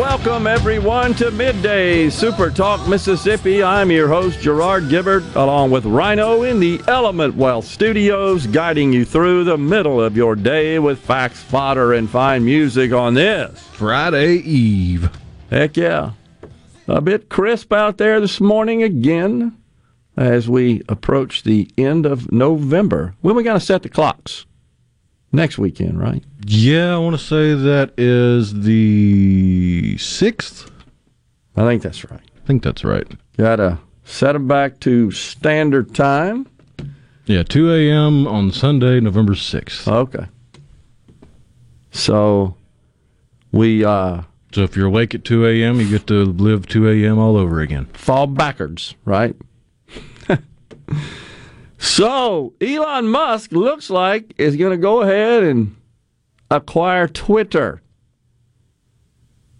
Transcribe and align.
Welcome 0.00 0.46
everyone 0.46 1.12
to 1.12 1.30
Midday 1.30 2.08
Super 2.08 2.50
Talk 2.50 2.88
Mississippi. 2.88 3.62
I'm 3.62 3.90
your 3.90 4.08
host 4.08 4.40
Gerard 4.40 4.84
Gibert, 4.84 5.36
along 5.36 5.72
with 5.72 5.84
Rhino 5.84 6.42
in 6.42 6.58
the 6.58 6.80
Element 6.88 7.36
Wealth 7.36 7.66
Studios, 7.66 8.46
guiding 8.46 8.94
you 8.94 9.04
through 9.04 9.44
the 9.44 9.58
middle 9.58 10.00
of 10.00 10.16
your 10.16 10.36
day 10.36 10.78
with 10.78 10.98
facts, 11.00 11.42
fodder, 11.42 11.92
and 11.92 12.08
fine 12.08 12.46
music 12.46 12.92
on 12.92 13.12
this 13.12 13.60
Friday 13.72 14.36
Eve. 14.36 15.10
Heck 15.50 15.76
yeah. 15.76 16.12
A 16.88 17.02
bit 17.02 17.28
crisp 17.28 17.70
out 17.70 17.98
there 17.98 18.20
this 18.20 18.40
morning 18.40 18.82
again 18.82 19.54
as 20.16 20.48
we 20.48 20.80
approach 20.88 21.42
the 21.42 21.70
end 21.76 22.06
of 22.06 22.32
November. 22.32 23.14
When 23.20 23.36
we 23.36 23.42
got 23.42 23.52
to 23.52 23.60
set 23.60 23.82
the 23.82 23.90
clocks? 23.90 24.46
Next 25.32 25.58
weekend, 25.58 26.00
right? 26.00 26.24
Yeah, 26.44 26.94
I 26.94 26.98
want 26.98 27.16
to 27.18 27.24
say 27.24 27.54
that 27.54 27.92
is 27.96 28.62
the 28.62 29.96
sixth. 29.98 30.70
I 31.56 31.62
think 31.66 31.82
that's 31.82 32.04
right. 32.10 32.20
I 32.42 32.46
think 32.46 32.62
that's 32.62 32.82
right. 32.84 33.06
Got 33.36 33.56
to 33.56 33.78
set 34.04 34.32
them 34.32 34.48
back 34.48 34.80
to 34.80 35.10
standard 35.12 35.94
time. 35.94 36.46
Yeah, 37.26 37.44
2 37.44 37.72
a.m. 37.72 38.26
on 38.26 38.50
Sunday, 38.50 38.98
November 38.98 39.34
6th. 39.34 39.86
Okay. 39.86 40.26
So 41.92 42.56
we 43.52 43.84
uh, 43.84 44.22
So 44.52 44.62
if 44.62 44.74
you're 44.76 44.86
awake 44.86 45.14
at 45.14 45.24
2 45.24 45.46
a.m., 45.46 45.80
you 45.80 45.88
get 45.88 46.08
to 46.08 46.24
live 46.24 46.66
2 46.66 46.88
a.m. 46.88 47.18
all 47.18 47.36
over 47.36 47.60
again. 47.60 47.86
fall 47.92 48.26
backwards, 48.26 48.94
right? 49.04 49.36
so 51.80 52.52
Elon 52.60 53.08
Musk 53.08 53.52
looks 53.52 53.88
like 53.88 54.34
is 54.36 54.56
going 54.56 54.72
to 54.72 54.76
go 54.76 55.00
ahead 55.00 55.42
and 55.42 55.74
acquire 56.50 57.08
Twitter. 57.08 57.80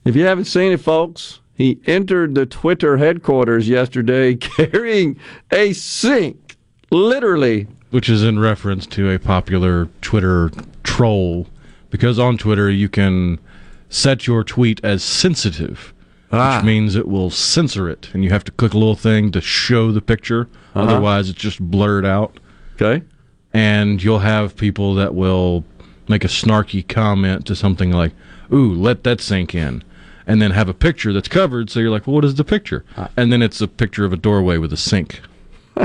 If 0.04 0.14
you 0.16 0.24
haven't 0.24 0.44
seen 0.44 0.72
it, 0.72 0.80
folks, 0.80 1.40
he 1.54 1.80
entered 1.86 2.34
the 2.34 2.46
Twitter 2.46 2.98
headquarters 2.98 3.68
yesterday 3.68 4.34
carrying 4.36 5.18
a 5.50 5.72
sink, 5.72 6.56
literally. 6.90 7.66
Which 7.90 8.08
is 8.08 8.22
in 8.22 8.38
reference 8.38 8.86
to 8.88 9.10
a 9.10 9.18
popular 9.18 9.88
Twitter 10.02 10.50
troll. 10.82 11.46
Because 11.88 12.18
on 12.18 12.38
Twitter, 12.38 12.70
you 12.70 12.88
can 12.88 13.40
set 13.88 14.26
your 14.26 14.44
tweet 14.44 14.82
as 14.84 15.02
sensitive, 15.02 15.92
Ah. 16.32 16.56
which 16.58 16.64
means 16.66 16.94
it 16.96 17.08
will 17.08 17.30
censor 17.30 17.88
it. 17.88 18.08
And 18.14 18.22
you 18.24 18.30
have 18.30 18.44
to 18.44 18.52
click 18.52 18.72
a 18.74 18.78
little 18.78 18.94
thing 18.94 19.32
to 19.32 19.40
show 19.40 19.90
the 19.92 20.00
picture. 20.00 20.48
Otherwise, 20.74 21.28
it's 21.28 21.38
just 21.40 21.60
blurred 21.60 22.06
out. 22.06 22.38
Okay. 22.80 23.04
and 23.52 24.00
you'll 24.02 24.20
have 24.20 24.54
people 24.56 24.94
that 24.94 25.12
will 25.14 25.64
make 26.08 26.24
a 26.24 26.28
snarky 26.28 26.86
comment 26.86 27.44
to 27.46 27.54
something 27.56 27.90
like, 27.90 28.12
"Ooh, 28.52 28.72
let 28.72 29.02
that 29.04 29.20
sink 29.20 29.54
in," 29.56 29.82
and 30.26 30.40
then 30.40 30.52
have 30.52 30.68
a 30.68 30.72
picture 30.74 31.12
that's 31.12 31.26
covered. 31.28 31.68
So 31.68 31.80
you're 31.80 31.90
like, 31.90 32.06
"Well, 32.06 32.14
what 32.14 32.24
is 32.24 32.36
the 32.36 32.44
picture?" 32.44 32.84
And 33.16 33.32
then 33.32 33.42
it's 33.42 33.60
a 33.60 33.66
picture 33.66 34.04
of 34.04 34.12
a 34.12 34.16
doorway 34.16 34.56
with 34.56 34.72
a 34.72 34.76
sink. 34.76 35.20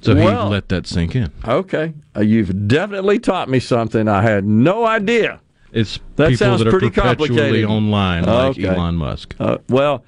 so 0.00 0.14
Well- 0.14 0.46
he 0.46 0.50
let 0.50 0.68
that 0.70 0.86
sink 0.88 1.14
in. 1.14 1.30
Okay. 1.46 1.94
Uh, 2.16 2.20
you've 2.22 2.66
definitely 2.68 3.18
taught 3.20 3.48
me 3.48 3.60
something 3.60 4.08
I 4.08 4.22
had 4.22 4.44
no 4.44 4.84
idea. 4.86 5.40
It's 5.72 5.98
That 6.16 6.28
people 6.30 6.36
sounds 6.46 6.58
that 6.60 6.68
are 6.68 6.70
pretty 6.70 6.90
complicated. 6.90 7.64
online, 7.64 8.24
like 8.24 8.50
Okay. 8.58 8.66
Elon 8.66 8.96
Musk. 8.96 9.34
Uh, 9.40 9.58
well, 9.68 10.04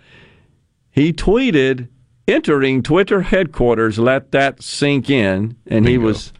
he 0.90 1.12
tweeted 1.12 1.88
entering 2.28 2.82
Twitter 2.82 3.22
headquarters. 3.22 3.98
Let 3.98 4.30
that 4.32 4.62
sink 4.62 5.08
in, 5.10 5.56
and 5.66 5.88
he 5.88 5.96
was 5.98 6.32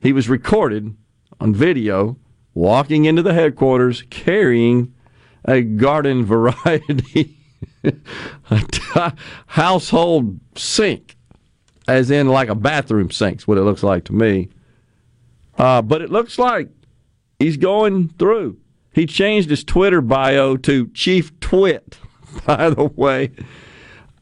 he 0.00 0.12
was 0.12 0.28
recorded 0.28 0.94
on 1.40 1.54
video 1.54 2.16
walking 2.52 3.04
into 3.04 3.22
the 3.22 3.32
headquarters 3.34 4.04
carrying 4.10 4.92
a 5.44 5.62
garden 5.62 6.24
variety 6.26 7.36
household 9.46 10.40
sink, 10.56 11.16
as 11.86 12.10
in 12.10 12.28
like 12.28 12.48
a 12.48 12.54
bathroom 12.54 13.10
sink's 13.10 13.46
what 13.46 13.58
it 13.58 13.62
looks 13.62 13.82
like 13.82 14.04
to 14.04 14.12
me. 14.12 14.48
Uh, 15.58 15.80
but 15.82 16.02
it 16.02 16.10
looks 16.10 16.38
like 16.38 16.68
he's 17.38 17.56
going 17.56 18.08
through. 18.18 18.56
He 18.94 19.06
changed 19.06 19.50
his 19.50 19.64
Twitter 19.64 20.00
bio 20.00 20.56
to 20.58 20.88
Chief 20.88 21.38
Twit, 21.40 21.98
by 22.46 22.70
the 22.70 22.84
way. 22.84 23.32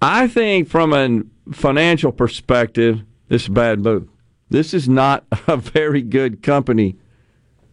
I 0.01 0.27
think 0.27 0.69
from 0.69 0.93
a 0.93 1.23
financial 1.53 2.11
perspective, 2.11 3.03
this 3.29 3.43
is 3.43 3.49
a 3.49 3.53
bad 3.53 3.81
move. 3.81 4.09
This 4.49 4.75
is 4.75 4.89
not 4.89 5.25
a 5.47 5.57
very 5.57 6.03
good 6.03 6.43
company 6.43 6.97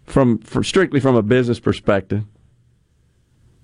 from 0.05 0.39
for 0.39 0.63
strictly 0.63 0.99
from 0.99 1.15
a 1.15 1.23
business 1.23 1.59
perspective. 1.59 2.25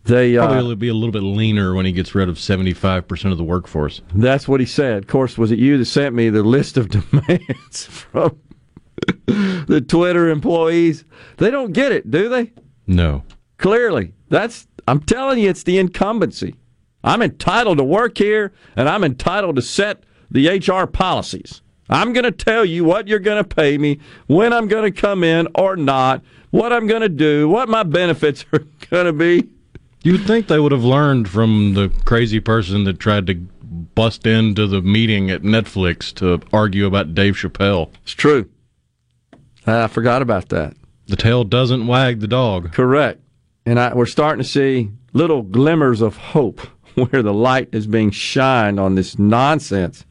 They 0.05 0.37
uh, 0.37 0.45
Probably 0.45 0.63
will 0.63 0.75
be 0.75 0.87
a 0.87 0.93
little 0.93 1.11
bit 1.11 1.23
leaner 1.23 1.73
when 1.73 1.85
he 1.87 1.91
gets 1.91 2.13
rid 2.13 2.29
of 2.29 2.35
75% 2.35 3.31
of 3.31 3.39
the 3.39 3.43
workforce. 3.43 4.01
That's 4.13 4.47
what 4.47 4.59
he 4.59 4.65
said. 4.67 4.99
Of 4.99 5.07
course, 5.07 5.35
was 5.35 5.51
it 5.51 5.57
you 5.57 5.79
that 5.79 5.85
sent 5.85 6.13
me 6.13 6.29
the 6.29 6.43
list 6.43 6.77
of 6.77 6.89
demands 7.11 7.85
from 7.87 8.39
the 9.25 9.83
Twitter 9.85 10.29
employees? 10.29 11.05
They 11.37 11.49
don't 11.49 11.73
get 11.73 11.91
it, 11.91 12.11
do 12.11 12.29
they? 12.29 12.53
No. 12.87 13.23
Clearly. 13.57 14.13
That's 14.29 14.67
I'm 14.87 14.99
telling 15.01 15.39
you 15.39 15.49
it's 15.49 15.63
the 15.63 15.77
incumbency. 15.77 16.55
I'm 17.03 17.21
entitled 17.21 17.77
to 17.77 17.83
work 17.83 18.17
here 18.17 18.51
and 18.75 18.89
I'm 18.89 19.03
entitled 19.03 19.55
to 19.57 19.61
set 19.61 20.03
the 20.31 20.47
HR 20.47 20.87
policies. 20.87 21.61
I'm 21.89 22.13
going 22.13 22.23
to 22.23 22.31
tell 22.31 22.65
you 22.65 22.83
what 22.83 23.07
you're 23.07 23.19
going 23.19 23.43
to 23.43 23.55
pay 23.55 23.77
me, 23.77 23.99
when 24.25 24.53
I'm 24.53 24.67
going 24.67 24.91
to 24.91 25.01
come 25.01 25.23
in 25.23 25.47
or 25.53 25.75
not, 25.75 26.23
what 26.49 26.73
I'm 26.73 26.87
going 26.87 27.03
to 27.03 27.09
do, 27.09 27.47
what 27.47 27.69
my 27.69 27.83
benefits 27.83 28.43
are 28.53 28.65
going 28.89 29.05
to 29.05 29.13
be. 29.13 29.49
You'd 30.03 30.25
think 30.25 30.47
they 30.47 30.59
would 30.59 30.71
have 30.71 30.83
learned 30.83 31.29
from 31.29 31.73
the 31.73 31.91
crazy 32.05 32.39
person 32.39 32.83
that 32.83 32.99
tried 32.99 33.27
to 33.27 33.33
bust 33.33 34.25
into 34.27 34.67
the 34.67 34.81
meeting 34.81 35.29
at 35.31 35.41
Netflix 35.41 36.13
to 36.15 36.41
argue 36.53 36.85
about 36.85 37.15
Dave 37.15 37.35
Chappelle. 37.35 37.91
It's 38.03 38.11
true. 38.11 38.49
I 39.65 39.87
forgot 39.87 40.21
about 40.21 40.49
that. 40.49 40.75
The 41.07 41.15
tail 41.15 41.43
doesn't 41.43 41.87
wag 41.87 42.19
the 42.19 42.27
dog. 42.27 42.73
Correct. 42.73 43.21
And 43.65 43.79
I, 43.79 43.93
we're 43.93 44.05
starting 44.05 44.43
to 44.43 44.49
see 44.49 44.89
little 45.13 45.41
glimmers 45.41 46.01
of 46.01 46.17
hope 46.17 46.59
where 46.95 47.21
the 47.21 47.33
light 47.33 47.69
is 47.71 47.87
being 47.87 48.11
shined 48.11 48.79
on 48.79 48.95
this 48.95 49.19
nonsense. 49.19 50.05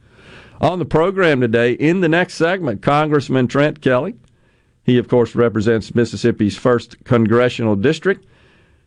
On 0.61 0.79
the 0.79 0.85
program 0.85 1.41
today, 1.41 1.73
in 1.73 2.01
the 2.01 2.09
next 2.09 2.35
segment, 2.35 2.81
Congressman 2.81 3.47
Trent 3.47 3.81
Kelly. 3.81 4.15
He, 4.83 4.97
of 4.97 5.07
course, 5.07 5.35
represents 5.35 5.95
Mississippi's 5.95 6.55
first 6.55 7.03
congressional 7.03 7.75
district. 7.75 8.25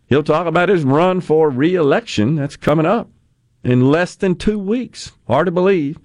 He'll 0.07 0.23
talk 0.23 0.47
about 0.47 0.69
his 0.69 0.85
run 0.85 1.21
for 1.21 1.51
reelection. 1.51 2.37
That's 2.37 2.57
coming 2.57 2.87
up 2.87 3.11
in 3.63 3.91
less 3.91 4.15
than 4.15 4.37
two 4.37 4.59
weeks. 4.59 5.13
Hard 5.27 5.47
to 5.47 5.53
believe. 5.53 5.99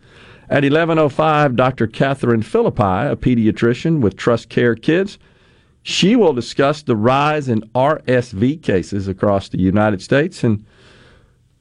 At 0.50 0.64
11.05, 0.64 1.56
Dr. 1.56 1.88
Catherine 1.88 2.42
Philippi, 2.42 2.82
a 2.82 3.16
pediatrician 3.16 4.02
with 4.02 4.18
Trust 4.18 4.50
Care 4.50 4.76
Kids, 4.76 5.18
she 5.84 6.16
will 6.16 6.34
discuss 6.34 6.82
the 6.82 6.96
rise 6.96 7.50
in 7.50 7.62
RSV 7.76 8.64
cases 8.64 9.08
across 9.08 9.50
the 9.50 9.60
United 9.60 10.02
States 10.02 10.44
and 10.44 10.66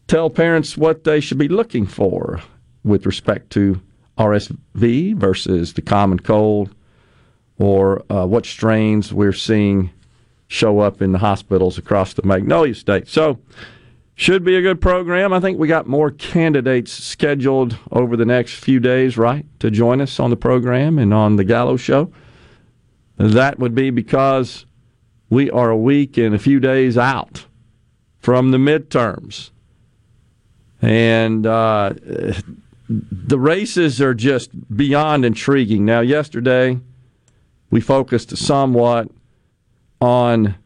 tell 0.07 0.31
parents 0.31 0.77
what 0.77 1.05
they 1.05 1.21
should 1.21 1.39
be 1.39 1.49
looking 1.49 1.87
for 1.87 2.41
with 2.85 3.05
respect 3.05 3.51
to 3.51 3.81
RSV 4.17 5.17
versus 5.17 5.73
the 5.73 5.83
common 5.83 6.21
cold 6.21 6.75
or 7.59 8.05
uh, 8.11 8.25
what 8.25 8.47
strains 8.47 9.13
we're 9.13 9.33
seeing 9.33 9.91
show 10.47 10.81
up 10.81 11.03
in 11.03 11.13
the 11.13 11.19
hospitals 11.19 11.79
across 11.79 12.15
the 12.15 12.23
Magnolia 12.23 12.75
State. 12.75 13.09
So, 13.09 13.39
should 14.15 14.45
be 14.45 14.57
a 14.57 14.63
good 14.63 14.81
program. 14.81 15.33
I 15.33 15.41
think 15.41 15.59
we 15.59 15.67
got 15.67 15.87
more 15.87 16.11
candidates 16.11 16.93
scheduled 16.93 17.79
over 17.91 18.17
the 18.17 18.27
next 18.27 18.55
few 18.55 18.79
days, 18.79 19.17
right, 19.17 19.47
to 19.61 19.71
join 19.71 20.01
us 20.03 20.21
on 20.21 20.29
the 20.31 20.37
program 20.37 20.99
and 20.99 21.15
on 21.15 21.37
the 21.37 21.45
Gallo 21.45 21.77
Show. 21.77 22.13
That 23.31 23.59
would 23.59 23.75
be 23.75 23.91
because 23.91 24.67
we 25.31 25.51
are 25.51 25.71
a 25.71 25.77
week 25.77 26.17
and 26.19 26.35
a 26.35 26.39
few 26.39 26.61
days 26.61 26.99
out 26.99 27.47
from 28.19 28.51
the 28.51 28.59
midterms. 28.59 29.51
And 30.81 31.47
uh, 31.47 31.95
the 32.89 33.39
races 33.39 34.01
are 34.01 34.15
just 34.15 34.51
beyond 34.77 35.25
intriguing. 35.25 35.85
Now, 35.85 36.01
yesterday, 36.01 36.81
we 37.71 37.81
focused 37.81 38.37
somewhat 38.37 39.09
on 40.01 40.57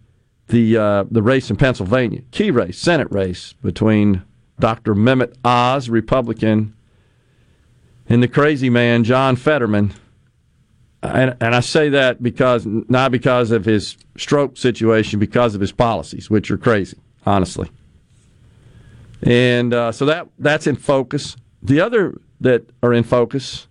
the 0.49 0.77
uh, 0.77 1.05
the 1.11 1.23
race 1.23 1.51
in 1.51 1.57
Pennsylvania, 1.57 2.23
key 2.31 2.51
race, 2.51 2.79
Senate 2.79 3.09
race 3.11 3.53
between 3.63 4.23
Dr. 4.59 4.95
Mehmet 4.95 5.35
Oz, 5.45 5.89
Republican, 5.89 6.75
and 8.09 8.23
the 8.23 8.29
crazy 8.29 8.71
man 8.71 9.05
John 9.05 9.37
Fetterman. 9.37 9.93
And, 11.13 11.37
and 11.41 11.55
I 11.55 11.61
say 11.61 11.89
that 11.91 12.23
because 12.23 12.67
not 12.67 13.13
because 13.13 13.51
of 13.51 13.65
his 13.65 13.97
stroke 14.17 14.57
situation, 14.57 15.19
because 15.19 15.55
of 15.55 15.61
his 15.61 15.73
policies, 15.73 16.31
which 16.31 16.51
are 16.51 16.59
crazy, 16.59 16.99
honestly. 17.25 17.71
And 19.23 19.73
uh, 19.73 19.93
so 19.93 20.07
that 20.07 20.29
that's 20.39 20.67
in 20.67 20.77
focus. 20.77 21.37
The 21.63 21.81
other 21.81 22.21
that 22.41 22.69
are 22.83 22.93
in 22.93 23.03
focus 23.03 23.67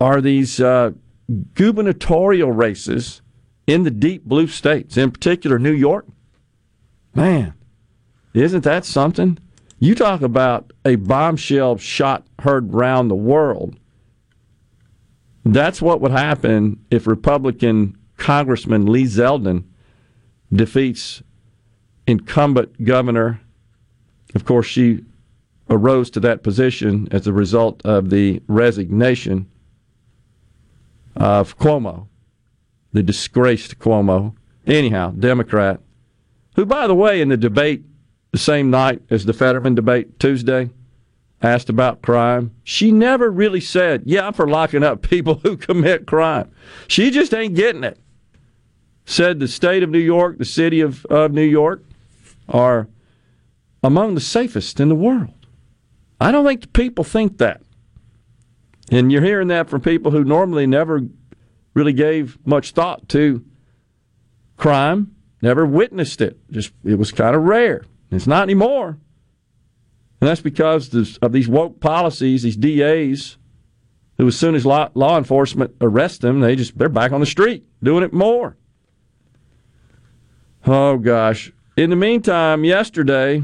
are 0.00 0.20
these 0.20 0.60
uh, 0.60 0.92
gubernatorial 1.54 2.52
races 2.52 3.22
in 3.66 3.82
the 3.82 3.90
deep 3.90 4.24
blue 4.24 4.46
states, 4.46 4.96
in 4.96 5.10
particular 5.10 5.58
New 5.58 5.72
York. 5.72 6.06
Man, 7.14 7.54
isn't 8.34 8.64
that 8.64 8.84
something? 8.84 9.38
You 9.78 9.94
talk 9.94 10.22
about 10.22 10.72
a 10.84 10.96
bombshell 10.96 11.78
shot 11.78 12.26
heard 12.40 12.72
round 12.72 13.10
the 13.10 13.16
world. 13.16 13.76
That's 15.52 15.80
what 15.80 16.00
would 16.00 16.12
happen 16.12 16.84
if 16.90 17.06
Republican 17.06 17.96
Congressman 18.16 18.86
Lee 18.86 19.04
Zeldin 19.04 19.64
defeats 20.52 21.22
incumbent 22.06 22.84
Governor. 22.84 23.40
Of 24.34 24.44
course, 24.44 24.66
she 24.66 25.04
arose 25.70 26.10
to 26.10 26.20
that 26.20 26.42
position 26.42 27.08
as 27.10 27.26
a 27.26 27.32
result 27.32 27.84
of 27.84 28.10
the 28.10 28.42
resignation 28.48 29.48
of 31.14 31.58
Cuomo 31.58 32.08
the 32.96 33.02
disgraced 33.02 33.78
Cuomo. 33.78 34.34
Anyhow, 34.66 35.10
Democrat, 35.10 35.80
who, 36.56 36.64
by 36.64 36.86
the 36.86 36.94
way, 36.94 37.20
in 37.20 37.28
the 37.28 37.36
debate 37.36 37.84
the 38.32 38.38
same 38.38 38.70
night 38.70 39.02
as 39.10 39.26
the 39.26 39.32
Fetterman 39.32 39.74
debate 39.74 40.18
Tuesday, 40.18 40.70
asked 41.42 41.68
about 41.68 42.02
crime. 42.02 42.54
She 42.64 42.90
never 42.90 43.30
really 43.30 43.60
said, 43.60 44.02
Yeah, 44.06 44.26
I'm 44.26 44.32
for 44.32 44.48
locking 44.48 44.82
up 44.82 45.02
people 45.02 45.34
who 45.42 45.56
commit 45.56 46.06
crime. 46.06 46.50
She 46.88 47.10
just 47.10 47.34
ain't 47.34 47.54
getting 47.54 47.84
it. 47.84 47.98
Said 49.04 49.38
the 49.38 49.48
state 49.48 49.82
of 49.82 49.90
New 49.90 49.98
York, 49.98 50.38
the 50.38 50.44
city 50.44 50.80
of, 50.80 51.04
of 51.06 51.32
New 51.32 51.42
York, 51.42 51.82
are 52.48 52.88
among 53.82 54.14
the 54.14 54.20
safest 54.20 54.80
in 54.80 54.88
the 54.88 54.94
world. 54.94 55.32
I 56.20 56.32
don't 56.32 56.44
think 56.44 56.62
the 56.62 56.68
people 56.68 57.04
think 57.04 57.38
that. 57.38 57.60
And 58.90 59.12
you're 59.12 59.22
hearing 59.22 59.48
that 59.48 59.68
from 59.68 59.80
people 59.80 60.10
who 60.10 60.24
normally 60.24 60.66
never 60.66 61.02
really 61.74 61.92
gave 61.92 62.38
much 62.46 62.72
thought 62.72 63.08
to 63.10 63.44
crime, 64.56 65.14
never 65.42 65.66
witnessed 65.66 66.20
it. 66.20 66.38
Just 66.50 66.72
it 66.84 66.96
was 66.96 67.12
kind 67.12 67.36
of 67.36 67.42
rare. 67.42 67.84
It's 68.10 68.26
not 68.26 68.42
anymore. 68.42 68.98
And 70.20 70.28
that's 70.28 70.40
because 70.40 71.18
of 71.20 71.32
these 71.32 71.48
woke 71.48 71.80
policies, 71.80 72.42
these 72.42 72.56
DAs, 72.56 73.36
who 74.16 74.26
as 74.26 74.38
soon 74.38 74.54
as 74.54 74.64
law, 74.64 74.88
law 74.94 75.18
enforcement 75.18 75.74
arrests 75.80 76.18
them, 76.18 76.40
they 76.40 76.56
just 76.56 76.76
they're 76.78 76.88
back 76.88 77.12
on 77.12 77.20
the 77.20 77.26
street 77.26 77.66
doing 77.82 78.02
it 78.02 78.12
more. 78.12 78.56
Oh 80.66 80.96
gosh! 80.96 81.52
In 81.76 81.90
the 81.90 81.96
meantime, 81.96 82.64
yesterday, 82.64 83.42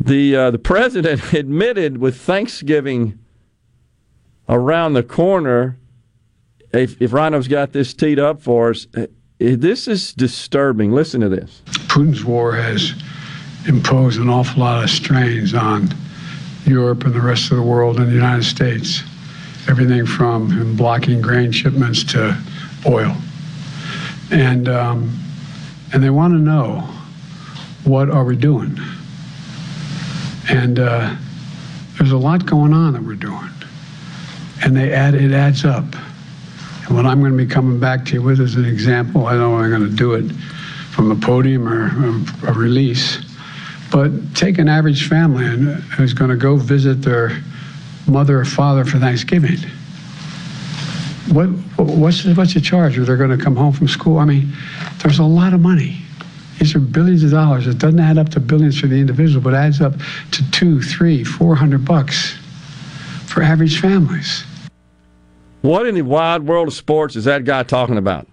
the 0.00 0.34
uh, 0.34 0.50
the 0.50 0.58
president 0.58 1.32
admitted 1.34 1.98
with 1.98 2.16
Thanksgiving 2.16 3.18
around 4.48 4.94
the 4.94 5.02
corner 5.02 5.78
if, 6.72 7.00
if 7.00 7.12
Rhino's 7.12 7.48
got 7.48 7.72
this 7.72 7.92
teed 7.94 8.18
up 8.18 8.40
for 8.40 8.70
us, 8.70 8.86
eh, 8.94 9.06
this 9.38 9.88
is 9.88 10.12
disturbing. 10.12 10.92
Listen 10.92 11.20
to 11.20 11.28
this. 11.28 11.62
Putin's 11.66 12.24
war 12.24 12.54
has 12.54 12.94
imposed 13.66 14.20
an 14.20 14.28
awful 14.28 14.60
lot 14.60 14.82
of 14.82 14.90
strains 14.90 15.54
on 15.54 15.94
Europe 16.64 17.04
and 17.04 17.14
the 17.14 17.20
rest 17.20 17.50
of 17.50 17.56
the 17.56 17.62
world 17.62 17.98
and 17.98 18.08
the 18.08 18.14
United 18.14 18.44
States. 18.44 19.02
Everything 19.68 20.06
from 20.06 20.76
blocking 20.76 21.20
grain 21.20 21.52
shipments 21.52 22.02
to 22.04 22.36
oil. 22.86 23.14
And, 24.30 24.68
um, 24.68 25.18
and 25.92 26.02
they 26.02 26.10
want 26.10 26.32
to 26.34 26.38
know 26.38 26.88
what 27.84 28.10
are 28.10 28.24
we 28.24 28.36
doing? 28.36 28.78
And 30.48 30.78
uh, 30.78 31.14
there's 31.98 32.12
a 32.12 32.18
lot 32.18 32.46
going 32.46 32.72
on 32.72 32.94
that 32.94 33.02
we're 33.02 33.14
doing. 33.14 33.50
And 34.64 34.76
they 34.76 34.92
add, 34.92 35.14
it 35.14 35.32
adds 35.32 35.64
up. 35.64 35.84
And 36.86 36.96
what 36.96 37.06
I'm 37.06 37.20
going 37.20 37.32
to 37.32 37.38
be 37.38 37.46
coming 37.46 37.78
back 37.78 38.04
to 38.06 38.14
you 38.14 38.22
with 38.22 38.40
is 38.40 38.56
an 38.56 38.64
example. 38.64 39.26
I 39.26 39.32
don't 39.32 39.40
know 39.40 39.58
if 39.58 39.64
I'm 39.64 39.70
going 39.70 39.90
to 39.90 39.96
do 39.96 40.14
it 40.14 40.32
from 40.92 41.10
a 41.10 41.16
podium 41.16 41.68
or 41.68 41.86
a 42.48 42.52
release, 42.52 43.18
but 43.92 44.10
take 44.34 44.58
an 44.58 44.68
average 44.68 45.06
family 45.08 45.44
uh, 45.44 45.76
who's 45.96 46.14
going 46.14 46.30
to 46.30 46.36
go 46.36 46.56
visit 46.56 47.02
their 47.02 47.42
mother 48.08 48.40
or 48.40 48.44
father 48.44 48.84
for 48.84 48.98
Thanksgiving. 48.98 49.58
What, 51.30 51.46
what's, 51.76 52.24
what's 52.24 52.54
the 52.54 52.60
charge? 52.60 52.98
Are 52.98 53.04
they 53.04 53.16
going 53.16 53.36
to 53.36 53.42
come 53.42 53.54
home 53.54 53.72
from 53.72 53.86
school? 53.86 54.18
I 54.18 54.24
mean, 54.24 54.52
there's 55.02 55.18
a 55.18 55.24
lot 55.24 55.52
of 55.52 55.60
money. 55.60 55.98
These 56.58 56.74
are 56.74 56.80
billions 56.80 57.22
of 57.22 57.30
dollars. 57.30 57.66
It 57.66 57.78
doesn't 57.78 58.00
add 58.00 58.18
up 58.18 58.30
to 58.30 58.40
billions 58.40 58.80
for 58.80 58.86
the 58.86 58.96
individual, 58.96 59.42
but 59.42 59.54
adds 59.54 59.80
up 59.80 59.94
to 60.32 60.50
two, 60.50 60.80
three, 60.80 61.22
four 61.24 61.54
hundred 61.54 61.84
bucks 61.84 62.36
for 63.26 63.42
average 63.42 63.80
families. 63.80 64.44
What 65.62 65.86
in 65.86 65.94
the 65.94 66.02
wide 66.02 66.42
world 66.42 66.68
of 66.68 66.74
sports 66.74 67.16
is 67.16 67.24
that 67.24 67.44
guy 67.44 67.62
talking 67.62 67.98
about? 67.98 68.26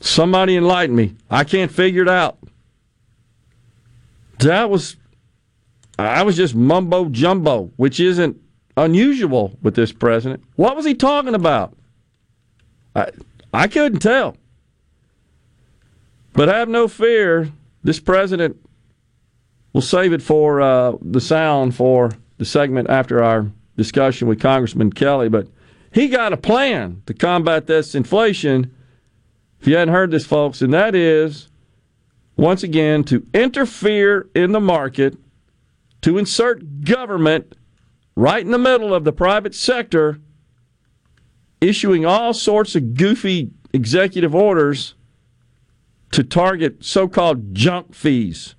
Somebody 0.00 0.56
enlighten 0.56 0.94
me. 0.96 1.16
I 1.30 1.44
can't 1.44 1.70
figure 1.70 2.02
it 2.02 2.08
out. 2.08 2.38
That 4.40 4.70
was, 4.70 4.96
I 5.98 6.22
was 6.22 6.36
just 6.36 6.54
mumbo 6.54 7.06
jumbo, 7.06 7.72
which 7.76 8.00
isn't 8.00 8.40
unusual 8.76 9.58
with 9.62 9.74
this 9.74 9.92
president. 9.92 10.44
What 10.56 10.76
was 10.76 10.84
he 10.84 10.94
talking 10.94 11.34
about? 11.34 11.76
I, 12.94 13.10
I 13.52 13.66
couldn't 13.66 14.00
tell. 14.00 14.36
But 16.32 16.48
have 16.48 16.68
no 16.68 16.86
fear, 16.86 17.50
this 17.82 17.98
president 17.98 18.56
will 19.72 19.82
save 19.82 20.12
it 20.12 20.22
for 20.22 20.60
uh, 20.60 20.92
the 21.02 21.20
sound 21.20 21.74
for 21.74 22.12
the 22.38 22.44
segment 22.44 22.88
after 22.88 23.22
our 23.22 23.50
discussion 23.76 24.28
with 24.28 24.40
Congressman 24.40 24.92
Kelly. 24.92 25.28
But 25.28 25.48
he 25.92 26.08
got 26.08 26.32
a 26.32 26.36
plan 26.36 27.02
to 27.06 27.14
combat 27.14 27.66
this 27.66 27.94
inflation. 27.94 28.74
If 29.60 29.66
you 29.66 29.76
hadn't 29.76 29.94
heard 29.94 30.10
this, 30.10 30.26
folks, 30.26 30.62
and 30.62 30.72
that 30.72 30.94
is, 30.94 31.47
once 32.38 32.62
again, 32.62 33.04
to 33.04 33.26
interfere 33.34 34.28
in 34.34 34.52
the 34.52 34.60
market, 34.60 35.18
to 36.00 36.16
insert 36.16 36.84
government 36.84 37.54
right 38.16 38.42
in 38.44 38.52
the 38.52 38.58
middle 38.58 38.94
of 38.94 39.04
the 39.04 39.12
private 39.12 39.54
sector, 39.54 40.18
issuing 41.60 42.06
all 42.06 42.32
sorts 42.32 42.74
of 42.74 42.94
goofy 42.94 43.50
executive 43.74 44.34
orders 44.34 44.94
to 46.12 46.22
target 46.22 46.82
so 46.82 47.06
called 47.06 47.54
junk 47.54 47.94
fees. 47.94 48.54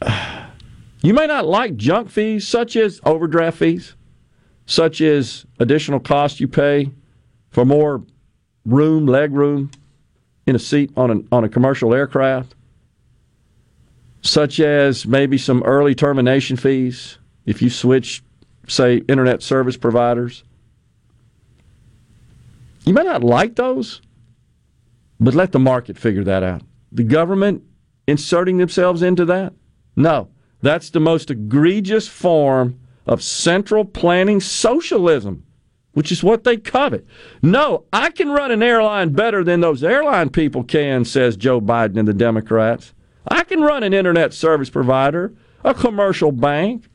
You 1.04 1.14
may 1.14 1.26
not 1.26 1.44
like 1.44 1.74
junk 1.74 2.10
fees, 2.10 2.46
such 2.46 2.76
as 2.76 3.00
overdraft 3.04 3.58
fees 3.58 3.96
such 4.66 5.00
as 5.00 5.46
additional 5.58 6.00
cost 6.00 6.40
you 6.40 6.48
pay 6.48 6.90
for 7.50 7.64
more 7.64 8.02
room, 8.64 9.06
leg 9.06 9.32
room 9.32 9.70
in 10.46 10.56
a 10.56 10.58
seat 10.58 10.90
on, 10.96 11.10
an, 11.10 11.28
on 11.32 11.44
a 11.44 11.48
commercial 11.48 11.94
aircraft, 11.94 12.54
such 14.22 14.60
as 14.60 15.06
maybe 15.06 15.38
some 15.38 15.62
early 15.62 15.94
termination 15.94 16.56
fees 16.56 17.18
if 17.46 17.60
you 17.60 17.70
switch, 17.70 18.22
say, 18.68 18.98
internet 19.08 19.42
service 19.42 19.76
providers. 19.76 20.44
You 22.84 22.94
may 22.94 23.02
not 23.02 23.22
like 23.22 23.56
those, 23.56 24.00
but 25.20 25.34
let 25.34 25.52
the 25.52 25.58
market 25.58 25.98
figure 25.98 26.24
that 26.24 26.42
out. 26.42 26.62
The 26.90 27.04
government 27.04 27.62
inserting 28.06 28.58
themselves 28.58 29.02
into 29.02 29.24
that? 29.26 29.52
No. 29.96 30.28
That's 30.60 30.90
the 30.90 31.00
most 31.00 31.30
egregious 31.30 32.06
form 32.06 32.78
of 33.06 33.22
central 33.22 33.84
planning 33.84 34.40
socialism, 34.40 35.44
which 35.92 36.10
is 36.10 36.22
what 36.22 36.44
they 36.44 36.56
covet. 36.56 37.06
No, 37.42 37.84
I 37.92 38.10
can 38.10 38.30
run 38.30 38.50
an 38.50 38.62
airline 38.62 39.10
better 39.10 39.44
than 39.44 39.60
those 39.60 39.84
airline 39.84 40.30
people 40.30 40.64
can, 40.64 41.04
says 41.04 41.36
Joe 41.36 41.60
Biden 41.60 41.98
and 41.98 42.08
the 42.08 42.14
Democrats. 42.14 42.94
I 43.28 43.44
can 43.44 43.60
run 43.60 43.82
an 43.82 43.92
internet 43.92 44.32
service 44.32 44.70
provider, 44.70 45.32
a 45.64 45.74
commercial 45.74 46.32
bank. 46.32 46.88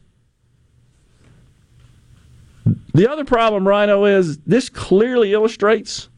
The 2.93 3.09
other 3.09 3.23
problem, 3.23 3.67
Rhino, 3.67 4.05
is 4.05 4.39
this 4.39 4.69
clearly 4.69 5.33
illustrates 5.33 6.09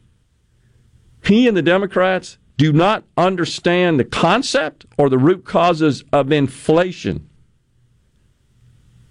he 1.24 1.48
and 1.48 1.56
the 1.56 1.62
Democrats 1.62 2.38
do 2.58 2.74
not 2.74 3.04
understand 3.18 4.00
the 4.00 4.06
concept 4.06 4.86
or 4.98 5.10
the 5.10 5.18
root 5.18 5.46
causes 5.46 6.04
of 6.12 6.32
inflation. 6.32 7.30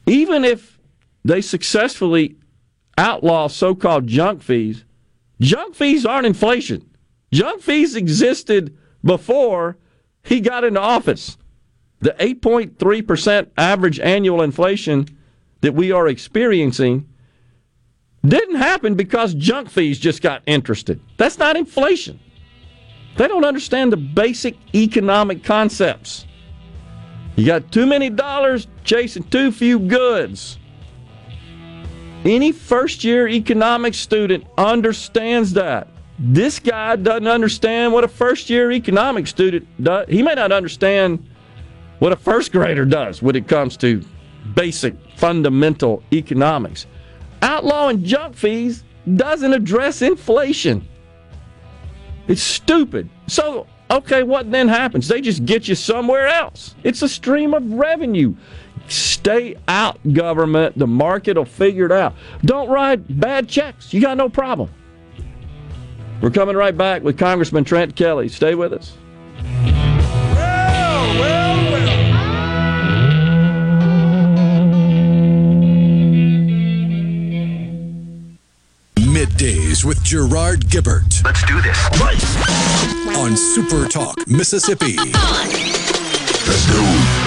Even 0.06 0.44
if 0.44 0.78
they 1.24 1.40
successfully 1.40 2.37
outlaw 2.98 3.48
so 3.48 3.74
called 3.74 4.06
junk 4.06 4.42
fees, 4.42 4.84
junk 5.40 5.74
fees 5.74 6.04
aren't 6.04 6.26
inflation. 6.26 6.84
Junk 7.32 7.62
fees 7.62 7.94
existed 7.94 8.76
before 9.04 9.78
he 10.22 10.40
got 10.40 10.64
into 10.64 10.80
office. 10.80 11.38
The 12.00 12.14
8.3% 12.18 13.50
average 13.56 14.00
annual 14.00 14.42
inflation 14.42 15.06
that 15.60 15.74
we 15.74 15.92
are 15.92 16.08
experiencing 16.08 17.08
didn't 18.24 18.56
happen 18.56 18.94
because 18.94 19.34
junk 19.34 19.70
fees 19.70 19.98
just 19.98 20.22
got 20.22 20.42
interested. 20.46 21.00
That's 21.16 21.38
not 21.38 21.56
inflation. 21.56 22.20
They 23.16 23.26
don't 23.26 23.44
understand 23.44 23.92
the 23.92 23.96
basic 23.96 24.56
economic 24.74 25.42
concepts. 25.42 26.24
You 27.36 27.46
got 27.46 27.72
too 27.72 27.86
many 27.86 28.10
dollars 28.10 28.68
chasing 28.84 29.24
too 29.24 29.50
few 29.52 29.78
goods. 29.78 30.58
Any 32.24 32.52
first 32.52 33.04
year 33.04 33.28
economics 33.28 33.98
student 33.98 34.44
understands 34.56 35.52
that. 35.52 35.88
This 36.18 36.58
guy 36.58 36.96
doesn't 36.96 37.28
understand 37.28 37.92
what 37.92 38.02
a 38.02 38.08
first 38.08 38.50
year 38.50 38.72
economics 38.72 39.30
student 39.30 39.66
does. 39.82 40.08
He 40.08 40.22
may 40.22 40.34
not 40.34 40.50
understand 40.50 41.24
what 42.00 42.12
a 42.12 42.16
first 42.16 42.50
grader 42.50 42.84
does 42.84 43.22
when 43.22 43.36
it 43.36 43.46
comes 43.46 43.76
to 43.78 44.04
basic 44.54 44.94
fundamental 45.16 46.02
economics. 46.12 46.86
Outlawing 47.42 48.04
junk 48.04 48.34
fees 48.34 48.82
doesn't 49.14 49.52
address 49.52 50.02
inflation. 50.02 50.86
It's 52.26 52.42
stupid. 52.42 53.08
So, 53.28 53.66
okay, 53.90 54.22
what 54.24 54.50
then 54.50 54.68
happens? 54.68 55.06
They 55.06 55.20
just 55.20 55.44
get 55.46 55.68
you 55.68 55.76
somewhere 55.76 56.26
else. 56.26 56.74
It's 56.82 57.02
a 57.02 57.08
stream 57.08 57.54
of 57.54 57.72
revenue. 57.72 58.34
Stay 58.88 59.56
out, 59.68 59.98
government. 60.12 60.78
The 60.78 60.86
market 60.86 61.36
will 61.36 61.44
figure 61.44 61.86
it 61.86 61.92
out. 61.92 62.14
Don't 62.44 62.68
write 62.68 63.20
bad 63.20 63.48
checks. 63.48 63.92
You 63.92 64.00
got 64.00 64.16
no 64.16 64.28
problem. 64.28 64.70
We're 66.20 66.30
coming 66.30 66.56
right 66.56 66.76
back 66.76 67.02
with 67.02 67.16
Congressman 67.18 67.64
Trent 67.64 67.94
Kelly. 67.94 68.28
Stay 68.28 68.54
with 68.54 68.72
us. 68.72 68.96
Well, 69.64 71.20
well, 71.20 71.72
well. 71.72 71.88
Middays 78.96 79.84
with 79.84 80.02
Gerard 80.02 80.68
Gibert. 80.68 81.22
Let's 81.24 81.44
do 81.44 81.60
this. 81.60 81.78
On 83.16 83.36
Super 83.36 83.86
Talk, 83.88 84.26
Mississippi. 84.26 84.96
Let's 86.46 86.66
go. 86.72 87.17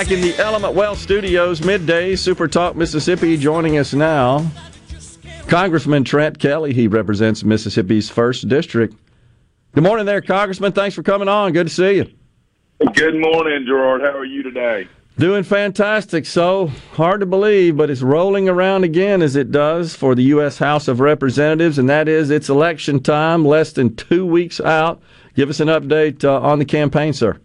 Back 0.00 0.12
in 0.12 0.22
the 0.22 0.34
Element 0.38 0.72
Wealth 0.72 0.98
Studios, 0.98 1.62
midday, 1.62 2.16
Super 2.16 2.48
Talk 2.48 2.74
Mississippi. 2.74 3.36
Joining 3.36 3.76
us 3.76 3.92
now, 3.92 4.50
Congressman 5.46 6.04
Trent 6.04 6.38
Kelly. 6.38 6.72
He 6.72 6.88
represents 6.88 7.44
Mississippi's 7.44 8.08
first 8.08 8.48
district. 8.48 8.94
Good 9.74 9.84
morning, 9.84 10.06
there, 10.06 10.22
Congressman. 10.22 10.72
Thanks 10.72 10.94
for 10.94 11.02
coming 11.02 11.28
on. 11.28 11.52
Good 11.52 11.66
to 11.66 11.72
see 11.74 11.96
you. 11.96 12.10
Good 12.94 13.20
morning, 13.20 13.66
Gerard. 13.66 14.00
How 14.00 14.16
are 14.16 14.24
you 14.24 14.42
today? 14.42 14.88
Doing 15.18 15.42
fantastic. 15.42 16.24
So 16.24 16.68
hard 16.94 17.20
to 17.20 17.26
believe, 17.26 17.76
but 17.76 17.90
it's 17.90 18.00
rolling 18.00 18.48
around 18.48 18.84
again 18.84 19.20
as 19.20 19.36
it 19.36 19.50
does 19.50 19.94
for 19.94 20.14
the 20.14 20.22
U.S. 20.22 20.56
House 20.56 20.88
of 20.88 21.00
Representatives, 21.00 21.78
and 21.78 21.90
that 21.90 22.08
is 22.08 22.30
it's 22.30 22.48
election 22.48 23.02
time, 23.02 23.44
less 23.44 23.74
than 23.74 23.94
two 23.96 24.24
weeks 24.24 24.62
out. 24.62 25.02
Give 25.34 25.50
us 25.50 25.60
an 25.60 25.68
update 25.68 26.24
uh, 26.24 26.40
on 26.40 26.58
the 26.58 26.64
campaign, 26.64 27.12
sir. 27.12 27.38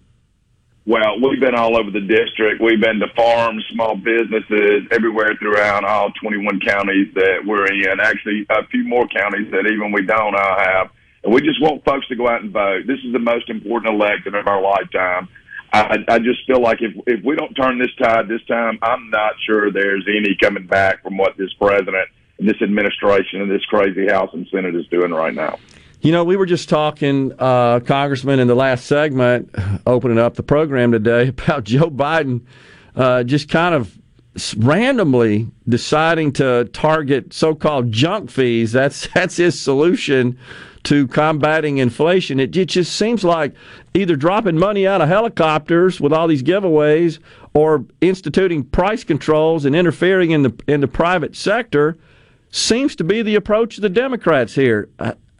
Well, 0.87 1.19
we've 1.19 1.39
been 1.39 1.55
all 1.55 1.77
over 1.77 1.89
the 1.89 2.01
district. 2.01 2.61
We've 2.61 2.79
been 2.79 2.99
to 2.99 3.07
farms, 3.15 3.65
small 3.73 3.95
businesses, 3.95 4.85
everywhere 4.91 5.33
throughout 5.39 5.83
all 5.83 6.11
21 6.21 6.59
counties 6.59 7.11
that 7.15 7.41
we're 7.43 7.65
in. 7.65 7.99
Actually, 7.99 8.45
a 8.51 8.67
few 8.67 8.83
more 8.83 9.07
counties 9.07 9.49
that 9.51 9.65
even 9.65 9.91
we 9.91 10.05
don't 10.05 10.35
uh, 10.35 10.59
have. 10.59 10.91
And 11.23 11.33
we 11.33 11.41
just 11.41 11.59
want 11.59 11.83
folks 11.85 12.07
to 12.09 12.15
go 12.15 12.29
out 12.29 12.43
and 12.43 12.51
vote. 12.51 12.85
This 12.85 12.99
is 13.03 13.13
the 13.13 13.19
most 13.19 13.49
important 13.49 13.95
election 13.95 14.35
of 14.35 14.45
our 14.45 14.61
lifetime. 14.61 15.27
I, 15.73 15.97
I 16.07 16.19
just 16.19 16.45
feel 16.45 16.61
like 16.61 16.81
if 16.81 16.93
if 17.07 17.25
we 17.25 17.35
don't 17.35 17.53
turn 17.55 17.79
this 17.79 17.93
tide 17.99 18.27
this 18.27 18.45
time, 18.45 18.77
I'm 18.83 19.09
not 19.09 19.33
sure 19.45 19.71
there's 19.71 20.07
any 20.07 20.37
coming 20.39 20.67
back 20.67 21.01
from 21.01 21.17
what 21.17 21.35
this 21.35 21.51
president 21.53 22.07
and 22.37 22.47
this 22.47 22.61
administration 22.61 23.41
and 23.41 23.49
this 23.49 23.65
crazy 23.65 24.07
House 24.07 24.29
and 24.33 24.47
Senate 24.51 24.75
is 24.75 24.87
doing 24.87 25.11
right 25.11 25.33
now. 25.33 25.57
You 26.05 26.11
know, 26.11 26.23
we 26.23 26.37
were 26.37 26.45
just 26.45 26.69
talking, 26.69 27.33
uh, 27.39 27.79
Congressman, 27.79 28.39
in 28.39 28.47
the 28.47 28.53
last 28.53 28.85
segment, 28.85 29.49
opening 29.87 30.19
up 30.19 30.35
the 30.35 30.43
program 30.43 30.91
today, 30.91 31.27
about 31.29 31.63
Joe 31.63 31.89
Biden 31.89 32.41
uh, 32.95 33.23
just 33.23 33.49
kind 33.49 33.73
of 33.73 33.97
randomly 34.55 35.49
deciding 35.67 36.31
to 36.33 36.65
target 36.73 37.33
so-called 37.33 37.91
junk 37.91 38.29
fees. 38.29 38.71
That's 38.71 39.07
that's 39.15 39.37
his 39.37 39.59
solution 39.59 40.37
to 40.83 41.07
combating 41.07 41.79
inflation. 41.79 42.39
It, 42.39 42.55
it 42.55 42.67
just 42.67 42.95
seems 42.95 43.23
like 43.23 43.55
either 43.95 44.15
dropping 44.15 44.59
money 44.59 44.85
out 44.85 45.01
of 45.01 45.07
helicopters 45.07 45.99
with 45.99 46.13
all 46.13 46.27
these 46.27 46.43
giveaways, 46.43 47.17
or 47.55 47.83
instituting 48.01 48.63
price 48.63 49.03
controls 49.03 49.65
and 49.65 49.75
interfering 49.75 50.29
in 50.29 50.43
the 50.43 50.53
in 50.67 50.81
the 50.81 50.87
private 50.87 51.35
sector 51.35 51.97
seems 52.51 52.95
to 52.95 53.03
be 53.03 53.23
the 53.23 53.33
approach 53.33 53.77
of 53.77 53.81
the 53.81 53.89
Democrats 53.89 54.53
here. 54.53 54.87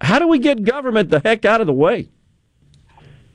How 0.01 0.19
do 0.19 0.27
we 0.27 0.39
get 0.39 0.63
government 0.63 1.09
the 1.09 1.19
heck 1.19 1.45
out 1.45 1.61
of 1.61 1.67
the 1.67 1.73
way? 1.73 2.09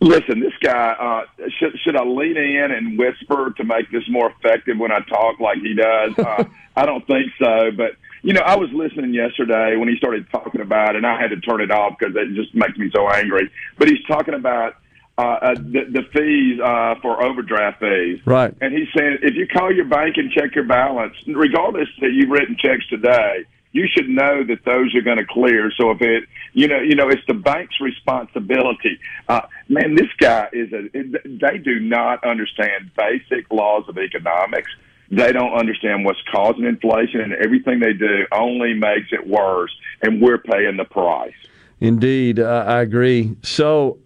Listen, 0.02 0.40
this 0.40 0.54
guy, 0.62 0.92
uh, 0.98 1.44
should, 1.58 1.78
should 1.84 1.96
I 1.96 2.04
lean 2.04 2.36
in 2.38 2.70
and 2.70 2.98
whisper 2.98 3.52
to 3.58 3.64
make 3.64 3.90
this 3.90 4.02
more 4.08 4.30
effective 4.30 4.78
when 4.78 4.90
I 4.90 5.00
talk 5.00 5.40
like 5.40 5.58
he 5.58 5.74
does? 5.74 6.18
Uh, 6.18 6.44
I 6.76 6.86
don't 6.86 7.06
think 7.06 7.30
so. 7.38 7.70
But, 7.76 7.92
you 8.22 8.32
know, 8.32 8.40
I 8.40 8.56
was 8.56 8.70
listening 8.72 9.12
yesterday 9.12 9.76
when 9.76 9.88
he 9.88 9.96
started 9.96 10.26
talking 10.30 10.62
about 10.62 10.90
it, 10.90 10.96
and 10.96 11.06
I 11.06 11.20
had 11.20 11.30
to 11.30 11.40
turn 11.40 11.60
it 11.60 11.70
off 11.70 11.98
because 11.98 12.16
it 12.16 12.34
just 12.34 12.54
makes 12.54 12.78
me 12.78 12.90
so 12.94 13.10
angry. 13.10 13.50
But 13.76 13.88
he's 13.88 14.02
talking 14.06 14.32
about 14.32 14.76
uh, 15.18 15.22
uh, 15.22 15.54
the, 15.54 15.84
the 15.90 16.02
fees 16.14 16.58
uh, 16.64 16.94
for 17.02 17.22
overdraft 17.22 17.80
fees. 17.80 18.20
Right. 18.24 18.54
And 18.62 18.72
he's 18.72 18.88
saying 18.96 19.18
if 19.20 19.34
you 19.34 19.46
call 19.46 19.70
your 19.70 19.84
bank 19.84 20.16
and 20.16 20.32
check 20.32 20.54
your 20.54 20.64
balance, 20.64 21.14
regardless 21.26 21.88
that 22.00 22.12
you've 22.12 22.30
written 22.30 22.56
checks 22.58 22.86
today, 22.88 23.44
you 23.72 23.86
should 23.86 24.08
know 24.08 24.44
that 24.44 24.64
those 24.64 24.94
are 24.94 25.02
going 25.02 25.18
to 25.18 25.26
clear. 25.26 25.70
So 25.78 25.90
if 25.90 26.00
it, 26.00 26.24
you 26.52 26.68
know, 26.68 26.80
you 26.80 26.94
know, 26.94 27.08
it's 27.08 27.24
the 27.26 27.34
bank's 27.34 27.80
responsibility. 27.80 28.98
Uh, 29.28 29.42
man, 29.68 29.94
this 29.94 30.08
guy 30.18 30.48
is 30.52 30.72
a. 30.72 30.88
They 30.92 31.58
do 31.58 31.80
not 31.80 32.24
understand 32.24 32.90
basic 32.96 33.50
laws 33.50 33.84
of 33.88 33.98
economics. 33.98 34.70
They 35.10 35.32
don't 35.32 35.54
understand 35.54 36.04
what's 36.04 36.20
causing 36.30 36.64
inflation, 36.64 37.20
and 37.20 37.32
everything 37.32 37.80
they 37.80 37.92
do 37.92 38.26
only 38.32 38.74
makes 38.74 39.08
it 39.12 39.26
worse. 39.26 39.74
And 40.02 40.20
we're 40.22 40.38
paying 40.38 40.76
the 40.76 40.84
price. 40.84 41.34
Indeed, 41.80 42.38
I 42.38 42.82
agree. 42.82 43.36
So, 43.42 43.98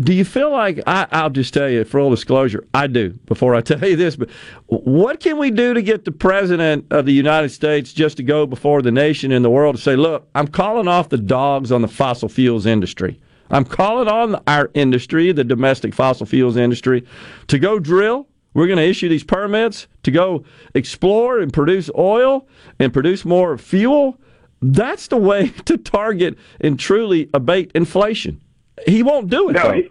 do 0.00 0.12
you 0.14 0.24
feel 0.24 0.52
like 0.52 0.80
I, 0.86 1.24
will 1.24 1.30
just 1.30 1.52
tell 1.52 1.68
you, 1.68 1.82
full 1.84 2.10
disclosure, 2.10 2.64
I 2.72 2.86
do. 2.86 3.10
Before 3.26 3.56
I 3.56 3.60
tell 3.62 3.84
you 3.84 3.96
this, 3.96 4.14
but 4.14 4.30
what 4.66 5.18
can 5.18 5.36
we 5.36 5.50
do 5.50 5.74
to 5.74 5.82
get 5.82 6.04
the 6.04 6.12
president 6.12 6.86
of 6.90 7.06
the 7.06 7.12
United 7.12 7.48
States 7.48 7.92
just 7.92 8.16
to 8.18 8.22
go 8.22 8.46
before 8.46 8.82
the 8.82 8.92
nation 8.92 9.32
and 9.32 9.44
the 9.44 9.50
world 9.50 9.76
to 9.76 9.82
say, 9.82 9.96
"Look, 9.96 10.28
I'm 10.36 10.46
calling 10.46 10.86
off 10.86 11.08
the 11.08 11.18
dogs 11.18 11.72
on 11.72 11.82
the 11.82 11.88
fossil 11.88 12.28
fuels 12.28 12.66
industry. 12.66 13.20
I'm 13.50 13.64
calling 13.64 14.08
on 14.08 14.40
our 14.46 14.70
industry, 14.74 15.32
the 15.32 15.42
domestic 15.42 15.94
fossil 15.94 16.26
fuels 16.26 16.56
industry, 16.56 17.04
to 17.48 17.58
go 17.58 17.78
drill." 17.78 18.28
We're 18.54 18.66
going 18.66 18.78
to 18.78 18.88
issue 18.88 19.08
these 19.08 19.22
permits 19.22 19.86
to 20.02 20.10
go 20.10 20.42
explore 20.74 21.38
and 21.38 21.52
produce 21.52 21.90
oil 21.96 22.48
and 22.80 22.92
produce 22.92 23.24
more 23.24 23.56
fuel 23.56 24.18
that's 24.60 25.08
the 25.08 25.16
way 25.16 25.48
to 25.66 25.76
target 25.76 26.38
and 26.60 26.78
truly 26.78 27.28
abate 27.32 27.70
inflation. 27.74 28.40
He 28.86 29.02
won't 29.02 29.28
do 29.28 29.48
it. 29.50 29.54
No, 29.54 29.72
he, 29.72 29.90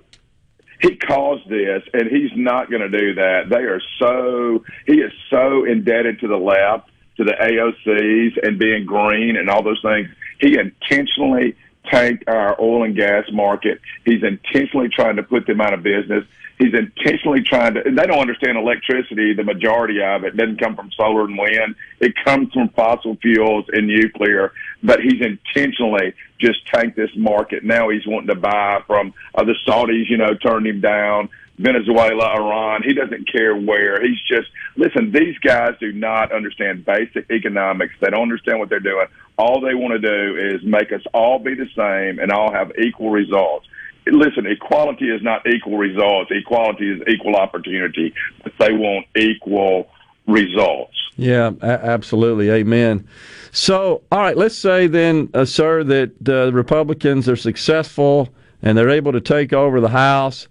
he 0.82 0.96
caused 0.96 1.50
this, 1.50 1.84
and 1.94 2.10
he's 2.10 2.32
not 2.36 2.70
going 2.70 2.90
to 2.90 2.98
do 2.98 3.16
that. 3.16 3.50
They 3.50 3.64
are 3.64 3.82
so 4.00 4.64
he 4.86 4.96
is 4.96 5.12
so 5.30 5.66
indebted 5.66 6.20
to 6.22 6.28
the 6.28 6.38
left, 6.38 6.90
to 7.18 7.24
the 7.24 7.34
AOCs, 7.34 8.48
and 8.48 8.60
being 8.60 8.86
green 8.86 9.36
and 9.38 9.50
all 9.50 9.64
those 9.64 9.82
things. 9.82 10.08
He 10.40 10.58
intentionally 10.58 11.56
tanked 11.90 12.26
our 12.28 12.60
oil 12.62 12.84
and 12.84 12.96
gas 12.96 13.26
market. 13.32 13.80
He's 14.06 14.24
intentionally 14.24 14.90
trying 14.90 15.16
to 15.16 15.24
put 15.24 15.48
them 15.48 15.62
out 15.62 15.74
of 15.74 15.84
business. 15.84 16.26
He's 16.58 16.74
intentionally 16.74 17.44
trying 17.44 17.76
to, 17.76 17.84
they 17.84 18.08
don't 18.08 18.20
understand 18.20 18.58
electricity. 18.58 19.34
The 19.34 19.44
majority 19.44 20.02
of 20.02 20.24
it 20.24 20.36
doesn't 20.36 20.60
come 20.60 20.76
from 20.76 20.92
solar 20.98 21.26
and 21.26 21.38
wind. 21.38 21.76
It 22.00 22.14
comes 22.26 22.52
from 22.52 22.70
fossil 22.70 23.16
fuels 23.18 23.66
and 23.72 23.88
nuclear. 23.88 24.54
But 24.82 25.02
he's 25.02 25.22
intentionally 25.22 26.14
just 26.40 26.66
tanked 26.68 26.96
this 26.96 27.12
market. 27.16 27.64
Now 27.64 27.90
he's 27.90 28.08
wanting 28.08 28.30
to 28.30 28.36
buy 28.36 28.82
from 28.88 29.14
uh, 29.36 29.44
the 29.44 29.56
Saudis, 29.68 30.10
you 30.10 30.18
know, 30.18 30.34
turned 30.34 30.66
him 30.66 30.82
down. 30.82 31.30
Venezuela, 31.60 32.36
Iran. 32.36 32.84
He 32.84 32.94
doesn't 32.94 33.32
care 33.32 33.56
where. 33.56 34.02
He's 34.02 34.22
just 34.28 34.48
listen. 34.76 35.12
These 35.12 35.38
guys 35.40 35.74
do 35.80 35.92
not 35.92 36.32
understand 36.32 36.86
basic 36.86 37.30
economics. 37.32 37.96
They 38.00 38.10
don't 38.10 38.22
understand 38.22 38.60
what 38.60 38.70
they're 38.70 38.80
doing. 38.80 39.08
All 39.38 39.60
they 39.62 39.74
want 39.74 40.00
to 40.00 40.08
do 40.08 40.38
is 40.38 40.64
make 40.64 40.92
us 40.92 41.02
all 41.14 41.40
be 41.40 41.56
the 41.56 41.68
same 41.76 42.20
and 42.20 42.32
all 42.32 42.52
have 42.52 42.72
equal 42.78 43.10
results. 43.10 43.68
Listen, 44.12 44.46
equality 44.46 45.10
is 45.10 45.22
not 45.22 45.46
equal 45.48 45.78
results. 45.78 46.32
Equality 46.32 46.92
is 46.92 47.02
equal 47.08 47.36
opportunity, 47.36 48.14
but 48.44 48.54
they 48.60 48.74
want 48.74 49.06
equal 49.16 49.90
results. 50.28 50.96
Yeah, 51.16 51.52
absolutely. 51.62 52.50
Amen. 52.52 53.08
So, 53.52 54.04
all 54.12 54.20
right, 54.20 54.38
let's 54.38 54.58
say 54.58 54.88
then, 54.88 55.30
uh, 55.34 55.46
sir, 55.46 55.84
that 55.86 56.10
uh, 56.28 56.46
the 56.46 56.52
Republicans 56.54 57.28
are 57.28 57.36
successful 57.36 58.30
and 58.62 58.78
they're 58.78 58.90
able 58.90 59.12
to 59.14 59.22
take 59.22 59.54
over 59.54 59.82
the 59.82 59.90
House. 59.90 60.48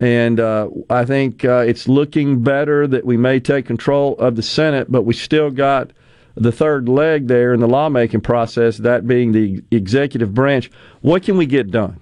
And 0.00 0.40
uh, 0.40 0.68
I 0.90 1.04
think 1.04 1.44
uh, 1.44 1.64
it's 1.66 1.88
looking 1.88 2.42
better 2.42 2.86
that 2.86 3.04
we 3.04 3.16
may 3.16 3.40
take 3.40 3.66
control 3.66 4.16
of 4.18 4.36
the 4.36 4.42
Senate, 4.42 4.90
but 4.90 5.02
we 5.02 5.14
still 5.14 5.50
got 5.50 5.92
the 6.36 6.52
third 6.52 6.88
leg 6.88 7.26
there 7.26 7.52
in 7.52 7.60
the 7.60 7.68
lawmaking 7.68 8.20
process, 8.20 8.78
that 8.78 9.06
being 9.06 9.32
the 9.32 9.62
executive 9.70 10.34
branch. 10.34 10.70
What 11.00 11.24
can 11.24 11.36
we 11.36 11.46
get 11.46 11.70
done? 11.70 12.00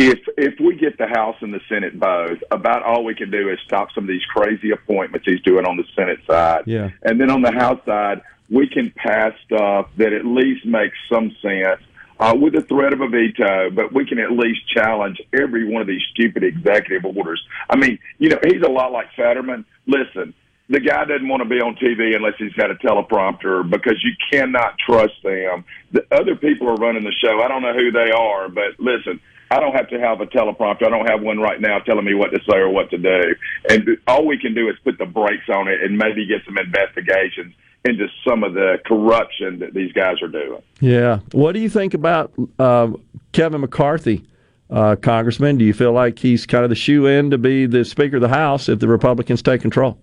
If 0.00 0.20
if 0.36 0.60
we 0.60 0.76
get 0.76 0.96
the 0.96 1.08
House 1.08 1.34
and 1.40 1.52
the 1.52 1.60
Senate 1.68 1.98
both, 1.98 2.38
about 2.52 2.84
all 2.84 3.02
we 3.02 3.16
can 3.16 3.32
do 3.32 3.48
is 3.48 3.58
stop 3.66 3.88
some 3.92 4.04
of 4.04 4.08
these 4.08 4.24
crazy 4.26 4.70
appointments 4.70 5.26
he's 5.26 5.40
doing 5.42 5.66
on 5.66 5.76
the 5.76 5.82
Senate 5.96 6.20
side. 6.24 6.62
Yeah. 6.66 6.90
And 7.02 7.20
then 7.20 7.30
on 7.30 7.42
the 7.42 7.50
House 7.50 7.80
side, 7.84 8.22
we 8.48 8.68
can 8.68 8.92
pass 8.92 9.32
stuff 9.44 9.88
that 9.96 10.12
at 10.12 10.24
least 10.24 10.64
makes 10.64 10.96
some 11.08 11.34
sense 11.42 11.80
uh, 12.20 12.32
with 12.40 12.52
the 12.52 12.62
threat 12.62 12.92
of 12.92 13.00
a 13.00 13.08
veto, 13.08 13.70
but 13.70 13.92
we 13.92 14.06
can 14.06 14.20
at 14.20 14.30
least 14.30 14.68
challenge 14.68 15.20
every 15.32 15.68
one 15.68 15.82
of 15.82 15.88
these 15.88 16.02
stupid 16.12 16.44
executive 16.44 17.04
orders. 17.04 17.42
I 17.68 17.76
mean, 17.76 17.98
you 18.18 18.28
know, 18.28 18.38
he's 18.44 18.62
a 18.62 18.70
lot 18.70 18.92
like 18.92 19.08
Fetterman. 19.16 19.64
Listen, 19.88 20.32
the 20.68 20.78
guy 20.78 21.06
doesn't 21.06 21.26
want 21.26 21.42
to 21.42 21.48
be 21.48 21.60
on 21.60 21.74
TV 21.74 22.14
unless 22.14 22.34
he's 22.38 22.52
got 22.52 22.70
a 22.70 22.76
teleprompter 22.76 23.68
because 23.68 24.00
you 24.04 24.12
cannot 24.30 24.76
trust 24.78 25.14
them. 25.24 25.64
The 25.90 26.06
other 26.12 26.36
people 26.36 26.68
are 26.68 26.76
running 26.76 27.02
the 27.02 27.14
show. 27.20 27.42
I 27.42 27.48
don't 27.48 27.62
know 27.62 27.74
who 27.74 27.90
they 27.90 28.12
are, 28.12 28.48
but 28.48 28.78
listen, 28.78 29.18
I 29.50 29.60
don't 29.60 29.74
have 29.74 29.88
to 29.88 29.98
have 29.98 30.20
a 30.20 30.26
teleprompter. 30.26 30.86
I 30.86 30.90
don't 30.90 31.08
have 31.08 31.22
one 31.22 31.38
right 31.38 31.60
now 31.60 31.78
telling 31.80 32.04
me 32.04 32.14
what 32.14 32.30
to 32.30 32.40
say 32.48 32.58
or 32.58 32.68
what 32.68 32.90
to 32.90 32.98
do. 32.98 33.34
And 33.70 33.88
all 34.06 34.26
we 34.26 34.38
can 34.38 34.54
do 34.54 34.68
is 34.68 34.76
put 34.84 34.98
the 34.98 35.06
brakes 35.06 35.48
on 35.48 35.68
it 35.68 35.82
and 35.82 35.96
maybe 35.96 36.26
get 36.26 36.42
some 36.44 36.58
investigations 36.58 37.54
into 37.84 38.08
some 38.28 38.44
of 38.44 38.54
the 38.54 38.78
corruption 38.84 39.60
that 39.60 39.72
these 39.72 39.92
guys 39.92 40.20
are 40.22 40.28
doing. 40.28 40.62
Yeah. 40.80 41.20
What 41.32 41.52
do 41.52 41.60
you 41.60 41.70
think 41.70 41.94
about 41.94 42.32
uh, 42.58 42.92
Kevin 43.32 43.60
McCarthy, 43.60 44.26
uh, 44.68 44.96
Congressman? 44.96 45.56
Do 45.56 45.64
you 45.64 45.72
feel 45.72 45.92
like 45.92 46.18
he's 46.18 46.44
kind 46.44 46.64
of 46.64 46.70
the 46.70 46.76
shoe 46.76 47.06
in 47.06 47.30
to 47.30 47.38
be 47.38 47.66
the 47.66 47.84
Speaker 47.84 48.16
of 48.16 48.22
the 48.22 48.28
House 48.28 48.68
if 48.68 48.80
the 48.80 48.88
Republicans 48.88 49.42
take 49.42 49.62
control? 49.62 49.98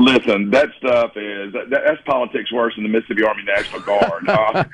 Listen, 0.00 0.50
that 0.50 0.68
stuff 0.78 1.16
is 1.16 1.52
that, 1.54 1.70
that's 1.70 2.00
politics 2.06 2.52
worse 2.52 2.72
than 2.76 2.84
the 2.84 2.88
Mississippi 2.88 3.24
Army 3.24 3.42
National 3.42 3.80
Guard 3.80 4.28
uh, 4.28 4.64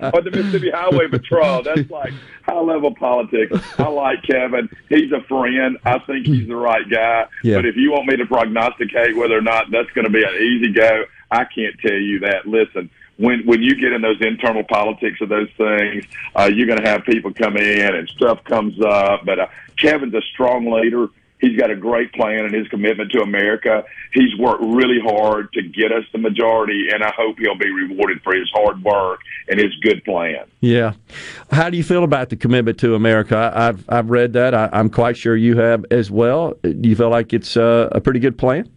or 0.14 0.22
the 0.22 0.30
Mississippi 0.32 0.70
Highway 0.70 1.08
Patrol. 1.08 1.62
That's 1.62 1.90
like 1.90 2.14
high 2.42 2.58
level 2.58 2.94
politics. 2.94 3.54
I 3.78 3.88
like 3.88 4.22
Kevin. 4.22 4.70
He's 4.88 5.12
a 5.12 5.20
friend. 5.24 5.76
I 5.84 5.98
think 6.00 6.26
he's 6.26 6.48
the 6.48 6.56
right 6.56 6.88
guy. 6.88 7.26
Yeah. 7.44 7.56
But 7.56 7.66
if 7.66 7.76
you 7.76 7.92
want 7.92 8.06
me 8.06 8.16
to 8.16 8.24
prognosticate 8.24 9.14
whether 9.14 9.36
or 9.36 9.42
not 9.42 9.70
that's 9.70 9.90
going 9.90 10.06
to 10.06 10.10
be 10.10 10.24
an 10.24 10.34
easy 10.36 10.72
go, 10.72 11.04
I 11.30 11.44
can't 11.44 11.78
tell 11.80 11.92
you 11.92 12.20
that. 12.20 12.46
Listen, 12.46 12.88
when 13.18 13.44
when 13.44 13.62
you 13.62 13.74
get 13.74 13.92
in 13.92 14.00
those 14.00 14.20
internal 14.22 14.64
politics 14.64 15.20
of 15.20 15.28
those 15.28 15.50
things, 15.58 16.06
uh, 16.34 16.50
you're 16.52 16.66
going 16.66 16.82
to 16.82 16.88
have 16.88 17.04
people 17.04 17.34
come 17.34 17.58
in 17.58 17.94
and 17.94 18.08
stuff 18.08 18.42
comes 18.44 18.80
up. 18.80 19.26
But 19.26 19.38
uh, 19.38 19.46
Kevin's 19.76 20.14
a 20.14 20.22
strong 20.32 20.70
leader. 20.70 21.08
He's 21.40 21.56
got 21.56 21.70
a 21.70 21.76
great 21.76 22.12
plan 22.12 22.44
and 22.44 22.52
his 22.52 22.66
commitment 22.68 23.12
to 23.12 23.20
America. 23.20 23.84
He's 24.12 24.36
worked 24.38 24.60
really 24.62 24.98
hard 25.00 25.52
to 25.52 25.62
get 25.62 25.92
us 25.92 26.04
the 26.12 26.18
majority, 26.18 26.88
and 26.92 27.02
I 27.04 27.12
hope 27.16 27.38
he'll 27.38 27.56
be 27.56 27.70
rewarded 27.70 28.20
for 28.22 28.34
his 28.34 28.50
hard 28.52 28.82
work 28.82 29.20
and 29.48 29.60
his 29.60 29.72
good 29.76 30.04
plan. 30.04 30.46
Yeah. 30.60 30.94
How 31.52 31.70
do 31.70 31.76
you 31.76 31.84
feel 31.84 32.02
about 32.02 32.30
the 32.30 32.36
commitment 32.36 32.78
to 32.80 32.94
America? 32.96 33.36
I, 33.36 33.68
I've 33.68 33.84
I've 33.88 34.10
read 34.10 34.32
that. 34.32 34.52
I, 34.54 34.68
I'm 34.72 34.90
quite 34.90 35.16
sure 35.16 35.36
you 35.36 35.56
have 35.58 35.84
as 35.92 36.10
well. 36.10 36.54
Do 36.62 36.88
you 36.88 36.96
feel 36.96 37.10
like 37.10 37.32
it's 37.32 37.56
uh, 37.56 37.88
a 37.92 38.00
pretty 38.00 38.18
good 38.20 38.36
plan? 38.36 38.68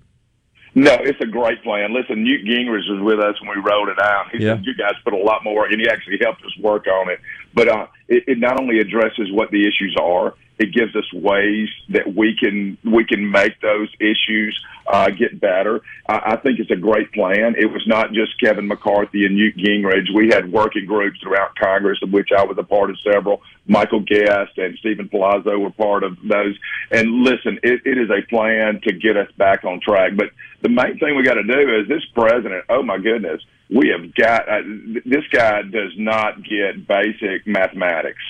No, 0.74 0.94
it's 1.02 1.20
a 1.20 1.26
great 1.28 1.62
plan. 1.64 1.94
Listen, 1.94 2.24
Newt 2.24 2.46
Gingrich 2.46 2.90
was 2.90 3.02
with 3.02 3.20
us 3.20 3.36
when 3.42 3.50
we 3.50 3.62
wrote 3.70 3.90
it 3.90 4.00
out. 4.00 4.28
He 4.32 4.38
Yeah. 4.46 4.56
said 4.56 4.66
you 4.66 4.74
guys 4.76 4.94
put 5.04 5.14
a 5.14 5.18
lot 5.18 5.44
more, 5.44 5.66
and 5.66 5.82
he 5.82 5.90
actually 5.90 6.18
helped 6.22 6.46
us 6.46 6.58
work 6.60 6.88
on 6.88 7.10
it. 7.10 7.20
But 7.54 7.68
uh, 7.68 7.88
it, 8.08 8.24
it 8.28 8.38
not 8.40 8.58
only 8.58 8.80
addresses 8.80 9.30
what 9.34 9.52
the 9.52 9.62
issues 9.68 9.96
are, 10.00 10.34
it 10.62 10.72
gives 10.74 10.96
us 10.96 11.12
ways 11.12 11.70
that 11.90 12.14
we 12.16 12.38
can 12.40 12.78
we 12.86 13.04
can 13.04 13.30
make 13.32 13.60
those 13.62 13.90
issues 14.00 14.64
uh, 14.86 15.10
get 15.10 15.40
better. 15.40 15.82
I, 16.08 16.34
I 16.34 16.36
think 16.36 16.60
it's 16.60 16.70
a 16.70 16.76
great 16.76 17.12
plan. 17.14 17.56
It 17.58 17.66
was 17.66 17.82
not 17.88 18.14
just 18.14 18.40
Kevin 18.40 18.68
McCarthy 18.68 19.26
and 19.26 19.36
Newt 19.36 19.58
Gingrich. 19.58 20.14
We 20.14 20.30
had 20.30 20.52
working 20.52 20.86
groups 20.86 21.20
throughout 21.20 21.56
Congress, 21.56 21.98
of 22.04 22.12
which 22.12 22.30
I 22.32 22.44
was 22.44 22.58
a 22.60 22.64
part 22.64 22.92
of 22.92 22.98
several. 23.00 23.42
Michael 23.66 24.02
Guest 24.02 24.58
and 24.58 24.78
Steven 24.78 25.10
Palazzo 25.10 25.58
were 25.58 25.72
part 25.72 26.04
of 26.04 26.18
those. 26.22 26.56
And 26.92 27.24
listen, 27.24 27.60
it, 27.64 27.82
it 27.84 27.98
is 27.98 28.12
a 28.12 28.22
plan 28.30 28.82
to 28.84 28.94
get 28.94 29.18
us 29.18 29.32
back 29.38 29.64
on 29.64 29.80
track. 29.80 30.12
But 30.16 30.30
the 30.62 30.70
main 30.70 31.00
thing 31.00 31.16
we 31.16 31.24
got 31.24 31.36
to 31.36 31.44
do 31.44 31.80
is 31.80 31.88
this 31.88 32.06
president. 32.14 32.66
Oh 32.70 32.84
my 32.84 33.00
goodness, 33.00 33.42
we 33.72 33.90
have 33.90 34.14
got 34.14 34.48
uh, 34.48 34.62
this 35.06 35.26
guy 35.32 35.64
does 35.64 35.94
not 35.98 36.44
get 36.44 36.88
basic 36.88 37.48
mathematics. 37.48 38.22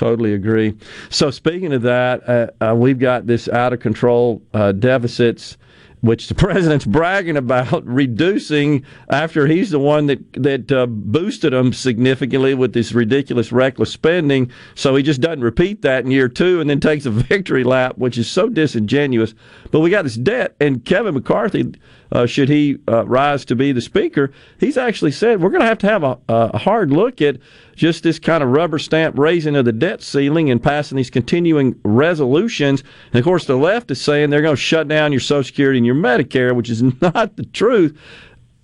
Totally 0.00 0.32
agree. 0.32 0.72
So 1.10 1.30
speaking 1.30 1.74
of 1.74 1.82
that, 1.82 2.26
uh, 2.26 2.46
uh, 2.64 2.74
we've 2.74 2.98
got 2.98 3.26
this 3.26 3.50
out 3.50 3.74
of 3.74 3.80
control 3.80 4.40
uh, 4.54 4.72
deficits, 4.72 5.58
which 6.00 6.28
the 6.28 6.34
president's 6.46 6.86
bragging 6.86 7.36
about 7.36 7.84
reducing 7.86 8.86
after 9.10 9.46
he's 9.46 9.68
the 9.68 9.78
one 9.78 10.06
that 10.06 10.32
that 10.32 10.72
uh, 10.72 10.86
boosted 10.86 11.52
them 11.52 11.74
significantly 11.74 12.54
with 12.54 12.72
this 12.72 12.92
ridiculous 12.92 13.52
reckless 13.52 13.92
spending. 13.92 14.50
So 14.74 14.96
he 14.96 15.02
just 15.02 15.20
doesn't 15.20 15.44
repeat 15.44 15.82
that 15.82 16.06
in 16.06 16.10
year 16.10 16.30
two, 16.30 16.62
and 16.62 16.70
then 16.70 16.80
takes 16.80 17.04
a 17.04 17.10
victory 17.28 17.62
lap, 17.62 17.98
which 17.98 18.16
is 18.16 18.26
so 18.26 18.48
disingenuous. 18.48 19.34
But 19.70 19.80
we 19.80 19.90
got 19.90 20.04
this 20.04 20.16
debt, 20.16 20.56
and 20.58 20.82
Kevin 20.82 21.12
McCarthy. 21.12 21.74
Uh, 22.12 22.26
should 22.26 22.48
he 22.48 22.78
uh, 22.88 23.04
rise 23.06 23.44
to 23.44 23.54
be 23.54 23.72
the 23.72 23.80
speaker, 23.80 24.32
he's 24.58 24.76
actually 24.76 25.12
said 25.12 25.40
we're 25.40 25.50
going 25.50 25.60
to 25.60 25.66
have 25.66 25.78
to 25.78 25.86
have 25.86 26.02
a, 26.02 26.18
a 26.28 26.58
hard 26.58 26.90
look 26.90 27.22
at 27.22 27.38
just 27.76 28.02
this 28.02 28.18
kind 28.18 28.42
of 28.42 28.50
rubber 28.50 28.78
stamp 28.78 29.16
raising 29.18 29.56
of 29.56 29.64
the 29.64 29.72
debt 29.72 30.02
ceiling 30.02 30.50
and 30.50 30.62
passing 30.62 30.96
these 30.96 31.10
continuing 31.10 31.78
resolutions. 31.84 32.82
And 33.12 33.20
of 33.20 33.24
course, 33.24 33.44
the 33.44 33.56
left 33.56 33.90
is 33.90 34.00
saying 34.00 34.30
they're 34.30 34.42
going 34.42 34.56
to 34.56 34.60
shut 34.60 34.88
down 34.88 35.12
your 35.12 35.20
Social 35.20 35.44
Security 35.44 35.78
and 35.78 35.86
your 35.86 35.94
Medicare, 35.94 36.54
which 36.54 36.68
is 36.68 36.82
not 37.00 37.36
the 37.36 37.44
truth. 37.46 37.96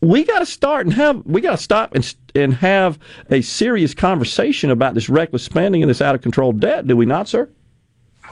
We 0.03 0.25
got 0.25 0.41
to 0.41 0.47
start 0.47 0.87
and 0.87 0.95
have 0.95 1.25
we 1.25 1.41
got 1.41 1.53
to 1.53 1.63
stop 1.63 1.95
and 1.95 2.15
and 2.35 2.53
have 2.55 2.99
a 3.31 3.41
serious 3.41 3.95
conversation 3.95 4.71
about 4.71 4.95
this 4.95 5.09
reckless 5.09 5.43
spending 5.43 5.83
and 5.83 5.89
this 5.89 6.03
out 6.03 6.15
of 6.15 6.21
control 6.21 6.53
debt. 6.53 6.87
Do 6.87 6.97
we 6.97 7.07
not, 7.07 7.29
sir? 7.29 7.49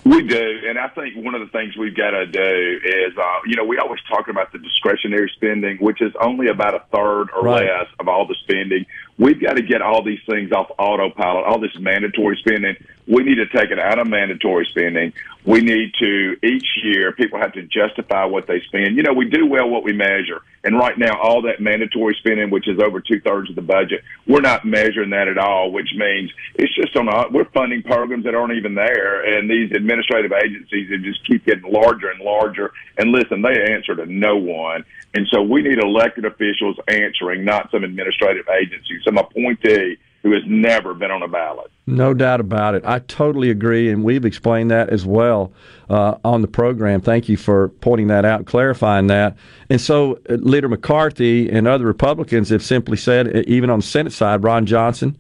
We 0.04 0.22
do, 0.22 0.60
and 0.68 0.78
I 0.78 0.88
think 0.88 1.16
one 1.16 1.34
of 1.34 1.40
the 1.40 1.46
things 1.46 1.76
we've 1.78 1.96
got 1.96 2.10
to 2.10 2.26
do 2.26 2.80
is, 2.84 3.16
uh, 3.16 3.38
you 3.46 3.56
know, 3.56 3.64
we 3.64 3.78
always 3.78 4.00
talk 4.06 4.28
about 4.28 4.52
the 4.52 4.58
discretionary 4.58 5.30
spending, 5.34 5.78
which 5.78 6.02
is 6.02 6.12
only 6.20 6.48
about 6.48 6.74
a 6.74 6.82
third 6.94 7.28
or 7.34 7.42
Right. 7.42 7.64
less 7.64 7.86
of 7.98 8.06
all 8.06 8.26
the 8.26 8.34
spending. 8.42 8.84
We've 9.16 9.40
got 9.40 9.57
to 9.57 9.62
get 9.62 9.81
all 9.81 10.03
these 10.03 10.20
things 10.29 10.50
off 10.50 10.70
autopilot, 10.77 11.44
all 11.44 11.61
this 11.61 11.79
mandatory 11.79 12.37
spending. 12.37 12.77
We 13.07 13.22
need 13.22 13.37
to 13.37 13.46
take 13.46 13.70
it 13.70 13.79
out 13.79 13.98
of 13.98 14.09
mandatory 14.09 14.66
spending. 14.70 15.12
We 15.44 15.61
need 15.61 15.92
to 16.00 16.37
each 16.42 16.66
year 16.83 17.12
people 17.12 17.38
have 17.38 17.53
to 17.53 17.62
justify 17.62 18.24
what 18.24 18.46
they 18.46 18.61
spend. 18.61 18.96
You 18.96 19.03
know, 19.03 19.12
we 19.12 19.29
do 19.29 19.46
well 19.46 19.68
what 19.68 19.85
we 19.85 19.92
measure, 19.92 20.40
and 20.64 20.79
right 20.79 20.96
now 20.98 21.20
all 21.20 21.42
that 21.42 21.61
mandatory 21.61 22.16
spending, 22.18 22.48
which 22.48 22.66
is 22.66 22.81
over 22.81 23.00
two 23.00 23.20
thirds 23.20 23.50
of 23.50 23.57
the 23.57 23.62
budget, 23.62 24.03
we're 24.27 24.40
not 24.40 24.64
measuring 24.64 25.11
that 25.11 25.29
at 25.29 25.37
all. 25.37 25.70
Which 25.70 25.92
means 25.94 26.33
it's 26.55 26.74
just 26.74 26.96
on 26.96 27.09
a, 27.09 27.29
we're 27.31 27.44
funding 27.44 27.83
programs 27.83 28.24
that 28.24 28.35
aren't 28.35 28.55
even 28.55 28.74
there, 28.74 29.38
and 29.38 29.50
these 29.50 29.70
administrative 29.72 30.33
agencies 30.33 30.88
that 30.88 31.03
just 31.03 31.24
keep 31.27 31.44
getting 31.44 31.70
larger 31.70 32.09
and 32.11 32.20
larger. 32.20 32.72
And 32.96 33.12
listen, 33.12 33.42
they 33.42 33.74
answer 33.74 33.94
to 33.96 34.07
no 34.07 34.37
one, 34.37 34.83
and 35.12 35.29
so 35.31 35.42
we 35.42 35.61
need 35.61 35.79
elected 35.79 36.24
officials 36.24 36.79
answering, 36.88 37.44
not 37.44 37.70
some 37.70 37.85
administrative 37.85 38.48
agency, 38.48 38.98
some 39.04 39.18
appointee 39.18 39.98
who 40.24 40.32
has 40.32 40.42
never 40.46 40.94
been 40.94 41.10
on 41.10 41.22
a 41.22 41.28
ballot. 41.28 41.70
No 41.86 42.14
doubt 42.14 42.40
about 42.40 42.74
it. 42.74 42.82
I 42.86 43.00
totally 43.00 43.50
agree, 43.50 43.90
and 43.90 44.02
we've 44.02 44.24
explained 44.24 44.70
that 44.70 44.88
as 44.88 45.04
well 45.04 45.52
uh, 45.90 46.16
on 46.24 46.40
the 46.40 46.48
program. 46.48 47.02
Thank 47.02 47.28
you 47.28 47.36
for 47.36 47.68
pointing 47.68 48.06
that 48.06 48.24
out 48.24 48.46
clarifying 48.46 49.08
that. 49.08 49.36
And 49.68 49.78
so, 49.78 50.18
uh, 50.30 50.34
Leader 50.36 50.70
McCarthy 50.70 51.50
and 51.50 51.68
other 51.68 51.84
Republicans 51.84 52.48
have 52.48 52.62
simply 52.62 52.96
said, 52.96 53.44
even 53.46 53.68
on 53.68 53.80
the 53.80 53.86
Senate 53.86 54.14
side, 54.14 54.42
Ron 54.42 54.64
Johnson, 54.64 55.18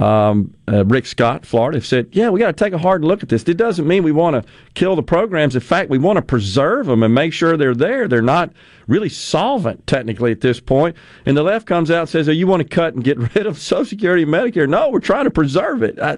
um, 0.00 0.54
uh, 0.66 0.84
Rick 0.86 1.04
Scott, 1.04 1.44
Florida, 1.44 1.76
have 1.76 1.86
said, 1.86 2.08
yeah, 2.12 2.30
we 2.30 2.40
got 2.40 2.56
to 2.56 2.64
take 2.64 2.72
a 2.72 2.78
hard 2.78 3.04
look 3.04 3.22
at 3.22 3.28
this. 3.28 3.42
It 3.46 3.58
doesn't 3.58 3.86
mean 3.86 4.02
we 4.02 4.12
want 4.12 4.34
to 4.34 4.50
kill 4.74 4.96
the 4.96 5.02
programs. 5.02 5.54
In 5.54 5.60
fact, 5.60 5.90
we 5.90 5.98
want 5.98 6.16
to 6.16 6.22
preserve 6.22 6.86
them 6.86 7.02
and 7.02 7.14
make 7.14 7.34
sure 7.34 7.56
they're 7.56 7.74
there. 7.74 8.08
They're 8.08 8.22
not 8.22 8.50
really 8.86 9.10
solvent 9.10 9.86
technically 9.86 10.32
at 10.32 10.40
this 10.40 10.58
point. 10.58 10.96
And 11.26 11.36
the 11.36 11.42
left 11.42 11.66
comes 11.66 11.90
out 11.90 12.00
and 12.00 12.08
says, 12.08 12.28
oh, 12.30 12.32
you 12.32 12.46
want 12.46 12.62
to 12.62 12.68
cut 12.68 12.94
and 12.94 13.04
get 13.04 13.18
rid 13.34 13.46
of 13.46 13.58
Social 13.58 13.84
Security 13.84 14.22
and 14.22 14.32
Medicare. 14.32 14.68
No, 14.68 14.88
we're 14.88 15.00
trying 15.00 15.24
to 15.24 15.30
preserve 15.30 15.82
it. 15.82 15.98
I, 15.98 16.16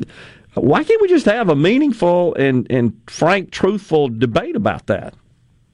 why 0.54 0.84
can't 0.84 1.00
we 1.02 1.08
just 1.08 1.26
have 1.26 1.48
a 1.48 1.56
meaningful 1.56 2.34
and, 2.34 2.66
and 2.70 3.00
frank, 3.08 3.50
truthful 3.50 4.08
debate 4.08 4.54
about 4.54 4.86
that? 4.86 5.14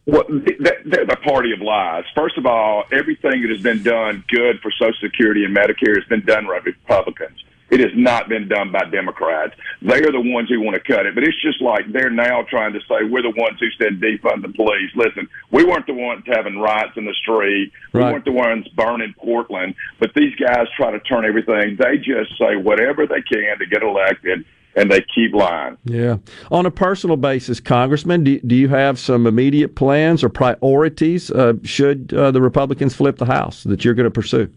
Well, 0.06 0.24
they're 0.28 1.04
the 1.04 1.18
party 1.22 1.52
of 1.52 1.60
lies. 1.60 2.04
First 2.14 2.38
of 2.38 2.46
all, 2.46 2.84
everything 2.90 3.42
that 3.42 3.50
has 3.50 3.60
been 3.60 3.82
done 3.82 4.24
good 4.28 4.58
for 4.62 4.70
Social 4.70 4.96
Security 5.02 5.44
and 5.44 5.54
Medicare 5.54 5.96
has 5.96 6.08
been 6.08 6.24
done 6.24 6.46
by 6.46 6.60
Republicans. 6.64 7.44
It 7.70 7.80
has 7.80 7.92
not 7.94 8.28
been 8.28 8.48
done 8.48 8.72
by 8.72 8.84
Democrats. 8.90 9.54
They 9.82 9.98
are 9.98 10.12
the 10.12 10.20
ones 10.20 10.48
who 10.48 10.60
want 10.60 10.76
to 10.76 10.80
cut 10.80 11.06
it. 11.06 11.14
But 11.14 11.24
it's 11.24 11.40
just 11.42 11.60
like 11.60 11.90
they're 11.92 12.10
now 12.10 12.42
trying 12.48 12.72
to 12.72 12.80
say 12.80 13.04
we're 13.04 13.22
the 13.22 13.34
ones 13.36 13.58
who 13.60 13.68
said 13.76 14.00
defund 14.00 14.42
the 14.42 14.52
police. 14.54 14.90
Listen, 14.94 15.28
we 15.50 15.64
weren't 15.64 15.86
the 15.86 15.94
ones 15.94 16.24
having 16.26 16.58
riots 16.58 16.96
in 16.96 17.04
the 17.04 17.14
street. 17.14 17.72
We 17.92 18.00
right. 18.00 18.12
weren't 18.12 18.24
the 18.24 18.32
ones 18.32 18.66
burning 18.68 19.14
Portland. 19.18 19.74
But 19.98 20.14
these 20.14 20.34
guys 20.36 20.66
try 20.76 20.90
to 20.90 21.00
turn 21.00 21.26
everything. 21.26 21.76
They 21.78 21.98
just 21.98 22.38
say 22.38 22.56
whatever 22.56 23.06
they 23.06 23.22
can 23.22 23.58
to 23.58 23.66
get 23.66 23.82
elected 23.82 24.44
and 24.78 24.90
they 24.90 25.04
keep 25.14 25.34
lying. 25.34 25.76
Yeah. 25.84 26.18
On 26.50 26.64
a 26.64 26.70
personal 26.70 27.16
basis, 27.16 27.60
Congressman, 27.60 28.24
do, 28.24 28.40
do 28.40 28.54
you 28.54 28.68
have 28.68 28.98
some 28.98 29.26
immediate 29.26 29.74
plans 29.74 30.22
or 30.22 30.28
priorities 30.28 31.30
uh, 31.30 31.54
should 31.64 32.14
uh, 32.14 32.30
the 32.30 32.40
Republicans 32.40 32.94
flip 32.94 33.18
the 33.18 33.26
House 33.26 33.64
that 33.64 33.84
you're 33.84 33.94
going 33.94 34.04
to 34.04 34.10
pursue? 34.10 34.50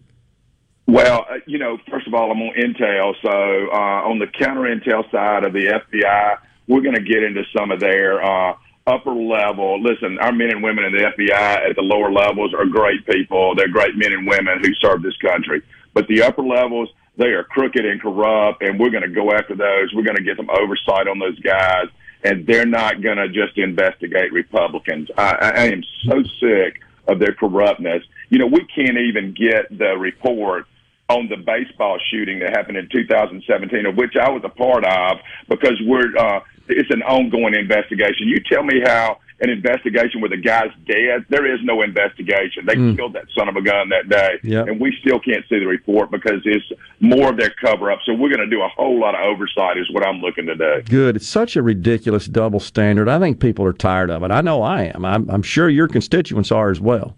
Well, 0.92 1.26
uh, 1.30 1.38
you 1.48 1.58
know, 1.58 1.78
first 1.90 2.06
of 2.06 2.14
all, 2.14 2.30
I'm 2.34 2.42
on 2.42 2.54
intel. 2.54 3.16
So 3.22 3.32
uh, 3.32 4.12
on 4.12 4.20
the 4.20 4.28
counter 4.28 4.64
intel 4.64 5.10
side 5.10 5.46
of 5.46 5.54
the 5.54 5.80
FBI, 5.80 6.38
we're 6.68 6.82
going 6.82 6.96
to 6.96 7.02
get 7.02 7.24
into 7.24 7.44
some 7.58 7.72
of 7.72 7.80
their 7.80 8.22
uh, 8.22 8.58
upper 8.86 9.14
level. 9.14 9.82
Listen, 9.82 10.20
our 10.20 10.34
men 10.34 10.50
and 10.50 10.62
women 10.62 10.84
in 10.84 10.92
the 10.92 11.04
FBI 11.04 11.70
at 11.70 11.78
the 11.78 11.82
lower 11.82 12.12
levels 12.12 12.54
are 12.54 12.66
great 12.66 13.06
people. 13.06 13.56
They're 13.56 13.70
great 13.70 13.96
men 13.96 14.12
and 14.12 14.28
women 14.28 14.60
who 14.62 14.74
serve 14.82 15.02
this 15.02 15.16
country. 15.26 15.62
But 15.94 16.10
the 16.10 16.24
upper 16.24 16.44
levels, 16.44 16.90
they 17.16 17.28
are 17.28 17.46
crooked 17.46 17.86
and 17.86 18.02
corrupt, 18.02 18.62
and 18.62 18.78
we're 18.78 18.90
going 18.90 19.08
to 19.08 19.16
go 19.16 19.32
after 19.32 19.56
those. 19.56 19.94
We're 19.94 20.04
going 20.04 20.18
to 20.18 20.24
get 20.24 20.36
some 20.36 20.50
oversight 20.50 21.08
on 21.08 21.20
those 21.20 21.40
guys, 21.40 21.88
and 22.26 22.46
they're 22.46 22.66
not 22.66 23.02
going 23.02 23.18
to 23.18 23.30
just 23.30 23.58
investigate 23.58 24.34
Republicans. 24.34 25.10
I, 25.18 25.54
I 25.56 25.64
am 25.68 25.86
so 26.04 26.22
sick 26.42 26.82
of 27.08 27.20
their 27.20 27.34
corruptness. 27.34 28.04
You 28.30 28.40
know, 28.40 28.48
we 28.48 28.68
can't 28.76 28.98
even 28.98 29.34
get 29.34 29.70
the 29.70 29.96
report 29.98 30.68
on 31.17 31.30
the 31.30 31.38
baseball 31.38 31.97
shooting 32.12 32.39
that 32.39 32.52
happened 32.56 32.78
in 32.78 32.88
2017, 32.91 33.86
of 33.86 33.95
which 33.95 34.15
I 34.15 34.30
was 34.30 34.43
a 34.43 34.50
part 34.50 34.86
of, 34.86 35.17
because 35.50 35.80
we're 35.86 36.15
uh, 36.17 36.39
it's 36.67 36.91
an 36.91 37.02
ongoing 37.04 37.56
investigation. 37.56 38.28
You 38.28 38.38
tell 38.50 38.63
me 38.63 38.82
how 38.86 39.17
an 39.41 39.50
investigation 39.50 40.21
where 40.21 40.30
the 40.30 40.38
guy's 40.38 40.69
dead. 40.86 41.26
There 41.30 41.52
is 41.52 41.60
no 41.63 41.82
investigation. 41.82 42.65
They 42.65 42.76
mm. 42.76 42.95
killed 42.95 43.13
that 43.13 43.26
son 43.36 43.50
of 43.50 43.56
a 43.56 43.62
gun 43.62 43.89
that 43.89 44.08
day, 44.08 44.39
yep. 44.43 44.67
and 44.67 44.80
we 44.80 44.95
still 45.02 45.19
can't 45.19 45.43
see 45.50 45.60
the 45.60 45.65
report 45.65 46.12
because 46.12 46.41
it's 46.45 46.65
more 47.00 47.32
of 47.32 47.38
their 47.38 47.50
cover 47.50 47.91
up. 47.91 48.00
So 48.06 48.13
we're 48.13 48.30
going 48.30 48.47
to 48.47 48.56
do 48.56 48.62
a 48.62 48.69
whole 48.69 49.00
lot 49.00 49.15
of 49.15 49.21
oversight, 49.21 49.78
is 49.78 49.91
what 49.91 50.06
I'm 50.06 50.21
looking 50.21 50.45
to 50.45 50.56
do. 50.56 50.82
Good. 50.84 51.15
It's 51.15 51.28
such 51.28 51.56
a 51.56 51.63
ridiculous 51.63 52.28
double 52.28 52.60
standard. 52.60 53.10
I 53.10 53.19
think 53.19 53.39
people 53.39 53.65
are 53.65 53.74
tired 53.74 54.12
of 54.12 54.24
it. 54.24 54.32
I 54.32 54.41
know 54.41 54.62
I 54.62 54.84
am. 54.84 55.04
I'm, 55.04 55.30
I'm 55.30 55.41
sure 55.41 55.69
your 55.69 55.88
constituents 55.88 56.52
are 56.52 56.69
as 56.69 56.80
well. 56.80 57.17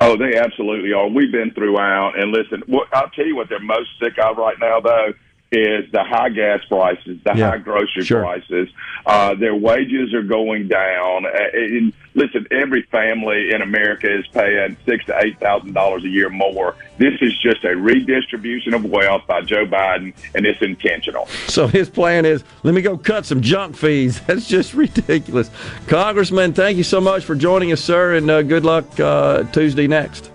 Oh, 0.00 0.16
they 0.16 0.36
absolutely 0.36 0.92
are. 0.92 1.08
We've 1.08 1.32
been 1.32 1.52
throughout, 1.52 2.18
and 2.18 2.32
listen, 2.32 2.62
what, 2.66 2.88
I'll 2.92 3.10
tell 3.10 3.26
you 3.26 3.36
what 3.36 3.48
they're 3.48 3.60
most 3.60 3.88
sick 4.00 4.14
of 4.22 4.36
right 4.36 4.56
now, 4.60 4.80
though 4.80 5.12
is 5.52 5.90
the 5.90 6.04
high 6.04 6.28
gas 6.28 6.64
prices, 6.66 7.18
the 7.24 7.32
yeah, 7.34 7.50
high 7.50 7.58
grocery 7.58 8.04
sure. 8.04 8.22
prices. 8.22 8.68
Uh, 9.04 9.34
their 9.34 9.54
wages 9.54 10.14
are 10.14 10.22
going 10.22 10.68
down. 10.68 11.26
And 11.26 11.92
listen, 12.14 12.46
every 12.52 12.82
family 12.82 13.50
in 13.50 13.60
America 13.60 14.12
is 14.12 14.26
paying 14.28 14.76
six 14.86 15.04
to 15.06 15.18
eight 15.18 15.40
thousand 15.40 15.72
dollars 15.72 16.04
a 16.04 16.08
year 16.08 16.30
more. 16.30 16.76
This 16.98 17.14
is 17.20 17.36
just 17.38 17.64
a 17.64 17.74
redistribution 17.76 18.74
of 18.74 18.84
wealth 18.84 19.26
by 19.26 19.40
Joe 19.40 19.66
Biden, 19.66 20.14
and 20.34 20.46
it's 20.46 20.62
intentional. 20.62 21.26
So 21.48 21.66
his 21.66 21.90
plan 21.90 22.24
is, 22.26 22.44
let 22.62 22.74
me 22.74 22.82
go 22.82 22.96
cut 22.96 23.26
some 23.26 23.40
junk 23.40 23.76
fees. 23.76 24.20
That's 24.26 24.46
just 24.46 24.74
ridiculous. 24.74 25.50
Congressman, 25.88 26.52
thank 26.52 26.76
you 26.76 26.84
so 26.84 27.00
much 27.00 27.24
for 27.24 27.34
joining 27.34 27.72
us, 27.72 27.82
sir, 27.82 28.14
and 28.14 28.30
uh, 28.30 28.42
good 28.42 28.64
luck 28.64 29.00
uh, 29.00 29.44
Tuesday 29.44 29.88
next. 29.88 30.30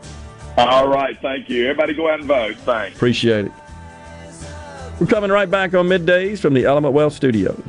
All 0.58 0.88
right, 0.88 1.18
thank 1.22 1.50
you. 1.50 1.66
Everybody 1.66 1.94
go 1.94 2.10
out 2.10 2.20
and 2.20 2.28
vote. 2.28 2.56
Thanks. 2.58 2.96
Appreciate 2.96 3.46
it. 3.46 3.52
We're 5.00 5.08
coming 5.08 5.30
right 5.30 5.52
back 5.52 5.74
on 5.74 5.90
middays 5.90 6.40
from 6.40 6.54
the 6.54 6.64
Element 6.64 6.94
Wealth 6.94 7.12
Studios. 7.12 7.62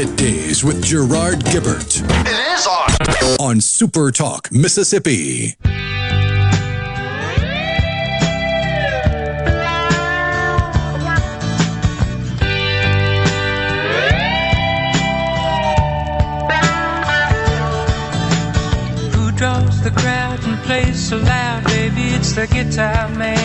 Middays 0.00 0.64
with 0.64 0.82
Gerard 0.82 1.44
Gibert. 1.44 2.00
It 2.26 2.56
is 2.56 2.66
on. 2.66 3.38
On 3.38 3.60
Super 3.60 4.10
Talk, 4.10 4.50
Mississippi. 4.50 5.56
Who 19.12 19.32
draws 19.32 19.82
the 19.82 19.90
crowd 19.94 20.42
and 20.44 20.58
plays 20.62 20.98
so 21.10 21.18
loud, 21.18 21.64
baby? 21.64 22.14
It's 22.14 22.32
the 22.32 22.46
guitar 22.46 23.06
man 23.10 23.39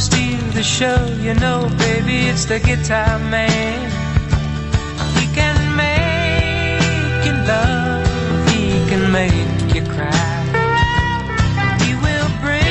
steal 0.00 0.40
the 0.52 0.62
show. 0.62 1.04
You 1.20 1.34
know, 1.34 1.68
baby, 1.78 2.28
it's 2.28 2.46
the 2.46 2.58
guitar 2.58 3.18
man. 3.18 3.90
He 5.18 5.26
can 5.34 5.76
make 5.76 7.26
you 7.26 7.32
love, 7.46 8.06
he 8.48 8.70
can 8.88 9.12
make 9.12 9.74
you 9.74 9.82
cry. 9.82 10.10
He 11.84 11.94
will 11.94 12.30
bring 12.40 12.64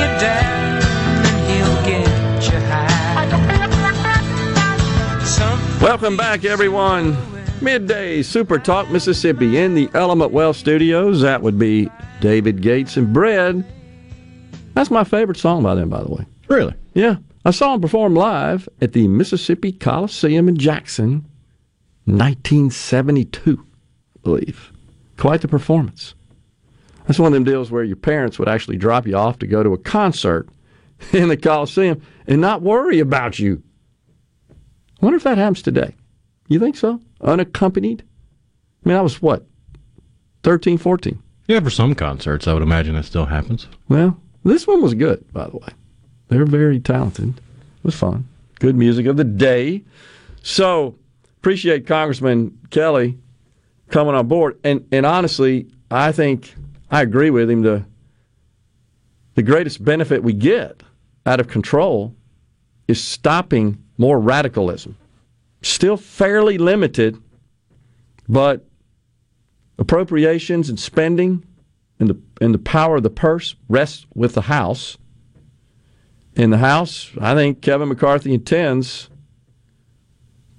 you 0.00 0.10
down 0.18 0.82
and 1.28 1.38
he'll 1.48 1.80
get 1.86 2.52
you 2.52 2.58
high. 2.66 2.90
Welcome 5.80 6.16
back, 6.16 6.44
everyone. 6.44 7.16
Midday 7.62 8.22
Super 8.22 8.58
Talk 8.58 8.90
Mississippi 8.90 9.58
in 9.58 9.74
the 9.74 9.88
Element 9.94 10.32
Wealth 10.32 10.56
Studios. 10.56 11.20
That 11.20 11.42
would 11.42 11.58
be 11.58 11.88
David 12.20 12.62
Gates 12.62 12.96
and 12.96 13.12
Bread. 13.12 13.64
That's 14.80 14.90
my 14.90 15.04
favorite 15.04 15.36
song 15.36 15.62
by 15.62 15.74
them, 15.74 15.90
by 15.90 16.02
the 16.02 16.10
way. 16.10 16.24
Really? 16.48 16.72
Yeah. 16.94 17.16
I 17.44 17.50
saw 17.50 17.72
them 17.72 17.82
perform 17.82 18.14
live 18.14 18.66
at 18.80 18.94
the 18.94 19.08
Mississippi 19.08 19.72
Coliseum 19.72 20.48
in 20.48 20.56
Jackson, 20.56 21.26
1972, 22.06 23.62
I 23.62 24.20
believe. 24.22 24.72
Quite 25.18 25.42
the 25.42 25.48
performance. 25.48 26.14
That's 27.06 27.18
one 27.18 27.26
of 27.26 27.34
them 27.34 27.44
deals 27.44 27.70
where 27.70 27.84
your 27.84 27.96
parents 27.96 28.38
would 28.38 28.48
actually 28.48 28.78
drop 28.78 29.06
you 29.06 29.14
off 29.16 29.38
to 29.40 29.46
go 29.46 29.62
to 29.62 29.74
a 29.74 29.78
concert 29.78 30.48
in 31.12 31.28
the 31.28 31.36
Coliseum 31.36 32.00
and 32.26 32.40
not 32.40 32.62
worry 32.62 33.00
about 33.00 33.38
you. 33.38 33.62
I 34.50 34.54
wonder 35.04 35.18
if 35.18 35.24
that 35.24 35.36
happens 35.36 35.60
today. 35.60 35.94
You 36.48 36.58
think 36.58 36.78
so? 36.78 37.02
Unaccompanied? 37.20 38.02
I 38.82 38.88
mean, 38.88 38.96
I 38.96 39.02
was 39.02 39.20
what, 39.20 39.44
13, 40.42 40.78
14? 40.78 41.22
Yeah, 41.48 41.60
for 41.60 41.68
some 41.68 41.94
concerts, 41.94 42.48
I 42.48 42.54
would 42.54 42.62
imagine 42.62 42.94
that 42.94 43.04
still 43.04 43.26
happens. 43.26 43.68
Well, 43.86 44.18
this 44.44 44.66
one 44.66 44.82
was 44.82 44.94
good, 44.94 45.24
by 45.32 45.48
the 45.48 45.56
way. 45.56 45.68
They're 46.28 46.46
very 46.46 46.80
talented. 46.80 47.36
It 47.38 47.84
was 47.84 47.94
fun. 47.94 48.26
Good 48.58 48.76
music 48.76 49.06
of 49.06 49.16
the 49.16 49.24
day. 49.24 49.82
So 50.42 50.96
appreciate 51.38 51.86
Congressman 51.86 52.58
Kelly 52.70 53.18
coming 53.88 54.14
on 54.14 54.28
board. 54.28 54.58
And 54.64 54.86
and 54.92 55.04
honestly, 55.04 55.68
I 55.90 56.12
think 56.12 56.54
I 56.90 57.02
agree 57.02 57.30
with 57.30 57.50
him. 57.50 57.62
The 57.62 57.84
the 59.34 59.42
greatest 59.42 59.84
benefit 59.84 60.22
we 60.22 60.32
get 60.32 60.82
out 61.26 61.40
of 61.40 61.48
control 61.48 62.14
is 62.88 63.02
stopping 63.02 63.82
more 63.98 64.18
radicalism. 64.18 64.96
Still 65.62 65.96
fairly 65.96 66.58
limited, 66.58 67.16
but 68.28 68.64
appropriations 69.78 70.68
and 70.68 70.78
spending 70.78 71.44
and 71.98 72.08
the 72.08 72.14
and 72.40 72.54
the 72.54 72.58
power 72.58 72.96
of 72.96 73.02
the 73.02 73.10
purse 73.10 73.54
rests 73.68 74.06
with 74.14 74.34
the 74.34 74.42
House. 74.42 74.96
In 76.34 76.50
the 76.50 76.58
House, 76.58 77.10
I 77.20 77.34
think 77.34 77.60
Kevin 77.60 77.88
McCarthy 77.88 78.32
intends 78.32 79.10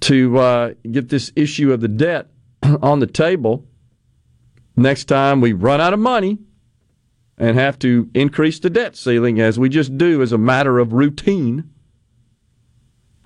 to 0.00 0.38
uh, 0.38 0.74
get 0.90 1.08
this 1.08 1.32
issue 1.34 1.72
of 1.72 1.80
the 1.80 1.88
debt 1.88 2.28
on 2.82 3.00
the 3.00 3.06
table. 3.06 3.66
next 4.76 5.04
time 5.04 5.40
we 5.40 5.52
run 5.52 5.80
out 5.80 5.92
of 5.92 5.98
money 5.98 6.38
and 7.38 7.58
have 7.58 7.78
to 7.80 8.08
increase 8.14 8.60
the 8.60 8.70
debt 8.70 8.96
ceiling 8.96 9.40
as 9.40 9.58
we 9.58 9.68
just 9.68 9.96
do 9.96 10.22
as 10.22 10.32
a 10.32 10.38
matter 10.38 10.78
of 10.78 10.92
routine, 10.92 11.68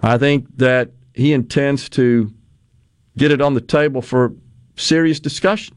I 0.01 0.19
think 0.19 0.57
that 0.57 0.91
he 1.15 1.33
intends 1.33 1.89
to 1.91 2.33
get 3.17 3.33
it 3.33 3.41
on 3.41 3.55
the 3.55 3.61
table 3.61 4.03
for 4.03 4.35
serious 4.77 5.19
discussion. 5.21 5.75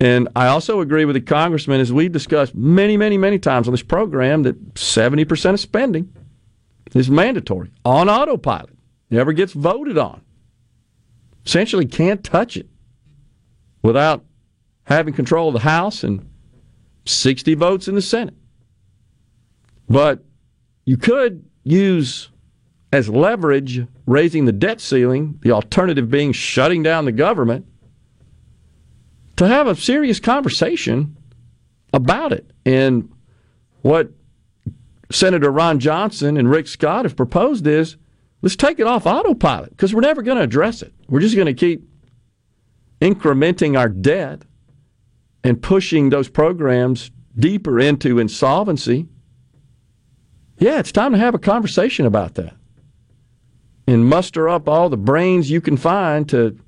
And 0.00 0.28
I 0.36 0.46
also 0.46 0.80
agree 0.80 1.04
with 1.04 1.14
the 1.14 1.20
congressman, 1.20 1.80
as 1.80 1.92
we've 1.92 2.12
discussed 2.12 2.54
many, 2.54 2.96
many, 2.96 3.18
many 3.18 3.38
times 3.38 3.66
on 3.66 3.72
this 3.72 3.82
program, 3.82 4.44
that 4.44 4.74
70% 4.74 5.54
of 5.54 5.60
spending 5.60 6.12
is 6.94 7.10
mandatory 7.10 7.70
on 7.84 8.08
autopilot, 8.08 8.76
never 9.10 9.32
gets 9.32 9.52
voted 9.52 9.98
on. 9.98 10.22
Essentially, 11.44 11.86
can't 11.86 12.22
touch 12.22 12.56
it 12.56 12.68
without 13.82 14.24
having 14.84 15.14
control 15.14 15.48
of 15.48 15.54
the 15.54 15.60
House 15.60 16.04
and 16.04 16.28
60 17.04 17.54
votes 17.54 17.88
in 17.88 17.94
the 17.94 18.02
Senate. 18.02 18.34
But 19.88 20.24
you 20.84 20.96
could 20.96 21.44
use 21.64 22.30
as 22.92 23.08
leverage 23.08 23.86
raising 24.06 24.44
the 24.44 24.52
debt 24.52 24.80
ceiling, 24.80 25.38
the 25.42 25.50
alternative 25.50 26.10
being 26.10 26.32
shutting 26.32 26.82
down 26.82 27.04
the 27.04 27.12
government, 27.12 27.66
to 29.38 29.46
have 29.46 29.66
a 29.66 29.74
serious 29.74 30.20
conversation 30.20 31.16
about 31.92 32.32
it. 32.32 32.50
And 32.66 33.10
what 33.82 34.10
Senator 35.10 35.50
Ron 35.50 35.78
Johnson 35.78 36.36
and 36.36 36.50
Rick 36.50 36.66
Scott 36.66 37.04
have 37.04 37.16
proposed 37.16 37.66
is 37.66 37.96
let's 38.42 38.56
take 38.56 38.78
it 38.78 38.86
off 38.86 39.06
autopilot 39.06 39.70
because 39.70 39.94
we're 39.94 40.02
never 40.02 40.22
going 40.22 40.36
to 40.36 40.44
address 40.44 40.82
it. 40.82 40.92
We're 41.08 41.20
just 41.20 41.34
going 41.34 41.46
to 41.46 41.54
keep 41.54 41.88
incrementing 43.00 43.78
our 43.78 43.88
debt 43.88 44.42
and 45.42 45.62
pushing 45.62 46.10
those 46.10 46.28
programs 46.28 47.10
deeper 47.38 47.80
into 47.80 48.18
insolvency. 48.18 49.06
Yeah, 50.58 50.80
it's 50.80 50.92
time 50.92 51.12
to 51.12 51.18
have 51.18 51.34
a 51.34 51.38
conversation 51.38 52.04
about 52.04 52.34
that 52.34 52.54
and 53.86 54.04
muster 54.04 54.48
up 54.48 54.68
all 54.68 54.90
the 54.90 54.96
brains 54.98 55.50
you 55.50 55.60
can 55.60 55.76
find 55.76 56.28
to 56.28 56.58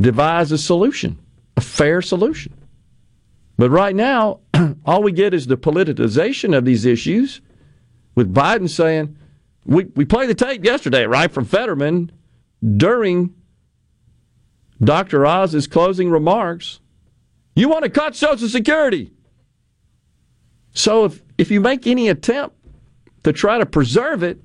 devise 0.00 0.50
a 0.52 0.56
solution, 0.56 1.18
a 1.58 1.60
fair 1.60 2.00
solution. 2.00 2.54
But 3.56 3.70
right 3.70 3.94
now, 3.94 4.38
all 4.86 5.02
we 5.02 5.10
get 5.10 5.34
is 5.34 5.48
the 5.48 5.56
politicization 5.56 6.56
of 6.56 6.64
these 6.64 6.84
issues 6.84 7.40
with 8.14 8.32
Biden 8.32 8.70
saying, 8.70 9.16
we, 9.66 9.86
we 9.96 10.04
played 10.04 10.30
the 10.30 10.36
tape 10.36 10.64
yesterday, 10.64 11.04
right, 11.04 11.32
from 11.32 11.44
Fetterman 11.44 12.12
during 12.76 13.34
Dr. 14.80 15.26
Oz's 15.26 15.66
closing 15.66 16.10
remarks. 16.10 16.78
You 17.56 17.68
want 17.68 17.82
to 17.82 17.90
cut 17.90 18.14
Social 18.14 18.48
Security. 18.48 19.10
So 20.74 21.06
if, 21.06 21.20
if 21.38 21.50
you 21.50 21.60
make 21.60 21.88
any 21.88 22.08
attempt 22.08 22.54
to 23.24 23.32
try 23.32 23.58
to 23.58 23.66
preserve 23.66 24.22
it, 24.22 24.40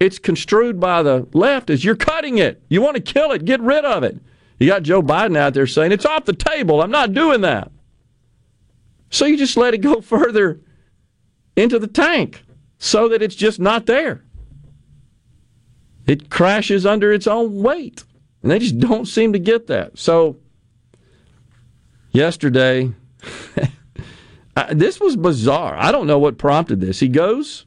it's 0.00 0.18
construed 0.18 0.80
by 0.80 1.02
the 1.02 1.28
left 1.34 1.68
as 1.68 1.84
you're 1.84 1.96
cutting 1.96 2.38
it. 2.38 2.62
You 2.70 2.80
want 2.80 2.96
to 2.96 3.02
kill 3.02 3.32
it, 3.32 3.44
get 3.44 3.60
rid 3.60 3.84
of 3.84 4.04
it. 4.04 4.18
You 4.58 4.68
got 4.68 4.82
Joe 4.82 5.02
Biden 5.02 5.36
out 5.36 5.54
there 5.54 5.66
saying, 5.66 5.92
it's 5.92 6.06
off 6.06 6.24
the 6.24 6.32
table. 6.32 6.82
I'm 6.82 6.90
not 6.90 7.12
doing 7.12 7.42
that. 7.42 7.70
So 9.10 9.26
you 9.26 9.36
just 9.36 9.56
let 9.56 9.74
it 9.74 9.78
go 9.78 10.00
further 10.00 10.60
into 11.56 11.78
the 11.78 11.86
tank 11.86 12.42
so 12.78 13.08
that 13.08 13.22
it's 13.22 13.34
just 13.34 13.58
not 13.58 13.86
there. 13.86 14.22
It 16.06 16.30
crashes 16.30 16.86
under 16.86 17.12
its 17.12 17.26
own 17.26 17.62
weight. 17.62 18.04
And 18.42 18.50
they 18.50 18.58
just 18.58 18.78
don't 18.78 19.06
seem 19.06 19.32
to 19.32 19.38
get 19.38 19.66
that. 19.66 19.98
So 19.98 20.36
yesterday, 22.12 22.92
this 24.72 25.00
was 25.00 25.16
bizarre. 25.16 25.74
I 25.76 25.90
don't 25.90 26.06
know 26.06 26.18
what 26.18 26.38
prompted 26.38 26.80
this. 26.80 27.00
He 27.00 27.08
goes 27.08 27.66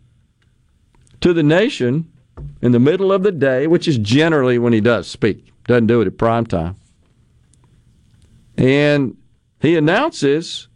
to 1.21 1.33
the 1.33 1.43
nation 1.43 2.09
in 2.61 2.71
the 2.71 2.79
middle 2.79 3.11
of 3.11 3.23
the 3.23 3.31
day, 3.31 3.67
which 3.67 3.87
is 3.87 3.97
generally 3.97 4.57
when 4.57 4.71
he 4.71 4.79
does 4.79 5.07
speak, 5.07 5.51
doesn't 5.65 5.87
do 5.87 5.99
it 5.99 6.07
at 6.07 6.17
prime 6.17 6.45
time. 6.45 6.75
And 8.59 9.15
he 9.61 9.77
announces 9.77 10.67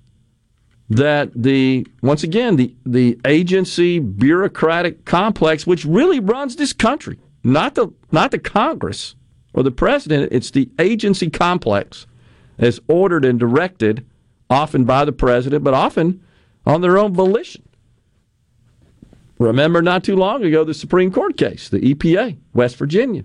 that 0.89 1.32
the 1.36 1.86
once 2.02 2.24
again 2.24 2.56
the 2.56 2.76
the 2.86 3.19
agency 3.26 4.00
bureaucratic 4.00 5.06
complex 5.06 5.65
which 5.65 5.86
really 5.86 6.19
runs 6.19 6.56
this 6.56 6.74
country 6.74 7.17
not 7.43 7.76
the 7.76 7.88
not 8.12 8.32
the 8.32 8.38
congress 8.38 9.15
or 9.54 9.63
the 9.63 9.72
president 9.72 10.32
it's 10.32 10.52
the 10.52 10.69
agency 10.78 11.30
complex 11.30 12.06
as 12.58 12.80
ordered 12.88 13.26
and 13.26 13.39
directed 13.39 14.06
often 14.50 14.84
by 14.84 15.04
the 15.06 15.12
president 15.12 15.63
but 15.63 15.74
often 15.74 16.22
on 16.65 16.82
their 16.82 16.98
own 16.98 17.13
volition. 17.13 17.63
Remember 19.39 19.82
not 19.82 20.04
too 20.04 20.15
long 20.15 20.43
ago 20.43 20.63
the 20.63 20.74
supreme 20.74 21.12
court 21.12 21.38
case 21.38 21.69
the 21.69 21.80
EPA 21.80 22.38
West 22.54 22.76
Virginia 22.76 23.24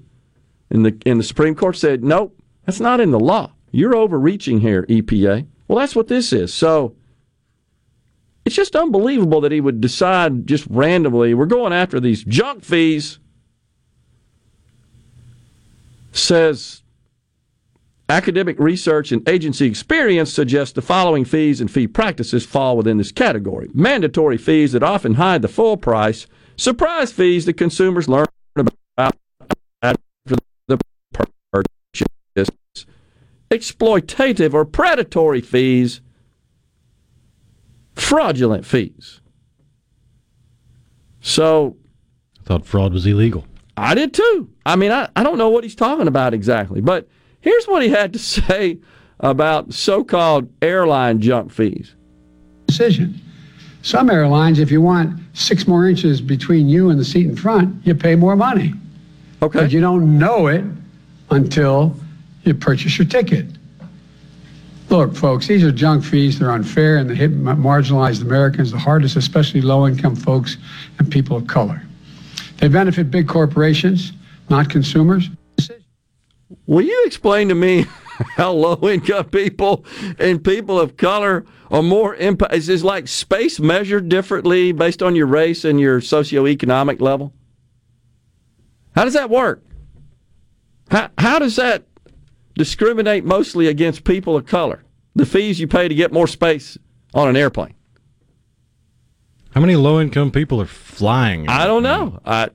and 0.71 0.87
the 0.87 0.97
and 1.05 1.18
the 1.18 1.25
supreme 1.25 1.55
court 1.55 1.77
said 1.77 2.03
nope 2.03 2.37
that's 2.64 2.81
not 2.81 3.01
in 3.01 3.11
the 3.11 3.21
law 3.21 3.53
you're 3.70 3.96
overreaching 3.96 4.61
here 4.61 4.85
EPA 4.85 5.46
well 5.68 5.78
that's 5.78 5.94
what 5.94 6.09
this 6.09 6.33
is. 6.33 6.52
So 6.52 6.96
it's 8.44 8.57
just 8.57 8.74
unbelievable 8.74 9.42
that 9.42 9.52
he 9.52 9.61
would 9.61 9.81
decide 9.81 10.46
just 10.46 10.66
randomly, 10.70 11.35
we're 11.35 11.44
going 11.44 11.74
after 11.74 12.00
these 12.00 12.24
junk 12.24 12.64
fees. 12.64 13.18
Says 16.12 16.83
academic 18.09 18.59
research 18.59 19.12
and 19.12 19.28
agency 19.28 19.66
experience 19.66 20.33
suggest 20.33 20.74
the 20.74 20.81
following 20.81 21.26
fees 21.26 21.61
and 21.61 21.70
fee 21.70 21.87
practices 21.87 22.46
fall 22.46 22.78
within 22.78 22.96
this 22.96 23.12
category. 23.12 23.68
Mandatory 23.74 24.38
fees 24.38 24.72
that 24.72 24.83
often 24.83 25.14
hide 25.14 25.42
the 25.42 25.48
full 25.48 25.76
price, 25.76 26.26
surprise 26.57 27.12
fees 27.12 27.44
that 27.44 27.59
consumers 27.59 28.09
learn 28.09 28.24
about 28.57 29.14
after 29.83 30.37
the 30.66 30.78
purchase, 31.52 32.48
exploitative 33.50 34.54
or 34.54 34.64
predatory 34.64 35.40
fees 35.40 36.00
fraudulent 37.94 38.64
fees. 38.64 39.20
So. 41.20 41.76
I 42.40 42.44
thought 42.44 42.66
fraud 42.66 42.92
was 42.92 43.06
illegal. 43.06 43.44
I 43.76 43.94
did 43.94 44.14
too. 44.14 44.50
I 44.64 44.76
mean, 44.76 44.90
I, 44.90 45.08
I 45.14 45.22
don't 45.22 45.38
know 45.38 45.48
what 45.48 45.64
he's 45.64 45.74
talking 45.74 46.08
about 46.08 46.34
exactly, 46.34 46.80
but 46.80 47.08
here's 47.40 47.66
what 47.66 47.82
he 47.82 47.88
had 47.90 48.12
to 48.14 48.18
say 48.18 48.78
about 49.20 49.72
so 49.74 50.04
called 50.04 50.48
airline 50.62 51.20
junk 51.20 51.52
fees. 51.52 51.94
Decision. 52.66 53.20
Some 53.82 54.11
airlines, 54.11 54.58
if 54.58 54.70
you 54.70 54.80
want 54.80 55.18
six 55.34 55.66
more 55.66 55.88
inches 55.88 56.20
between 56.20 56.68
you 56.68 56.90
and 56.90 56.98
the 56.98 57.04
seat 57.04 57.26
in 57.26 57.37
front, 57.37 57.87
you 57.87 57.94
pay 57.94 58.16
more 58.16 58.37
money. 58.37 58.74
Okay. 59.40 59.61
But 59.61 59.72
you 59.72 59.80
don't 59.80 60.18
know 60.18 60.48
it 60.48 60.64
until 61.30 61.96
you 62.48 62.54
purchase 62.54 62.98
your 62.98 63.06
ticket. 63.06 63.46
Look, 64.88 65.14
folks, 65.14 65.46
these 65.46 65.62
are 65.62 65.70
junk 65.70 66.02
fees. 66.02 66.38
They're 66.38 66.50
unfair 66.50 66.96
and 66.96 67.08
they 67.08 67.14
hit 67.14 67.30
marginalized 67.32 68.22
Americans 68.22 68.72
the 68.72 68.78
hardest, 68.78 69.16
especially 69.16 69.61
low 69.61 69.87
income 69.87 70.16
folks 70.16 70.56
and 70.98 71.11
people 71.12 71.37
of 71.37 71.46
color. 71.46 71.82
They 72.56 72.68
benefit 72.68 73.11
big 73.11 73.28
corporations, 73.28 74.12
not 74.48 74.70
consumers. 74.70 75.28
Will 76.66 76.84
you 76.84 77.04
explain 77.06 77.48
to 77.48 77.54
me 77.54 77.84
how 78.37 78.52
low 78.52 78.78
income 78.88 79.26
people 79.26 79.84
and 80.18 80.42
people 80.42 80.80
of 80.80 80.96
color 80.96 81.44
are 81.70 81.82
more 81.82 82.16
impact? 82.16 82.54
Is 82.54 82.66
this 82.66 82.82
like 82.82 83.08
space 83.08 83.61
measured 83.61 84.08
differently 84.08 84.72
based 84.72 85.02
on 85.02 85.14
your 85.14 85.26
race 85.26 85.64
and 85.64 85.78
your 85.78 86.00
socioeconomic 86.00 87.00
level? 87.02 87.34
How 88.96 89.04
does 89.04 89.14
that 89.14 89.28
work? 89.28 89.62
How, 90.90 91.11
how 91.18 91.38
does 91.38 91.56
that 91.56 91.88
discriminate 92.59 93.25
mostly 93.25 93.68
against 93.68 94.05
people 94.05 94.37
of 94.37 94.44
color. 94.44 94.83
The 95.14 95.25
fees 95.25 95.59
you 95.59 95.66
pay 95.66 95.88
to 95.88 95.94
get 95.94 96.12
more 96.12 96.27
space 96.27 96.77
on 97.14 97.29
an 97.29 97.37
airplane. 97.37 97.75
How 99.53 99.61
many 99.62 99.77
low 99.77 100.01
income 100.01 100.31
people 100.31 100.61
are 100.61 100.66
flying? 100.66 101.49
I 101.49 101.66
don't 101.66 101.83
know. 101.83 102.21
I, 102.25 102.51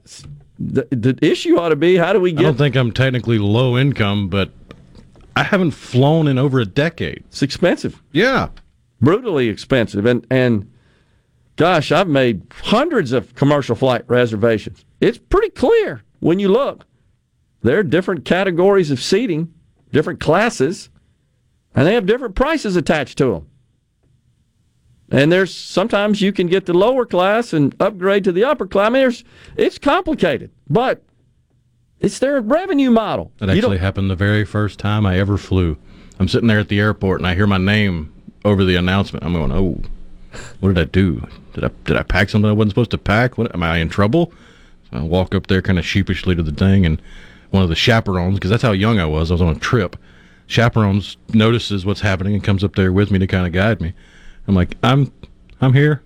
the, 0.59 0.87
the 0.91 1.17
issue 1.21 1.57
ought 1.57 1.69
to 1.69 1.75
be 1.75 1.95
how 1.95 2.13
do 2.13 2.19
we 2.19 2.31
get. 2.31 2.41
I 2.41 2.43
don't 2.43 2.57
think 2.57 2.75
I'm 2.75 2.91
technically 2.91 3.39
low 3.39 3.77
income, 3.77 4.29
but 4.29 4.51
I 5.35 5.43
haven't 5.43 5.71
flown 5.71 6.27
in 6.27 6.37
over 6.37 6.59
a 6.59 6.65
decade. 6.65 7.23
It's 7.27 7.41
expensive. 7.41 8.01
Yeah. 8.11 8.49
Brutally 9.01 9.47
expensive. 9.47 10.05
And, 10.05 10.27
and 10.29 10.71
gosh, 11.55 11.91
I've 11.91 12.07
made 12.07 12.45
hundreds 12.63 13.11
of 13.13 13.33
commercial 13.35 13.75
flight 13.75 14.03
reservations. 14.07 14.85
It's 15.01 15.17
pretty 15.17 15.49
clear 15.49 16.03
when 16.19 16.39
you 16.39 16.49
look. 16.49 16.85
There 17.61 17.79
are 17.79 17.83
different 17.83 18.25
categories 18.25 18.91
of 18.91 19.01
seating 19.01 19.53
different 19.93 20.19
classes, 20.19 20.89
and 21.73 21.87
they 21.87 21.93
have 21.93 22.05
different 22.05 22.35
prices 22.35 22.75
attached 22.75 23.17
to 23.19 23.31
them. 23.31 23.47
And 25.09 25.31
there's 25.31 25.53
sometimes 25.53 26.21
you 26.21 26.33
can 26.33 26.47
get 26.47 26.65
the 26.65 26.73
lower 26.73 27.05
class 27.05 27.53
and 27.53 27.75
upgrade 27.79 28.23
to 28.25 28.31
the 28.31 28.43
upper 28.43 28.67
class. 28.67 28.87
I 28.87 28.89
mean, 28.89 29.01
there's, 29.03 29.23
it's 29.55 29.77
complicated, 29.77 30.51
but 30.69 31.03
it's 31.99 32.19
their 32.19 32.41
revenue 32.41 32.89
model. 32.89 33.31
That 33.37 33.49
actually 33.49 33.77
happened 33.77 34.09
the 34.09 34.15
very 34.15 34.43
first 34.43 34.79
time 34.79 35.05
I 35.05 35.19
ever 35.19 35.37
flew. 35.37 35.77
I'm 36.19 36.27
sitting 36.27 36.47
there 36.47 36.59
at 36.59 36.67
the 36.67 36.79
airport 36.79 37.19
and 37.21 37.27
I 37.27 37.35
hear 37.35 37.47
my 37.47 37.57
name 37.57 38.11
over 38.43 38.63
the 38.65 38.75
announcement. 38.75 39.23
I'm 39.23 39.33
going, 39.33 39.51
oh, 39.51 39.81
what 40.59 40.73
did 40.73 40.79
I 40.79 40.85
do? 40.85 41.25
Did 41.53 41.63
I 41.63 41.69
did 41.85 41.95
I 41.95 42.03
pack 42.03 42.29
something 42.29 42.49
I 42.49 42.53
wasn't 42.53 42.71
supposed 42.71 42.91
to 42.91 42.97
pack? 42.97 43.37
What 43.37 43.53
am 43.53 43.61
I 43.61 43.77
in 43.77 43.89
trouble? 43.89 44.33
So 44.89 44.97
I 44.97 45.03
walk 45.03 45.35
up 45.35 45.47
there 45.47 45.61
kind 45.61 45.77
of 45.77 45.85
sheepishly 45.85 46.35
to 46.35 46.43
the 46.43 46.51
thing, 46.51 46.85
and 46.85 47.01
one 47.53 47.61
of 47.61 47.69
the 47.69 47.75
chaperones, 47.75 48.35
because 48.35 48.49
that's 48.49 48.63
how 48.63 48.71
young 48.71 48.97
I 48.99 49.05
was, 49.05 49.29
I 49.29 49.35
was 49.35 49.41
on 49.41 49.55
a 49.55 49.59
trip. 49.59 49.95
Chaperones 50.47 51.17
notices 51.33 51.85
what's 51.85 52.01
happening 52.01 52.33
and 52.33 52.43
comes 52.43 52.63
up 52.63 52.75
there 52.75 52.91
with 52.91 53.11
me 53.11 53.19
to 53.19 53.27
kind 53.27 53.45
of 53.45 53.53
guide 53.53 53.79
me. 53.79 53.93
I'm 54.47 54.55
like, 54.55 54.75
I'm 54.81 55.11
I'm 55.61 55.73
here. 55.73 56.01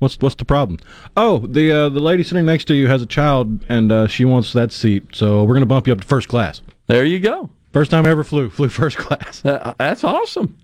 What's 0.00 0.18
what's 0.18 0.34
the 0.34 0.44
problem? 0.44 0.78
Oh, 1.16 1.38
the 1.38 1.70
uh, 1.72 1.88
the 1.88 2.00
lady 2.00 2.22
sitting 2.24 2.44
next 2.46 2.64
to 2.66 2.74
you 2.74 2.88
has 2.88 3.00
a 3.00 3.06
child 3.06 3.64
and 3.68 3.90
uh, 3.92 4.06
she 4.08 4.24
wants 4.24 4.52
that 4.52 4.72
seat, 4.72 5.04
so 5.14 5.44
we're 5.44 5.54
gonna 5.54 5.66
bump 5.66 5.86
you 5.86 5.92
up 5.92 6.00
to 6.00 6.06
first 6.06 6.28
class. 6.28 6.60
There 6.88 7.04
you 7.04 7.20
go. 7.20 7.48
First 7.72 7.90
time 7.92 8.04
I 8.06 8.10
ever 8.10 8.24
flew, 8.24 8.50
flew 8.50 8.68
first 8.82 8.96
class. 8.98 9.44
Uh, 9.44 9.74
that's 9.78 10.02
awesome. 10.04 10.56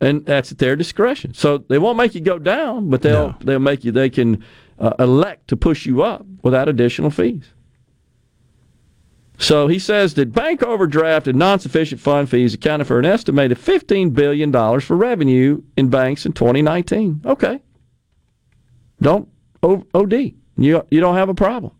And 0.00 0.24
that's 0.24 0.50
at 0.52 0.58
their 0.58 0.74
discretion. 0.76 1.34
So 1.34 1.58
they 1.58 1.78
won't 1.78 1.96
make 1.98 2.14
you 2.14 2.20
go 2.20 2.38
down, 2.38 2.90
but 2.90 3.02
they'll 3.02 3.28
No. 3.28 3.36
they'll 3.40 3.58
make 3.58 3.84
you. 3.84 3.92
They 3.92 4.08
can 4.10 4.44
uh, 4.78 4.94
elect 4.98 5.48
to 5.48 5.56
push 5.56 5.84
you 5.84 6.02
up 6.02 6.24
without 6.42 6.68
additional 6.68 7.10
fees. 7.10 7.44
So 9.42 9.66
he 9.66 9.80
says 9.80 10.14
that 10.14 10.32
bank 10.32 10.62
overdraft 10.62 11.26
and 11.26 11.36
non-sufficient 11.36 12.00
fund 12.00 12.30
fees 12.30 12.54
accounted 12.54 12.86
for 12.86 13.00
an 13.00 13.04
estimated 13.04 13.58
fifteen 13.58 14.10
billion 14.10 14.52
dollars 14.52 14.84
for 14.84 14.96
revenue 14.96 15.62
in 15.76 15.88
banks 15.90 16.24
in 16.24 16.32
2019. 16.32 17.22
Okay, 17.26 17.60
don't 19.00 19.28
OD. 19.62 20.12
You 20.56 20.86
you 20.90 21.00
don't 21.00 21.16
have 21.16 21.28
a 21.28 21.34
problem. 21.34 21.72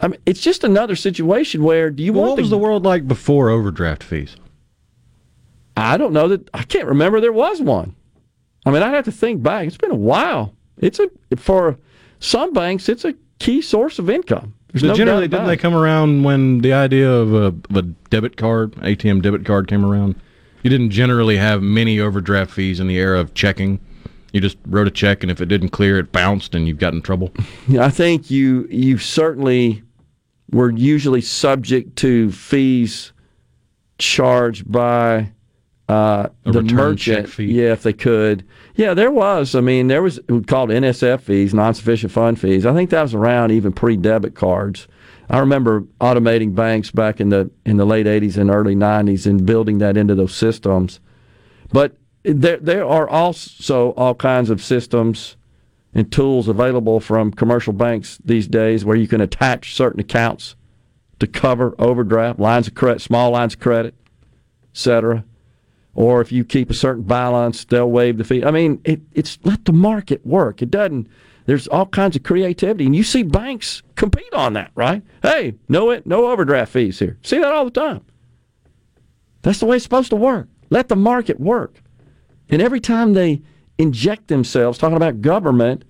I 0.00 0.06
mean, 0.08 0.20
it's 0.24 0.40
just 0.40 0.62
another 0.62 0.94
situation 0.94 1.64
where 1.64 1.90
do 1.90 2.04
you 2.04 2.12
Well, 2.12 2.22
want 2.22 2.30
what 2.32 2.42
was 2.42 2.50
the 2.50 2.58
world 2.58 2.84
like 2.84 3.08
before 3.08 3.48
overdraft 3.50 4.04
fees? 4.04 4.36
I 5.76 5.96
don't 5.96 6.12
know 6.12 6.28
that 6.28 6.48
I 6.54 6.62
can't 6.62 6.86
remember 6.86 7.20
there 7.20 7.32
was 7.32 7.60
one. 7.60 7.96
I 8.64 8.70
mean, 8.70 8.82
I'd 8.84 8.94
have 8.94 9.04
to 9.06 9.12
think 9.12 9.42
back. 9.42 9.66
It's 9.66 9.76
been 9.76 9.90
a 9.90 9.96
while. 9.96 10.54
It's 10.78 11.00
a 11.00 11.08
for 11.36 11.76
some 12.20 12.52
banks, 12.52 12.88
it's 12.88 13.04
a 13.04 13.14
key 13.40 13.60
source 13.60 13.98
of 13.98 14.08
income. 14.08 14.54
So 14.76 14.88
no 14.88 14.94
generally, 14.94 15.28
didn't 15.28 15.46
they 15.46 15.56
come 15.56 15.74
around 15.74 16.24
when 16.24 16.58
the 16.58 16.72
idea 16.72 17.10
of 17.10 17.32
a, 17.32 17.46
of 17.46 17.76
a 17.76 17.82
debit 17.82 18.36
card, 18.36 18.72
ATM 18.76 19.22
debit 19.22 19.44
card, 19.44 19.68
came 19.68 19.84
around? 19.84 20.16
You 20.62 20.70
didn't 20.70 20.90
generally 20.90 21.36
have 21.36 21.62
many 21.62 22.00
overdraft 22.00 22.50
fees 22.50 22.80
in 22.80 22.88
the 22.88 22.96
era 22.96 23.20
of 23.20 23.34
checking. 23.34 23.78
You 24.32 24.40
just 24.40 24.56
wrote 24.66 24.88
a 24.88 24.90
check, 24.90 25.22
and 25.22 25.30
if 25.30 25.40
it 25.40 25.46
didn't 25.46 25.68
clear, 25.68 25.98
it 25.98 26.10
bounced, 26.10 26.56
and 26.56 26.66
you 26.66 26.74
got 26.74 26.92
in 26.92 27.02
trouble. 27.02 27.32
I 27.78 27.90
think 27.90 28.30
you 28.30 28.66
you 28.68 28.98
certainly 28.98 29.84
were 30.50 30.70
usually 30.70 31.20
subject 31.20 31.96
to 31.96 32.32
fees 32.32 33.12
charged 33.98 34.70
by 34.70 35.32
uh, 35.88 36.28
the 36.44 36.62
merchant. 36.62 37.38
Yeah, 37.38 37.72
if 37.72 37.82
they 37.82 37.92
could. 37.92 38.46
Yeah, 38.74 38.94
there 38.94 39.10
was. 39.10 39.54
I 39.54 39.60
mean, 39.60 39.88
there 39.88 40.02
was 40.02 40.18
called 40.46 40.70
NSF 40.70 41.20
fees, 41.20 41.52
non-sufficient 41.52 42.12
fund 42.12 42.40
fees. 42.40 42.64
I 42.64 42.72
think 42.72 42.90
that 42.90 43.02
was 43.02 43.14
around 43.14 43.52
even 43.52 43.72
pre-debit 43.72 44.34
cards. 44.34 44.88
I 45.28 45.38
remember 45.38 45.82
automating 46.00 46.54
banks 46.54 46.90
back 46.90 47.20
in 47.20 47.28
the 47.28 47.50
in 47.64 47.76
the 47.76 47.86
late 47.86 48.06
'80s 48.06 48.36
and 48.36 48.50
early 48.50 48.74
'90s 48.74 49.26
and 49.26 49.44
building 49.44 49.78
that 49.78 49.96
into 49.96 50.14
those 50.14 50.34
systems. 50.34 51.00
But 51.72 51.96
there 52.22 52.58
there 52.58 52.86
are 52.86 53.08
also 53.08 53.92
all 53.92 54.14
kinds 54.14 54.50
of 54.50 54.62
systems 54.62 55.36
and 55.94 56.10
tools 56.10 56.48
available 56.48 57.00
from 57.00 57.30
commercial 57.30 57.72
banks 57.72 58.18
these 58.24 58.48
days 58.48 58.84
where 58.84 58.96
you 58.96 59.06
can 59.06 59.20
attach 59.20 59.74
certain 59.74 60.00
accounts 60.00 60.56
to 61.20 61.26
cover 61.26 61.74
overdraft 61.78 62.38
lines 62.38 62.66
of 62.66 62.74
credit, 62.74 63.00
small 63.00 63.30
lines 63.30 63.54
of 63.54 63.60
credit, 63.60 63.94
etc. 64.72 65.24
Or 65.94 66.20
if 66.20 66.32
you 66.32 66.44
keep 66.44 66.70
a 66.70 66.74
certain 66.74 67.04
balance, 67.04 67.64
they'll 67.64 67.90
waive 67.90 68.18
the 68.18 68.24
fee. 68.24 68.44
I 68.44 68.50
mean, 68.50 68.80
it, 68.84 69.02
it's 69.12 69.38
let 69.44 69.64
the 69.64 69.72
market 69.72 70.26
work. 70.26 70.60
It 70.60 70.70
doesn't. 70.70 71.08
There's 71.46 71.68
all 71.68 71.86
kinds 71.86 72.16
of 72.16 72.22
creativity, 72.22 72.86
and 72.86 72.96
you 72.96 73.04
see 73.04 73.22
banks 73.22 73.82
compete 73.96 74.32
on 74.32 74.54
that, 74.54 74.70
right? 74.74 75.02
Hey, 75.22 75.54
no, 75.68 75.90
it, 75.90 76.06
no 76.06 76.30
overdraft 76.30 76.72
fees 76.72 76.98
here. 76.98 77.18
See 77.22 77.38
that 77.38 77.52
all 77.52 77.66
the 77.66 77.70
time. 77.70 78.04
That's 79.42 79.60
the 79.60 79.66
way 79.66 79.76
it's 79.76 79.84
supposed 79.84 80.10
to 80.10 80.16
work. 80.16 80.48
Let 80.70 80.88
the 80.88 80.96
market 80.96 81.38
work. 81.38 81.82
And 82.48 82.62
every 82.62 82.80
time 82.80 83.12
they 83.12 83.42
inject 83.76 84.28
themselves, 84.28 84.78
talking 84.78 84.96
about 84.96 85.20
government, 85.20 85.84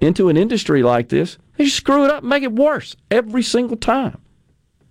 into 0.00 0.28
an 0.28 0.36
industry 0.36 0.82
like 0.82 1.08
this, 1.08 1.38
they 1.56 1.64
just 1.64 1.76
screw 1.76 2.04
it 2.04 2.10
up 2.10 2.20
and 2.20 2.28
make 2.28 2.42
it 2.42 2.52
worse 2.52 2.94
every 3.10 3.42
single 3.42 3.76
time. 3.76 4.20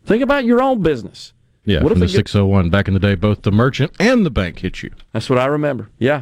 Think 0.06 0.22
about 0.22 0.46
your 0.46 0.62
own 0.62 0.82
business. 0.82 1.34
Yeah, 1.68 1.84
What 1.84 1.92
from 1.92 2.02
if 2.02 2.12
the 2.12 2.14
it 2.16 2.24
get- 2.24 2.30
601. 2.30 2.70
Back 2.70 2.88
in 2.88 2.94
the 2.94 3.00
day, 3.00 3.14
both 3.16 3.42
the 3.42 3.52
merchant 3.52 3.92
and 4.00 4.26
the 4.26 4.30
bank 4.32 4.60
hit 4.60 4.82
you. 4.84 4.92
That's 5.12 5.30
what 5.30 5.38
I 5.38 5.46
remember. 5.48 5.90
Yeah. 6.00 6.22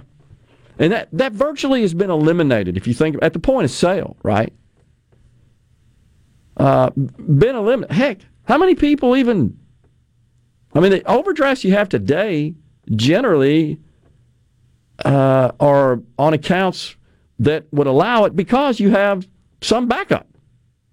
And 0.79 0.91
that, 0.91 1.08
that 1.13 1.34
virtually 1.34 1.81
has 1.81 1.93
been 1.93 2.10
eliminated 2.10 2.75
if 2.77 2.88
you 2.88 2.95
think 2.95 3.15
at 3.21 3.34
the 3.34 3.39
point 3.39 3.65
of 3.65 3.71
sale, 3.71 4.17
right? 4.23 4.51
Uh, 6.58 6.89
been 6.95 7.55
eliminated. 7.55 7.95
Heck, 7.95 8.17
how 8.45 8.58
many 8.58 8.73
people 8.75 9.15
even? 9.15 9.58
I 10.73 10.79
mean, 10.79 10.91
the 10.91 11.03
overdrafts 11.10 11.63
you 11.63 11.73
have 11.73 11.89
today 11.89 12.55
generally 12.95 13.79
uh, 15.05 15.51
are 15.60 16.01
on 16.17 16.34
accounts 16.34 16.95
that 17.39 17.65
would 17.71 17.88
allow 17.88 18.23
it 18.25 18.36
because 18.36 18.79
you 18.79 18.89
have 18.89 19.27
some 19.62 19.88
backup. 19.88 20.27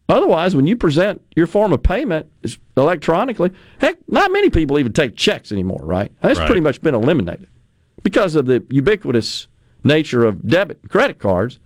Otherwise, 0.08 0.54
when 0.54 0.66
you 0.66 0.76
present 0.76 1.22
your 1.36 1.46
form 1.46 1.72
of 1.72 1.82
payment 1.82 2.26
is 2.42 2.58
electronically, 2.76 3.50
heck, 3.78 3.96
not 4.08 4.32
many 4.32 4.50
people 4.50 4.78
even 4.78 4.92
take 4.92 5.16
checks 5.16 5.52
anymore, 5.52 5.80
right? 5.82 6.12
That's 6.20 6.38
Right. 6.38 6.46
pretty 6.46 6.60
much 6.60 6.82
been 6.82 6.94
eliminated 6.94 7.46
because 8.02 8.34
of 8.34 8.46
the 8.46 8.62
ubiquitous 8.68 9.46
nature 9.84 10.24
of 10.24 10.46
debit 10.46 10.78
and 10.82 10.90
credit 10.90 11.18
cards. 11.18 11.58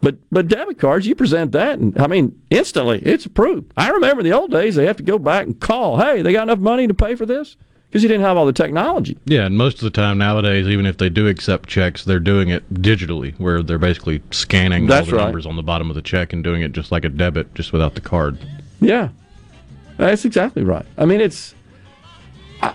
But 0.00 0.16
but 0.32 0.48
debit 0.48 0.78
cards, 0.78 1.06
you 1.06 1.14
present 1.14 1.52
that, 1.52 1.78
and 1.78 1.96
I 2.00 2.06
mean, 2.08 2.40
instantly 2.50 3.00
it's 3.04 3.26
approved. 3.26 3.72
I 3.76 3.90
remember 3.90 4.20
in 4.20 4.24
the 4.24 4.36
old 4.36 4.50
days 4.50 4.74
they 4.74 4.86
have 4.86 4.96
to 4.96 5.02
go 5.04 5.18
back 5.18 5.46
and 5.46 5.60
call. 5.60 5.98
Hey, 5.98 6.22
they 6.22 6.32
got 6.32 6.44
enough 6.44 6.58
money 6.58 6.86
to 6.88 6.94
pay 6.94 7.14
for 7.14 7.24
this 7.26 7.56
because 7.92 8.02
you 8.02 8.08
didn't 8.08 8.24
have 8.24 8.38
all 8.38 8.46
the 8.46 8.54
technology. 8.54 9.18
Yeah, 9.26 9.44
and 9.44 9.58
most 9.58 9.74
of 9.74 9.82
the 9.82 9.90
time 9.90 10.16
nowadays, 10.16 10.66
even 10.66 10.86
if 10.86 10.96
they 10.96 11.10
do 11.10 11.28
accept 11.28 11.68
checks, 11.68 12.06
they're 12.06 12.18
doing 12.18 12.48
it 12.48 12.72
digitally, 12.72 13.38
where 13.38 13.62
they're 13.62 13.78
basically 13.78 14.22
scanning 14.30 14.86
That's 14.86 15.08
all 15.08 15.10
the 15.10 15.16
right. 15.18 15.24
numbers 15.24 15.44
on 15.44 15.56
the 15.56 15.62
bottom 15.62 15.90
of 15.90 15.94
the 15.94 16.00
check 16.00 16.32
and 16.32 16.42
doing 16.42 16.62
it 16.62 16.72
just 16.72 16.90
like 16.90 17.04
a 17.04 17.10
debit, 17.10 17.54
just 17.54 17.70
without 17.70 17.94
the 17.94 18.00
card. 18.00 18.38
Yeah, 18.80 19.10
that's 19.98 20.24
exactly 20.24 20.62
right. 20.64 20.86
I 20.96 21.04
mean, 21.04 21.20
it's 21.20 21.54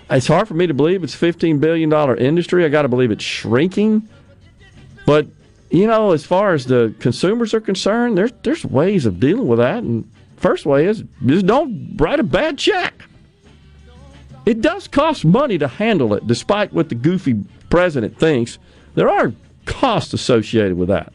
it's 0.08 0.28
hard 0.28 0.46
for 0.46 0.54
me 0.54 0.68
to 0.68 0.74
believe 0.74 1.02
it's 1.02 1.16
fifteen 1.16 1.58
billion 1.58 1.90
dollar 1.90 2.14
industry. 2.14 2.64
I 2.64 2.68
got 2.68 2.82
to 2.82 2.88
believe 2.88 3.10
it's 3.10 3.24
shrinking, 3.24 4.08
but 5.04 5.26
you 5.70 5.88
know, 5.88 6.12
as 6.12 6.24
far 6.24 6.54
as 6.54 6.66
the 6.66 6.94
consumers 7.00 7.54
are 7.54 7.60
concerned, 7.60 8.16
there's 8.16 8.30
there's 8.44 8.64
ways 8.64 9.04
of 9.04 9.18
dealing 9.18 9.48
with 9.48 9.58
that. 9.58 9.82
And 9.82 10.08
first 10.36 10.64
way 10.64 10.86
is 10.86 11.02
just 11.26 11.44
don't 11.44 11.96
write 11.96 12.20
a 12.20 12.22
bad 12.22 12.56
check. 12.56 13.02
It 14.48 14.62
does 14.62 14.88
cost 14.88 15.26
money 15.26 15.58
to 15.58 15.68
handle 15.68 16.14
it, 16.14 16.26
despite 16.26 16.72
what 16.72 16.88
the 16.88 16.94
goofy 16.94 17.44
president 17.68 18.18
thinks. 18.18 18.58
There 18.94 19.10
are 19.10 19.34
costs 19.66 20.14
associated 20.14 20.78
with 20.78 20.88
that. 20.88 21.12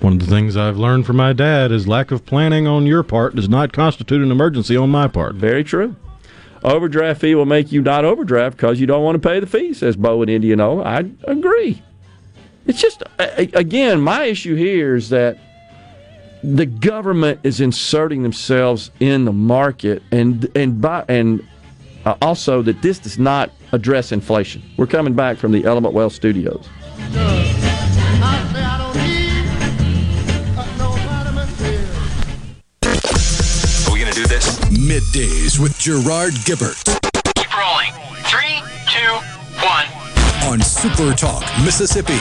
One 0.00 0.12
of 0.12 0.18
the 0.18 0.26
things 0.26 0.54
I've 0.54 0.76
learned 0.76 1.06
from 1.06 1.16
my 1.16 1.32
dad 1.32 1.72
is 1.72 1.88
lack 1.88 2.10
of 2.10 2.26
planning 2.26 2.66
on 2.66 2.84
your 2.84 3.02
part 3.02 3.34
does 3.34 3.48
not 3.48 3.72
constitute 3.72 4.22
an 4.22 4.30
emergency 4.30 4.76
on 4.76 4.90
my 4.90 5.08
part. 5.08 5.34
Very 5.34 5.64
true. 5.64 5.96
Overdraft 6.62 7.22
fee 7.22 7.34
will 7.34 7.46
make 7.46 7.72
you 7.72 7.80
not 7.80 8.04
overdraft 8.04 8.58
because 8.58 8.78
you 8.78 8.86
don't 8.86 9.02
want 9.02 9.14
to 9.14 9.26
pay 9.26 9.40
the 9.40 9.46
fee, 9.46 9.72
says 9.72 9.96
Bo 9.96 10.20
in 10.20 10.28
Indianola. 10.28 10.82
I 10.82 11.10
agree. 11.24 11.82
It's 12.66 12.82
just, 12.82 13.02
again, 13.18 14.02
my 14.02 14.24
issue 14.24 14.56
here 14.56 14.94
is 14.94 15.08
that 15.08 15.38
the 16.44 16.66
government 16.66 17.40
is 17.44 17.62
inserting 17.62 18.24
themselves 18.24 18.90
in 19.00 19.24
the 19.24 19.32
market 19.32 20.02
and 20.12 20.46
and 20.54 20.82
by, 20.82 21.06
and 21.08 21.48
uh, 22.04 22.16
also 22.22 22.62
that 22.62 22.82
this 22.82 22.98
does 22.98 23.18
not 23.18 23.50
address 23.72 24.12
inflation. 24.12 24.62
We're 24.76 24.86
coming 24.86 25.14
back 25.14 25.36
from 25.36 25.52
the 25.52 25.64
Element 25.64 25.94
Wealth 25.94 26.12
studios. 26.12 26.68
Are 33.86 33.92
we 33.92 34.00
gonna 34.00 34.12
do 34.12 34.26
this? 34.26 34.58
Middays 34.70 35.58
with 35.58 35.78
Gerard 35.78 36.32
Gibert 36.44 36.84
Keep 37.36 37.56
rolling. 37.56 37.92
Three, 38.24 38.60
two, 38.88 39.12
one. 39.64 39.86
on 40.52 40.60
Super 40.60 41.12
Talk, 41.14 41.42
Mississippi. 41.64 42.18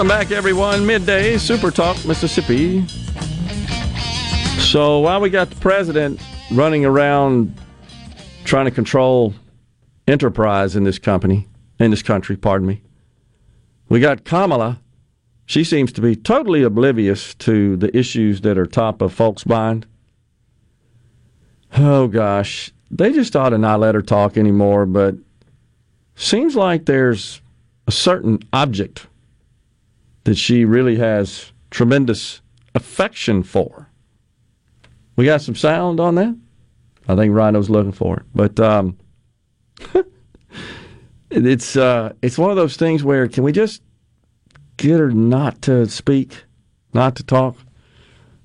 Welcome 0.00 0.16
back, 0.16 0.30
everyone. 0.30 0.86
Midday 0.86 1.36
Super 1.36 1.70
Talk, 1.70 1.94
Mississippi. 2.06 2.86
So 4.56 5.00
while 5.00 5.20
we 5.20 5.28
got 5.28 5.50
the 5.50 5.56
president 5.56 6.18
running 6.50 6.86
around 6.86 7.54
trying 8.44 8.64
to 8.64 8.70
control 8.70 9.34
enterprise 10.08 10.74
in 10.74 10.84
this 10.84 10.98
company, 10.98 11.48
in 11.78 11.90
this 11.90 12.02
country, 12.02 12.34
pardon 12.38 12.66
me, 12.66 12.80
we 13.90 14.00
got 14.00 14.24
Kamala. 14.24 14.80
She 15.44 15.64
seems 15.64 15.92
to 15.92 16.00
be 16.00 16.16
totally 16.16 16.62
oblivious 16.62 17.34
to 17.34 17.76
the 17.76 17.94
issues 17.94 18.40
that 18.40 18.56
are 18.56 18.64
top 18.64 19.02
of 19.02 19.12
folks' 19.12 19.44
mind. 19.44 19.86
Oh 21.76 22.08
gosh, 22.08 22.72
they 22.90 23.12
just 23.12 23.36
ought 23.36 23.50
to 23.50 23.58
not 23.58 23.80
let 23.80 23.94
her 23.94 24.00
talk 24.00 24.38
anymore. 24.38 24.86
But 24.86 25.16
seems 26.14 26.56
like 26.56 26.86
there's 26.86 27.42
a 27.86 27.92
certain 27.92 28.38
object 28.54 29.06
that 30.24 30.36
she 30.36 30.64
really 30.64 30.96
has 30.96 31.52
tremendous 31.70 32.40
affection 32.74 33.42
for. 33.42 33.88
We 35.16 35.24
got 35.24 35.42
some 35.42 35.54
sound 35.54 36.00
on 36.00 36.14
that. 36.16 36.36
I 37.08 37.16
think 37.16 37.34
Rhino's 37.34 37.70
looking 37.70 37.92
for 37.92 38.18
it, 38.18 38.26
but 38.34 38.60
um, 38.60 38.96
it's 41.30 41.76
uh, 41.76 42.12
it's 42.22 42.38
one 42.38 42.50
of 42.50 42.56
those 42.56 42.76
things 42.76 43.02
where 43.02 43.26
can 43.26 43.42
we 43.42 43.52
just 43.52 43.82
get 44.76 45.00
her 45.00 45.10
not 45.10 45.62
to 45.62 45.86
speak, 45.86 46.44
not 46.92 47.16
to 47.16 47.24
talk? 47.24 47.56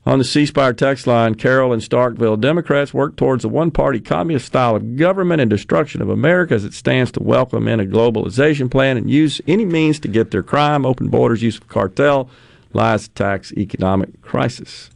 On 0.08 0.20
the 0.20 0.24
C 0.24 0.45
Spire 0.45 0.72
text 0.72 1.08
line, 1.08 1.34
Carroll 1.34 1.74
and 1.74 1.82
Starkville, 1.82 2.39
Democrats 2.39 2.93
work 2.93 3.16
towards 3.16 3.43
a 3.43 3.49
one 3.49 3.72
party 3.72 3.99
communist 3.99 4.45
style 4.45 4.76
of 4.76 4.97
government 4.97 5.41
and 5.41 5.49
destruction 5.49 5.99
of 5.99 6.10
America 6.10 6.53
as 6.53 6.64
it 6.64 6.76
stands 6.76 7.12
to 7.14 7.24
welcome 7.24 7.68
in 7.68 7.80
a 7.80 7.86
globalization 7.86 8.70
plan 8.70 8.97
and 8.97 9.10
use 9.10 9.41
any 9.47 9.66
means 9.66 9.99
to 10.01 10.08
get 10.08 10.30
their 10.30 10.43
crime, 10.43 10.86
open 10.86 11.08
borders, 11.08 11.41
use 11.41 11.58
of 11.58 11.68
cartel, 11.70 12.30
lies, 12.72 13.08
tax, 13.10 13.51
economic 13.53 14.22
crisis. 14.22 14.91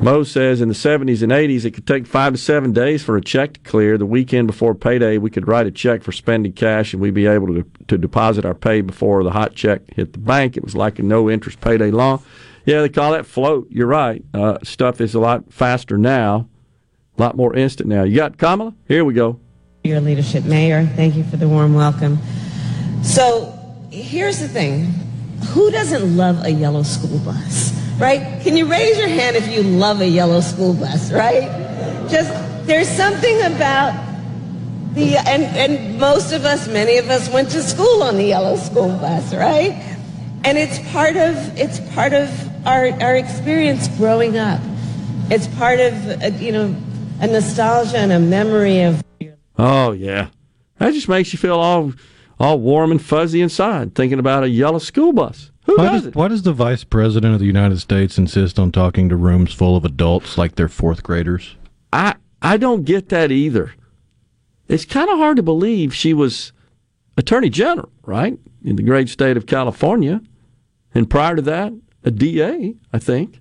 Mo 0.00 0.22
says 0.22 0.60
in 0.60 0.68
the 0.68 0.74
70s 0.74 1.22
and 1.22 1.32
80s, 1.32 1.64
it 1.64 1.72
could 1.72 1.86
take 1.86 2.06
five 2.06 2.32
to 2.32 2.38
seven 2.38 2.72
days 2.72 3.02
for 3.02 3.16
a 3.16 3.20
check 3.20 3.54
to 3.54 3.60
clear. 3.60 3.98
The 3.98 4.06
weekend 4.06 4.46
before 4.46 4.74
payday, 4.74 5.18
we 5.18 5.28
could 5.28 5.48
write 5.48 5.66
a 5.66 5.72
check 5.72 6.04
for 6.04 6.12
spending 6.12 6.52
cash 6.52 6.92
and 6.92 7.02
we'd 7.02 7.14
be 7.14 7.26
able 7.26 7.48
to, 7.48 7.64
to 7.88 7.98
deposit 7.98 8.44
our 8.44 8.54
pay 8.54 8.80
before 8.80 9.24
the 9.24 9.32
hot 9.32 9.56
check 9.56 9.82
hit 9.92 10.12
the 10.12 10.20
bank. 10.20 10.56
It 10.56 10.62
was 10.62 10.76
like 10.76 11.00
a 11.00 11.02
no 11.02 11.28
interest 11.28 11.60
payday 11.60 11.90
loan. 11.90 12.22
Yeah, 12.64 12.80
they 12.80 12.88
call 12.88 13.12
that 13.12 13.26
float. 13.26 13.66
You're 13.70 13.88
right. 13.88 14.24
Uh, 14.32 14.58
stuff 14.62 15.00
is 15.00 15.14
a 15.14 15.20
lot 15.20 15.52
faster 15.52 15.98
now, 15.98 16.48
a 17.16 17.22
lot 17.22 17.36
more 17.36 17.56
instant 17.56 17.88
now. 17.88 18.04
You 18.04 18.14
got 18.14 18.38
Kamala? 18.38 18.74
Here 18.86 19.04
we 19.04 19.14
go. 19.14 19.40
Your 19.82 20.00
leadership, 20.00 20.44
Mayor. 20.44 20.86
Thank 20.94 21.16
you 21.16 21.24
for 21.24 21.36
the 21.36 21.48
warm 21.48 21.74
welcome. 21.74 22.18
So 23.02 23.58
here's 23.90 24.38
the 24.38 24.48
thing 24.48 24.92
who 25.48 25.70
doesn't 25.70 26.16
love 26.16 26.44
a 26.44 26.50
yellow 26.50 26.82
school 26.82 27.18
bus? 27.20 27.78
right? 27.98 28.40
Can 28.42 28.56
you 28.56 28.66
raise 28.66 28.96
your 28.98 29.08
hand 29.08 29.36
if 29.36 29.48
you 29.48 29.62
love 29.62 30.00
a 30.00 30.06
yellow 30.06 30.40
school 30.40 30.72
bus, 30.72 31.12
right? 31.12 31.48
Just, 32.08 32.32
there's 32.66 32.88
something 32.88 33.42
about 33.42 33.92
the, 34.94 35.16
and, 35.16 35.42
and 35.56 35.98
most 35.98 36.32
of 36.32 36.44
us, 36.44 36.68
many 36.68 36.96
of 36.98 37.10
us 37.10 37.28
went 37.30 37.50
to 37.50 37.62
school 37.62 38.02
on 38.02 38.16
the 38.16 38.24
yellow 38.24 38.56
school 38.56 38.88
bus, 38.98 39.34
right? 39.34 39.72
And 40.44 40.56
it's 40.56 40.78
part 40.92 41.16
of, 41.16 41.36
it's 41.58 41.80
part 41.92 42.12
of 42.12 42.30
our, 42.66 42.90
our 43.02 43.16
experience 43.16 43.88
growing 43.96 44.38
up. 44.38 44.60
It's 45.30 45.48
part 45.48 45.80
of, 45.80 46.22
a, 46.22 46.30
you 46.38 46.52
know, 46.52 46.74
a 47.20 47.26
nostalgia 47.26 47.98
and 47.98 48.12
a 48.12 48.20
memory 48.20 48.82
of. 48.82 49.02
Oh, 49.58 49.92
yeah. 49.92 50.28
That 50.78 50.94
just 50.94 51.08
makes 51.08 51.32
you 51.32 51.38
feel 51.38 51.58
all, 51.58 51.92
all 52.40 52.58
warm 52.60 52.90
and 52.90 53.02
fuzzy 53.02 53.40
inside 53.40 53.94
thinking 53.94 54.18
about 54.18 54.44
a 54.44 54.48
yellow 54.48 54.78
school 54.78 55.12
bus. 55.12 55.50
Who 55.66 55.76
Why 55.76 55.84
does 55.90 56.02
does, 56.02 56.06
it? 56.08 56.14
why 56.16 56.28
does 56.28 56.42
the 56.42 56.52
vice 56.52 56.84
president 56.84 57.34
of 57.34 57.40
the 57.40 57.46
United 57.46 57.78
States 57.80 58.16
insist 58.16 58.58
on 58.58 58.72
talking 58.72 59.08
to 59.08 59.16
rooms 59.16 59.52
full 59.52 59.76
of 59.76 59.84
adults 59.84 60.38
like 60.38 60.54
they're 60.54 60.68
fourth 60.68 61.02
graders? 61.02 61.56
I 61.92 62.14
I 62.40 62.56
don't 62.56 62.84
get 62.84 63.08
that 63.10 63.30
either. 63.30 63.72
It's 64.68 64.84
kind 64.84 65.10
of 65.10 65.18
hard 65.18 65.36
to 65.36 65.42
believe 65.42 65.94
she 65.94 66.14
was 66.14 66.52
attorney 67.16 67.50
general, 67.50 67.90
right, 68.04 68.38
in 68.64 68.76
the 68.76 68.82
great 68.82 69.08
state 69.08 69.36
of 69.36 69.46
California, 69.46 70.20
and 70.94 71.08
prior 71.10 71.36
to 71.36 71.42
that, 71.42 71.72
a 72.04 72.10
DA, 72.10 72.74
I 72.92 72.98
think. 72.98 73.40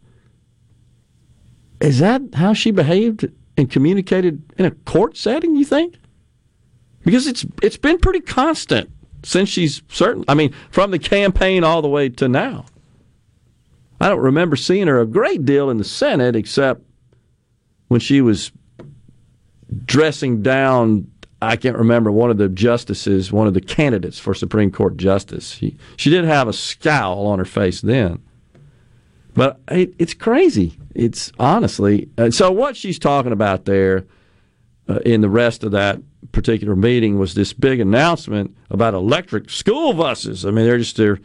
Is 1.80 2.00
that 2.00 2.22
how 2.34 2.54
she 2.54 2.72
behaved 2.72 3.30
and 3.56 3.70
communicated 3.70 4.42
in 4.58 4.66
a 4.66 4.72
court 4.72 5.16
setting? 5.16 5.56
You 5.56 5.66
think? 5.66 5.96
Because 7.08 7.26
it's 7.26 7.46
it's 7.64 7.78
been 7.78 8.00
pretty 8.00 8.20
constant 8.20 8.92
since 9.24 9.48
she's 9.48 9.82
certain. 9.88 10.26
I 10.28 10.34
mean, 10.34 10.54
from 10.72 10.92
the 10.92 11.00
campaign 11.00 11.64
all 11.64 11.82
the 11.82 11.88
way 11.88 12.10
to 12.10 12.28
now. 12.28 12.66
I 14.02 14.10
don't 14.10 14.20
remember 14.20 14.58
seeing 14.58 14.88
her 14.88 15.00
a 15.00 15.06
great 15.06 15.46
deal 15.46 15.70
in 15.70 15.78
the 15.78 15.86
Senate, 15.86 16.36
except 16.36 16.82
when 17.88 18.02
she 18.02 18.20
was 18.20 18.52
dressing 19.86 20.42
down. 20.42 21.10
I 21.42 21.56
can't 21.56 21.78
remember 21.78 22.12
one 22.12 22.30
of 22.30 22.40
the 22.40 22.50
justices, 22.50 23.32
one 23.32 23.48
of 23.48 23.54
the 23.54 23.62
candidates 23.62 24.20
for 24.20 24.34
Supreme 24.34 24.70
Court 24.70 24.98
justice. 24.98 25.52
She 25.52 25.78
she 25.96 26.10
did 26.10 26.26
have 26.26 26.50
a 26.50 26.54
scowl 26.54 27.26
on 27.26 27.40
her 27.40 27.46
face 27.46 27.80
then, 27.80 28.22
but 29.34 29.62
it, 29.70 29.94
it's 29.98 30.14
crazy. 30.14 30.78
It's 30.94 31.32
honestly 31.40 32.10
uh, 32.18 32.32
so. 32.32 32.52
What 32.52 32.76
she's 32.76 33.00
talking 33.00 33.32
about 33.32 33.64
there 33.64 34.06
uh, 34.90 35.00
in 35.06 35.22
the 35.22 35.30
rest 35.30 35.64
of 35.64 35.72
that 35.72 36.02
particular 36.32 36.76
meeting 36.76 37.20
was 37.20 37.34
this 37.34 37.54
big 37.54 37.80
announcement 37.80 38.56
about 38.70 38.94
electric 38.94 39.50
school 39.50 39.94
buses. 39.94 40.46
I 40.46 40.52
mean, 40.52 40.66
they're 40.66 40.78
just 40.78 40.98
they're 40.98 41.20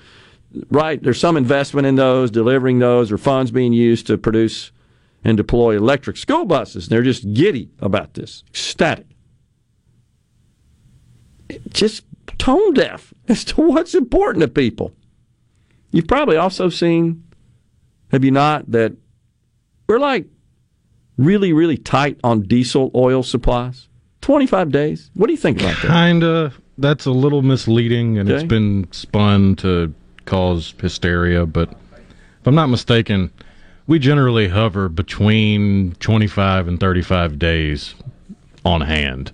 right. 0.70 1.02
There's 1.02 1.20
some 1.20 1.36
investment 1.36 1.86
in 1.86 1.96
those, 1.96 2.30
delivering 2.30 2.78
those, 2.78 3.10
or 3.10 3.18
funds 3.18 3.50
being 3.50 3.72
used 3.72 4.06
to 4.08 4.18
produce 4.18 4.70
and 5.24 5.36
deploy 5.36 5.76
electric 5.76 6.16
school 6.16 6.44
buses. 6.44 6.88
They're 6.88 7.02
just 7.02 7.32
giddy 7.32 7.70
about 7.78 8.14
this, 8.14 8.44
ecstatic, 8.48 9.06
just 11.68 12.04
tone 12.38 12.74
deaf 12.74 13.14
as 13.28 13.44
to 13.46 13.62
what's 13.62 13.94
important 13.94 14.42
to 14.42 14.48
people. 14.48 14.92
You've 15.90 16.08
probably 16.08 16.36
also 16.36 16.70
seen, 16.70 17.24
have 18.10 18.24
you 18.24 18.30
not, 18.30 18.70
that 18.70 18.94
we're 19.86 19.98
like 19.98 20.26
really, 21.18 21.52
really 21.52 21.76
tight 21.76 22.18
on 22.24 22.42
diesel 22.42 22.90
oil 22.94 23.22
supplies. 23.22 23.88
25 24.22 24.70
days. 24.72 25.10
What 25.14 25.26
do 25.26 25.32
you 25.32 25.38
think 25.38 25.60
about 25.60 25.76
that? 25.82 25.88
Kinda. 25.88 26.52
That's 26.78 27.04
a 27.04 27.10
little 27.10 27.42
misleading, 27.42 28.18
and 28.18 28.30
it's 28.30 28.44
been 28.44 28.88
spun 28.92 29.56
to 29.56 29.92
cause 30.24 30.74
hysteria. 30.80 31.44
But 31.44 31.70
if 31.70 32.46
I'm 32.46 32.54
not 32.54 32.68
mistaken, 32.68 33.30
we 33.86 33.98
generally 33.98 34.48
hover 34.48 34.88
between 34.88 35.92
25 36.00 36.68
and 36.68 36.80
35 36.80 37.38
days 37.38 37.94
on 38.64 38.80
hand, 38.80 39.32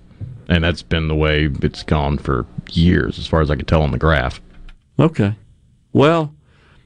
and 0.48 0.64
that's 0.64 0.82
been 0.82 1.06
the 1.06 1.14
way 1.14 1.48
it's 1.62 1.84
gone 1.84 2.18
for 2.18 2.44
years, 2.72 3.18
as 3.18 3.26
far 3.26 3.40
as 3.40 3.50
I 3.50 3.56
can 3.56 3.66
tell 3.66 3.82
on 3.82 3.92
the 3.92 3.98
graph. 3.98 4.40
Okay. 4.98 5.34
Well, 5.92 6.34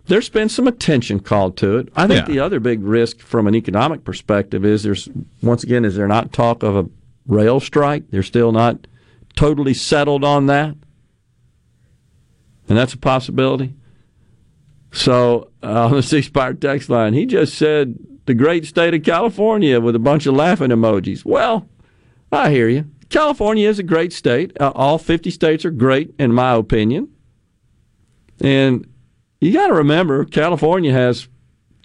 there's 0.07 0.29
been 0.29 0.49
some 0.49 0.67
attention 0.67 1.21
called 1.21 1.57
to 1.59 1.79
it. 1.79 1.89
I 1.97 2.07
think 2.07 2.29
Yeah. 2.29 2.35
the 2.35 2.41
other 2.41 2.61
big 2.61 2.83
risk 2.83 3.21
from 3.21 3.47
an 3.47 3.55
economic 3.55 4.05
perspective 4.05 4.65
is 4.65 4.83
there's, 4.83 5.09
once 5.43 5.63
again, 5.65 5.85
is 5.85 5.95
there 5.97 6.09
not 6.09 6.33
talk 6.33 6.63
of 6.63 6.77
a 6.77 6.87
rail 7.27 7.61
strike? 7.61 8.11
They're 8.11 8.23
still 8.23 8.53
not 8.53 8.87
totally 9.35 9.75
settled 9.75 10.25
on 10.25 10.47
that. 10.47 10.75
And 12.69 12.79
that's 12.79 12.95
a 12.95 12.99
possibility. 12.99 13.75
So 14.93 15.51
uh, 15.63 15.87
on 15.87 15.93
the 15.93 16.03
C 16.03 16.23
Spire 16.23 16.55
text 16.55 16.89
line, 16.89 17.15
he 17.15 17.27
just 17.27 17.55
said 17.55 17.99
the 18.27 18.35
great 18.35 18.67
state 18.67 18.95
of 18.95 19.03
California 19.03 19.81
with 19.81 19.95
a 19.97 20.01
bunch 20.01 20.27
of 20.27 20.35
laughing 20.35 20.71
emojis. 20.71 21.25
Well, 21.25 21.69
I 22.31 22.51
hear 22.51 22.69
you. 22.69 22.87
California 23.09 23.69
is 23.69 23.79
a 23.79 23.83
great 23.83 24.13
state. 24.13 24.57
Uh, 24.59 24.73
all 24.75 24.97
50 24.97 25.31
states 25.31 25.65
are 25.65 25.71
great, 25.71 26.15
in 26.19 26.33
my 26.33 26.55
opinion. 26.55 27.09
And 28.41 28.87
you 29.41 29.53
got 29.53 29.67
to 29.67 29.75
remember, 29.75 30.25
California 30.25 30.93
has 30.93 31.29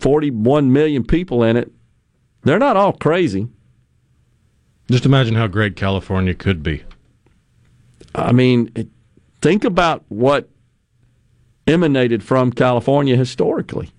41 0.01 0.71
million 0.71 1.03
people 1.03 1.43
in 1.43 1.57
it. 1.57 1.71
They're 2.43 2.59
not 2.59 2.77
all 2.77 2.93
crazy. 2.93 3.49
Just 4.89 5.05
imagine 5.05 5.35
how 5.35 5.47
great 5.47 5.75
California 5.75 6.33
could 6.33 6.63
be. 6.63 6.83
I 8.15 8.31
mean, 8.31 8.71
think 9.41 9.63
about 9.63 10.03
what 10.07 10.49
emanated 11.67 12.23
from 12.23 12.51
California 12.51 13.15
historically. 13.15 13.91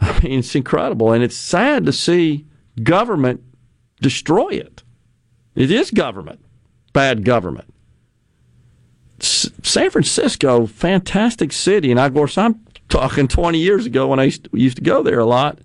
I 0.00 0.20
mean, 0.22 0.40
it's 0.40 0.54
incredible. 0.54 1.12
And 1.12 1.24
it's 1.24 1.36
sad 1.36 1.86
to 1.86 1.92
see 1.92 2.46
government 2.82 3.42
destroy 4.00 4.48
it. 4.50 4.82
It 5.54 5.70
is 5.70 5.90
government, 5.90 6.44
bad 6.92 7.24
government. 7.24 7.72
San 9.18 9.90
Francisco, 9.90 10.66
fantastic 10.66 11.50
city. 11.50 11.90
And 11.90 11.98
of 11.98 12.12
course, 12.12 12.36
I'm 12.36 12.60
talking 12.90 13.26
20 13.26 13.58
years 13.58 13.86
ago 13.86 14.06
when 14.08 14.20
I 14.20 14.24
used 14.24 14.44
to, 14.44 14.50
used 14.52 14.76
to 14.76 14.82
go 14.82 15.02
there 15.02 15.18
a 15.18 15.24
lot. 15.24 15.58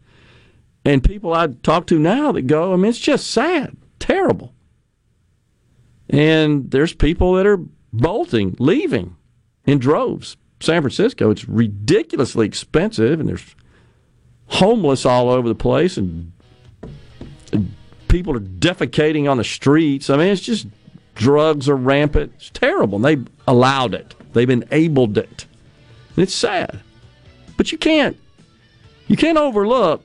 And 0.86 1.04
people 1.04 1.34
I 1.34 1.48
talk 1.48 1.88
to 1.88 2.00
now 2.00 2.32
that 2.32 2.44
go, 2.44 2.74
I 2.74 2.78
mean, 2.78 2.86
it's 2.86 2.98
just 2.98 3.28
sad, 3.28 3.76
terrible. 4.12 4.54
And 6.10 6.70
there's 6.72 6.94
people 6.94 7.34
that 7.36 7.48
are 7.48 7.60
bolting, 7.94 8.56
leaving. 8.60 9.16
in 9.66 9.80
droves. 9.80 10.38
San 10.60 10.82
Francisco, 10.82 11.32
it's 11.32 11.48
ridiculously 11.48 12.46
expensive, 12.46 13.20
and 13.20 13.28
there's 13.28 13.56
homeless 14.48 15.06
all 15.06 15.30
over 15.30 15.48
the 15.48 15.56
place, 15.56 15.98
and, 15.98 16.32
and 17.52 17.74
people 18.08 18.36
are 18.36 18.40
defecating 18.40 19.30
on 19.30 19.38
the 19.38 19.44
streets. 19.44 20.10
I 20.10 20.18
mean, 20.18 20.28
it's 20.28 20.42
just 20.42 20.68
drugs 21.16 21.68
are 21.70 21.76
rampant. 21.76 22.34
It's 22.36 22.50
terrible. 22.52 22.98
And 22.98 23.06
they've 23.06 23.28
allowed 23.48 23.94
it. 23.94 24.14
They've 24.34 24.50
enabled 24.50 25.18
it. 25.18 25.46
And 26.16 26.24
it's 26.24 26.34
sad. 26.34 26.80
But 27.58 27.72
you 27.72 27.78
can't 27.78 28.18
you 29.08 29.18
can't 29.18 29.38
overlook 29.38 30.04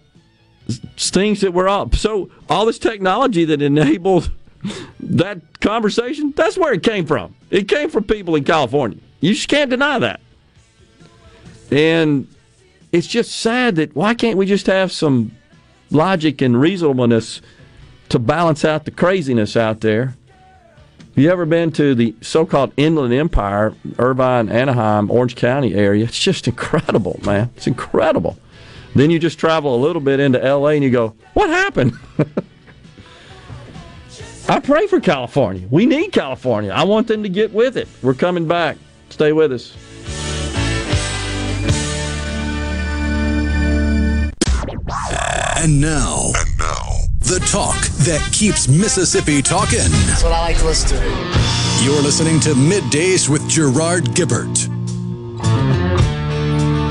things 0.69 1.41
that 1.41 1.53
were 1.53 1.69
up. 1.69 1.95
So 1.95 2.31
all 2.49 2.67
this 2.67 2.79
technology 2.79 3.45
that 3.45 3.63
enabled 3.63 4.31
that 5.01 5.61
conversation, 5.61 6.33
that's 6.37 6.57
where 6.59 6.73
it 6.73 6.83
came 6.83 7.07
from. 7.07 7.35
It 7.51 7.69
came 7.69 7.91
from 7.91 8.05
people 8.05 8.35
in 8.37 8.45
California. 8.45 8.99
You 9.21 9.35
just 9.35 9.49
can't 9.49 9.71
deny 9.71 9.99
that. 9.99 10.21
And 11.71 12.29
it's 12.93 13.07
just 13.07 13.35
sad 13.35 13.77
that 13.77 13.95
why 13.95 14.15
can't 14.15 14.37
we 14.37 14.47
just 14.47 14.67
have 14.67 14.93
some 14.93 15.33
logic 15.91 16.41
and 16.43 16.61
reasonableness 16.61 17.41
to 18.09 18.19
balance 18.19 18.65
out 18.65 18.85
the 18.85 18.91
craziness 18.91 19.57
out 19.57 19.81
there? 19.81 20.17
You 21.15 21.31
ever 21.31 21.47
been 21.47 21.73
to 21.73 21.95
the 21.95 22.15
so-called 22.21 22.73
Inland 22.77 23.15
Empire, 23.15 23.75
Irvine, 23.99 24.51
Anaheim, 24.51 25.11
Orange 25.11 25.35
County 25.35 25.75
area? 25.75 26.05
It's 26.05 26.19
just 26.19 26.47
incredible, 26.47 27.19
man. 27.25 27.51
It's 27.57 27.67
incredible. 27.67 28.37
Then 28.97 29.11
you 29.11 29.19
just 29.19 29.39
travel 29.39 29.75
a 29.75 29.81
little 29.81 30.01
bit 30.01 30.21
into 30.21 30.39
LA 30.39 30.69
and 30.69 30.83
you 30.83 30.91
go, 30.91 31.15
"What 31.35 31.51
happened?" 31.51 31.93
I 34.49 34.59
pray 34.61 34.87
for 34.87 35.01
California. 35.01 35.69
We 35.71 35.85
need 35.85 36.13
California. 36.13 36.71
I 36.71 36.85
want 36.85 37.07
them 37.07 37.23
to 37.23 37.29
get 37.29 37.53
with 37.53 37.77
it. 37.77 37.89
We're 38.01 38.15
coming 38.15 38.49
back. 38.49 38.79
Stay 39.11 39.33
with 39.33 39.53
us. 39.53 39.77
And 45.59 45.81
now, 45.81 46.31
and 46.37 46.59
now, 46.59 46.89
the 47.21 47.45
talk 47.51 47.79
that 48.07 48.27
keeps 48.33 48.67
Mississippi 48.67 49.43
talking. 49.43 49.91
That's 50.07 50.23
what 50.23 50.33
I 50.33 50.41
like 50.41 50.59
to 50.59 50.65
listen 50.65 50.97
to. 50.97 51.85
You're 51.85 52.01
listening 52.01 52.41
to 52.41 52.55
Middays 52.55 53.29
with 53.29 53.47
Gerard 53.49 54.05
Gibert. 54.15 54.69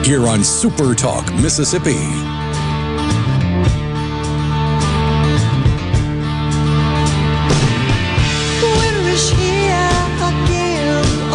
Here 0.05 0.27
on 0.27 0.43
Super 0.43 0.93
Talk, 0.93 1.33
Mississippi. 1.33 1.95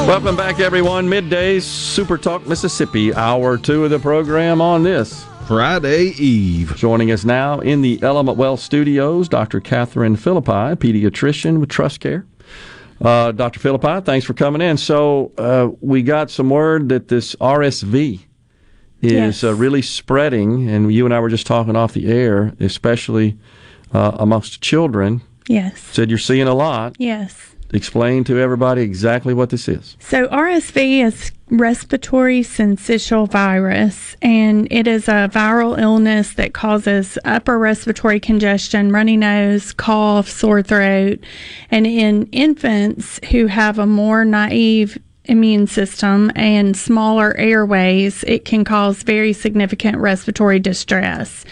Welcome 0.06 0.36
back, 0.36 0.60
everyone. 0.60 1.08
Middays, 1.08 1.62
Super 1.62 2.16
Talk 2.16 2.46
Mississippi, 2.46 3.12
hour 3.12 3.58
two 3.58 3.84
of 3.84 3.90
the 3.90 3.98
program 3.98 4.60
on 4.60 4.84
this 4.84 5.26
Friday 5.48 6.12
Eve. 6.16 6.76
Joining 6.76 7.10
us 7.10 7.24
now 7.24 7.58
in 7.58 7.82
the 7.82 8.00
Element 8.04 8.38
Wealth 8.38 8.60
studios, 8.60 9.28
Dr. 9.28 9.58
Catherine 9.58 10.14
Philippi, 10.14 10.76
pediatrician 10.76 11.58
with 11.58 11.70
Trust 11.70 11.98
Care. 11.98 12.24
Uh, 13.00 13.32
Dr. 13.32 13.58
Philippi, 13.58 14.00
thanks 14.02 14.24
for 14.24 14.34
coming 14.34 14.62
in. 14.62 14.76
So, 14.76 15.32
uh, 15.38 15.70
we 15.80 16.02
got 16.02 16.30
some 16.30 16.50
word 16.50 16.90
that 16.90 17.08
this 17.08 17.34
RSV 17.34 18.26
is 19.02 19.12
Yes. 19.12 19.44
uh, 19.44 19.54
really 19.54 19.82
spreading, 19.82 20.68
and 20.68 20.92
you 20.92 21.04
and 21.04 21.14
I 21.14 21.20
were 21.20 21.28
just 21.30 21.46
talking 21.46 21.76
off 21.76 21.92
the 21.92 22.06
air, 22.10 22.52
especially 22.60 23.36
uh, 23.92 24.12
amongst 24.18 24.60
children. 24.60 25.22
Yes. 25.48 25.80
Said 25.92 26.10
you're 26.10 26.18
seeing 26.18 26.46
a 26.48 26.54
lot. 26.54 26.94
Yes. 26.98 27.46
Explain 27.72 28.24
to 28.24 28.36
everybody 28.38 28.82
exactly 28.82 29.32
what 29.32 29.50
this 29.50 29.68
is. 29.68 29.96
So 30.00 30.26
RSV 30.28 31.04
is 31.04 31.30
respiratory 31.50 32.40
syncytial 32.40 33.28
virus, 33.30 34.16
and 34.22 34.66
it 34.72 34.88
is 34.88 35.06
a 35.06 35.30
viral 35.32 35.78
illness 35.80 36.32
that 36.34 36.52
causes 36.52 37.16
upper 37.24 37.58
respiratory 37.60 38.18
congestion, 38.18 38.90
runny 38.90 39.16
nose, 39.16 39.72
cough, 39.72 40.28
sore 40.28 40.62
throat, 40.62 41.20
and 41.70 41.86
in 41.86 42.26
infants 42.32 43.20
who 43.30 43.46
have 43.46 43.78
a 43.78 43.86
more 43.86 44.24
naive 44.24 44.98
immune 45.24 45.66
system 45.66 46.32
and 46.34 46.76
smaller 46.76 47.36
airways, 47.36 48.24
it 48.24 48.44
can 48.44 48.64
cause 48.64 49.02
very 49.02 49.32
significant 49.32 49.98
respiratory 49.98 50.58
distress 50.58 51.44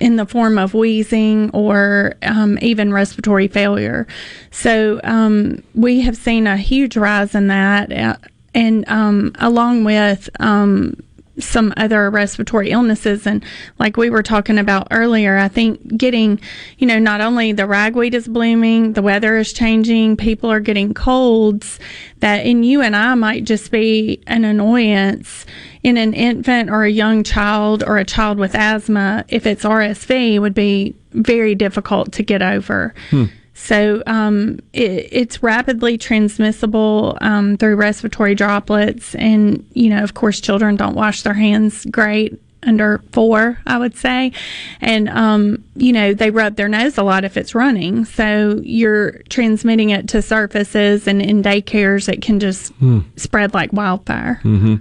in 0.00 0.16
the 0.16 0.26
form 0.26 0.58
of 0.58 0.74
wheezing 0.74 1.50
or 1.50 2.14
um, 2.22 2.58
even 2.60 2.92
respiratory 2.92 3.48
failure. 3.48 4.06
So 4.50 5.00
um, 5.04 5.62
we 5.74 6.00
have 6.02 6.16
seen 6.16 6.46
a 6.46 6.56
huge 6.56 6.96
rise 6.96 7.34
in 7.34 7.48
that, 7.48 7.92
uh, 7.92 8.16
and 8.54 8.88
um, 8.88 9.32
along 9.38 9.84
with 9.84 10.28
um, 10.40 11.02
some 11.38 11.72
other 11.76 12.10
respiratory 12.10 12.70
illnesses. 12.70 13.26
And 13.26 13.44
like 13.78 13.96
we 13.96 14.10
were 14.10 14.22
talking 14.22 14.58
about 14.58 14.88
earlier 14.90 15.36
i 15.38 15.48
think 15.48 15.96
getting 15.96 16.40
you 16.78 16.86
know 16.86 16.98
not 16.98 17.20
only 17.20 17.52
the 17.52 17.66
ragweed 17.66 18.14
is 18.14 18.28
blooming 18.28 18.92
the 18.92 19.02
weather 19.02 19.36
is 19.36 19.52
changing 19.52 20.16
people 20.16 20.50
are 20.50 20.60
getting 20.60 20.94
colds 20.94 21.78
that 22.18 22.44
in 22.44 22.62
you 22.62 22.80
and 22.80 22.94
i 22.96 23.14
might 23.14 23.44
just 23.44 23.70
be 23.70 24.22
an 24.26 24.44
annoyance 24.44 25.46
in 25.82 25.96
an 25.96 26.12
infant 26.12 26.70
or 26.70 26.84
a 26.84 26.90
young 26.90 27.22
child 27.22 27.84
or 27.86 27.98
a 27.98 28.04
child 28.04 28.36
with 28.36 28.54
asthma. 28.54 29.24
If 29.28 29.46
it's 29.46 29.64
rsv 29.64 30.40
would 30.40 30.54
be 30.54 30.94
very 31.12 31.54
difficult 31.54 32.12
to 32.12 32.22
get 32.22 32.42
over 32.42 32.94
hmm. 33.10 33.26
So 33.60 34.02
um, 34.06 34.60
it, 34.72 35.08
it's 35.10 35.42
rapidly 35.42 35.98
transmissible 35.98 37.18
um, 37.20 37.56
through 37.56 37.76
respiratory 37.76 38.34
droplets, 38.34 39.14
and 39.16 39.66
you 39.74 39.90
know, 39.90 40.02
of 40.02 40.14
course, 40.14 40.40
children 40.40 40.76
don't 40.76 40.94
wash 40.94 41.22
their 41.22 41.34
hands 41.34 41.84
great 41.86 42.40
under 42.64 42.98
four, 43.12 43.58
I 43.66 43.78
would 43.78 43.96
say, 43.96 44.32
and 44.80 45.08
um, 45.08 45.62
you 45.76 45.92
know, 45.92 46.12
they 46.14 46.30
rub 46.30 46.56
their 46.56 46.68
nose 46.68 46.98
a 46.98 47.02
lot 47.02 47.24
if 47.24 47.36
it's 47.36 47.54
running. 47.54 48.04
So 48.04 48.60
you're 48.64 49.18
transmitting 49.28 49.90
it 49.90 50.08
to 50.08 50.22
surfaces, 50.22 51.06
and 51.06 51.20
in 51.20 51.42
daycares, 51.42 52.08
it 52.12 52.22
can 52.22 52.40
just 52.40 52.72
Hmm. 52.74 53.00
spread 53.16 53.54
like 53.54 53.72
wildfire. 53.72 54.40
hmm 54.42 54.76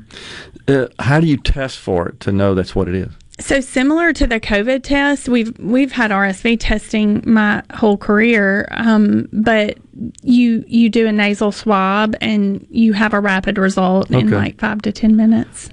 Uh, 0.68 0.88
how 1.00 1.20
do 1.20 1.28
you 1.28 1.38
test 1.38 1.78
for 1.80 2.10
it 2.10 2.20
to 2.22 2.32
know 2.32 2.54
that's 2.56 2.76
what 2.76 2.88
it 2.88 2.96
is? 2.96 3.12
So 3.40 3.62
similar 3.62 4.14
to 4.14 4.26
the 4.26 4.40
COVID 4.40 4.82
test, 4.84 5.30
we've 5.30 5.58
we've 5.60 5.92
had 5.92 6.10
RSV 6.10 6.58
testing 6.60 7.22
my 7.26 7.62
whole 7.74 7.98
career, 7.98 8.68
um, 8.72 9.30
but 9.32 9.78
you 10.24 10.64
you 10.68 10.90
do 10.90 11.06
a 11.08 11.12
nasal 11.12 11.52
swab 11.52 12.16
and 12.20 12.66
you 12.70 12.94
have 12.94 13.14
a 13.14 13.20
rapid 13.20 13.60
result 13.60 14.10
in 14.10 14.32
like 14.32 14.60
five 14.60 14.82
to 14.84 14.92
ten 14.92 15.16
minutes. 15.16 15.70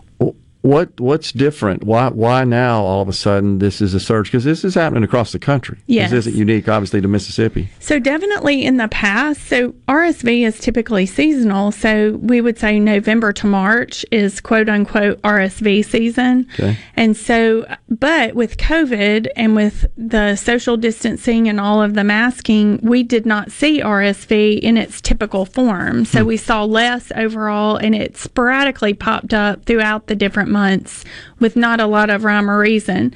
What 0.64 0.98
what's 0.98 1.30
different? 1.30 1.84
Why 1.84 2.08
why 2.08 2.44
now 2.44 2.82
all 2.82 3.02
of 3.02 3.08
a 3.08 3.12
sudden 3.12 3.58
this 3.58 3.82
is 3.82 3.92
a 3.92 4.00
surge? 4.00 4.28
Because 4.28 4.44
this 4.44 4.64
is 4.64 4.74
happening 4.74 5.04
across 5.04 5.32
the 5.32 5.38
country. 5.38 5.76
Yes. 5.86 6.10
This 6.10 6.20
isn't 6.26 6.38
unique, 6.38 6.70
obviously, 6.70 7.02
to 7.02 7.08
Mississippi. 7.08 7.68
So 7.80 7.98
definitely 7.98 8.64
in 8.64 8.78
the 8.78 8.88
past, 8.88 9.46
so 9.46 9.72
RSV 9.88 10.46
is 10.46 10.58
typically 10.58 11.04
seasonal. 11.04 11.70
So 11.70 12.12
we 12.12 12.40
would 12.40 12.58
say 12.58 12.80
November 12.80 13.30
to 13.34 13.46
March 13.46 14.06
is 14.10 14.40
quote 14.40 14.70
unquote 14.70 15.20
RSV 15.20 15.84
season. 15.84 16.46
Okay. 16.54 16.78
And 16.96 17.14
so, 17.14 17.66
but 17.90 18.34
with 18.34 18.56
COVID 18.56 19.28
and 19.36 19.54
with 19.54 19.84
the 19.98 20.34
social 20.34 20.78
distancing 20.78 21.46
and 21.46 21.60
all 21.60 21.82
of 21.82 21.92
the 21.92 22.04
masking, 22.04 22.80
we 22.82 23.02
did 23.02 23.26
not 23.26 23.52
see 23.52 23.82
RSV 23.82 24.60
in 24.60 24.78
its 24.78 25.02
typical 25.02 25.44
form. 25.44 26.06
So 26.06 26.22
hmm. 26.22 26.28
we 26.28 26.38
saw 26.38 26.64
less 26.64 27.12
overall, 27.14 27.76
and 27.76 27.94
it 27.94 28.16
sporadically 28.16 28.94
popped 28.94 29.34
up 29.34 29.66
throughout 29.66 30.06
the 30.06 30.16
different 30.16 30.53
months 30.54 31.04
with 31.40 31.56
not 31.56 31.80
a 31.80 31.86
lot 31.86 32.08
of 32.08 32.24
rhyme 32.24 32.50
or 32.50 32.58
reason. 32.58 33.12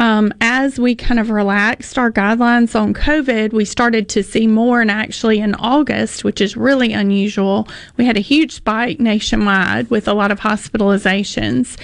Um, 0.00 0.32
as 0.40 0.80
we 0.80 0.94
kind 0.94 1.20
of 1.20 1.28
relaxed 1.28 1.98
our 1.98 2.10
guidelines 2.10 2.74
on 2.74 2.94
COVID, 2.94 3.52
we 3.52 3.66
started 3.66 4.08
to 4.08 4.22
see 4.22 4.46
more. 4.46 4.80
And 4.80 4.90
actually, 4.90 5.40
in 5.40 5.54
August, 5.56 6.24
which 6.24 6.40
is 6.40 6.56
really 6.56 6.94
unusual, 6.94 7.68
we 7.98 8.06
had 8.06 8.16
a 8.16 8.20
huge 8.20 8.52
spike 8.52 8.98
nationwide 8.98 9.90
with 9.90 10.08
a 10.08 10.14
lot 10.14 10.32
of 10.32 10.40
hospitalizations. 10.40 11.78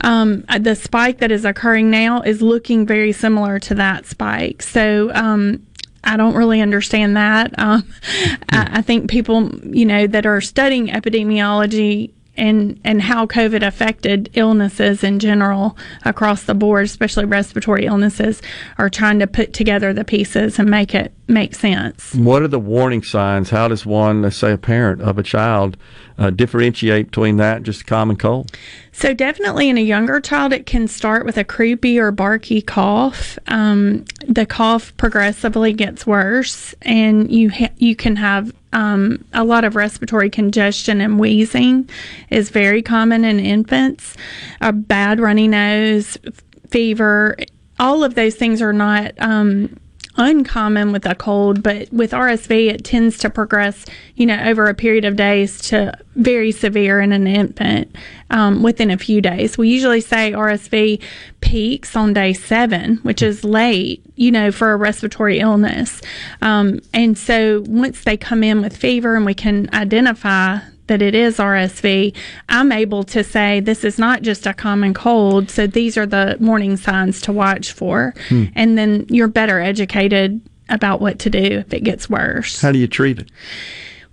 Um, 0.00 0.46
the 0.58 0.74
spike 0.74 1.18
that 1.18 1.30
is 1.30 1.44
occurring 1.44 1.90
now 1.90 2.22
is 2.22 2.40
looking 2.40 2.86
very 2.86 3.12
similar 3.12 3.58
to 3.60 3.74
that 3.74 4.06
spike. 4.06 4.62
So, 4.62 5.12
um, 5.14 5.62
I 6.04 6.16
don't 6.16 6.36
really 6.36 6.62
understand 6.62 7.18
that. 7.18 7.52
Um, 7.58 7.86
I, 8.50 8.78
I 8.78 8.82
think 8.82 9.10
people, 9.10 9.50
you 9.64 9.84
know, 9.84 10.06
that 10.06 10.24
are 10.24 10.40
studying 10.40 10.88
epidemiology 10.88 12.12
and 12.38 12.80
and 12.84 13.02
how 13.02 13.26
COVID 13.26 13.66
affected 13.66 14.30
illnesses 14.34 15.04
in 15.04 15.18
general 15.18 15.76
across 16.04 16.44
the 16.44 16.54
board, 16.54 16.84
especially 16.84 17.24
respiratory 17.24 17.86
illnesses, 17.86 18.40
are 18.78 18.88
trying 18.88 19.18
to 19.18 19.26
put 19.26 19.52
together 19.52 19.92
the 19.92 20.04
pieces 20.04 20.58
and 20.58 20.70
make 20.70 20.94
it 20.94 21.12
make 21.28 21.54
sense. 21.54 22.14
What 22.14 22.42
are 22.42 22.48
the 22.48 22.58
warning 22.58 23.02
signs? 23.02 23.50
How 23.50 23.68
does 23.68 23.84
one, 23.84 24.22
let's 24.22 24.36
say 24.36 24.52
a 24.52 24.58
parent 24.58 25.02
of 25.02 25.18
a 25.18 25.22
child, 25.22 25.76
uh, 26.16 26.30
differentiate 26.30 27.06
between 27.06 27.36
that 27.36 27.58
and 27.58 27.64
just 27.66 27.82
a 27.82 27.84
common 27.84 28.16
cold? 28.16 28.50
So 28.92 29.14
definitely 29.14 29.68
in 29.68 29.78
a 29.78 29.82
younger 29.82 30.20
child, 30.20 30.52
it 30.52 30.66
can 30.66 30.88
start 30.88 31.24
with 31.24 31.36
a 31.36 31.44
croupy 31.44 31.98
or 31.98 32.10
barky 32.10 32.62
cough. 32.62 33.38
Um, 33.46 34.04
the 34.26 34.46
cough 34.46 34.96
progressively 34.96 35.72
gets 35.72 36.06
worse, 36.06 36.74
and 36.82 37.30
you 37.30 37.50
ha- 37.50 37.72
you 37.76 37.94
can 37.94 38.16
have 38.16 38.52
um, 38.72 39.24
a 39.32 39.44
lot 39.44 39.64
of 39.64 39.76
respiratory 39.76 40.30
congestion 40.30 41.00
and 41.00 41.18
wheezing 41.20 41.88
is 42.30 42.50
very 42.50 42.82
common 42.82 43.24
in 43.24 43.38
infants. 43.38 44.14
A 44.60 44.72
bad 44.72 45.20
runny 45.20 45.46
nose, 45.46 46.18
f- 46.26 46.42
fever, 46.68 47.36
all 47.78 48.02
of 48.02 48.14
those 48.14 48.34
things 48.34 48.60
are 48.60 48.72
not. 48.72 49.12
Um, 49.18 49.78
uncommon 50.18 50.92
with 50.92 51.06
a 51.06 51.14
cold, 51.14 51.62
but 51.62 51.90
with 51.92 52.10
RSV, 52.10 52.70
it 52.70 52.84
tends 52.84 53.16
to 53.18 53.30
progress, 53.30 53.86
you 54.16 54.26
know, 54.26 54.38
over 54.44 54.66
a 54.66 54.74
period 54.74 55.04
of 55.04 55.16
days 55.16 55.60
to 55.68 55.96
very 56.16 56.52
severe 56.52 57.00
in 57.00 57.12
an 57.12 57.26
infant 57.26 57.94
um, 58.30 58.62
within 58.62 58.90
a 58.90 58.98
few 58.98 59.20
days. 59.20 59.56
We 59.56 59.68
usually 59.68 60.00
say 60.00 60.32
RSV 60.32 61.00
peaks 61.40 61.96
on 61.96 62.12
day 62.12 62.32
seven, 62.32 62.96
which 62.98 63.22
is 63.22 63.44
late, 63.44 64.02
you 64.16 64.30
know, 64.30 64.50
for 64.50 64.72
a 64.72 64.76
respiratory 64.76 65.38
illness. 65.38 66.02
Um, 66.42 66.80
and 66.92 67.16
so 67.16 67.62
once 67.66 68.02
they 68.04 68.16
come 68.16 68.42
in 68.42 68.60
with 68.60 68.76
fever 68.76 69.14
and 69.14 69.24
we 69.24 69.34
can 69.34 69.70
identify 69.72 70.58
that 70.88 71.00
it 71.00 71.14
is 71.14 71.38
RSV, 71.38 72.14
I'm 72.48 72.72
able 72.72 73.04
to 73.04 73.22
say 73.22 73.60
this 73.60 73.84
is 73.84 73.98
not 73.98 74.22
just 74.22 74.46
a 74.46 74.54
common 74.54 74.94
cold. 74.94 75.50
So 75.50 75.66
these 75.66 75.96
are 75.96 76.06
the 76.06 76.36
warning 76.40 76.76
signs 76.76 77.20
to 77.22 77.32
watch 77.32 77.72
for. 77.72 78.14
Hmm. 78.28 78.44
And 78.54 78.76
then 78.76 79.06
you're 79.08 79.28
better 79.28 79.60
educated 79.60 80.40
about 80.68 81.00
what 81.00 81.18
to 81.20 81.30
do 81.30 81.38
if 81.38 81.72
it 81.72 81.84
gets 81.84 82.10
worse. 82.10 82.60
How 82.60 82.72
do 82.72 82.78
you 82.78 82.88
treat 82.88 83.18
it? 83.18 83.30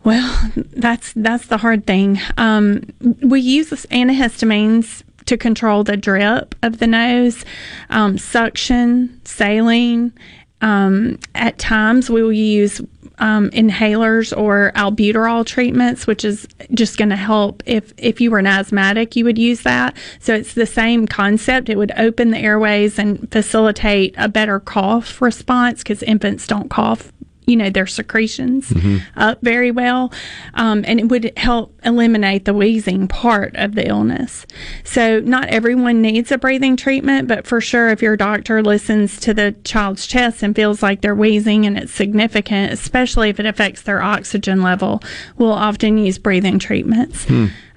Well, 0.03 0.51
that's 0.55 1.13
that's 1.13 1.47
the 1.47 1.57
hard 1.57 1.87
thing. 1.87 2.19
Um, 2.37 2.83
we 3.21 3.41
use 3.41 3.71
antihistamines 3.71 5.03
to 5.25 5.37
control 5.37 5.83
the 5.83 5.97
drip 5.97 6.53
of 6.61 6.77
the 6.77 6.87
nose, 6.87 7.43
um, 7.89 8.17
suction, 8.17 9.19
saline. 9.25 10.13
Um, 10.61 11.19
at 11.33 11.57
times, 11.57 12.09
we 12.09 12.23
will 12.23 12.31
use 12.31 12.81
um, 13.19 13.49
inhalers 13.51 14.35
or 14.35 14.71
albuterol 14.75 15.45
treatments, 15.45 16.07
which 16.07 16.25
is 16.25 16.47
just 16.73 16.97
going 16.97 17.09
to 17.09 17.15
help. 17.15 17.63
If 17.65 17.93
if 17.97 18.21
you 18.21 18.31
were 18.31 18.39
an 18.39 18.47
asthmatic, 18.47 19.15
you 19.15 19.25
would 19.25 19.37
use 19.37 19.61
that. 19.61 19.95
So 20.19 20.33
it's 20.33 20.53
the 20.53 20.65
same 20.65 21.07
concept. 21.07 21.69
It 21.69 21.77
would 21.77 21.91
open 21.97 22.31
the 22.31 22.39
airways 22.39 22.99
and 22.99 23.31
facilitate 23.31 24.15
a 24.17 24.27
better 24.27 24.59
cough 24.59 25.21
response 25.21 25.79
because 25.79 26.03
infants 26.03 26.47
don't 26.47 26.69
cough 26.69 27.11
you 27.47 27.55
know 27.55 27.69
their 27.69 27.87
secretions 27.87 28.73
up 29.15 29.39
very 29.41 29.71
well 29.71 30.11
um, 30.55 30.83
and 30.87 30.99
it 30.99 31.09
would 31.09 31.31
help 31.37 31.73
eliminate 31.83 32.45
the 32.45 32.53
wheezing 32.53 33.07
part 33.07 33.55
of 33.55 33.75
the 33.75 33.87
illness. 33.87 34.45
So 34.83 35.19
not 35.19 35.47
everyone 35.49 36.01
needs 36.01 36.31
a 36.31 36.37
breathing 36.37 36.75
treatment 36.77 37.27
but 37.27 37.45
for 37.45 37.61
sure 37.61 37.89
if 37.89 38.01
your 38.01 38.17
doctor 38.17 38.61
listens 38.63 39.19
to 39.21 39.33
the 39.33 39.55
child's 39.63 40.07
chest 40.07 40.43
and 40.43 40.55
feels 40.55 40.81
like 40.81 41.01
they're 41.01 41.15
wheezing 41.15 41.65
and 41.65 41.77
it's 41.77 41.91
significant 41.93 42.71
especially 42.73 43.29
if 43.29 43.39
it 43.39 43.45
affects 43.45 43.83
their 43.83 44.01
oxygen 44.01 44.61
level 44.61 45.01
we'll 45.37 45.51
often 45.51 45.97
use 45.97 46.17
breathing 46.17 46.59
treatments. 46.59 47.25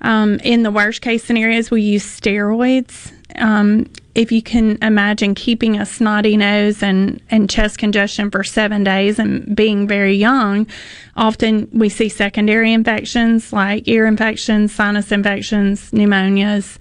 Um, 0.00 0.38
in 0.44 0.62
the 0.62 0.70
worst 0.70 1.02
case 1.02 1.24
scenarios 1.24 1.70
we 1.70 1.82
use 1.82 2.04
steroids 2.04 3.12
um, 3.36 3.90
if 4.18 4.32
you 4.32 4.42
can 4.42 4.76
imagine 4.82 5.32
keeping 5.32 5.78
a 5.78 5.86
snotty 5.86 6.36
nose 6.36 6.82
and, 6.82 7.22
and 7.30 7.48
chest 7.48 7.78
congestion 7.78 8.32
for 8.32 8.42
seven 8.42 8.82
days 8.82 9.16
and 9.16 9.54
being 9.54 9.86
very 9.86 10.16
young, 10.16 10.66
often 11.16 11.68
we 11.72 11.88
see 11.88 12.08
secondary 12.08 12.72
infections 12.72 13.52
like 13.52 13.86
ear 13.86 14.06
infections, 14.06 14.74
sinus 14.74 15.12
infections, 15.12 15.92
pneumonias. 15.92 16.78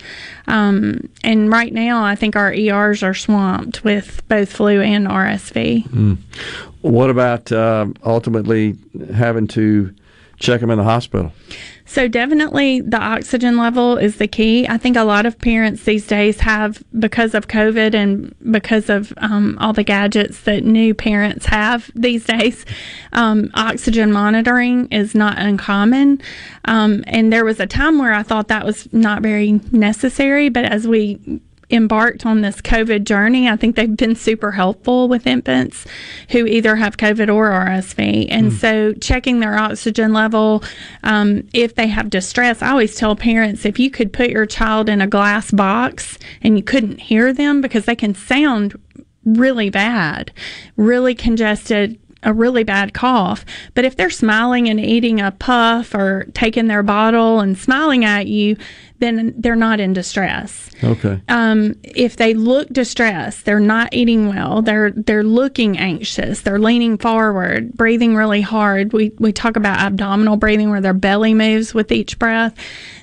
Um, 0.48 1.10
and 1.24 1.52
right 1.52 1.72
now, 1.72 2.04
I 2.04 2.16
think 2.16 2.36
our 2.36 2.52
ERs 2.52 3.04
are 3.04 3.14
swamped 3.14 3.84
with 3.84 4.28
both 4.28 4.52
flu 4.52 4.82
and 4.82 5.06
RSV. 5.06 6.18
What 6.82 7.12
about 7.12 7.52
uh, 7.52 7.86
ultimately 8.04 8.80
having 9.14 9.46
to 9.50 9.94
check 10.40 10.60
them 10.60 10.72
in 10.72 10.80
the 10.80 10.84
hospital? 10.84 11.32
So 11.88 12.10
definitely 12.10 12.82
the 12.82 13.00
oxygen 13.00 13.58
level 13.58 13.98
is 13.98 14.18
the 14.18 14.28
key. 14.28 14.68
I 14.68 14.78
think 14.78 14.98
a 14.98 15.06
lot 15.06 15.26
of 15.26 15.40
parents 15.40 15.84
these 15.84 16.06
days 16.06 16.42
have 16.42 16.84
because 17.00 17.34
of 17.34 17.48
COVID 17.48 17.96
and 17.96 18.36
because 18.52 18.90
of 18.90 19.14
um, 19.18 19.58
all 19.62 19.72
the 19.72 19.86
gadgets 19.86 20.42
that 20.42 20.66
new 20.66 20.94
parents 20.94 21.46
have 21.46 21.90
these 21.96 22.26
days. 22.26 22.66
Um, 23.14 23.50
oxygen 23.54 24.12
monitoring 24.12 24.90
is 24.92 25.16
not 25.16 25.40
uncommon, 25.40 26.22
um, 26.66 27.06
and 27.08 27.32
there 27.32 27.46
was 27.46 27.60
a 27.62 27.66
time 27.66 28.00
where 28.00 28.14
I 28.14 28.22
thought 28.22 28.50
that 28.50 28.66
was 28.66 28.92
not 28.94 29.22
very 29.22 29.54
necessary. 29.72 30.50
But 30.50 30.66
as 30.66 30.88
we 30.88 31.42
embarked 31.70 32.26
on 32.26 32.42
this 32.42 32.62
COVID 32.62 33.04
journey, 33.04 33.50
I 33.50 33.58
think 33.58 33.76
they've 33.76 33.96
been 33.96 34.16
super 34.16 34.52
helpful 34.52 35.08
with 35.08 35.28
infants 35.28 35.86
who 36.30 36.46
either 36.46 36.78
have 36.78 36.98
COVID 36.98 37.34
or 37.34 37.50
RSV. 37.50 38.28
And 38.30 38.54
so 38.54 38.94
checking 38.94 39.40
their 39.40 39.58
oxygen 39.58 40.14
level, 40.14 40.64
um, 41.04 41.48
if 41.54 41.76
they 41.76 41.88
have 41.88 42.10
distress, 42.10 42.62
I 42.62 42.70
always 42.70 42.96
tell 42.96 43.16
parents 43.16 43.66
if 43.66 43.80
you 43.80 43.90
could 43.90 44.14
put 44.14 44.30
your 44.30 44.46
child 44.46 44.88
in 44.88 45.02
a 45.02 45.08
glass 45.08 45.52
box 45.52 46.18
and 46.42 46.58
you 46.58 46.64
couldn't 46.64 47.00
hear 47.00 47.34
them 47.34 47.60
because 47.60 47.86
they 47.86 47.96
can 47.96 48.16
sound 48.16 48.80
really 49.26 49.70
bad, 49.70 50.32
really 50.78 51.14
congested, 51.14 52.00
a 52.24 52.34
really 52.34 52.64
bad 52.64 52.94
cough. 52.94 53.46
But 53.74 53.86
if 53.86 53.96
they're 53.96 54.10
smiling 54.10 54.70
and 54.70 54.80
eating 54.80 55.22
a 55.22 55.32
puff 55.32 55.94
or 55.94 56.28
taking 56.34 56.68
their 56.68 56.84
bottle 56.84 57.40
and 57.40 57.58
smiling 57.58 58.06
at 58.06 58.28
you, 58.28 58.58
then 59.00 59.34
they're 59.38 59.56
not 59.56 59.80
in 59.80 59.94
distress. 59.94 60.70
Okay. 60.84 61.22
Um, 61.30 61.76
if 61.84 62.16
they 62.18 62.34
look 62.34 62.70
distressed, 62.70 63.46
they're 63.46 63.60
not 63.60 63.94
eating 63.94 64.28
well, 64.28 64.62
they're 64.62 64.92
they're 64.92 65.24
looking 65.24 65.78
anxious, 65.78 66.42
they're 66.42 66.60
leaning 66.60 66.98
forward, 66.98 67.74
breathing 67.74 68.16
really 68.16 68.42
hard. 68.42 68.94
We 68.94 69.12
we 69.20 69.32
talk 69.32 69.56
about 69.56 69.80
abdominal 69.80 70.38
breathing 70.38 70.70
where 70.70 70.82
their 70.82 70.94
belly 70.94 71.34
moves 71.34 71.74
with 71.74 71.92
each 71.92 72.18
breath. 72.18 72.56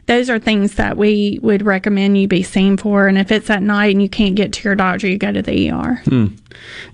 Those 0.07 0.29
are 0.29 0.39
things 0.39 0.75
that 0.75 0.97
we 0.97 1.39
would 1.43 1.63
recommend 1.63 2.19
you 2.19 2.29
be 2.29 2.43
seen 2.43 2.77
for. 2.77 3.09
And 3.09 3.17
if 3.17 3.33
it's 3.33 3.49
at 3.49 3.63
night 3.63 3.95
and 3.95 4.03
you 4.03 4.09
can't 4.09 4.35
get 4.35 4.53
to 4.53 4.69
your 4.69 4.75
doctor, 4.75 5.09
you 5.09 5.17
go 5.17 5.33
to 5.33 5.41
the 5.41 5.71
ER. 5.71 6.03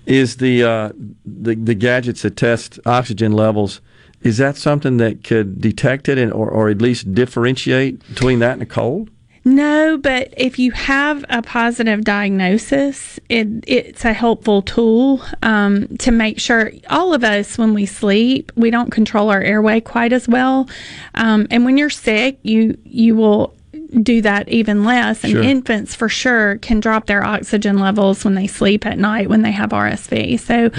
Is 0.05 0.37
the, 0.37 0.63
uh, 0.63 0.91
the 1.25 1.55
the 1.55 1.75
gadgets 1.75 2.21
that 2.21 2.37
test 2.37 2.79
oxygen 2.85 3.33
levels? 3.33 3.81
Is 4.21 4.37
that 4.37 4.57
something 4.57 4.97
that 4.97 5.23
could 5.23 5.61
detect 5.61 6.07
it 6.07 6.17
and, 6.17 6.31
or, 6.31 6.49
or 6.49 6.69
at 6.69 6.81
least 6.81 7.13
differentiate 7.13 8.05
between 8.07 8.39
that 8.39 8.53
and 8.53 8.61
a 8.61 8.65
cold? 8.65 9.09
No, 9.43 9.97
but 9.97 10.31
if 10.37 10.59
you 10.59 10.71
have 10.71 11.25
a 11.27 11.41
positive 11.41 12.03
diagnosis, 12.03 13.19
it, 13.27 13.47
it's 13.65 14.05
a 14.05 14.13
helpful 14.13 14.61
tool 14.61 15.23
um, 15.41 15.87
to 15.97 16.11
make 16.11 16.39
sure 16.39 16.71
all 16.91 17.15
of 17.15 17.23
us, 17.23 17.57
when 17.57 17.73
we 17.73 17.87
sleep, 17.87 18.51
we 18.55 18.69
don't 18.69 18.91
control 18.91 19.31
our 19.31 19.41
airway 19.41 19.81
quite 19.81 20.13
as 20.13 20.27
well. 20.27 20.69
Um, 21.15 21.47
and 21.49 21.65
when 21.65 21.79
you're 21.79 21.89
sick, 21.89 22.37
you 22.43 22.77
you 22.83 23.15
will 23.15 23.55
do 24.01 24.21
that 24.21 24.47
even 24.49 24.83
less. 24.83 25.23
And 25.23 25.31
Sure. 25.33 25.43
infants, 25.43 25.95
for 25.95 26.07
sure, 26.09 26.57
can 26.57 26.79
drop 26.79 27.07
their 27.07 27.23
oxygen 27.23 27.77
levels 27.77 28.23
when 28.23 28.35
they 28.35 28.47
sleep 28.47 28.85
at 28.85 28.97
night 28.97 29.29
when 29.29 29.41
they 29.41 29.51
have 29.51 29.71
RSV. 29.71 30.39
So 30.39 30.71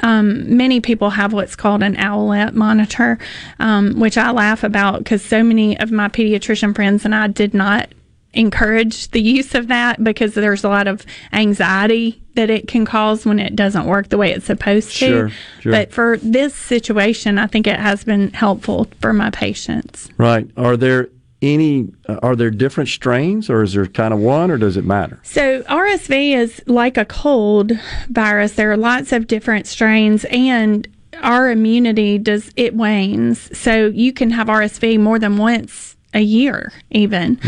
um, 0.00 0.56
many 0.56 0.80
people 0.80 1.10
have 1.10 1.32
what's 1.32 1.56
called 1.56 1.82
an 1.82 1.96
owlet 1.98 2.54
monitor, 2.54 3.18
um, 3.58 3.98
which 3.98 4.16
I 4.16 4.30
laugh 4.30 4.62
about 4.62 4.98
because 4.98 5.22
so 5.24 5.42
many 5.42 5.78
of 5.78 5.90
my 5.90 6.08
pediatrician 6.08 6.74
friends 6.74 7.04
and 7.04 7.14
I 7.14 7.26
did 7.26 7.54
not 7.54 7.88
encourage 8.32 9.10
the 9.10 9.20
use 9.20 9.56
of 9.56 9.66
that 9.68 10.02
because 10.04 10.34
there's 10.34 10.62
a 10.62 10.68
lot 10.68 10.86
of 10.86 11.04
anxiety 11.32 12.22
that 12.34 12.48
it 12.48 12.68
can 12.68 12.84
cause 12.84 13.26
when 13.26 13.40
it 13.40 13.56
doesn't 13.56 13.86
work 13.86 14.08
the 14.08 14.16
way 14.16 14.32
it's 14.32 14.46
supposed 14.46 14.90
to. 14.90 14.94
Sure, 14.94 15.30
sure. 15.60 15.72
But 15.72 15.92
for 15.92 16.16
this 16.18 16.54
situation, 16.54 17.38
I 17.38 17.48
think 17.48 17.66
it 17.66 17.80
has 17.80 18.04
been 18.04 18.32
helpful 18.32 18.86
for 19.00 19.12
my 19.12 19.30
patients. 19.30 20.08
Right. 20.16 20.48
Are 20.56 20.76
there 20.76 21.08
any? 21.42 21.88
Uh, 22.08 22.18
are 22.22 22.36
there 22.36 22.50
different 22.50 22.88
strains, 22.88 23.48
or 23.48 23.62
is 23.62 23.74
there 23.74 23.86
kind 23.86 24.12
of 24.12 24.20
one, 24.20 24.50
or 24.50 24.58
does 24.58 24.76
it 24.76 24.84
matter? 24.84 25.20
So 25.22 25.62
RSV 25.62 26.36
is 26.36 26.62
like 26.66 26.96
a 26.96 27.04
cold 27.04 27.72
virus. 28.08 28.52
There 28.52 28.70
are 28.70 28.76
lots 28.76 29.12
of 29.12 29.26
different 29.26 29.66
strains 29.66 30.24
and 30.26 30.86
our 31.22 31.50
immunity 31.50 32.18
does 32.18 32.50
it 32.56 32.74
wanes. 32.74 33.56
So 33.56 33.86
you 33.88 34.12
can 34.12 34.30
have 34.30 34.46
RSV 34.46 34.98
more 35.00 35.18
than 35.18 35.36
once 35.36 35.96
a 36.14 36.20
year 36.20 36.72
even. 36.90 37.38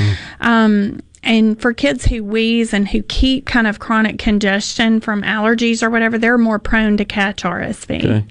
Um 0.40 1.00
and 1.22 1.60
for 1.60 1.72
kids 1.72 2.06
who 2.06 2.24
wheeze 2.24 2.72
and 2.72 2.88
who 2.88 3.02
keep 3.02 3.46
kind 3.46 3.66
of 3.66 3.78
chronic 3.78 4.18
congestion 4.18 5.00
from 5.00 5.22
allergies 5.22 5.82
or 5.82 5.88
whatever, 5.88 6.18
they're 6.18 6.36
more 6.38 6.58
prone 6.58 6.96
to 6.96 7.04
catch 7.04 7.44
RSV. 7.44 8.04
Okay. 8.04 8.26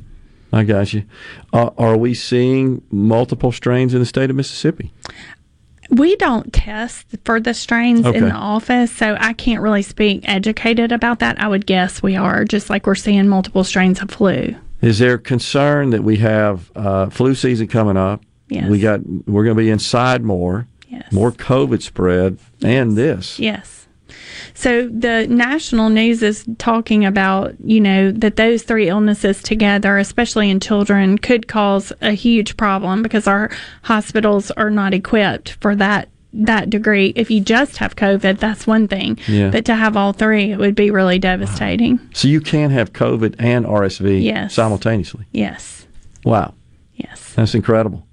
I 0.54 0.64
got 0.64 0.94
you. 0.94 1.06
Uh, 1.54 1.70
are 1.78 1.96
we 1.96 2.14
seeing 2.14 2.82
multiple 2.92 3.54
strains 3.54 3.94
in 3.94 4.02
the 4.02 4.06
state 4.06 4.30
of 4.30 4.36
Mississippi? 4.36 4.92
We 5.92 6.16
don't 6.16 6.52
test 6.54 7.06
for 7.26 7.40
the 7.40 7.54
strains 7.54 8.06
Okay. 8.06 8.18
in 8.18 8.26
the 8.26 8.32
office, 8.32 8.92
so 8.92 9.18
I 9.20 9.34
can't 9.34 9.62
really 9.62 9.82
speak 9.82 10.22
educated 10.28 10.92
about 10.94 11.20
that. 11.20 11.40
I 11.42 11.48
would 11.50 11.66
guess 11.66 12.02
we 12.02 12.16
are, 12.16 12.46
just 12.46 12.70
like 12.70 12.88
we're 12.88 12.96
seeing 12.96 13.28
multiple 13.28 13.64
strains 13.66 14.02
of 14.02 14.10
flu. 14.10 14.56
Is 14.82 15.00
there 15.00 15.18
concern 15.18 15.90
that 15.92 16.04
we 16.04 16.16
have 16.18 16.72
uh, 16.76 17.10
flu 17.10 17.36
season 17.36 17.68
coming 17.68 17.98
up? 17.98 18.24
Yes. 18.48 18.70
We 18.70 18.80
got 18.80 19.02
we're 19.28 19.44
going 19.44 19.56
to 19.56 19.62
be 19.62 19.70
inside 19.70 20.24
more. 20.24 20.66
Yes. 20.88 21.12
More 21.12 21.32
COVID 21.32 21.82
spread 21.82 22.38
and 22.64 22.98
this. 22.98 23.38
Yes. 23.40 23.81
So 24.54 24.88
the 24.88 25.28
national 25.30 25.90
news 25.90 26.22
is 26.24 26.46
talking 26.58 27.06
about, 27.06 27.56
you 27.64 27.80
know, 27.80 28.12
that 28.12 28.36
those 28.36 28.64
three 28.64 28.88
illnesses 28.90 29.42
together, 29.42 29.98
especially 29.98 30.50
in 30.50 30.60
children, 30.60 31.18
could 31.18 31.48
cause 31.48 31.94
a 32.02 32.12
huge 32.12 32.58
problem 32.58 33.02
because 33.04 33.28
our 33.28 33.50
hospitals 33.84 34.52
are 34.52 34.70
not 34.70 34.94
equipped 34.94 35.58
for 35.62 35.76
that 35.76 36.10
that 36.34 36.70
degree. 36.70 37.12
If 37.18 37.30
you 37.30 37.42
just 37.42 37.76
have 37.78 37.98
COVID, 37.98 38.40
that's 38.40 38.66
one 38.66 38.88
thing. 38.88 39.20
Yeah. 39.28 39.50
But 39.50 39.66
to 39.66 39.76
have 39.76 39.98
all 39.98 40.14
three, 40.14 40.52
it 40.52 40.60
would 40.60 40.76
be 40.76 40.90
really 40.90 41.20
devastating. 41.20 42.00
So 42.14 42.30
you 42.30 42.40
can 42.40 42.70
have 42.70 42.94
COVID 42.94 43.36
and 43.38 43.66
RSV 43.66 44.24
Yes. 44.24 44.54
simultaneously. 44.54 45.26
Yes. 45.34 45.86
Wow. 46.24 46.54
Yes. 46.96 47.34
That's 47.34 47.54
incredible. 47.54 48.08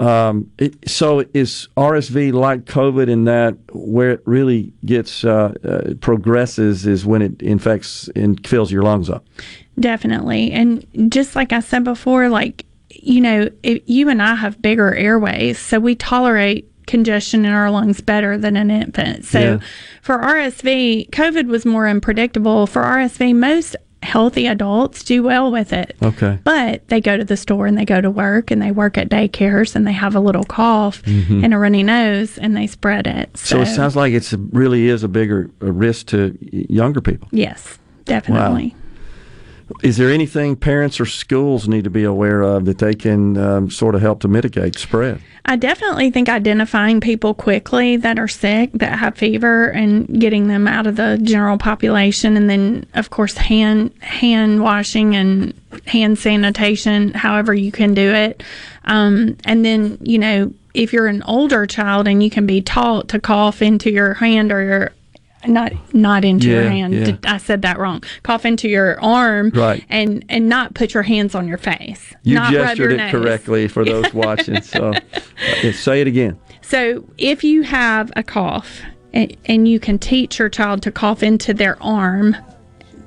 Um, 0.00 0.50
it, 0.58 0.88
so 0.88 1.24
is 1.34 1.68
RSV 1.76 2.32
like 2.32 2.64
COVID 2.64 3.08
in 3.08 3.24
that 3.24 3.56
where 3.72 4.12
it 4.12 4.22
really 4.24 4.72
gets 4.84 5.24
uh, 5.24 5.52
uh, 5.62 5.94
progresses 6.00 6.86
is 6.86 7.04
when 7.04 7.20
it 7.20 7.42
infects 7.42 8.08
and 8.16 8.44
fills 8.46 8.72
your 8.72 8.82
lungs 8.82 9.10
up. 9.10 9.24
Definitely. 9.78 10.52
And 10.52 10.86
just 11.12 11.36
like 11.36 11.52
I 11.52 11.60
said 11.60 11.84
before, 11.84 12.28
like, 12.30 12.64
you 12.88 13.20
know, 13.20 13.48
if 13.62 13.82
you 13.86 14.08
and 14.08 14.22
I 14.22 14.34
have 14.34 14.60
bigger 14.62 14.94
airways, 14.94 15.58
so 15.58 15.78
we 15.78 15.94
tolerate 15.94 16.66
congestion 16.86 17.44
in 17.44 17.52
our 17.52 17.70
lungs 17.70 18.00
better 18.00 18.36
than 18.36 18.56
an 18.56 18.70
infant. 18.70 19.24
So 19.24 19.38
Yeah. 19.38 19.58
for 20.02 20.18
RSV, 20.18 21.08
COVID 21.10 21.46
was 21.46 21.64
more 21.64 21.86
unpredictable. 21.86 22.66
For 22.66 22.82
RSV, 22.82 23.34
most 23.36 23.76
healthy 24.02 24.46
adults 24.46 25.04
do 25.04 25.22
well 25.22 25.50
with 25.52 25.72
it. 25.72 25.94
Okay. 26.02 26.38
But 26.42 26.88
they 26.88 27.00
go 27.00 27.16
to 27.16 27.24
the 27.24 27.36
store 27.36 27.66
and 27.66 27.76
they 27.76 27.84
go 27.84 28.00
to 28.00 28.10
work 28.10 28.50
and 28.50 28.60
they 28.62 28.70
work 28.70 28.96
at 28.96 29.08
daycares 29.10 29.76
and 29.76 29.86
they 29.86 29.92
have 29.92 30.14
a 30.16 30.20
little 30.20 30.44
cough 30.44 31.02
Mhm. 31.02 31.44
and 31.44 31.52
a 31.52 31.58
runny 31.58 31.82
nose 31.82 32.38
and 32.38 32.56
they 32.56 32.66
spread 32.66 33.06
it. 33.06 33.36
So, 33.36 33.60
it 33.60 33.66
sounds 33.66 33.96
like 33.96 34.12
it's 34.14 34.32
a, 34.32 34.38
really 34.38 34.88
is 34.88 35.02
a 35.04 35.08
bigger 35.08 35.50
a 35.60 35.70
risk 35.70 36.06
to 36.06 36.36
younger 36.40 37.00
people. 37.00 37.28
yes, 37.30 37.78
definitely. 38.06 38.74
Is 39.82 39.96
there 39.96 40.10
anything 40.10 40.56
parents 40.56 41.00
or 41.00 41.06
schools 41.06 41.68
need 41.68 41.84
to 41.84 41.90
be 41.90 42.04
aware 42.04 42.42
of 42.42 42.64
that 42.64 42.78
they 42.78 42.94
can 42.94 43.36
um, 43.36 43.70
sort 43.70 43.94
of 43.94 44.00
help 44.00 44.20
to 44.20 44.28
mitigate 44.28 44.78
spread? 44.78 45.20
I 45.46 45.56
definitely 45.56 46.10
think 46.10 46.28
identifying 46.28 47.00
people 47.00 47.34
quickly 47.34 47.96
that 47.96 48.18
are 48.18 48.28
sick, 48.28 48.70
that 48.74 48.98
have 48.98 49.16
fever, 49.16 49.70
and 49.70 50.20
getting 50.20 50.48
them 50.48 50.68
out 50.68 50.86
of 50.86 50.96
the 50.96 51.18
general 51.22 51.58
population, 51.58 52.36
and 52.36 52.48
then 52.48 52.86
of 52.94 53.10
course 53.10 53.36
hand 53.36 53.92
hand 54.00 54.62
washing 54.62 55.16
and 55.16 55.54
hand 55.86 56.18
sanitation, 56.18 57.12
however 57.14 57.54
you 57.54 57.72
can 57.72 57.94
do 57.94 58.12
it, 58.12 58.42
um, 58.84 59.36
and 59.44 59.64
then 59.64 59.98
you 60.02 60.18
know 60.18 60.52
if 60.74 60.92
you're 60.92 61.06
an 61.08 61.22
older 61.24 61.66
child 61.66 62.06
and 62.06 62.22
you 62.22 62.30
can 62.30 62.46
be 62.46 62.62
taught 62.62 63.08
to 63.08 63.18
cough 63.18 63.62
into 63.62 63.90
your 63.90 64.14
hand 64.14 64.52
or 64.52 64.62
your 64.62 64.92
not 65.46 65.72
not 65.94 66.24
into 66.24 66.48
your 66.48 66.62
hand. 66.68 66.94
yeah. 66.94 67.16
I 67.24 67.38
said 67.38 67.62
that 67.62 67.78
wrong. 67.78 68.02
Cough 68.22 68.44
into 68.44 68.68
your 68.68 69.00
arm, 69.00 69.50
Right. 69.54 69.84
And 69.88 70.24
and 70.28 70.48
not 70.48 70.74
put 70.74 70.92
your 70.94 71.02
hands 71.02 71.34
on 71.34 71.48
your 71.48 71.58
face. 71.58 72.12
You 72.22 72.34
not 72.34 72.52
rub 72.52 72.66
gestured 72.68 72.78
your 72.78 72.90
it 72.92 72.96
nose. 72.98 73.10
correctly 73.10 73.68
for 73.68 73.84
those 73.84 74.12
watching. 74.14 74.60
So 74.62 74.92
say 75.72 76.00
it 76.00 76.06
again. 76.06 76.38
So 76.62 77.04
if 77.18 77.42
you 77.42 77.62
have 77.62 78.12
a 78.16 78.22
cough 78.22 78.80
and, 79.12 79.36
and 79.46 79.66
you 79.66 79.80
can 79.80 79.98
teach 79.98 80.38
your 80.38 80.48
child 80.48 80.82
to 80.82 80.92
cough 80.92 81.22
into 81.22 81.52
their 81.54 81.82
arm 81.82 82.36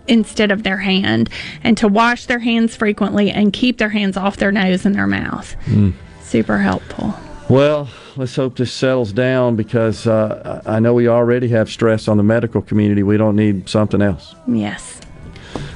instead 0.07 0.51
of 0.51 0.63
their 0.63 0.77
hand 0.77 1.29
and 1.63 1.77
to 1.77 1.87
wash 1.87 2.25
their 2.25 2.39
hands 2.39 2.75
frequently 2.75 3.31
and 3.31 3.53
keep 3.53 3.77
their 3.77 3.89
hands 3.89 4.17
off 4.17 4.35
their 4.37 4.51
nose 4.51 4.85
and 4.85 4.95
their 4.95 5.07
mouth. 5.07 5.55
Mm. 5.65 5.93
Super 6.21 6.57
helpful. 6.57 7.13
Well, 7.49 7.87
let's 8.15 8.35
hope 8.35 8.57
this 8.57 8.71
settles 8.71 9.11
down 9.11 9.55
because 9.55 10.07
uh, 10.07 10.61
I 10.65 10.75
I 10.75 10.79
know 10.79 10.93
we 10.93 11.07
already 11.07 11.49
have 11.49 11.69
stress 11.69 12.07
on 12.07 12.17
the 12.17 12.23
medical 12.23 12.61
community. 12.61 13.03
We 13.03 13.17
don't 13.17 13.35
need 13.35 13.69
something 13.69 14.01
else. 14.01 14.35
Yes. 14.47 14.99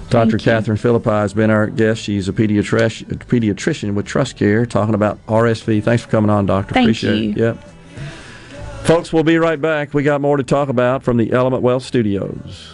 Dr. 0.10 0.38
Catherine 0.38 0.78
Philippi 0.78 1.10
has 1.10 1.34
been 1.34 1.50
our 1.50 1.68
guest. 1.68 2.02
She's 2.02 2.30
a 2.30 2.34
pediatric, 2.34 3.04
pediatrician 3.26 3.94
with 3.94 4.06
Trust 4.06 4.38
Care 4.38 4.66
talking 4.66 4.96
about 4.96 5.24
RSV. 5.28 5.84
Thanks 5.84 6.04
for 6.04 6.10
coming 6.10 6.30
on, 6.30 6.46
Doctor. 6.46 6.74
Thank 6.74 6.86
Appreciate 6.86 7.14
it. 7.14 7.38
you. 7.38 7.46
Yep. 7.46 7.64
Folks, 8.86 9.12
we'll 9.12 9.24
be 9.24 9.38
right 9.38 9.60
back. 9.60 9.94
We 9.94 10.04
got 10.04 10.22
more 10.22 10.38
to 10.38 10.44
talk 10.44 10.70
about 10.70 11.04
from 11.04 11.18
the 11.18 11.34
Element 11.34 11.62
Wealth 11.62 11.84
Studios. 11.84 12.74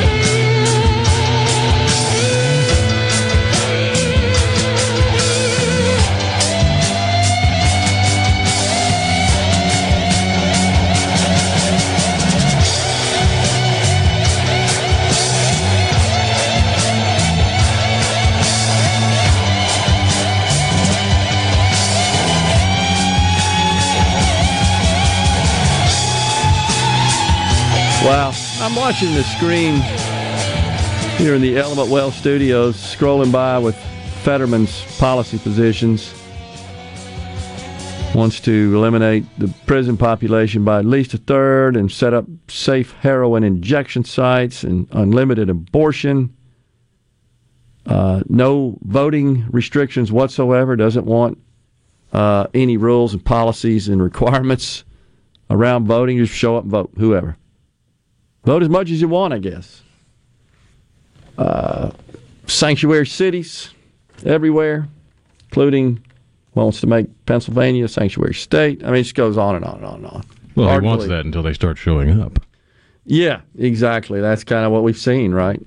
Wow. 28.03 28.33
I'm 28.59 28.75
watching 28.75 29.13
the 29.13 29.21
screen 29.21 29.75
here 31.17 31.35
in 31.35 31.41
the 31.41 31.55
Element 31.55 31.89
Wealth 31.91 32.15
Studios, 32.15 32.75
scrolling 32.75 33.31
by 33.31 33.59
with 33.59 33.75
Fetterman's 34.23 34.83
policy 34.97 35.37
positions. 35.37 36.11
Wants 38.15 38.39
to 38.41 38.75
eliminate 38.75 39.25
the 39.37 39.53
prison 39.67 39.97
population 39.97 40.65
by 40.65 40.79
at 40.79 40.85
least 40.85 41.13
a 41.13 41.19
third 41.19 41.75
and 41.75 41.91
set 41.91 42.11
up 42.15 42.25
safe 42.47 42.91
heroin 43.01 43.43
injection 43.43 44.03
sites 44.03 44.63
and 44.63 44.87
unlimited 44.91 45.51
abortion. 45.51 46.35
Uh, 47.85 48.23
no 48.27 48.79
voting 48.81 49.45
restrictions 49.51 50.11
whatsoever. 50.11 50.75
Doesn't 50.75 51.05
want 51.05 51.37
uh, 52.13 52.47
any 52.55 52.77
rules 52.77 53.13
and 53.13 53.23
policies 53.23 53.87
and 53.89 54.01
requirements 54.01 54.85
around 55.51 55.85
voting. 55.85 56.17
Just 56.17 56.33
show 56.33 56.57
up 56.57 56.63
and 56.63 56.71
vote, 56.71 56.91
whoever. 56.97 57.37
Vote 58.43 58.63
as 58.63 58.69
much 58.69 58.89
as 58.89 59.01
you 59.01 59.07
want, 59.07 59.33
I 59.33 59.39
guess. 59.39 59.81
Uh, 61.37 61.91
sanctuary 62.47 63.07
cities 63.07 63.73
everywhere, 64.25 64.87
including 65.49 66.03
wants 66.53 66.81
to 66.81 66.87
make 66.87 67.07
Pennsylvania 67.25 67.85
a 67.85 67.87
sanctuary 67.87 68.33
state. 68.33 68.83
I 68.83 68.87
mean, 68.87 68.95
it 68.95 69.03
just 69.03 69.15
goes 69.15 69.37
on 69.37 69.55
and 69.55 69.65
on 69.65 69.77
and 69.77 69.85
on 69.85 69.95
and 69.95 70.05
on. 70.07 70.23
Well, 70.55 70.67
Hard 70.67 70.83
he 70.83 70.87
wants 70.87 71.07
that 71.07 71.25
until 71.25 71.43
they 71.43 71.53
start 71.53 71.77
showing 71.77 72.19
up. 72.21 72.39
Yeah, 73.05 73.41
exactly. 73.57 74.19
That's 74.21 74.43
kind 74.43 74.65
of 74.65 74.71
what 74.71 74.83
we've 74.83 74.97
seen, 74.97 75.31
right? 75.33 75.61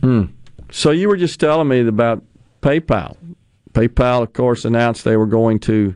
Hmm. 0.00 0.24
So 0.70 0.90
you 0.90 1.08
were 1.08 1.16
just 1.16 1.38
telling 1.38 1.68
me 1.68 1.86
about 1.86 2.22
PayPal. 2.62 3.16
PayPal, 3.72 4.22
of 4.22 4.32
course, 4.32 4.64
announced 4.64 5.04
they 5.04 5.16
were 5.16 5.26
going 5.26 5.58
to 5.60 5.94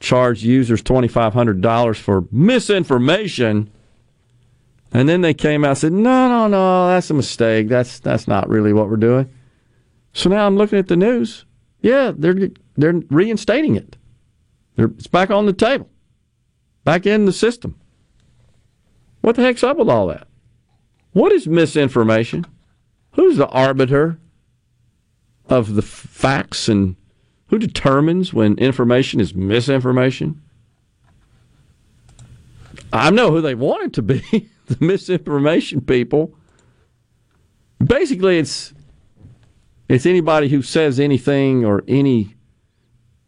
charge 0.00 0.42
users 0.42 0.82
twenty 0.82 1.08
five 1.08 1.32
hundred 1.32 1.60
dollars 1.60 1.98
for 1.98 2.24
misinformation, 2.30 3.70
and 4.92 5.08
then 5.08 5.22
they 5.22 5.34
came 5.34 5.64
out 5.64 5.70
and 5.70 5.78
said, 5.78 5.92
"No, 5.92 6.28
no, 6.28 6.48
no, 6.48 6.88
that's 6.88 7.10
a 7.10 7.14
mistake. 7.14 7.68
That's 7.68 7.98
that's 7.98 8.28
not 8.28 8.48
really 8.48 8.72
what 8.72 8.88
we're 8.88 8.96
doing." 8.96 9.30
So 10.12 10.28
now 10.28 10.46
I'm 10.46 10.56
looking 10.56 10.78
at 10.78 10.88
the 10.88 10.96
news. 10.96 11.44
Yeah, 11.80 12.12
they're 12.14 12.50
they're 12.76 13.00
reinstating 13.10 13.76
it. 13.76 13.96
They're, 14.76 14.86
it's 14.86 15.06
back 15.06 15.30
on 15.30 15.46
the 15.46 15.52
table, 15.52 15.88
back 16.84 17.06
in 17.06 17.24
the 17.24 17.32
system. 17.32 17.78
What 19.22 19.36
the 19.36 19.42
heck's 19.42 19.62
up 19.62 19.78
with 19.78 19.88
all 19.88 20.08
that? 20.08 20.26
What 21.12 21.32
is 21.32 21.46
misinformation? 21.46 22.44
Who's 23.12 23.36
the 23.36 23.48
arbiter 23.48 24.18
of 25.48 25.74
the 25.74 25.82
facts 25.82 26.68
and 26.68 26.96
who 27.48 27.58
determines 27.58 28.32
when 28.32 28.56
information 28.58 29.20
is 29.20 29.34
misinformation? 29.34 30.42
I 32.92 33.10
know 33.10 33.30
who 33.30 33.40
they 33.40 33.54
want 33.54 33.84
it 33.84 33.92
to 33.94 34.02
be 34.02 34.50
the 34.66 34.84
misinformation 34.84 35.80
people. 35.80 36.34
basically 37.84 38.38
it's 38.38 38.72
it's 39.88 40.06
anybody 40.06 40.48
who 40.48 40.62
says 40.62 40.98
anything 40.98 41.64
or 41.64 41.84
any 41.86 42.34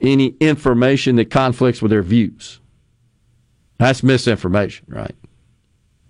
any 0.01 0.29
information 0.41 1.17
that 1.17 1.31
conflicts 1.31 1.81
with 1.81 1.91
their 1.91 2.03
views. 2.03 2.61
That's 3.79 4.03
misinformation, 4.03 4.87
right? 4.89 5.15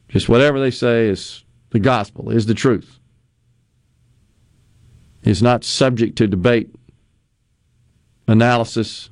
Just 0.09 0.29
whatever 0.29 0.61
they 0.61 0.71
say 0.71 1.09
is 1.09 1.45
the 1.71 1.79
gospel, 1.79 2.31
is 2.31 2.47
the 2.47 2.55
truth. 2.55 2.99
Is 5.23 5.43
not 5.43 5.65
subject 5.65 6.17
to 6.19 6.27
debate, 6.27 6.75
analysis, 8.29 9.11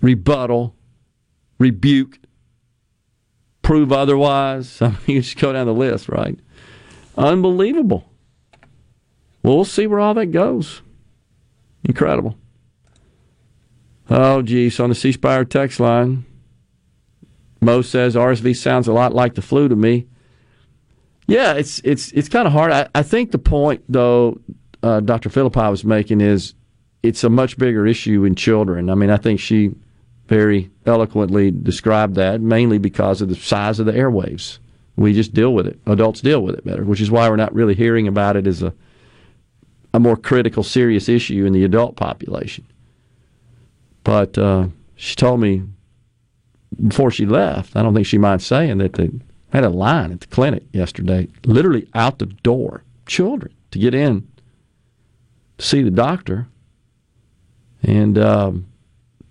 rebuttal, 0.00 0.76
rebuke, 1.58 2.18
prove 3.66 3.90
otherwise. 3.90 4.80
I 4.80 4.88
mean, 4.88 4.98
you 5.06 5.20
just 5.20 5.36
go 5.36 5.52
down 5.52 5.66
the 5.66 5.74
list, 5.74 6.08
right? 6.08 6.38
Unbelievable. 7.18 8.08
Well, 9.42 9.56
we'll 9.56 9.64
see 9.64 9.86
where 9.86 10.00
all 10.00 10.14
that 10.14 10.26
goes. 10.26 10.82
Incredible. 11.84 12.36
Oh, 14.08 14.40
geez, 14.42 14.78
on 14.78 14.88
the 14.88 14.94
C 14.94 15.12
text 15.12 15.80
line, 15.80 16.24
Mo 17.60 17.82
says 17.82 18.14
RSV 18.14 18.54
sounds 18.54 18.86
a 18.86 18.92
lot 18.92 19.12
like 19.12 19.34
the 19.34 19.42
flu 19.42 19.68
to 19.68 19.74
me. 19.74 20.06
Yeah, 21.26 21.54
it's 21.54 21.80
it's 21.82 22.12
it's 22.12 22.28
kind 22.28 22.46
of 22.46 22.52
hard. 22.52 22.70
I, 22.70 22.88
I 22.94 23.02
think 23.02 23.32
the 23.32 23.38
point, 23.38 23.82
though, 23.88 24.40
uh, 24.84 25.00
Dr. 25.00 25.28
Philippi 25.28 25.68
was 25.68 25.84
making 25.84 26.20
is 26.20 26.54
it's 27.02 27.24
a 27.24 27.30
much 27.30 27.58
bigger 27.58 27.84
issue 27.84 28.24
in 28.24 28.36
children. 28.36 28.90
I 28.90 28.94
mean, 28.94 29.10
I 29.10 29.16
think 29.16 29.40
she 29.40 29.74
very 30.28 30.70
eloquently 30.86 31.50
described 31.50 32.16
that, 32.16 32.40
mainly 32.40 32.78
because 32.78 33.20
of 33.22 33.28
the 33.28 33.36
size 33.36 33.78
of 33.78 33.86
the 33.86 33.92
airwaves. 33.92 34.58
We 34.96 35.12
just 35.12 35.34
deal 35.34 35.52
with 35.54 35.66
it. 35.66 35.78
Adults 35.86 36.20
deal 36.20 36.42
with 36.42 36.56
it 36.56 36.64
better, 36.64 36.84
which 36.84 37.00
is 37.00 37.10
why 37.10 37.28
we're 37.28 37.36
not 37.36 37.54
really 37.54 37.74
hearing 37.74 38.08
about 38.08 38.36
it 38.36 38.46
as 38.46 38.62
a 38.62 38.72
a 39.96 39.98
more 39.98 40.16
critical, 40.16 40.62
serious 40.62 41.08
issue 41.08 41.46
in 41.46 41.54
the 41.54 41.64
adult 41.64 41.96
population. 41.96 42.66
But 44.04 44.36
uh, 44.36 44.68
she 44.94 45.16
told 45.16 45.40
me 45.40 45.62
before 46.86 47.10
she 47.10 47.24
left, 47.24 47.74
I 47.74 47.82
don't 47.82 47.94
think 47.94 48.06
she 48.06 48.18
minds 48.18 48.46
saying 48.46 48.76
that 48.78 48.92
they 48.92 49.10
had 49.50 49.64
a 49.64 49.70
line 49.70 50.12
at 50.12 50.20
the 50.20 50.26
clinic 50.26 50.64
yesterday, 50.72 51.28
literally 51.46 51.88
out 51.94 52.18
the 52.18 52.26
door, 52.26 52.84
children 53.06 53.54
to 53.70 53.78
get 53.78 53.94
in 53.94 54.28
to 55.56 55.64
see 55.64 55.82
the 55.82 55.90
doctor, 55.90 56.46
and 57.82 58.18
um, 58.18 58.66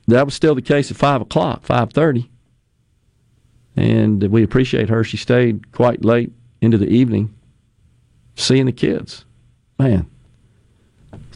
that 0.07 0.25
was 0.25 0.33
still 0.33 0.55
the 0.55 0.61
case 0.61 0.91
at 0.91 0.97
five 0.97 1.21
o'clock, 1.21 1.63
five 1.63 1.91
thirty. 1.91 2.29
And 3.75 4.23
we 4.23 4.43
appreciate 4.43 4.89
her. 4.89 5.03
She 5.03 5.17
stayed 5.17 5.71
quite 5.71 6.05
late 6.05 6.31
into 6.61 6.77
the 6.77 6.87
evening, 6.87 7.35
seeing 8.35 8.65
the 8.65 8.71
kids. 8.71 9.25
Man, 9.77 10.09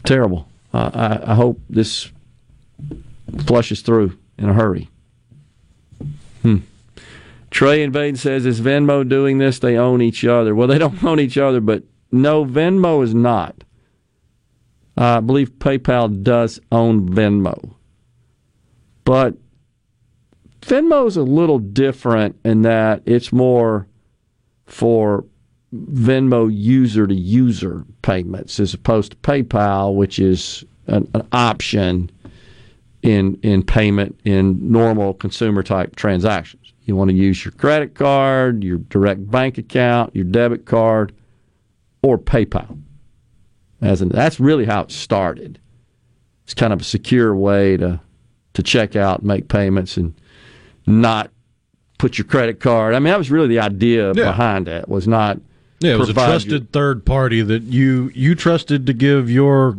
terrible. 0.04 0.48
I, 0.72 1.20
I 1.26 1.34
hope 1.34 1.60
this 1.68 2.10
flushes 3.44 3.82
through 3.82 4.16
in 4.38 4.48
a 4.48 4.54
hurry. 4.54 4.88
Hmm. 6.42 6.58
Trey 7.50 7.82
and 7.82 7.92
Baden 7.92 8.16
says, 8.16 8.46
is 8.46 8.60
Venmo 8.60 9.06
doing 9.06 9.38
this? 9.38 9.58
They 9.58 9.76
own 9.76 10.00
each 10.00 10.24
other. 10.24 10.54
Well, 10.54 10.68
they 10.68 10.78
don't 10.78 11.02
own 11.04 11.20
each 11.20 11.36
other, 11.36 11.60
but 11.60 11.82
no, 12.12 12.44
Venmo 12.44 13.02
is 13.02 13.14
not. 13.14 13.64
Uh, 14.96 15.18
I 15.18 15.20
believe 15.20 15.50
PayPal 15.58 16.22
does 16.22 16.60
own 16.70 17.08
Venmo. 17.10 17.74
But 19.04 19.34
Venmo 20.62 21.06
is 21.06 21.16
a 21.16 21.22
little 21.22 21.58
different 21.58 22.38
in 22.44 22.62
that 22.62 23.02
it's 23.06 23.32
more 23.32 23.86
for 24.66 25.24
Venmo 25.74 26.50
user 26.52 27.06
to 27.06 27.14
user 27.14 27.84
payments 28.02 28.60
as 28.60 28.74
opposed 28.74 29.12
to 29.12 29.16
PayPal, 29.18 29.94
which 29.94 30.18
is 30.18 30.64
an, 30.86 31.08
an 31.14 31.26
option 31.32 32.10
in 33.02 33.38
in 33.42 33.62
payment 33.62 34.18
in 34.24 34.70
normal 34.70 35.14
consumer 35.14 35.62
type 35.62 35.96
transactions. 35.96 36.72
You 36.84 36.96
want 36.96 37.10
to 37.10 37.16
use 37.16 37.44
your 37.44 37.52
credit 37.52 37.94
card, 37.94 38.64
your 38.64 38.78
direct 38.78 39.30
bank 39.30 39.58
account, 39.58 40.14
your 40.14 40.24
debit 40.24 40.66
card, 40.66 41.12
or 42.02 42.18
PayPal. 42.18 42.80
As 43.80 44.02
in, 44.02 44.08
that's 44.08 44.40
really 44.40 44.66
how 44.66 44.82
it 44.82 44.90
started. 44.90 45.58
It's 46.44 46.54
kind 46.54 46.72
of 46.72 46.80
a 46.80 46.84
secure 46.84 47.34
way 47.34 47.76
to 47.76 48.00
to 48.54 48.62
check 48.62 48.96
out, 48.96 49.22
make 49.22 49.48
payments, 49.48 49.96
and 49.96 50.14
not 50.86 51.30
put 51.98 52.18
your 52.18 52.24
credit 52.24 52.60
card. 52.60 52.94
I 52.94 52.98
mean, 52.98 53.10
that 53.12 53.18
was 53.18 53.30
really 53.30 53.48
the 53.48 53.60
idea 53.60 54.08
Yeah. 54.14 54.24
behind 54.24 54.66
that. 54.66 54.88
Was 54.88 55.06
not 55.06 55.38
Yeah, 55.80 55.94
it 55.94 55.98
was 55.98 56.08
a 56.10 56.14
trusted 56.14 56.50
your- 56.50 56.60
third 56.72 57.04
party 57.04 57.42
that 57.42 57.62
you 57.64 58.10
you 58.14 58.34
trusted 58.34 58.86
to 58.86 58.92
give 58.92 59.30
your 59.30 59.76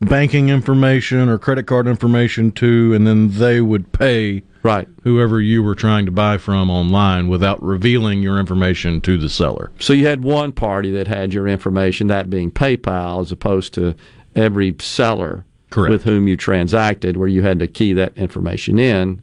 banking 0.00 0.48
information 0.48 1.28
or 1.28 1.38
credit 1.38 1.66
card 1.66 1.86
information 1.86 2.50
to, 2.52 2.94
and 2.94 3.06
then 3.06 3.30
they 3.32 3.60
would 3.60 3.92
pay 3.92 4.42
right 4.62 4.88
whoever 5.04 5.40
you 5.40 5.62
were 5.62 5.74
trying 5.74 6.04
to 6.06 6.12
buy 6.12 6.36
from 6.38 6.70
online 6.70 7.28
without 7.28 7.62
revealing 7.62 8.22
your 8.22 8.38
information 8.38 9.00
to 9.00 9.16
the 9.18 9.28
seller. 9.28 9.70
So 9.78 9.92
you 9.92 10.06
had 10.06 10.22
one 10.22 10.52
party 10.52 10.90
that 10.92 11.06
had 11.08 11.32
your 11.34 11.46
information, 11.48 12.06
that 12.08 12.28
being 12.30 12.50
PayPal, 12.50 13.20
as 13.20 13.30
opposed 13.32 13.72
to 13.74 13.94
every 14.34 14.74
seller 14.78 15.44
Correct. 15.70 15.90
with 15.90 16.04
whom 16.04 16.28
you 16.28 16.36
transacted, 16.36 17.16
where 17.16 17.28
you 17.28 17.42
had 17.42 17.58
to 17.60 17.66
key 17.66 17.92
that 17.94 18.16
information 18.16 18.78
in 18.78 19.22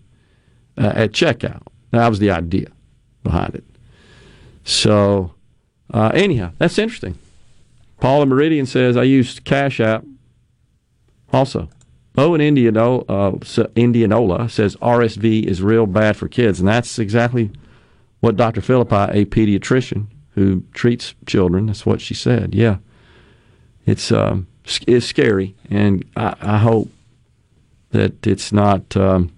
uh, 0.77 0.93
at 0.95 1.11
checkout. 1.11 1.61
That 1.91 2.07
was 2.07 2.19
the 2.19 2.31
idea 2.31 2.67
behind 3.23 3.55
it. 3.55 3.63
So, 4.63 5.33
uh, 5.93 6.11
anyhow, 6.13 6.51
that's 6.57 6.77
interesting. 6.77 7.17
Paula 7.99 8.25
Meridian 8.25 8.65
says, 8.65 8.97
I 8.97 9.03
used 9.03 9.43
Cash 9.43 9.79
App 9.79 10.03
also. 11.33 11.69
Oh, 12.17 12.33
and 12.33 12.41
Indiano, 12.41 13.05
uh, 13.07 13.69
Indianola 13.75 14.49
says 14.49 14.75
RSV 14.77 15.43
is 15.43 15.61
real 15.61 15.85
bad 15.85 16.17
for 16.17 16.27
kids. 16.27 16.59
And 16.59 16.67
that's 16.67 16.99
exactly 16.99 17.51
what 18.19 18.35
Dr. 18.35 18.61
Philippi, 18.61 18.95
a 18.95 19.25
pediatrician 19.25 20.07
who 20.31 20.63
treats 20.73 21.15
children, 21.25 21.67
that's 21.67 21.85
what 21.85 22.01
she 22.01 22.13
said. 22.13 22.55
Yeah. 22.55 22.77
It's, 23.85 24.11
um, 24.11 24.47
s- 24.67 24.79
it's 24.87 25.05
scary. 25.05 25.55
And 25.69 26.05
I, 26.15 26.35
I 26.41 26.57
hope 26.57 26.89
that 27.91 28.25
it's 28.27 28.51
not, 28.51 28.95
um, 28.97 29.31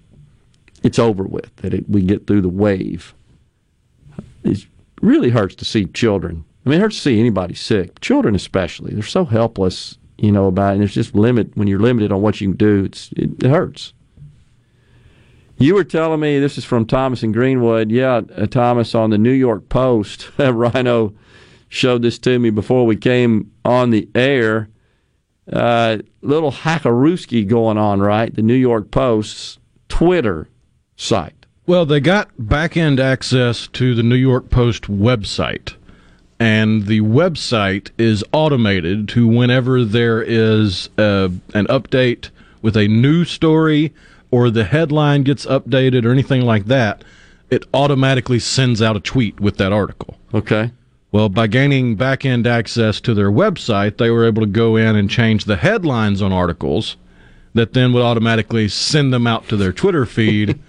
it's 0.84 1.00
over 1.00 1.24
with, 1.24 1.56
that 1.58 1.74
it, 1.74 1.90
we 1.90 2.02
get 2.02 2.28
through 2.28 2.42
the 2.42 2.50
wave. 2.50 3.14
It 4.44 4.66
really 5.02 5.30
hurts 5.30 5.56
to 5.56 5.66
see 5.66 5.86
children. 5.86 6.44
I 6.66 6.70
mean, 6.70 6.80
it 6.80 6.82
hurts 6.82 6.96
to 6.98 7.02
see 7.02 7.20
anybody 7.20 7.54
sick, 7.54 8.00
children 8.02 8.36
especially. 8.36 8.94
They're 8.94 9.04
so 9.04 9.26
helpless, 9.26 9.98
you 10.18 10.32
know, 10.32 10.48
about 10.48 10.70
it. 10.70 10.74
And 10.74 10.82
there's 10.82 10.94
just 10.94 11.16
limit 11.16 11.56
when 11.56 11.68
you're 11.68 11.80
limited 11.80 12.12
on 12.12 12.22
what 12.22 12.42
you 12.42 12.50
can 12.50 12.58
do. 12.58 12.84
It's 12.86 13.12
it, 13.14 13.44
it 13.44 13.50
hurts. 13.50 13.94
You 15.58 15.76
were 15.76 15.84
telling 15.84 16.22
me 16.22 16.40
this 16.40 16.58
is 16.58 16.64
from 16.64 16.86
Thomas 16.86 17.22
in 17.22 17.34
Greenwood. 17.34 17.92
Yeah, 17.92 18.22
uh, 18.36 18.46
Thomas 18.48 18.96
on 18.96 19.10
the 19.10 19.18
New 19.18 19.32
York 19.34 19.68
Post. 19.68 20.30
Rhino 20.38 21.14
showed 21.68 22.02
this 22.02 22.18
to 22.20 22.40
me 22.40 22.50
before 22.50 22.86
we 22.86 22.96
came 22.96 23.52
on 23.66 23.90
the 23.90 24.08
air. 24.16 24.70
Uh, 25.52 25.98
little 26.22 26.52
hackarooski 26.52 27.48
going 27.48 27.78
on, 27.78 28.00
right? 28.00 28.34
The 28.34 28.42
New 28.42 28.54
York 28.54 28.92
Post's 28.92 29.58
Twitter 29.88 30.48
site. 30.96 31.46
Well, 31.66 31.86
they 31.86 32.00
got 32.00 32.30
back 32.38 32.78
end 32.78 33.00
access 33.00 33.68
to 33.68 33.96
the 33.96 34.04
New 34.04 34.16
York 34.16 34.50
Post 34.50 34.84
website. 34.84 35.76
And 36.40 36.86
the 36.86 37.02
website 37.02 37.92
is 37.98 38.24
automated 38.32 39.10
to 39.10 39.28
whenever 39.28 39.84
there 39.84 40.22
is 40.22 40.90
uh 40.98 41.30
an 41.54 41.68
update 41.68 42.30
with 42.62 42.78
a 42.78 42.88
news 42.88 43.30
story 43.30 43.94
or 44.32 44.50
the 44.50 44.64
headline 44.64 45.24
gets 45.24 45.46
updated 45.46 46.06
or 46.06 46.12
anything 46.12 46.42
like 46.42 46.66
that, 46.66 47.04
it 47.50 47.66
automatically 47.74 48.40
sends 48.40 48.82
out 48.82 48.96
a 48.96 49.00
tweet 49.00 49.40
with 49.40 49.58
that 49.58 49.74
article. 49.74 50.18
Okay. 50.34 50.72
Well, 51.12 51.30
by 51.30 51.48
gaining 51.48 51.96
back 51.96 52.24
end 52.24 52.46
access 52.46 53.02
to 53.02 53.14
their 53.14 53.32
website, 53.32 53.98
they 53.98 54.12
were 54.12 54.26
able 54.26 54.42
to 54.42 54.48
go 54.48 54.76
in 54.76 54.96
and 54.96 55.10
change 55.10 55.46
the 55.46 55.56
headlines 55.56 56.22
on 56.22 56.32
articles 56.32 56.98
that 57.54 57.74
then 57.74 57.94
would 57.94 58.04
automatically 58.04 58.68
send 58.68 59.12
them 59.12 59.26
out 59.26 59.48
to 59.48 59.58
their 59.58 59.74
Twitter 59.74 60.06
feed. 60.06 60.60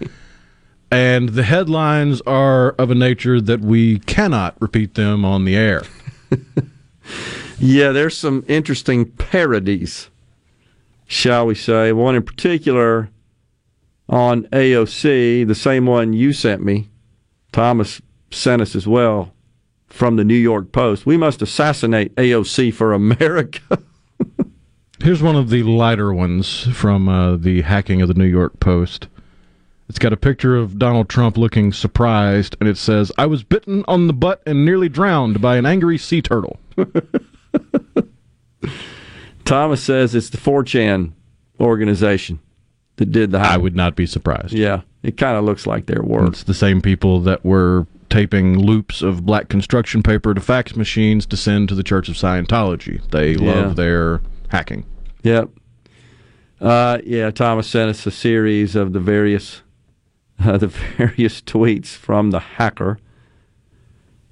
and 0.90 1.30
the 1.30 1.42
headlines 1.42 2.22
are 2.22 2.70
of 2.72 2.90
a 2.90 2.94
nature 2.94 3.40
that 3.40 3.60
we 3.60 3.98
cannot 4.00 4.56
repeat 4.60 4.94
them 4.94 5.24
on 5.24 5.44
the 5.44 5.56
air. 5.56 5.82
Yeah, 7.62 7.92
there's 7.92 8.16
some 8.16 8.42
interesting 8.48 9.04
parodies, 9.04 10.08
shall 11.06 11.44
we 11.44 11.54
say. 11.54 11.92
One 11.92 12.16
in 12.16 12.22
particular 12.22 13.10
on 14.08 14.44
AOC, 14.44 15.46
the 15.46 15.54
same 15.54 15.84
one 15.84 16.14
you 16.14 16.32
sent 16.32 16.64
me. 16.64 16.88
Thomas 17.52 18.00
sent 18.30 18.62
us 18.62 18.74
as 18.74 18.86
well 18.86 19.34
from 19.90 20.16
the 20.16 20.24
New 20.24 20.34
York 20.34 20.72
Post. 20.72 21.04
We 21.04 21.16
must 21.16 21.42
assassinate 21.42 22.14
AOC 22.14 22.72
for 22.72 22.92
America. 22.92 23.60
Here's 25.02 25.22
one 25.22 25.36
of 25.36 25.50
the 25.50 25.62
lighter 25.62 26.12
ones 26.12 26.68
from 26.76 27.08
uh, 27.08 27.36
the 27.36 27.62
hacking 27.62 28.00
of 28.00 28.08
the 28.08 28.14
New 28.14 28.26
York 28.26 28.60
Post. 28.60 29.08
It's 29.88 29.98
got 29.98 30.12
a 30.12 30.16
picture 30.16 30.56
of 30.56 30.78
Donald 30.78 31.08
Trump 31.08 31.36
looking 31.36 31.72
surprised, 31.72 32.56
and 32.60 32.68
it 32.68 32.78
says, 32.78 33.10
I 33.18 33.26
was 33.26 33.42
bitten 33.42 33.84
on 33.88 34.06
the 34.06 34.12
butt 34.12 34.40
and 34.46 34.64
nearly 34.64 34.88
drowned 34.88 35.40
by 35.40 35.56
an 35.56 35.66
angry 35.66 35.98
sea 35.98 36.22
turtle. 36.22 36.60
Thomas 39.44 39.82
says 39.82 40.14
it's 40.14 40.30
the 40.30 40.36
4chan 40.38 41.12
organization 41.58 42.38
that 42.96 43.10
did 43.10 43.32
the. 43.32 43.38
I 43.38 43.56
would 43.56 43.74
not 43.74 43.96
be 43.96 44.06
surprised. 44.06 44.52
Yeah, 44.52 44.82
it 45.02 45.16
kind 45.16 45.36
of 45.36 45.44
looks 45.44 45.66
like 45.66 45.86
their 45.86 46.02
work. 46.02 46.28
It's 46.28 46.44
the 46.44 46.54
same 46.54 46.80
people 46.80 47.18
that 47.22 47.44
were 47.44 47.86
taping 48.10 48.58
loops 48.58 49.00
of 49.02 49.24
black 49.24 49.48
construction 49.48 50.02
paper 50.02 50.34
to 50.34 50.40
fax 50.40 50.76
machines 50.76 51.24
to 51.26 51.36
send 51.36 51.68
to 51.68 51.74
the 51.74 51.82
Church 51.82 52.08
of 52.08 52.16
Scientology. 52.16 53.00
They 53.10 53.32
Yeah. 53.34 53.54
love 53.54 53.76
their 53.76 54.20
hacking. 54.48 54.84
Yep. 55.22 55.50
Uh, 56.60 56.98
yeah, 57.04 57.30
Thomas 57.30 57.66
sent 57.68 57.88
us 57.90 58.04
a 58.06 58.10
series 58.10 58.76
of 58.76 58.92
the 58.92 59.00
various 59.00 59.62
uh, 60.44 60.56
the 60.58 60.66
various 60.68 61.40
tweets 61.40 61.88
from 61.88 62.30
the 62.30 62.40
hacker. 62.40 62.98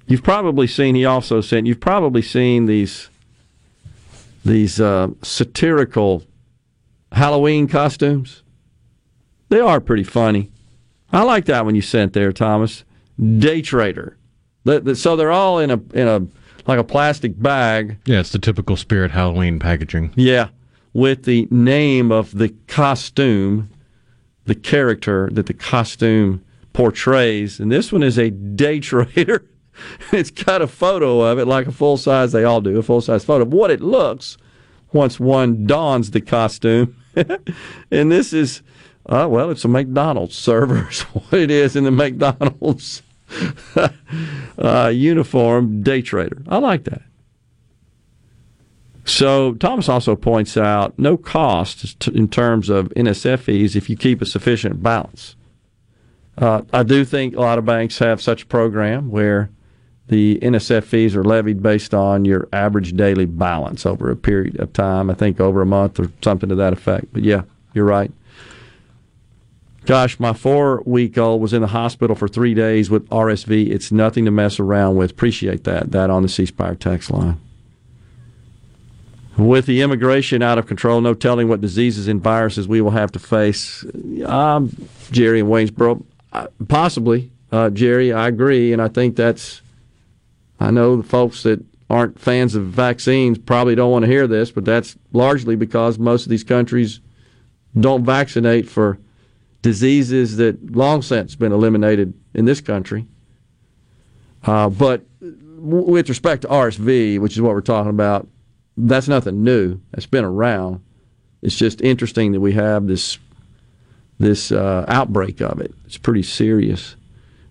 You've 0.07 0.23
probably 0.23 0.65
seen. 0.67 0.95
He 0.95 1.05
also 1.05 1.39
sent. 1.41 1.67
You've 1.67 1.79
probably 1.79 2.21
seen 2.21 2.65
these 2.65 3.09
these 4.43 4.79
uh, 4.79 5.09
satirical 5.21 6.23
Halloween 7.11 7.67
costumes. 7.67 8.41
They 9.49 9.59
are 9.59 9.79
pretty 9.79 10.03
funny. 10.03 10.51
I 11.11 11.23
like 11.23 11.45
that 11.45 11.65
one 11.65 11.75
you 11.75 11.81
sent 11.81 12.13
there, 12.13 12.31
Thomas. 12.31 12.83
Day 13.39 13.61
trader. 13.61 14.17
So 14.93 15.15
they're 15.15 15.31
all 15.31 15.59
in 15.59 15.71
a 15.71 15.81
in 15.93 16.07
a 16.07 16.27
like 16.67 16.79
a 16.79 16.83
plastic 16.83 17.41
bag. 17.41 17.97
Yeah, 18.05 18.19
it's 18.19 18.31
the 18.31 18.39
typical 18.39 18.75
Spirit 18.75 19.11
Halloween 19.11 19.59
packaging. 19.59 20.13
Yeah, 20.15 20.49
with 20.93 21.23
the 21.23 21.47
name 21.49 22.11
of 22.11 22.37
the 22.37 22.49
costume, 22.67 23.69
the 24.45 24.55
character 24.55 25.29
that 25.31 25.47
the 25.47 25.53
costume 25.53 26.43
portrays. 26.73 27.59
And 27.59 27.71
this 27.71 27.91
one 27.91 28.03
is 28.03 28.17
a 28.17 28.29
day 28.29 28.79
trader. 28.81 29.45
it's 30.11 30.31
got 30.31 30.61
a 30.61 30.67
photo 30.67 31.21
of 31.21 31.39
it, 31.39 31.45
like 31.45 31.67
a 31.67 31.71
full 31.71 31.97
size, 31.97 32.31
they 32.31 32.43
all 32.43 32.61
do, 32.61 32.77
a 32.77 32.83
full 32.83 33.01
size 33.01 33.23
photo 33.25 33.43
of 33.43 33.53
what 33.53 33.71
it 33.71 33.81
looks 33.81 34.37
once 34.91 35.19
one 35.19 35.65
dons 35.65 36.11
the 36.11 36.21
costume. 36.21 36.95
and 37.91 38.11
this 38.11 38.33
is, 38.33 38.61
uh, 39.05 39.27
well, 39.29 39.49
it's 39.51 39.65
a 39.65 39.67
McDonald's 39.67 40.35
server, 40.35 40.87
is 40.91 41.01
what 41.01 41.33
it 41.33 41.51
is 41.51 41.75
in 41.75 41.83
the 41.83 41.91
McDonald's 41.91 43.01
uh, 44.57 44.87
uniform 44.87 45.83
day 45.83 46.01
trader. 46.01 46.41
I 46.47 46.57
like 46.57 46.85
that. 46.85 47.01
So 49.05 49.53
Thomas 49.55 49.89
also 49.89 50.15
points 50.15 50.55
out 50.55 50.97
no 50.99 51.17
cost 51.17 52.07
in 52.07 52.27
terms 52.27 52.69
of 52.69 52.89
NSF 52.89 53.39
fees 53.39 53.75
if 53.75 53.89
you 53.89 53.97
keep 53.97 54.21
a 54.21 54.25
sufficient 54.25 54.83
balance. 54.83 55.35
Uh, 56.37 56.61
I 56.71 56.83
do 56.83 57.03
think 57.03 57.35
a 57.35 57.41
lot 57.41 57.57
of 57.57 57.65
banks 57.65 57.99
have 57.99 58.21
such 58.21 58.43
a 58.43 58.45
program 58.45 59.09
where 59.09 59.49
the 60.07 60.39
NSF 60.41 60.83
fees 60.83 61.15
are 61.15 61.23
levied 61.23 61.61
based 61.61 61.93
on 61.93 62.23
your 62.23 62.47
average 62.53 62.95
daily 62.95 63.25
balance 63.25 63.85
over 63.85 64.09
a 64.09 64.15
period 64.15 64.59
of 64.59 64.73
time. 64.73 65.09
I 65.09 65.13
think 65.13 65.39
over 65.39 65.61
a 65.61 65.65
month 65.65 65.99
or 65.99 66.11
something 66.23 66.49
to 66.49 66.55
that 66.55 66.73
effect. 66.73 67.07
But 67.11 67.23
yeah, 67.23 67.43
you're 67.73 67.85
right. 67.85 68.11
Gosh, 69.89 70.19
my 70.19 70.33
four 70.33 70.83
week 70.85 71.17
old 71.17 71.41
was 71.41 71.51
in 71.51 71.63
the 71.63 71.67
hospital 71.69 72.15
for 72.15 72.27
three 72.27 72.53
days 72.53 72.91
with 72.91 73.09
RSV. 73.09 73.71
It's 73.71 73.91
nothing 73.91 74.23
to 74.25 74.29
mess 74.29 74.59
around 74.59 74.97
with. 74.97 75.09
Appreciate 75.09 75.63
that. 75.63 75.91
That 75.93 76.11
on 76.11 76.21
the 76.21 76.29
C 76.29 76.45
Spire 76.45 76.75
text 76.75 77.09
line. 77.09 77.41
With 79.35 79.65
the 79.65 79.81
immigration 79.81 80.43
out 80.43 80.59
of 80.59 80.67
control, 80.67 81.01
no 81.01 81.15
telling 81.15 81.47
what 81.47 81.59
diseases 81.59 82.07
and 82.07 82.21
viruses 82.21 82.67
we 82.67 82.81
will 82.81 82.91
have 82.91 83.11
to 83.13 83.19
face. 83.19 83.83
Um, 84.27 84.71
Jerry 85.09 85.39
and 85.39 85.49
Waynesboro, 85.49 86.05
possibly. 86.67 87.31
Uh, 87.51 87.71
Jerry, 87.71 88.13
I 88.13 88.27
agree, 88.27 88.71
and 88.71 88.83
I 88.83 88.89
think 88.89 89.15
that's. 89.15 89.63
I 90.59 90.69
know 90.69 90.97
the 90.97 91.01
folks 91.01 91.41
that 91.41 91.65
aren't 91.89 92.19
fans 92.19 92.53
of 92.53 92.65
vaccines 92.65 93.39
probably 93.39 93.73
don't 93.73 93.91
want 93.91 94.05
to 94.05 94.11
hear 94.11 94.27
this, 94.27 94.51
but 94.51 94.65
that's 94.65 94.95
largely 95.13 95.55
because 95.55 95.97
most 95.97 96.27
of 96.27 96.29
these 96.29 96.43
countries 96.43 96.99
don't 97.75 98.05
vaccinate 98.05 98.69
for 98.69 98.99
diseases 99.61 100.37
that 100.37 100.75
long 100.75 101.01
since 101.01 101.35
been 101.35 101.51
eliminated 101.51 102.13
in 102.33 102.45
this 102.45 102.61
country. 102.61 103.05
Uh, 104.43 104.69
but 104.69 105.03
with 105.21 106.07
respect 106.07 106.43
to 106.43 106.47
RSV, 106.47 107.19
which 107.19 107.33
is 107.33 107.41
what 107.41 107.53
we're 107.53 107.61
talking 107.61 107.89
about, 107.89 108.27
that's 108.77 109.07
nothing 109.07 109.43
new. 109.43 109.79
That's 109.91 110.05
been 110.05 110.23
around. 110.23 110.81
It's 111.41 111.55
just 111.55 111.81
interesting 111.81 112.31
that 112.31 112.39
we 112.39 112.53
have 112.53 112.87
this 112.87 113.17
this 114.19 114.51
uh, 114.51 114.83
outbreak 114.87 115.41
of 115.41 115.61
it. 115.61 115.73
It's 115.85 115.97
pretty 115.97 116.23
serious. 116.23 116.97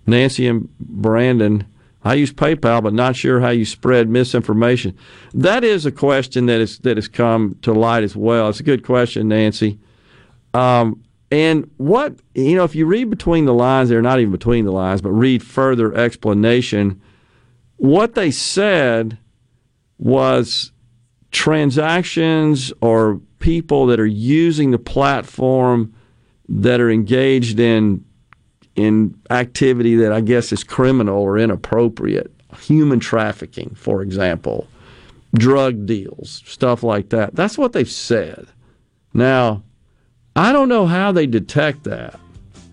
Nancy 0.07 0.47
and 0.47 0.69
Brandon, 0.79 1.67
I 2.05 2.15
use 2.15 2.33
PayPal, 2.33 2.83
but 2.83 2.93
not 2.93 3.17
sure 3.17 3.41
how 3.41 3.51
you 3.51 3.65
spread 3.65 4.09
misinformation. 4.09 4.97
That 5.33 5.65
is 5.65 5.87
a 5.87 5.93
question 5.93 6.47
that 6.47 6.61
is 6.61 6.79
that 6.81 6.97
has 6.97 7.09
come 7.09 7.57
to 7.63 7.73
light 7.73 8.05
as 8.05 8.17
well. 8.17 8.49
It's 8.49 8.61
a 8.61 8.65
good 8.65 8.85
question, 8.85 9.29
Nancy. 9.29 9.79
Um, 10.55 11.03
and 11.31 11.71
what 11.77 12.15
you 12.35 12.57
know, 12.57 12.65
if 12.65 12.75
you 12.75 12.87
read 12.87 13.11
between 13.11 13.45
the 13.45 13.55
lines, 13.55 13.89
they're 13.89 14.03
not 14.03 14.21
even 14.21 14.33
between 14.33 14.65
the 14.65 14.73
lines, 14.73 15.03
but 15.03 15.11
read 15.11 15.43
further 15.43 15.95
explanation. 15.95 17.01
What 17.77 18.15
they 18.15 18.31
said 18.31 19.19
was 19.99 20.73
transactions 21.31 22.73
or 22.81 23.21
people 23.39 23.87
that 23.87 24.01
are 24.01 24.07
using 24.07 24.71
the 24.71 24.79
platform 24.79 25.95
that 26.49 26.81
are 26.81 26.91
engaged 26.91 27.61
in 27.61 28.05
in 28.75 29.15
activity 29.31 29.97
that 29.97 30.13
I 30.13 30.21
guess 30.21 30.53
is 30.53 30.63
criminal 30.63 31.21
or 31.21 31.37
inappropriate, 31.37 32.33
human 32.61 33.01
trafficking, 33.01 33.75
for 33.75 34.03
example, 34.03 34.69
drug 35.35 35.85
deals, 35.85 36.43
stuff 36.47 36.85
like 36.85 37.09
that. 37.11 37.35
That's 37.35 37.59
what 37.59 37.73
they've 37.73 37.91
said. 37.91 38.47
Now, 39.13 39.65
I 40.39 40.53
don't 40.53 40.69
know 40.69 40.87
how 40.87 41.11
they 41.11 41.27
detect 41.27 41.85
that. 41.85 42.19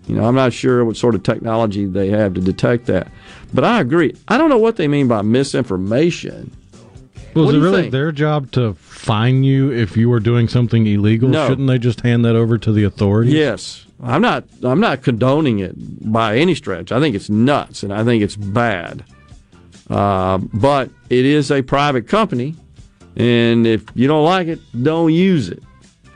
You 0.06 0.14
know, 0.14 0.24
I'm 0.24 0.36
not 0.36 0.52
sure 0.52 0.84
what 0.84 0.96
sort 0.96 1.16
of 1.16 1.24
technology 1.24 1.84
they 1.84 2.10
have 2.10 2.34
to 2.34 2.40
detect 2.40 2.86
that. 2.86 3.08
But 3.52 3.64
I 3.64 3.80
agree. 3.80 4.14
I 4.28 4.38
don't 4.38 4.50
know 4.50 4.58
what 4.58 4.76
they 4.76 4.86
mean 4.86 5.08
by 5.08 5.22
misinformation. 5.22 6.54
Well, 7.34 7.48
is 7.48 7.56
it 7.56 7.58
really 7.58 7.82
think? 7.82 7.92
their 7.92 8.12
job 8.12 8.52
to 8.52 8.74
fine 8.74 9.42
you 9.42 9.72
if 9.72 9.96
you 9.96 10.12
are 10.12 10.20
doing 10.20 10.46
something 10.46 10.86
illegal? 10.86 11.28
No. 11.28 11.48
Shouldn't 11.48 11.66
they 11.66 11.78
just 11.78 12.02
hand 12.02 12.24
that 12.24 12.36
over 12.36 12.56
to 12.56 12.72
the 12.72 12.84
authorities? 12.84 13.34
Yes, 13.34 13.84
I'm 14.00 14.22
not. 14.22 14.44
I'm 14.62 14.80
not 14.80 15.02
condoning 15.02 15.58
it 15.58 15.74
by 16.10 16.38
any 16.38 16.54
stretch. 16.54 16.92
I 16.92 17.00
think 17.00 17.16
it's 17.16 17.28
nuts, 17.28 17.82
and 17.82 17.92
I 17.92 18.04
think 18.04 18.22
it's 18.22 18.36
bad. 18.36 19.04
Uh, 19.90 20.38
but 20.38 20.88
it 21.10 21.26
is 21.26 21.50
a 21.50 21.62
private 21.62 22.06
company, 22.08 22.54
and 23.16 23.66
if 23.66 23.84
you 23.94 24.06
don't 24.06 24.24
like 24.24 24.46
it, 24.46 24.60
don't 24.82 25.12
use 25.12 25.48
it. 25.48 25.62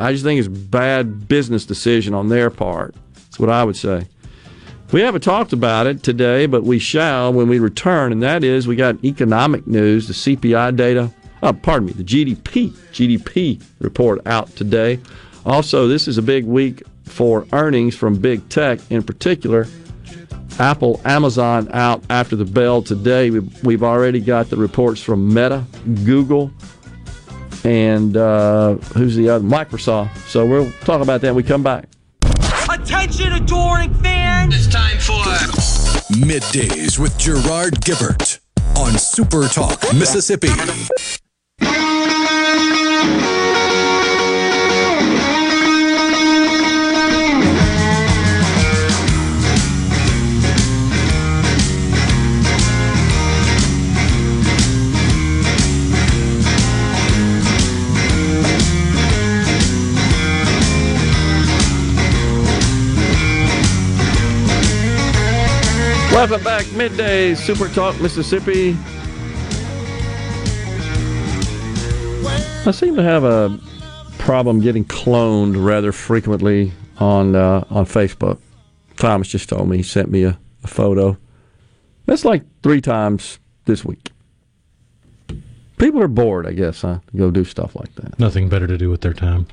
I 0.00 0.12
just 0.12 0.24
think 0.24 0.38
it's 0.38 0.48
bad 0.48 1.28
business 1.28 1.66
decision 1.66 2.14
on 2.14 2.30
their 2.30 2.48
part. 2.48 2.94
That's 3.14 3.38
what 3.38 3.50
I 3.50 3.62
would 3.62 3.76
say. 3.76 4.06
We 4.92 5.02
haven't 5.02 5.20
talked 5.20 5.52
about 5.52 5.86
it 5.86 6.02
today, 6.02 6.46
but 6.46 6.64
we 6.64 6.78
shall 6.78 7.32
when 7.32 7.48
we 7.48 7.58
return, 7.58 8.10
and 8.10 8.22
that 8.22 8.42
is 8.42 8.66
we 8.66 8.76
got 8.76 9.04
economic 9.04 9.66
news, 9.66 10.08
the 10.08 10.14
CPI 10.14 10.74
data. 10.74 11.12
Uh, 11.42 11.52
pardon 11.52 11.86
me, 11.86 11.92
the 11.92 12.02
GDP 12.02 12.70
GDP 12.92 13.62
report 13.78 14.26
out 14.26 14.48
today. 14.56 14.98
Also, 15.44 15.86
this 15.86 16.08
is 16.08 16.18
a 16.18 16.22
big 16.22 16.44
week 16.44 16.82
for 17.04 17.46
earnings 17.52 17.94
from 17.94 18.16
big 18.16 18.48
tech, 18.48 18.80
in 18.90 19.02
particular. 19.02 19.66
Apple, 20.58 21.00
Amazon 21.04 21.68
out 21.72 22.02
after 22.10 22.36
the 22.36 22.44
bell 22.44 22.82
today. 22.82 23.30
We've 23.30 23.82
already 23.82 24.20
got 24.20 24.50
the 24.50 24.56
reports 24.56 25.02
from 25.02 25.28
Meta, 25.28 25.64
Google, 26.04 26.50
and 27.64 28.16
uh, 28.16 28.74
who's 28.94 29.16
the 29.16 29.28
other? 29.28 29.44
Microsoft. 29.44 30.16
So 30.28 30.46
we'll 30.46 30.70
talk 30.84 31.00
about 31.00 31.20
that 31.20 31.28
when 31.28 31.36
we 31.36 31.42
come 31.42 31.62
back. 31.62 31.88
Attention, 32.70 33.32
adoring 33.32 33.92
fans! 33.94 34.54
It's 34.54 34.66
time 34.66 34.98
for 34.98 35.22
Middays 36.14 36.98
with 36.98 37.16
Gerard 37.18 37.80
Gibert 37.80 38.40
on 38.76 38.92
Super 38.98 39.48
Talk, 39.48 39.82
Mississippi. 39.94 40.48
Welcome 66.20 66.44
back, 66.44 66.70
midday 66.72 67.34
Super 67.34 67.66
Talk 67.68 67.98
Mississippi. 67.98 68.76
I 72.66 72.70
seem 72.74 72.94
to 72.96 73.02
have 73.02 73.24
a 73.24 73.58
problem 74.18 74.60
getting 74.60 74.84
cloned 74.84 75.54
rather 75.64 75.92
frequently 75.92 76.72
on 76.98 77.34
uh, 77.34 77.64
on 77.70 77.86
Facebook. 77.86 78.38
Thomas 78.96 79.28
just 79.28 79.48
told 79.48 79.70
me 79.70 79.78
he 79.78 79.82
sent 79.82 80.10
me 80.10 80.24
a, 80.24 80.38
a 80.62 80.66
photo. 80.66 81.16
That's 82.04 82.26
like 82.26 82.42
three 82.62 82.82
times 82.82 83.38
this 83.64 83.82
week. 83.82 84.12
People 85.78 86.02
are 86.02 86.08
bored, 86.08 86.46
I 86.46 86.52
guess, 86.52 86.82
huh? 86.82 86.98
Go 87.16 87.30
do 87.30 87.46
stuff 87.46 87.74
like 87.74 87.94
that. 87.94 88.18
Nothing 88.18 88.50
better 88.50 88.66
to 88.66 88.76
do 88.76 88.90
with 88.90 89.00
their 89.00 89.14
time. 89.14 89.46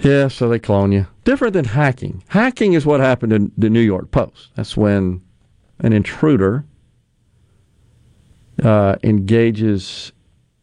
Yeah, 0.00 0.28
so 0.28 0.50
they 0.50 0.58
clone 0.58 0.92
you. 0.92 1.06
Different 1.24 1.54
than 1.54 1.64
hacking. 1.64 2.22
Hacking 2.28 2.74
is 2.74 2.84
what 2.84 3.00
happened 3.00 3.32
in 3.32 3.52
the 3.56 3.70
New 3.70 3.80
York 3.80 4.10
Post. 4.10 4.50
That's 4.54 4.76
when 4.76 5.22
an 5.80 5.92
intruder 5.92 6.64
uh, 8.62 8.96
engages 9.02 10.12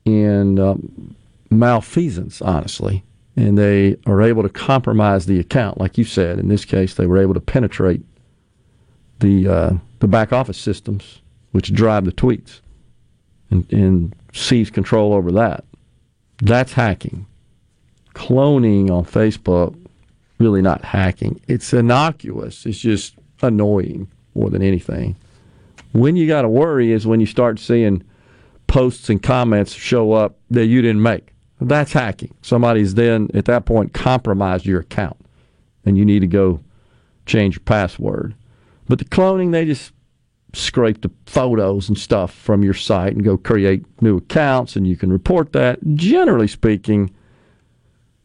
in 0.06 0.60
um, 0.60 1.16
malfeasance, 1.50 2.42
honestly, 2.42 3.04
and 3.36 3.58
they 3.58 3.98
are 4.06 4.22
able 4.22 4.44
to 4.44 4.50
compromise 4.50 5.26
the 5.26 5.40
account. 5.40 5.80
Like 5.80 5.98
you 5.98 6.04
said, 6.04 6.40
in 6.40 6.48
this 6.48 6.66
case, 6.66 6.96
they 6.96 7.06
were 7.06 7.18
able 7.18 7.34
to 7.34 7.40
penetrate 7.40 8.02
the 9.20 9.48
uh, 9.48 9.72
the 10.00 10.08
back 10.08 10.34
office 10.34 10.58
systems, 10.58 11.22
which 11.52 11.74
drive 11.74 12.06
the 12.06 12.12
tweets, 12.12 12.62
and, 13.50 13.72
and 13.72 14.16
seize 14.34 14.70
control 14.70 15.14
over 15.14 15.32
that. 15.32 15.64
That's 16.42 16.74
hacking. 16.74 17.28
Cloning 18.16 18.90
on 18.90 19.06
Facebook, 19.06 19.78
really 20.40 20.62
not 20.62 20.84
hacking. 20.84 21.40
It's 21.48 21.72
innocuous. 21.72 22.66
It's 22.66 22.80
just 22.80 23.16
annoying 23.42 24.10
more 24.36 24.50
than 24.50 24.62
anything. 24.62 25.16
When 25.94 26.16
you 26.16 26.28
got 26.28 26.44
to 26.44 26.50
worry 26.50 26.92
is 26.92 27.06
when 27.06 27.20
you 27.20 27.26
start 27.26 27.60
seeing 27.60 28.04
posts 28.68 29.10
and 29.10 29.22
comments 29.22 29.74
show 29.74 30.14
up 30.14 30.38
that 30.50 30.68
you 30.68 30.82
didn't 30.82 31.02
make. 31.02 31.34
That's 31.60 31.94
hacking. 31.94 32.34
Somebody's 32.42 32.96
then 32.96 33.30
at 33.34 33.46
that 33.46 33.66
point 33.66 33.94
compromised 33.94 34.66
your 34.66 34.80
account, 34.80 35.18
and 35.86 35.98
you 35.98 36.06
need 36.06 36.22
to 36.22 36.28
go 36.28 36.62
change 37.26 37.56
your 37.56 37.64
password. 37.66 38.34
But 38.88 39.00
the 39.00 39.06
cloning, 39.06 39.52
they 39.52 39.66
just 39.66 39.92
scrape 40.54 41.02
the 41.02 41.12
photos 41.26 41.88
and 41.88 41.98
stuff 41.98 42.34
from 42.34 42.64
your 42.64 42.74
site 42.74 43.14
and 43.14 43.24
go 43.24 43.38
create 43.38 43.86
new 44.02 44.18
accounts, 44.18 44.76
and 44.76 44.88
you 44.88 44.96
can 44.96 45.12
report 45.12 45.54
that. 45.54 45.80
Generally 45.96 46.48
speaking, 46.48 47.12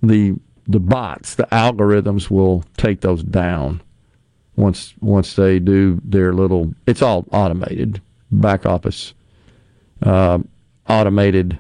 the 0.03 0.37
the 0.69 0.81
bots, 0.81 1.37
the 1.37 1.47
algorithms 1.53 2.31
will 2.31 2.65
take 2.77 3.01
those 3.01 3.23
down 3.23 3.81
once 4.57 4.95
once 5.01 5.35
they 5.35 5.59
do 5.59 6.01
their 6.03 6.33
little. 6.33 6.75
It's 6.87 7.03
all 7.03 7.27
automated 7.31 8.01
back 8.31 8.67
office, 8.67 9.15
uh, 10.03 10.39
automated 10.89 11.59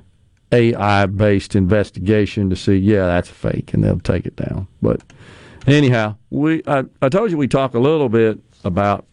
AI 0.52 1.06
based 1.06 1.54
investigation 1.54 2.50
to 2.50 2.56
see 2.56 2.76
yeah 2.76 3.06
that's 3.06 3.28
fake, 3.28 3.74
and 3.74 3.84
they'll 3.84 4.00
take 4.00 4.26
it 4.26 4.36
down. 4.36 4.66
But 4.82 5.02
anyhow, 5.66 6.16
we 6.30 6.62
I, 6.66 6.84
I 7.02 7.08
told 7.08 7.30
you 7.30 7.36
we 7.36 7.48
talk 7.48 7.74
a 7.74 7.80
little 7.80 8.08
bit 8.08 8.38
about. 8.64 9.04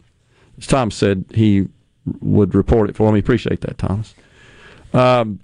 As 0.57 0.67
Tom 0.67 0.91
said, 0.91 1.25
he 1.33 1.67
would 2.21 2.53
report 2.53 2.89
it 2.89 2.95
for 2.95 3.11
me. 3.11 3.19
Appreciate 3.19 3.61
that, 3.61 3.79
Thomas. 3.79 4.13
Um, 4.93 5.39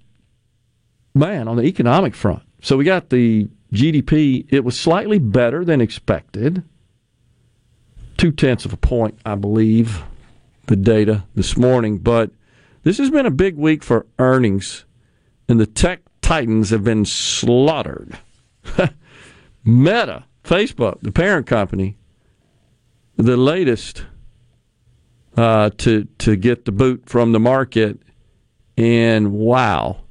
man, 1.16 1.48
on 1.48 1.58
the 1.58 1.64
economic 1.64 2.14
front, 2.14 2.44
so 2.62 2.78
we 2.78 2.86
got 2.86 3.10
the 3.10 3.50
GDP. 3.74 4.46
It 4.50 4.64
was 4.64 4.80
slightly 4.80 5.18
better 5.18 5.66
than 5.66 5.82
expected 5.82 6.64
two 8.20 8.32
tenths 8.34 8.66
of 8.66 8.74
a 8.74 8.78
point, 8.78 9.18
I 9.26 9.36
believe, 9.36 10.04
the 10.68 10.76
data 10.76 11.24
this 11.36 11.56
morning. 11.56 12.00
But 12.00 12.32
this 12.84 12.98
has 12.98 13.10
been 13.10 13.26
a 13.26 13.32
big 13.32 13.56
week 13.56 13.82
for 13.82 14.06
earnings, 14.20 14.84
and 15.48 15.58
the 15.58 15.66
tech 15.66 16.02
titans 16.22 16.70
have 16.72 16.84
been 16.84 17.06
slaughtered. 17.06 18.20
Meta, 19.64 20.26
Facebook, 20.44 21.00
the 21.02 21.14
parent 21.14 21.48
company, 21.48 21.98
the 23.16 23.38
latest 23.38 24.06
uh, 25.38 25.70
to 25.78 26.06
to 26.18 26.36
get 26.36 26.66
the 26.66 26.74
boot 26.74 27.04
from 27.06 27.32
the 27.32 27.40
market, 27.40 28.02
and 28.78 29.32
wow, 29.32 30.02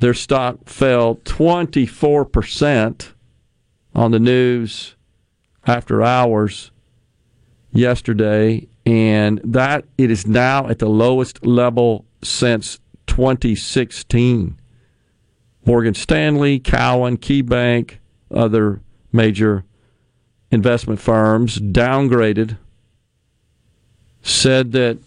their 0.00 0.14
stock 0.14 0.70
fell 0.70 1.16
twenty 1.24 1.84
four 1.84 2.24
percent 2.24 3.12
on 3.94 4.10
the 4.10 4.18
news 4.18 4.96
after 5.66 6.02
hours 6.02 6.70
yesterday, 7.72 8.66
and 8.86 9.40
that 9.44 9.84
it 9.96 10.10
is 10.10 10.26
now 10.26 10.68
at 10.68 10.78
the 10.78 10.88
lowest 10.88 11.44
level 11.44 12.04
since 12.22 12.78
2016. 13.06 14.58
Morgan 15.64 15.94
Stanley, 15.94 16.58
Cowen, 16.58 17.18
KeyBanc, 17.18 17.94
other 18.30 18.80
major 19.12 19.64
investment 20.50 20.98
firms 21.00 21.58
downgraded, 21.58 22.56
said 24.22 24.72
that 24.72 24.98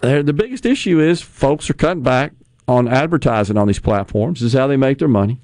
the 0.00 0.32
biggest 0.34 0.66
issue 0.66 1.00
is 1.00 1.22
folks 1.22 1.70
are 1.70 1.74
cutting 1.74 2.02
back 2.02 2.32
on 2.68 2.88
advertising 2.88 3.56
on 3.56 3.66
these 3.66 3.78
platforms. 3.78 4.40
This 4.40 4.52
is 4.52 4.58
how 4.58 4.66
they 4.66 4.76
make 4.76 4.98
their 4.98 5.08
money. 5.08 5.40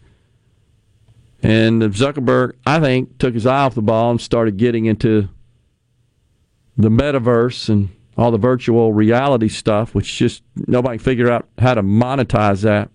And 1.43 1.82
Zuckerberg, 1.82 2.55
I 2.66 2.80
think, 2.80 3.18
took 3.18 3.34
his 3.34 3.47
eye 3.47 3.64
off 3.64 3.74
the 3.74 3.82
ball 3.82 4.11
and 4.11 4.20
started 4.20 4.57
getting 4.57 4.87
into 4.87 5.28
the 6.76 6.88
metaverse 6.88 7.68
and 7.68 7.88
all 8.16 8.30
the 8.30 8.38
virtual 8.38 8.92
reality 8.92 9.48
stuff, 9.48 9.94
which 9.94 10.16
just 10.16 10.42
nobody 10.54 10.98
can 10.98 11.04
figure 11.04 11.30
out 11.30 11.48
how 11.58 11.74
to 11.74 11.82
monetize 11.82 12.62
that. 12.62 12.90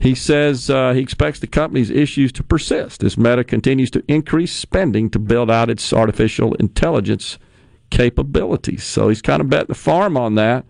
He 0.00 0.14
says 0.14 0.70
uh, 0.70 0.92
he 0.92 1.00
expects 1.00 1.40
the 1.40 1.46
company's 1.48 1.90
issues 1.90 2.30
to 2.32 2.44
persist 2.44 3.02
as 3.02 3.18
Meta 3.18 3.42
continues 3.42 3.90
to 3.92 4.04
increase 4.06 4.52
spending 4.52 5.10
to 5.10 5.18
build 5.18 5.50
out 5.50 5.70
its 5.70 5.92
artificial 5.92 6.54
intelligence 6.54 7.38
capabilities. 7.90 8.84
So 8.84 9.08
he's 9.08 9.22
kind 9.22 9.40
of 9.40 9.50
bet 9.50 9.66
the 9.66 9.74
farm 9.74 10.16
on 10.16 10.36
that. 10.36 10.64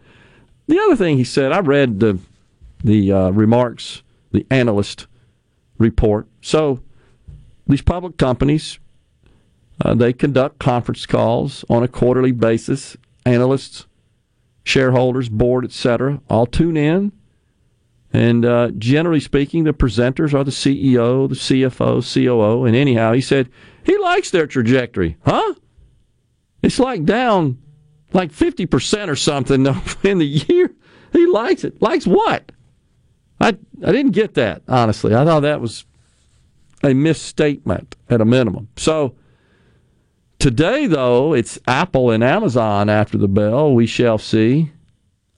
The 0.67 0.79
other 0.79 0.97
thing 0.97 1.19
he 1.19 1.25
said, 1.25 1.53
I 1.53 1.61
read 1.61 2.01
the 2.01 2.19
the 2.83 3.13
uh, 3.13 3.31
remarks, 3.31 4.03
the 4.31 4.47
analyst 4.51 5.09
report. 5.79 6.29
So 6.41 6.81
these 7.67 7.83
public 7.83 8.17
companies 8.17 8.79
uh, 9.81 9.95
they 9.95 10.13
conduct 10.13 10.59
conference 10.59 11.07
calls 11.07 11.65
on 11.69 11.83
a 11.83 11.89
quarterly 11.89 12.33
basis. 12.33 12.97
Analysts, 13.25 13.87
shareholders, 14.65 15.29
board, 15.29 15.65
etc., 15.65 16.21
all 16.29 16.47
tune 16.47 16.77
in. 16.77 17.13
And 18.13 18.45
uh, 18.45 18.71
generally 18.79 19.21
speaking, 19.21 19.65
the 19.65 19.73
presenters 19.73 20.33
are 20.33 20.45
the 20.45 20.51
CEO, 20.51 21.29
the 21.29 21.35
CFO, 21.35 22.03
COO. 22.03 22.65
And 22.65 22.75
anyhow, 22.75 23.13
he 23.13 23.21
said 23.21 23.51
he 23.85 23.99
likes 23.99 24.31
their 24.31 24.47
trajectory. 24.47 25.17
Huh? 25.25 25.55
It's 26.63 26.79
like 26.79 27.05
down 27.05 27.59
like 28.13 28.33
50% 28.33 29.09
or 29.09 29.17
something 29.17 29.67
in 30.03 30.19
the 30.19 30.27
year. 30.27 30.75
He 31.13 31.27
likes 31.27 31.65
it. 31.65 31.81
Likes 31.81 32.07
what? 32.07 32.53
I, 33.41 33.49
I 33.49 33.93
didn't 33.93 34.13
get 34.13 34.35
that, 34.35 34.63
honestly. 34.69 35.15
I 35.15 35.25
thought 35.25 35.41
that 35.41 35.61
was 35.61 35.85
a 36.83 36.95
misstatement 36.95 37.97
at 38.09 38.21
a 38.21 38.25
minimum. 38.25 38.69
So, 38.77 39.15
Today, 40.39 40.87
though, 40.87 41.35
it's 41.35 41.59
Apple 41.67 42.13
and 42.13 42.23
Amazon 42.23 42.89
after 42.89 43.19
the 43.19 43.27
bell. 43.27 43.75
We 43.75 43.87
shall 43.87 44.19
see. 44.19 44.71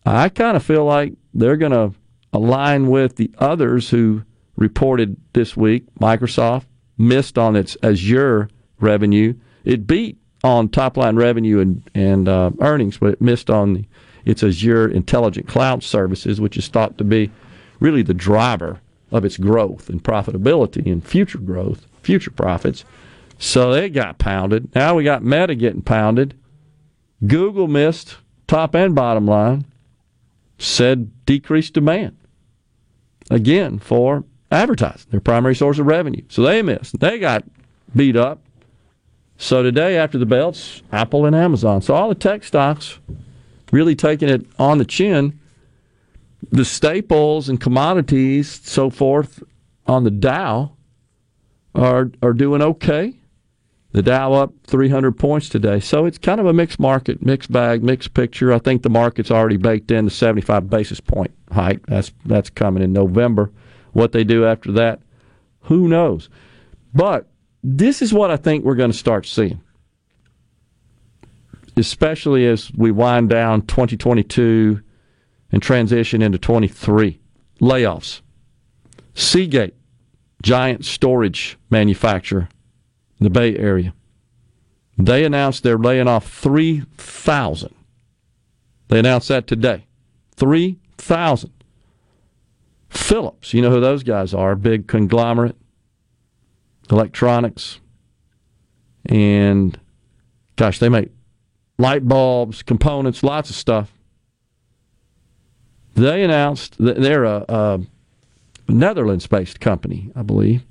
I 0.05 0.29
kind 0.29 0.59
of 0.59 0.63
feel 0.63 0.85
like 0.85 1.15
they're 1.33 1.57
going 1.57 1.73
to 1.73 1.95
align 2.35 2.91
with 2.91 3.17
the 3.17 3.31
others 3.39 3.89
who 3.89 4.23
reported 4.57 5.17
this 5.33 5.57
week. 5.57 5.87
Microsoft 5.99 6.67
missed 6.99 7.39
on 7.39 7.57
its 7.57 7.79
Azure 7.83 8.51
revenue. 8.79 9.33
It 9.65 9.87
beat 9.87 10.19
on 10.45 10.69
top 10.69 10.99
line 10.99 11.17
revenue 11.17 11.61
and, 11.61 11.83
and 11.95 12.29
uh, 12.29 12.51
earnings, 12.61 12.99
but 12.99 13.15
it 13.15 13.23
missed 13.23 13.49
on 13.49 13.73
the, 13.73 13.85
its 14.27 14.43
Azure 14.43 14.87
Intelligent 14.87 15.49
Cloud 15.49 15.83
Services, 15.83 16.43
which 16.43 16.59
is 16.59 16.69
thought 16.69 16.99
to 16.99 17.05
be 17.05 17.31
really 17.79 18.03
the 18.03 18.13
driver 18.13 18.81
of 19.11 19.25
its 19.25 19.39
growth 19.39 19.89
and 19.89 20.05
profitability 20.05 20.93
and 20.93 21.03
future 21.07 21.39
growth, 21.39 21.87
future 22.03 22.31
profits. 22.31 22.85
So 23.41 23.73
they 23.73 23.89
got 23.89 24.19
pounded. 24.19 24.73
Now 24.75 24.95
we 24.95 25.03
got 25.03 25.25
Meta 25.25 25.55
getting 25.55 25.81
pounded. 25.81 26.39
Google 27.27 27.69
missed 27.69 28.19
top 28.47 28.75
and 28.75 28.95
bottom 28.95 29.27
line, 29.27 29.65
said 30.59 31.11
decreased 31.25 31.73
demand 31.73 32.19
again 33.31 33.79
for 33.79 34.25
advertising, 34.53 35.11
their 35.11 35.21
primary 35.21 35.55
source 35.55 35.79
of 35.79 35.87
revenue. 35.87 36.23
So 36.29 36.43
they 36.43 36.61
missed. 36.61 37.01
They 37.01 37.19
got 37.19 37.45
beat 37.97 38.15
up. 38.15 38.43
So 39.39 39.63
today, 39.63 39.97
after 39.97 40.19
the 40.19 40.27
belts, 40.27 40.83
Apple 40.93 41.25
and 41.25 41.35
Amazon. 41.35 41.81
So 41.81 41.95
all 41.95 42.11
the 42.11 42.15
tech 42.15 42.45
stocks 42.45 42.99
really 43.73 43.97
taking 43.97 44.29
it 44.29 44.45
on 44.59 44.77
the 44.77 44.85
chin. 44.85 45.41
The 46.51 46.67
staples 46.67 47.49
and 47.49 47.59
commodities, 47.59 48.61
so 48.65 48.91
forth, 48.91 49.43
on 49.87 50.05
the 50.05 50.11
Dow 50.11 50.73
are 51.75 52.11
are 52.23 52.35
doing 52.35 52.61
okay. 52.61 53.15
The 53.93 54.03
Dow 54.03 54.35
up 54.35 54.53
300 54.67 55.13
points 55.13 55.49
today. 55.49 55.81
So 55.81 56.07
it's 56.07 56.19
kind 56.19 56.41
of 56.41 56.47
a 56.47 56.53
mixed 56.53 56.79
market, 56.79 57.25
mixed 57.25 57.51
bag, 57.51 57.83
mixed 57.83 58.15
picture. 58.15 58.53
I 58.53 58.59
think 58.59 58.83
the 58.83 58.91
market's 58.91 59.33
already 59.33 59.57
baked 59.57 59.91
in 59.91 60.05
the 60.05 60.11
75 60.11 60.71
basis 60.71 61.01
point 61.01 61.33
hike. 61.51 61.85
That's 61.87 62.13
that's 62.25 62.51
coming 62.51 62.83
in 62.83 62.93
November. 62.93 63.51
What 63.93 64.13
they 64.13 64.23
do 64.23 64.47
after 64.47 64.71
that, 64.73 65.01
who 65.63 65.89
knows? 65.89 66.29
But 66.95 67.29
this 67.65 68.01
is 68.01 68.13
what 68.15 68.31
I 68.31 68.37
think 68.37 68.65
we're 68.65 68.77
going 68.77 68.93
to 68.93 68.97
start 68.97 69.27
seeing. 69.27 69.61
Especially 71.77 72.47
as 72.47 72.71
we 72.77 72.93
wind 72.93 73.31
down 73.31 73.63
2022 73.63 74.81
and 75.51 75.61
transition 75.61 76.23
into 76.23 76.39
23. 76.39 77.19
layoffs. 77.61 78.21
Seagate, 79.15 79.75
giant 80.43 80.85
storage 80.85 81.59
manufacturer 81.71 82.49
the 83.21 83.31
Bay 83.31 83.57
Area, 83.57 83.95
they 84.97 85.25
announced 85.25 85.63
they're 85.63 85.79
laying 85.79 86.09
off 86.09 86.31
3,000. 86.31 87.75
They 88.89 88.99
announced 88.99 89.29
that 89.29 89.47
today. 89.47 89.87
3,000. 90.37 91.53
Philips, 92.89 93.55
you 93.55 93.63
know 93.63 93.71
who 93.71 93.81
those 93.81 94.03
guys 94.03 94.35
are, 94.35 94.57
big 94.57 94.89
conglomerate, 94.89 95.57
electronics, 96.91 97.79
and 99.07 99.79
gosh, 100.57 100.81
they 100.81 100.89
make 100.89 101.11
light 101.79 102.07
bulbs, 102.07 102.63
components, 102.63 103.23
lots 103.23 103.49
of 103.49 103.57
stuff. 103.57 103.93
They 105.95 106.23
announced 106.25 106.79
that 106.79 107.01
they're 107.01 107.25
a, 107.25 107.45
a 107.49 107.81
Netherlands 108.69 109.27
based 109.27 109.61
company, 109.61 110.11
I 110.17 110.23
believe. 110.23 110.65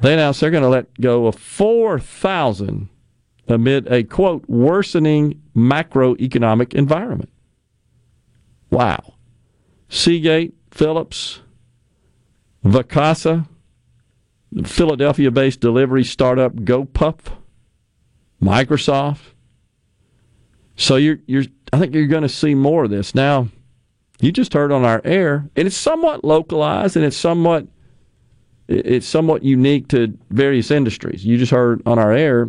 They 0.00 0.14
announced 0.14 0.40
they're 0.40 0.50
going 0.50 0.62
to 0.62 0.68
let 0.68 1.00
go 1.00 1.26
of 1.26 1.34
4,000 1.36 2.88
amid 3.48 3.86
a 3.92 4.02
quote 4.04 4.48
worsening 4.48 5.42
macroeconomic 5.54 6.74
environment. 6.74 7.30
Wow. 8.70 9.14
Seagate, 9.88 10.54
Philips, 10.70 11.40
Vacasa, 12.64 13.46
Philadelphia 14.64 15.30
based 15.30 15.60
delivery 15.60 16.04
startup 16.04 16.54
GoPuff, 16.54 17.36
Microsoft. 18.42 19.20
So 20.76 20.96
you're 20.96 21.18
you're 21.26 21.44
I 21.72 21.78
think 21.78 21.94
you're 21.94 22.06
going 22.06 22.22
to 22.22 22.28
see 22.28 22.54
more 22.54 22.84
of 22.84 22.90
this. 22.90 23.14
Now, 23.14 23.48
you 24.20 24.32
just 24.32 24.54
heard 24.54 24.72
on 24.72 24.84
our 24.84 25.00
air, 25.04 25.48
and 25.56 25.66
it's 25.66 25.76
somewhat 25.76 26.24
localized 26.24 26.96
and 26.96 27.04
it's 27.04 27.16
somewhat 27.16 27.66
it's 28.70 29.06
somewhat 29.06 29.42
unique 29.42 29.88
to 29.88 30.16
various 30.30 30.70
industries. 30.70 31.24
You 31.26 31.36
just 31.36 31.50
heard 31.50 31.82
on 31.86 31.98
our 31.98 32.12
air 32.12 32.48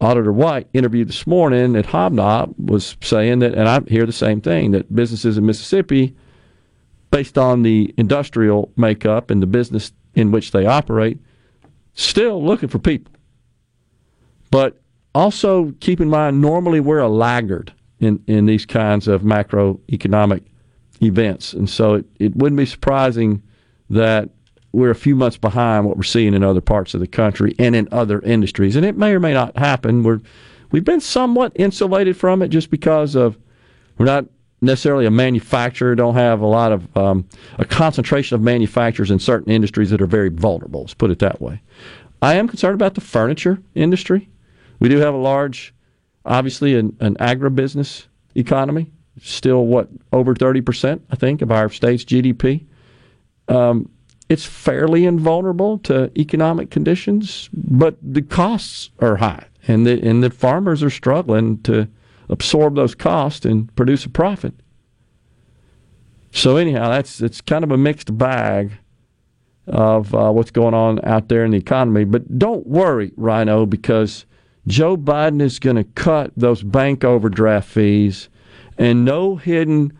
Auditor 0.00 0.32
White 0.32 0.66
interviewed 0.72 1.08
this 1.08 1.26
morning 1.26 1.76
at 1.76 1.86
Hobnob 1.86 2.54
was 2.58 2.96
saying 3.02 3.38
that, 3.40 3.54
and 3.54 3.68
I 3.68 3.80
hear 3.86 4.04
the 4.04 4.12
same 4.12 4.40
thing, 4.40 4.72
that 4.72 4.94
businesses 4.94 5.38
in 5.38 5.46
Mississippi, 5.46 6.16
based 7.10 7.38
on 7.38 7.62
the 7.62 7.94
industrial 7.96 8.72
makeup 8.76 9.30
and 9.30 9.40
the 9.40 9.46
business 9.46 9.92
in 10.14 10.32
which 10.32 10.50
they 10.50 10.66
operate, 10.66 11.20
still 11.94 12.42
looking 12.42 12.68
for 12.68 12.78
people. 12.78 13.12
But 14.50 14.80
also 15.14 15.72
keep 15.80 16.00
in 16.00 16.08
mind, 16.08 16.40
normally 16.40 16.80
we're 16.80 16.98
a 16.98 17.08
laggard 17.08 17.72
in, 18.00 18.24
in 18.26 18.46
these 18.46 18.66
kinds 18.66 19.06
of 19.06 19.22
macroeconomic 19.22 20.42
events. 21.00 21.52
And 21.52 21.68
so 21.68 21.94
it, 21.94 22.06
it 22.18 22.36
wouldn't 22.36 22.58
be 22.58 22.66
surprising 22.66 23.42
that 23.90 24.30
we're 24.72 24.90
a 24.90 24.94
few 24.94 25.14
months 25.14 25.36
behind 25.36 25.86
what 25.86 25.96
we're 25.96 26.02
seeing 26.02 26.34
in 26.34 26.42
other 26.42 26.60
parts 26.60 26.94
of 26.94 27.00
the 27.00 27.06
country 27.06 27.54
and 27.58 27.76
in 27.76 27.88
other 27.92 28.20
industries. 28.20 28.74
And 28.74 28.84
it 28.86 28.96
may 28.96 29.12
or 29.12 29.20
may 29.20 29.34
not 29.34 29.56
happen. 29.56 30.02
We're 30.02 30.20
we've 30.70 30.84
been 30.84 31.00
somewhat 31.00 31.52
insulated 31.54 32.16
from 32.16 32.42
it 32.42 32.48
just 32.48 32.70
because 32.70 33.14
of 33.14 33.38
we're 33.98 34.06
not 34.06 34.24
necessarily 34.62 35.04
a 35.04 35.10
manufacturer, 35.10 35.94
don't 35.94 36.14
have 36.14 36.40
a 36.40 36.46
lot 36.46 36.72
of 36.72 36.96
um, 36.96 37.28
a 37.58 37.64
concentration 37.64 38.34
of 38.34 38.40
manufacturers 38.40 39.10
in 39.10 39.18
certain 39.18 39.52
industries 39.52 39.90
that 39.90 40.00
are 40.00 40.06
very 40.06 40.30
vulnerable. 40.30 40.80
Let's 40.80 40.94
put 40.94 41.10
it 41.10 41.18
that 41.18 41.40
way. 41.40 41.60
I 42.22 42.34
am 42.34 42.48
concerned 42.48 42.74
about 42.74 42.94
the 42.94 43.00
furniture 43.00 43.60
industry. 43.74 44.30
We 44.78 44.88
do 44.88 44.98
have 44.98 45.12
a 45.12 45.18
large, 45.18 45.74
obviously, 46.24 46.76
an, 46.76 46.96
an 47.00 47.16
agribusiness 47.16 48.06
economy. 48.34 48.90
Still, 49.20 49.66
what 49.66 49.88
over 50.12 50.34
thirty 50.34 50.62
percent, 50.62 51.04
I 51.10 51.16
think, 51.16 51.42
of 51.42 51.50
our 51.50 51.68
state's 51.68 52.04
GDP. 52.04 52.64
Um, 53.48 53.90
it's 54.28 54.44
fairly 54.44 55.04
invulnerable 55.04 55.78
to 55.78 56.10
economic 56.18 56.70
conditions, 56.70 57.50
but 57.52 57.96
the 58.02 58.22
costs 58.22 58.90
are 59.00 59.16
high, 59.16 59.46
and 59.68 59.86
the 59.86 60.02
and 60.02 60.22
the 60.22 60.30
farmers 60.30 60.82
are 60.82 60.90
struggling 60.90 61.60
to 61.62 61.88
absorb 62.28 62.74
those 62.76 62.94
costs 62.94 63.44
and 63.44 63.74
produce 63.76 64.04
a 64.04 64.08
profit. 64.08 64.54
So 66.30 66.56
anyhow, 66.56 66.88
that's 66.88 67.20
it's 67.20 67.40
kind 67.40 67.62
of 67.62 67.70
a 67.70 67.76
mixed 67.76 68.16
bag 68.16 68.72
of 69.66 70.14
uh, 70.14 70.30
what's 70.32 70.50
going 70.50 70.74
on 70.74 71.04
out 71.04 71.28
there 71.28 71.44
in 71.44 71.52
the 71.52 71.58
economy. 71.58 72.04
But 72.04 72.38
don't 72.38 72.66
worry, 72.66 73.12
Rhino, 73.16 73.66
because 73.66 74.24
Joe 74.66 74.96
Biden 74.96 75.40
is 75.40 75.58
going 75.58 75.76
to 75.76 75.84
cut 75.84 76.32
those 76.36 76.62
bank 76.62 77.04
overdraft 77.04 77.68
fees, 77.68 78.28
and 78.78 79.04
no 79.04 79.36
hidden 79.36 79.92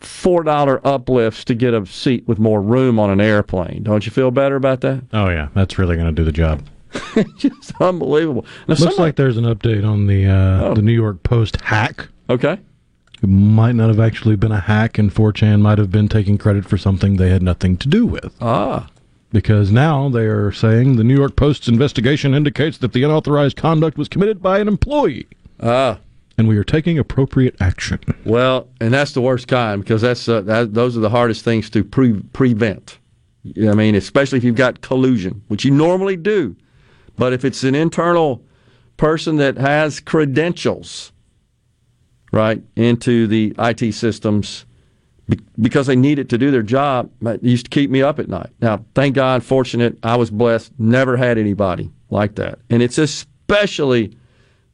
four 0.00 0.42
dollar 0.42 0.86
uplifts 0.86 1.44
to 1.44 1.54
get 1.54 1.74
a 1.74 1.84
seat 1.86 2.26
with 2.26 2.38
more 2.38 2.60
room 2.60 2.98
on 2.98 3.10
an 3.10 3.20
airplane. 3.20 3.82
Don't 3.82 4.04
you 4.04 4.12
feel 4.12 4.30
better 4.30 4.56
about 4.56 4.80
that? 4.80 5.04
Oh 5.12 5.28
yeah, 5.28 5.48
that's 5.54 5.78
really 5.78 5.96
going 5.96 6.08
to 6.08 6.12
do 6.12 6.24
the 6.24 6.32
job. 6.32 6.62
Just 7.36 7.72
unbelievable. 7.80 8.42
Now, 8.42 8.72
Looks 8.72 8.80
somebody, 8.80 9.00
like 9.00 9.16
there's 9.16 9.36
an 9.36 9.44
update 9.44 9.88
on 9.88 10.06
the 10.06 10.26
uh, 10.26 10.64
oh. 10.64 10.74
the 10.74 10.82
New 10.82 10.92
York 10.92 11.22
Post 11.22 11.60
hack. 11.60 12.08
Okay. 12.28 12.58
It 13.22 13.28
might 13.28 13.74
not 13.74 13.88
have 13.88 14.00
actually 14.00 14.36
been 14.36 14.52
a 14.52 14.60
hack, 14.60 14.96
and 14.96 15.12
4chan 15.12 15.60
might 15.60 15.76
have 15.76 15.90
been 15.90 16.08
taking 16.08 16.38
credit 16.38 16.64
for 16.64 16.78
something 16.78 17.16
they 17.16 17.28
had 17.28 17.42
nothing 17.42 17.76
to 17.76 17.88
do 17.88 18.06
with. 18.06 18.34
Ah. 18.40 18.88
Because 19.30 19.70
now 19.70 20.08
they 20.08 20.24
are 20.24 20.50
saying 20.50 20.96
the 20.96 21.04
New 21.04 21.16
York 21.16 21.36
Post's 21.36 21.68
investigation 21.68 22.34
indicates 22.34 22.78
that 22.78 22.94
the 22.94 23.02
unauthorized 23.02 23.58
conduct 23.58 23.98
was 23.98 24.08
committed 24.08 24.40
by 24.42 24.58
an 24.58 24.68
employee. 24.68 25.28
Ah 25.60 25.98
and 26.40 26.48
we 26.48 26.56
are 26.56 26.64
taking 26.64 26.98
appropriate 26.98 27.54
action. 27.60 28.00
Well, 28.24 28.66
and 28.80 28.94
that's 28.94 29.12
the 29.12 29.20
worst 29.20 29.46
kind 29.46 29.82
because 29.82 30.00
that's 30.00 30.26
uh, 30.26 30.40
that, 30.40 30.72
those 30.72 30.96
are 30.96 31.00
the 31.00 31.10
hardest 31.10 31.44
things 31.44 31.68
to 31.70 31.84
pre- 31.84 32.22
prevent. 32.32 32.98
I 33.44 33.74
mean, 33.74 33.94
especially 33.94 34.38
if 34.38 34.44
you've 34.44 34.56
got 34.56 34.80
collusion, 34.80 35.42
which 35.48 35.66
you 35.66 35.70
normally 35.70 36.16
do. 36.16 36.56
But 37.16 37.34
if 37.34 37.44
it's 37.44 37.62
an 37.62 37.74
internal 37.74 38.42
person 38.96 39.36
that 39.36 39.58
has 39.58 40.00
credentials, 40.00 41.12
right, 42.32 42.62
into 42.74 43.26
the 43.26 43.54
IT 43.58 43.92
systems 43.92 44.64
because 45.60 45.86
they 45.86 45.96
need 45.96 46.18
it 46.18 46.30
to 46.30 46.38
do 46.38 46.50
their 46.50 46.62
job, 46.62 47.10
it 47.20 47.42
used 47.42 47.66
to 47.66 47.70
keep 47.70 47.90
me 47.90 48.00
up 48.00 48.18
at 48.18 48.28
night. 48.28 48.50
Now, 48.62 48.82
thank 48.94 49.14
God, 49.14 49.44
fortunate, 49.44 49.98
I 50.02 50.16
was 50.16 50.30
blessed, 50.30 50.72
never 50.78 51.18
had 51.18 51.36
anybody 51.36 51.90
like 52.08 52.36
that. 52.36 52.60
And 52.70 52.82
it's 52.82 52.96
especially 52.96 54.16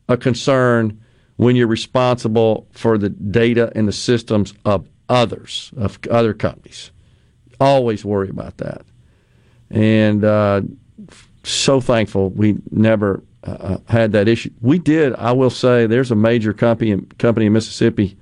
a 0.08 0.16
concern 0.16 1.00
when 1.36 1.56
you're 1.56 1.66
responsible 1.66 2.66
for 2.72 2.98
the 2.98 3.10
data 3.10 3.70
and 3.74 3.86
the 3.86 3.92
systems 3.92 4.54
of 4.64 4.88
others, 5.08 5.72
of 5.76 5.98
other 6.10 6.34
companies. 6.34 6.90
Always 7.60 8.04
worry 8.04 8.28
about 8.28 8.58
that. 8.58 8.84
And 9.70 10.24
uh, 10.24 10.62
so 11.42 11.80
thankful 11.80 12.30
we 12.30 12.56
never 12.70 13.22
uh, 13.44 13.50
uh 13.50 13.78
had 13.88 14.12
that 14.12 14.28
issue. 14.28 14.50
We 14.60 14.78
did, 14.78 15.14
I 15.14 15.32
will 15.32 15.50
say, 15.50 15.86
there's 15.86 16.10
a 16.10 16.16
major 16.16 16.52
company, 16.52 17.00
company 17.18 17.46
in 17.46 17.52
Mississippi 17.52 18.16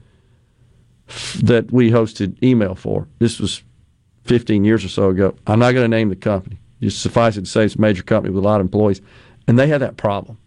that 1.42 1.70
we 1.70 1.90
hosted 1.90 2.42
email 2.42 2.74
for. 2.74 3.06
This 3.18 3.38
was 3.38 3.62
15 4.24 4.64
years 4.64 4.84
or 4.84 4.88
so 4.88 5.10
ago. 5.10 5.34
I'm 5.46 5.58
not 5.58 5.72
going 5.72 5.84
to 5.84 5.96
name 5.96 6.08
the 6.08 6.16
company. 6.16 6.58
Just 6.80 7.02
suffice 7.02 7.36
it 7.36 7.42
to 7.42 7.46
say 7.46 7.64
it's 7.64 7.76
a 7.76 7.80
major 7.80 8.02
company 8.02 8.34
with 8.34 8.42
a 8.42 8.46
lot 8.46 8.60
of 8.60 8.66
employees. 8.66 9.00
And 9.46 9.58
they 9.58 9.66
had 9.66 9.80
that 9.82 9.96
problem 9.96 10.38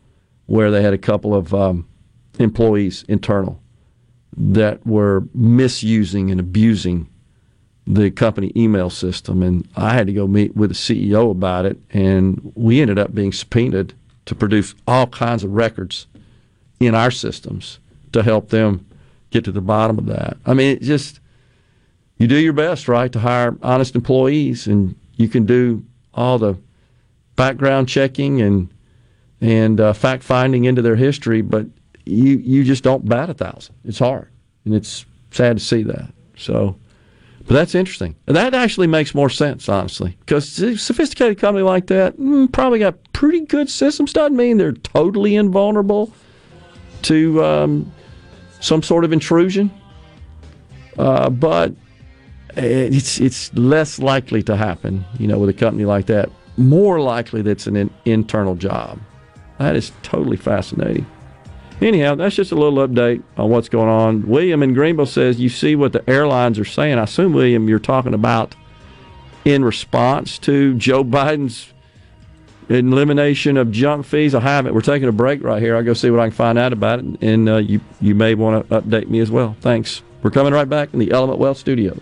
where 0.47 0.71
they 0.71 0.81
had 0.81 0.93
a 0.93 0.97
couple 0.97 1.35
of 1.35 1.53
um, 1.53 1.87
employees 2.39 3.03
internal 3.07 3.61
that 4.35 4.85
were 4.85 5.23
misusing 5.33 6.31
and 6.31 6.39
abusing 6.39 7.09
the 7.87 8.11
company 8.11 8.51
email 8.55 8.89
system. 8.89 9.41
And 9.41 9.67
I 9.75 9.93
had 9.93 10.07
to 10.07 10.13
go 10.13 10.27
meet 10.27 10.55
with 10.55 10.69
the 10.69 10.75
CEO 10.75 11.31
about 11.31 11.65
it. 11.65 11.77
And 11.91 12.51
we 12.55 12.81
ended 12.81 12.99
up 12.99 13.15
being 13.15 13.31
subpoenaed 13.31 13.93
to 14.25 14.35
produce 14.35 14.75
all 14.85 15.07
kinds 15.07 15.43
of 15.43 15.51
records 15.51 16.07
in 16.79 16.93
our 16.93 17.11
systems 17.11 17.79
to 18.11 18.21
help 18.23 18.49
them 18.49 18.85
get 19.31 19.45
to 19.45 19.51
the 19.51 19.61
bottom 19.61 19.97
of 19.97 20.05
that. 20.07 20.37
I 20.45 20.53
mean, 20.53 20.77
it 20.77 20.81
just, 20.81 21.19
you 22.17 22.27
do 22.27 22.37
your 22.37 22.53
best, 22.53 22.87
right, 22.87 23.11
to 23.11 23.19
hire 23.19 23.57
honest 23.61 23.95
employees, 23.95 24.67
and 24.67 24.95
you 25.15 25.27
can 25.29 25.45
do 25.45 25.83
all 26.13 26.37
the 26.37 26.57
background 27.35 27.87
checking 27.87 28.41
and 28.41 28.69
and 29.39 29.79
uh, 29.79 29.93
fact 29.93 30.23
finding 30.23 30.65
into 30.65 30.81
their 30.81 30.95
history, 30.95 31.41
but 31.41 31.67
you 32.07 32.37
you 32.37 32.63
just 32.63 32.83
don't 32.83 33.07
bat 33.07 33.29
a 33.29 33.33
thousand. 33.33 33.75
It's 33.83 33.99
hard, 33.99 34.29
and 34.65 34.73
it's 34.73 35.05
sad 35.31 35.57
to 35.57 35.63
see 35.63 35.83
that. 35.83 36.13
So, 36.35 36.77
but 37.39 37.53
that's 37.53 37.75
interesting. 37.75 38.15
That 38.25 38.53
actually 38.53 38.87
makes 38.87 39.15
more 39.15 39.29
sense, 39.29 39.69
honestly, 39.69 40.17
because 40.19 40.59
a 40.59 40.77
sophisticated 40.77 41.39
company 41.39 41.63
like 41.63 41.87
that 41.87 42.17
mm, 42.17 42.51
probably 42.51 42.79
got 42.79 42.95
pretty 43.13 43.41
good 43.41 43.69
systems. 43.69 44.13
Doesn't 44.13 44.37
mean 44.37 44.57
they're 44.57 44.73
totally 44.73 45.35
invulnerable 45.35 46.13
to 47.03 47.43
um, 47.43 47.91
some 48.59 48.83
sort 48.83 49.03
of 49.03 49.13
intrusion, 49.13 49.71
uh, 50.97 51.29
but 51.29 51.73
it's 52.55 53.19
it's 53.19 53.53
less 53.53 53.99
likely 53.99 54.43
to 54.43 54.55
happen. 54.55 55.05
You 55.19 55.27
know, 55.27 55.39
with 55.39 55.49
a 55.49 55.53
company 55.53 55.85
like 55.85 56.07
that, 56.07 56.29
more 56.57 56.99
likely 56.99 57.41
that's 57.41 57.67
an 57.67 57.75
in, 57.75 57.89
internal 58.05 58.55
job. 58.55 58.99
That 59.59 59.75
is 59.75 59.91
totally 60.03 60.37
fascinating. 60.37 61.05
Anyhow, 61.81 62.15
that's 62.15 62.35
just 62.35 62.51
a 62.51 62.55
little 62.55 62.87
update 62.87 63.21
on 63.37 63.49
what's 63.49 63.69
going 63.69 63.89
on. 63.89 64.27
William 64.27 64.63
in 64.63 64.73
Greenville 64.73 65.05
says, 65.05 65.39
You 65.39 65.49
see 65.49 65.75
what 65.75 65.93
the 65.93 66.07
airlines 66.09 66.57
are 66.57 66.65
saying. 66.65 66.97
I 66.97 67.03
assume, 67.03 67.33
William, 67.33 67.69
you're 67.69 67.77
talking 67.77 68.15
about 68.15 68.55
in 69.45 69.63
response 69.63 70.39
to 70.39 70.73
Joe 70.75 71.03
Biden's 71.03 71.71
elimination 72.67 73.57
of 73.57 73.71
junk 73.71 74.05
fees? 74.05 74.33
I 74.33 74.39
haven't. 74.39 74.73
We're 74.73 74.81
taking 74.81 75.07
a 75.07 75.13
break 75.13 75.43
right 75.43 75.61
here. 75.61 75.75
I'll 75.75 75.83
go 75.83 75.93
see 75.93 76.09
what 76.09 76.19
I 76.19 76.27
can 76.27 76.35
find 76.35 76.57
out 76.57 76.73
about 76.73 76.99
it, 76.99 77.05
and 77.21 77.47
uh, 77.47 77.57
you 77.57 77.79
you 78.01 78.15
may 78.15 78.33
want 78.33 78.67
to 78.67 78.81
update 78.81 79.07
me 79.07 79.19
as 79.19 79.29
well. 79.29 79.55
Thanks. 79.61 80.01
We're 80.23 80.31
coming 80.31 80.53
right 80.53 80.67
back 80.67 80.93
in 80.93 80.99
the 80.99 81.11
Element 81.11 81.37
Wealth 81.37 81.57
Studios. 81.57 82.01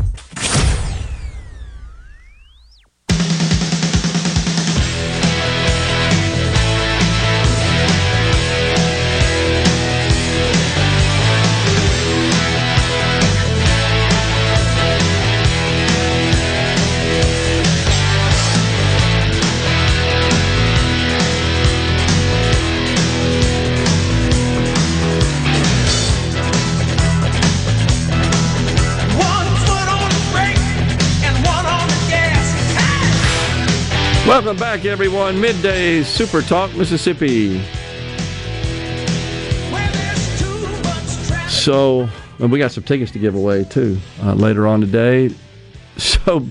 Welcome 34.31 34.55
back, 34.55 34.85
everyone. 34.85 35.41
Midday 35.41 36.03
Super 36.03 36.41
Talk, 36.41 36.73
Mississippi. 36.77 37.61
So, 41.49 42.07
and 42.39 42.49
we 42.49 42.57
got 42.57 42.71
some 42.71 42.85
tickets 42.85 43.11
to 43.11 43.19
give 43.19 43.35
away 43.35 43.65
too 43.65 43.99
uh, 44.23 44.33
later 44.33 44.67
on 44.67 44.79
today. 44.79 45.35
So, 45.97 46.47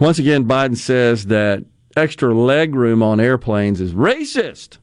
once 0.00 0.18
again, 0.18 0.44
Biden 0.44 0.76
says 0.76 1.26
that 1.26 1.64
extra 1.96 2.34
leg 2.34 2.74
room 2.74 3.00
on 3.00 3.20
airplanes 3.20 3.80
is 3.80 3.94
racist. 3.94 4.78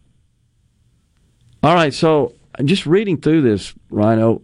All 1.62 1.76
right, 1.76 1.94
so 1.94 2.34
just 2.64 2.86
reading 2.86 3.20
through 3.20 3.42
this, 3.42 3.74
Rhino, 3.90 4.42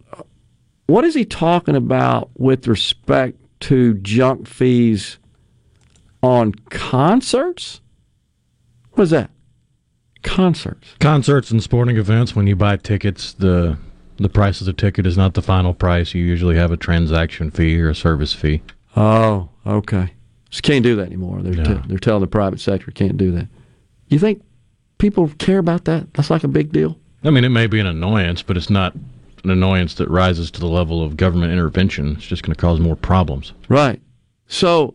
what 0.88 1.04
is 1.04 1.14
he 1.14 1.24
talking 1.24 1.74
about 1.74 2.28
with 2.34 2.68
respect 2.68 3.38
to 3.60 3.94
junk 3.94 4.46
fees 4.46 5.18
on 6.24 6.52
concerts? 6.70 7.80
What 8.92 9.04
is 9.04 9.10
that? 9.10 9.30
Concerts. 10.22 10.94
Concerts 11.00 11.50
and 11.50 11.62
sporting 11.62 11.96
events, 11.98 12.34
when 12.34 12.46
you 12.46 12.56
buy 12.56 12.76
tickets, 12.78 13.34
the 13.34 13.76
the 14.16 14.28
price 14.28 14.60
of 14.60 14.66
the 14.66 14.72
ticket 14.72 15.06
is 15.06 15.16
not 15.16 15.34
the 15.34 15.42
final 15.42 15.74
price. 15.74 16.14
You 16.14 16.24
usually 16.24 16.54
have 16.56 16.70
a 16.70 16.76
transaction 16.76 17.50
fee 17.50 17.78
or 17.80 17.90
a 17.90 17.94
service 17.96 18.32
fee. 18.32 18.62
Oh, 18.96 19.48
okay. 19.66 20.12
Just 20.50 20.62
can't 20.62 20.84
do 20.84 20.94
that 20.96 21.06
anymore. 21.08 21.42
They're, 21.42 21.52
Yeah. 21.54 21.64
t- 21.82 21.88
they're 21.88 21.98
telling 21.98 22.20
the 22.20 22.28
private 22.28 22.60
sector 22.60 22.92
can't 22.92 23.16
do 23.16 23.32
that. 23.32 23.48
You 24.08 24.20
think 24.20 24.40
people 24.98 25.28
care 25.38 25.58
about 25.58 25.84
that? 25.86 26.14
That's 26.14 26.30
like 26.30 26.44
a 26.44 26.48
big 26.48 26.70
deal? 26.70 26.96
I 27.24 27.30
mean, 27.30 27.42
it 27.44 27.48
may 27.48 27.66
be 27.66 27.80
an 27.80 27.86
annoyance, 27.88 28.40
but 28.40 28.56
it's 28.56 28.70
not 28.70 28.94
an 29.42 29.50
annoyance 29.50 29.94
that 29.94 30.08
rises 30.08 30.48
to 30.52 30.60
the 30.60 30.68
level 30.68 31.02
of 31.02 31.16
government 31.16 31.52
intervention. 31.52 32.12
It's 32.12 32.24
just 32.26 32.44
going 32.44 32.54
to 32.54 32.60
cause 32.60 32.78
more 32.78 32.94
problems. 32.96 33.52
Right. 33.68 34.00
So, 34.46 34.94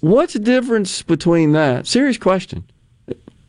what's 0.00 0.34
the 0.34 0.38
difference 0.38 1.02
between 1.02 1.52
that? 1.52 1.86
Serious 1.86 2.18
question. 2.18 2.64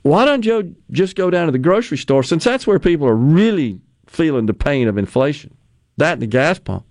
Why 0.03 0.25
don't 0.25 0.41
Joe 0.41 0.73
just 0.91 1.15
go 1.15 1.29
down 1.29 1.47
to 1.47 1.51
the 1.51 1.59
grocery 1.59 1.97
store 1.97 2.23
since 2.23 2.43
that's 2.43 2.65
where 2.65 2.79
people 2.79 3.07
are 3.07 3.15
really 3.15 3.81
feeling 4.05 4.45
the 4.45 4.53
pain 4.53 4.87
of 4.87 4.97
inflation? 4.97 5.55
That 5.97 6.13
and 6.13 6.21
the 6.21 6.27
gas 6.27 6.59
pump. 6.59 6.85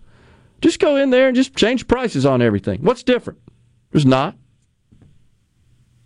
Just 0.61 0.81
go 0.81 0.97
in 0.97 1.11
there 1.11 1.29
and 1.29 1.37
just 1.37 1.55
change 1.57 1.89
prices 1.89 2.27
on 2.27 2.43
everything. 2.43 2.83
What's 2.83 3.03
different? 3.03 3.39
There's 3.91 4.07
not. 4.07 4.37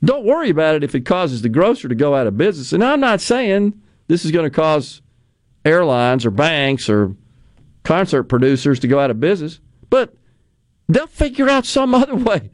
Don't 0.04 0.24
worry 0.24 0.50
about 0.50 0.76
it 0.76 0.84
if 0.84 0.94
it 0.94 1.04
causes 1.04 1.42
the 1.42 1.48
grocer 1.48 1.88
to 1.88 1.94
go 1.94 2.14
out 2.14 2.26
of 2.26 2.36
business. 2.36 2.72
And 2.72 2.82
I'm 2.82 3.00
not 3.00 3.20
saying 3.20 3.80
this 4.06 4.24
is 4.24 4.30
going 4.30 4.44
to 4.44 4.54
cause 4.54 5.02
airlines 5.64 6.24
or 6.24 6.30
banks 6.30 6.88
or 6.88 7.14
concert 7.82 8.24
producers 8.24 8.78
to 8.80 8.88
go 8.88 8.98
out 8.98 9.10
of 9.10 9.20
business, 9.20 9.60
but 9.88 10.14
they'll 10.88 11.06
figure 11.06 11.48
out 11.48 11.66
some 11.66 11.94
other 11.94 12.14
way 12.16 12.50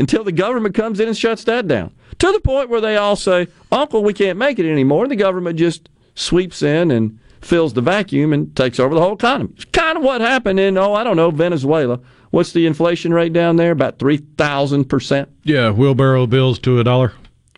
until 0.00 0.24
the 0.24 0.32
government 0.32 0.74
comes 0.74 0.98
in 0.98 1.06
and 1.06 1.16
shuts 1.16 1.44
that 1.44 1.68
down. 1.68 1.92
To 2.18 2.32
the 2.32 2.40
point 2.40 2.70
where 2.70 2.80
they 2.80 2.96
all 2.96 3.16
say, 3.16 3.46
Uncle, 3.70 4.02
we 4.02 4.14
can't 4.14 4.38
make 4.38 4.58
it 4.58 4.68
anymore. 4.68 5.04
And 5.04 5.12
the 5.12 5.16
government 5.16 5.58
just 5.58 5.88
sweeps 6.14 6.62
in 6.62 6.90
and 6.90 7.20
fills 7.40 7.74
the 7.74 7.82
vacuum 7.82 8.32
and 8.32 8.54
takes 8.56 8.80
over 8.80 8.94
the 8.94 9.00
whole 9.00 9.14
economy. 9.14 9.50
It's 9.54 9.66
kind 9.66 9.96
of 9.96 10.02
what 10.02 10.20
happened 10.20 10.58
in, 10.58 10.76
oh, 10.76 10.94
I 10.94 11.04
don't 11.04 11.16
know, 11.16 11.30
Venezuela. 11.30 12.00
What's 12.30 12.52
the 12.52 12.66
inflation 12.66 13.12
rate 13.12 13.32
down 13.32 13.56
there? 13.56 13.72
About 13.72 13.98
3,000%. 13.98 15.26
Yeah, 15.44 15.70
wheelbarrow 15.70 16.26
bills 16.26 16.58
to 16.60 16.80
a 16.80 16.84
dollar. 16.84 17.12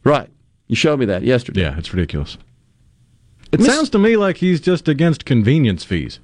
Right. 0.04 0.28
You 0.66 0.76
showed 0.76 0.98
me 0.98 1.06
that 1.06 1.22
yesterday. 1.22 1.62
Yeah, 1.62 1.78
it's 1.78 1.92
ridiculous. 1.94 2.38
It 3.52 3.60
sounds 3.62 3.90
to 3.90 3.98
me 3.98 4.16
like 4.16 4.38
he's 4.38 4.60
just 4.60 4.88
against 4.88 5.26
convenience 5.26 5.84
fees. 5.84 6.20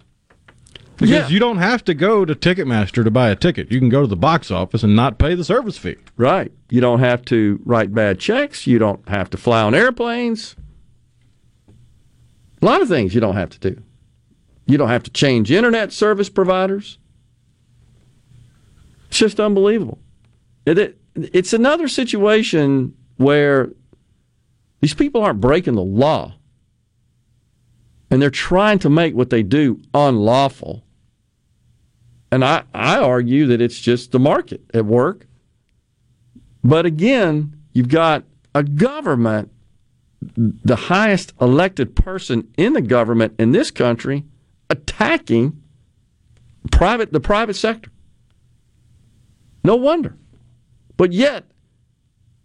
Because 0.98 1.10
Yeah. 1.10 1.28
you 1.28 1.38
don't 1.38 1.58
have 1.58 1.84
to 1.84 1.94
go 1.94 2.24
to 2.24 2.34
Ticketmaster 2.34 3.04
to 3.04 3.10
buy 3.10 3.30
a 3.30 3.36
ticket. 3.36 3.70
You 3.70 3.78
can 3.78 3.88
go 3.88 4.00
to 4.00 4.06
the 4.08 4.16
box 4.16 4.50
office 4.50 4.82
and 4.82 4.96
not 4.96 5.16
pay 5.18 5.34
the 5.36 5.44
service 5.44 5.78
fee. 5.78 5.94
Right. 6.16 6.50
You 6.70 6.80
don't 6.80 6.98
have 6.98 7.24
to 7.26 7.60
write 7.64 7.94
bad 7.94 8.18
checks. 8.18 8.66
You 8.66 8.80
don't 8.80 9.08
have 9.08 9.30
to 9.30 9.36
fly 9.36 9.62
on 9.62 9.74
airplanes. 9.76 10.56
A 12.60 12.66
lot 12.66 12.82
of 12.82 12.88
things 12.88 13.14
you 13.14 13.20
don't 13.20 13.36
have 13.36 13.50
to 13.50 13.58
do. 13.70 13.80
You 14.66 14.76
don't 14.76 14.88
have 14.88 15.04
to 15.04 15.10
change 15.10 15.52
internet 15.52 15.92
service 15.92 16.28
providers. 16.28 16.98
It's 19.08 19.18
just 19.18 19.38
unbelievable. 19.38 19.98
It, 20.66 20.78
it, 20.78 20.98
it's 21.14 21.52
another 21.52 21.86
situation 21.86 22.94
where 23.18 23.70
these 24.80 24.94
people 24.94 25.22
aren't 25.22 25.40
breaking 25.40 25.74
the 25.74 25.82
law 25.82 26.34
and 28.10 28.20
they're 28.20 28.30
trying 28.30 28.80
to 28.80 28.90
make 28.90 29.14
what 29.14 29.30
they 29.30 29.42
do 29.44 29.80
unlawful. 29.94 30.82
And 32.30 32.44
I, 32.44 32.64
I 32.74 32.98
argue 32.98 33.46
that 33.46 33.60
it's 33.60 33.80
just 33.80 34.12
the 34.12 34.18
market 34.18 34.62
at 34.74 34.84
work. 34.84 35.26
But 36.62 36.84
again, 36.84 37.56
you've 37.72 37.88
got 37.88 38.24
a 38.54 38.62
government, 38.62 39.50
the 40.20 40.76
highest 40.76 41.32
elected 41.40 41.94
person 41.96 42.52
in 42.56 42.72
the 42.74 42.82
government 42.82 43.34
in 43.38 43.52
this 43.52 43.70
country, 43.70 44.24
attacking 44.68 45.62
private 46.70 47.12
the 47.12 47.20
private 47.20 47.54
sector. 47.54 47.90
No 49.64 49.76
wonder. 49.76 50.16
But 50.96 51.12
yet, 51.12 51.44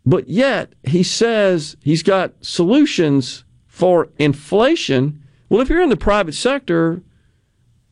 but 0.05 0.29
yet 0.29 0.73
he 0.83 1.03
says 1.03 1.75
he's 1.81 2.03
got 2.03 2.33
solutions 2.41 3.43
for 3.67 4.09
inflation. 4.17 5.23
Well, 5.49 5.61
if 5.61 5.69
you're 5.69 5.81
in 5.81 5.89
the 5.89 5.97
private 5.97 6.35
sector, 6.35 7.01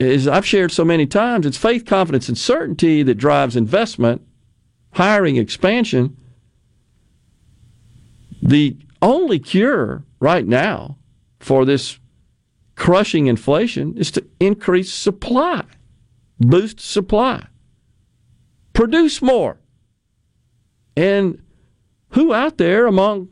as 0.02 0.28
I've 0.28 0.46
shared 0.46 0.72
so 0.72 0.84
many 0.84 1.06
times, 1.06 1.46
it's 1.46 1.58
faith, 1.58 1.86
confidence, 1.86 2.28
and 2.28 2.38
certainty 2.38 3.04
that 3.04 3.16
drives 3.16 3.56
investment, 3.56 4.22
hiring, 4.94 5.38
expansion. 5.38 6.18
The 8.42 8.78
only 9.02 9.40
cure 9.40 10.04
right 10.20 10.48
now 10.48 10.98
for 11.40 11.66
this 11.66 12.00
crushing 12.76 13.28
inflation 13.28 13.96
is 13.96 14.10
to 14.12 14.26
increase 14.40 14.92
supply, 14.92 15.64
boost 16.40 16.80
supply, 16.80 17.46
produce 18.74 19.22
more. 19.22 19.60
And 20.98 21.42
who 22.10 22.34
out 22.34 22.58
there 22.58 22.88
among 22.88 23.30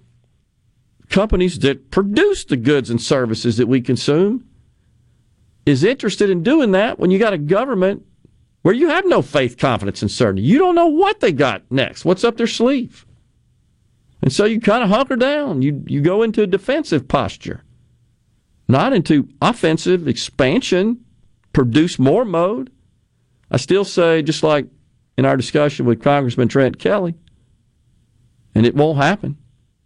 companies 1.09 1.59
that 1.59 1.89
produce 1.89 2.45
the 2.45 2.57
goods 2.57 2.89
and 2.89 3.01
services 3.01 3.57
that 3.57 3.67
we 3.67 3.81
consume 3.81 4.45
is 5.69 5.83
interested 5.83 6.29
in 6.29 6.41
doing 6.41 6.71
that 6.71 6.99
when 6.99 7.11
you 7.11 7.19
got 7.19 7.33
a 7.33 7.37
government 7.37 8.03
where 8.63 8.73
you 8.73 8.89
have 8.89 9.05
no 9.05 9.21
faith, 9.21 9.57
confidence, 9.57 10.01
and 10.01 10.09
certainty? 10.09 10.41
You 10.41 10.57
don't 10.57 10.75
know 10.75 10.87
what 10.87 11.19
they 11.19 11.31
got 11.31 11.63
next, 11.69 12.05
what's 12.05 12.23
up 12.23 12.37
their 12.37 12.47
sleeve. 12.47 13.05
And 14.21 14.33
so 14.33 14.45
you 14.45 14.59
kind 14.59 14.83
of 14.83 14.89
hunker 14.89 15.15
down. 15.15 15.61
You, 15.61 15.83
you 15.85 16.01
go 16.01 16.23
into 16.23 16.41
a 16.41 16.47
defensive 16.47 17.07
posture, 17.07 17.63
not 18.67 18.93
into 18.93 19.29
offensive 19.41 20.07
expansion, 20.07 21.05
produce 21.53 21.99
more 21.99 22.25
mode. 22.25 22.71
I 23.51 23.57
still 23.57 23.85
say, 23.85 24.21
just 24.21 24.43
like 24.43 24.65
in 25.17 25.25
our 25.25 25.37
discussion 25.37 25.85
with 25.85 26.01
Congressman 26.01 26.47
Trent 26.47 26.79
Kelly, 26.79 27.15
and 28.55 28.65
it 28.65 28.75
won't 28.75 28.97
happen. 28.97 29.37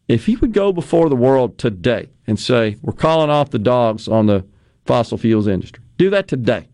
If 0.08 0.26
he 0.26 0.36
would 0.38 0.54
go 0.54 0.72
before 0.72 1.10
the 1.10 1.16
world 1.16 1.58
today 1.58 2.10
and 2.26 2.40
say, 2.40 2.78
we're 2.82 2.94
calling 2.94 3.30
off 3.30 3.52
the 3.52 3.60
dogs 3.60 4.08
on 4.08 4.26
the 4.26 4.46
fossil 4.86 5.18
fuels 5.18 5.48
industry, 5.48 5.84
do 5.98 6.10
that 6.10 6.28
today. 6.28 6.68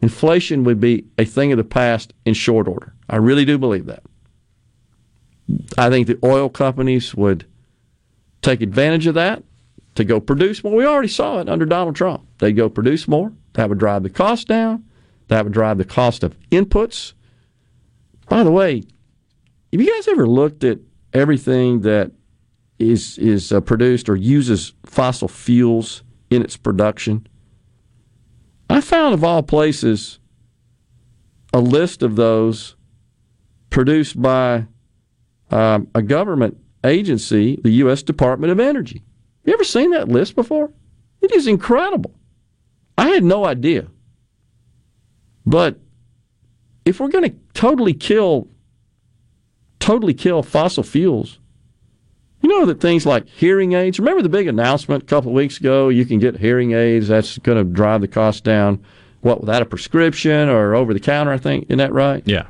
Inflation 0.00 0.64
would 0.64 0.80
be 0.80 1.06
a 1.16 1.24
thing 1.24 1.52
of 1.52 1.58
the 1.58 1.64
past 1.64 2.12
in 2.24 2.34
short 2.34 2.66
order. 2.66 2.92
I 3.08 3.16
really 3.16 3.44
do 3.44 3.56
believe 3.56 3.86
that. 3.86 4.02
I 5.78 5.90
think 5.90 6.06
the 6.06 6.18
oil 6.24 6.48
companies 6.48 7.14
would 7.14 7.46
take 8.40 8.60
advantage 8.60 9.06
of 9.06 9.14
that 9.14 9.42
to 9.94 10.04
go 10.04 10.20
produce 10.20 10.64
more. 10.64 10.74
We 10.74 10.86
already 10.86 11.08
saw 11.08 11.38
it 11.38 11.48
under 11.48 11.66
Donald 11.66 11.94
Trump. 11.94 12.26
They'd 12.38 12.52
go 12.52 12.68
produce 12.68 13.06
more. 13.06 13.32
That 13.52 13.68
would 13.68 13.78
drive 13.78 14.02
the 14.02 14.10
cost 14.10 14.48
down. 14.48 14.84
That 15.28 15.44
would 15.44 15.52
drive 15.52 15.78
the 15.78 15.84
cost 15.84 16.24
of 16.24 16.36
inputs. 16.50 17.12
By 18.28 18.42
the 18.42 18.50
way, 18.50 18.82
have 19.72 19.80
you 19.80 19.94
guys 19.94 20.08
ever 20.08 20.26
looked 20.26 20.64
at 20.64 20.78
everything 21.12 21.82
that 21.82 22.10
is 22.78 23.18
is 23.18 23.52
uh, 23.52 23.60
produced 23.60 24.08
or 24.08 24.16
uses 24.16 24.72
fossil 24.84 25.28
fuels 25.28 26.02
in 26.34 26.42
its 26.42 26.56
production? 26.56 27.26
I 28.70 28.80
found 28.80 29.14
of 29.14 29.22
all 29.22 29.42
places 29.42 30.18
a 31.52 31.60
list 31.60 32.02
of 32.02 32.16
those 32.16 32.76
produced 33.70 34.20
by 34.20 34.66
um, 35.50 35.88
a 35.94 36.02
government 36.02 36.56
agency, 36.84 37.60
the 37.62 37.70
U.S. 37.70 38.02
Department 38.02 38.50
of 38.50 38.58
Energy. 38.58 39.02
You 39.44 39.52
ever 39.52 39.64
seen 39.64 39.90
that 39.90 40.08
list 40.08 40.34
before? 40.34 40.72
It 41.20 41.32
is 41.32 41.46
incredible. 41.46 42.14
I 42.96 43.08
had 43.08 43.24
no 43.24 43.44
idea. 43.44 43.88
But 45.44 45.78
if 46.84 47.00
we're 47.00 47.08
going 47.08 47.30
to 47.30 47.36
totally 47.54 47.94
kill, 47.94 48.48
totally 49.78 50.14
kill 50.14 50.42
fossil 50.42 50.82
fuels, 50.82 51.38
you 52.42 52.48
know 52.48 52.66
that 52.66 52.80
things 52.80 53.06
like 53.06 53.28
hearing 53.28 53.72
aids. 53.72 53.98
Remember 53.98 54.22
the 54.22 54.28
big 54.28 54.48
announcement 54.48 55.04
a 55.04 55.06
couple 55.06 55.30
of 55.30 55.34
weeks 55.34 55.58
ago? 55.58 55.88
You 55.88 56.04
can 56.04 56.18
get 56.18 56.36
hearing 56.36 56.72
aids. 56.72 57.08
That's 57.08 57.38
going 57.38 57.58
to 57.58 57.64
drive 57.64 58.00
the 58.00 58.08
cost 58.08 58.44
down. 58.44 58.84
What 59.20 59.40
without 59.40 59.62
a 59.62 59.64
prescription 59.64 60.48
or 60.48 60.74
over 60.74 60.92
the 60.92 61.00
counter? 61.00 61.32
I 61.32 61.38
think 61.38 61.64
isn't 61.64 61.78
that 61.78 61.92
right? 61.92 62.22
Yeah. 62.26 62.46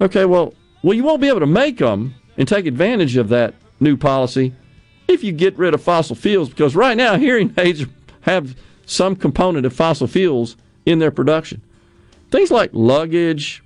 Okay. 0.00 0.26
Well, 0.26 0.52
well, 0.82 0.94
you 0.94 1.02
won't 1.02 1.22
be 1.22 1.28
able 1.28 1.40
to 1.40 1.46
make 1.46 1.78
them 1.78 2.14
and 2.36 2.46
take 2.46 2.66
advantage 2.66 3.16
of 3.16 3.30
that 3.30 3.54
new 3.80 3.96
policy 3.96 4.54
if 5.08 5.24
you 5.24 5.32
get 5.32 5.58
rid 5.58 5.74
of 5.74 5.82
fossil 5.82 6.14
fuels 6.14 6.50
because 6.50 6.76
right 6.76 6.96
now 6.96 7.16
hearing 7.18 7.54
aids 7.56 7.86
have 8.22 8.54
some 8.84 9.16
component 9.16 9.64
of 9.64 9.72
fossil 9.72 10.06
fuels 10.06 10.56
in 10.84 10.98
their 10.98 11.10
production. 11.10 11.62
Things 12.30 12.50
like 12.50 12.70
luggage, 12.72 13.62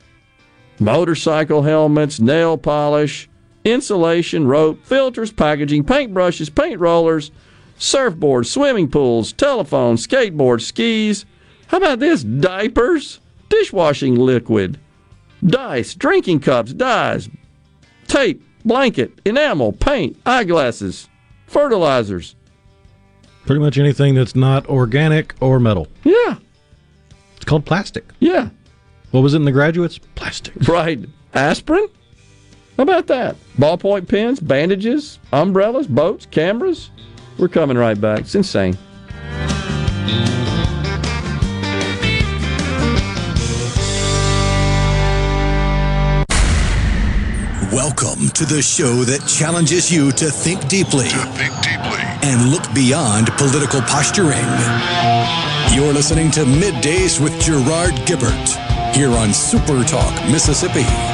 motorcycle 0.79 1.63
helmets, 1.63 2.21
nail 2.21 2.57
polish, 2.57 3.29
insulation, 3.65 4.47
rope, 4.47 4.85
filters, 4.85 5.33
packaging, 5.33 5.85
paintbrushes, 5.85 6.55
paint 6.55 6.79
rollers, 6.81 7.31
surfboards, 7.79 8.47
swimming 8.47 8.89
pools, 8.89 9.33
telephones, 9.33 10.07
skateboards, 10.07 10.63
skis. 10.63 11.25
How 11.69 11.79
about 11.79 11.99
this? 11.99 12.23
Diapers, 12.23 13.21
dishwashing 13.49 14.17
liquid, 14.17 14.79
dice, 15.45 15.95
drinking 15.95 16.41
cups, 16.41 16.73
dyes, 16.73 17.29
tape, 18.07 18.43
blanket, 18.65 19.13
enamel, 19.25 19.73
paint, 19.73 20.17
eyeglasses, 20.27 21.09
fertilizers. 21.47 22.37
Pretty 23.47 23.61
much 23.61 23.77
anything 23.77 24.15
that's 24.15 24.35
not 24.35 24.67
organic 24.69 25.35
or 25.41 25.61
metal. 25.61 25.89
Yeah. 26.03 26.37
It's 27.37 27.45
called 27.45 27.67
plastic. 27.67 28.05
Yeah. 28.19 28.49
What 29.11 29.21
was 29.21 29.35
it 29.35 29.39
in 29.39 29.45
the 29.45 29.53
graduates? 29.53 29.99
Plastic. 30.15 30.55
Right. 30.67 31.05
Aspirin? 31.35 31.89
How 32.77 32.83
about 32.83 33.07
that? 33.07 33.37
Ballpoint 33.57 34.09
pens, 34.09 34.41
bandages, 34.41 35.21
umbrellas, 35.33 35.87
boats, 35.87 36.27
cameras. 36.27 36.91
We're 37.39 37.47
coming 37.47 37.79
right 37.79 38.01
back. 38.01 38.21
It's 38.21 38.35
insane. 38.35 38.77
Welcome 47.73 48.29
to 48.31 48.45
the 48.45 48.61
show 48.61 49.05
that 49.05 49.25
challenges 49.29 49.93
you 49.93 50.11
to 50.13 50.27
think 50.27 50.67
deeply. 50.67 51.09
To 51.09 51.19
think 51.35 51.55
deeply. 51.63 52.03
And 52.23 52.51
look 52.51 52.63
beyond 52.75 53.29
political 53.35 53.83
posturing. 53.83 54.43
You're 55.77 55.93
listening 55.93 56.33
to 56.33 56.41
Middays 56.41 57.23
with 57.23 57.41
Gerard 57.41 57.95
Gibert 58.07 58.95
here 58.97 59.11
on 59.11 59.33
Super 59.33 59.85
Talk, 59.85 60.13
Mississippi. 60.29 61.14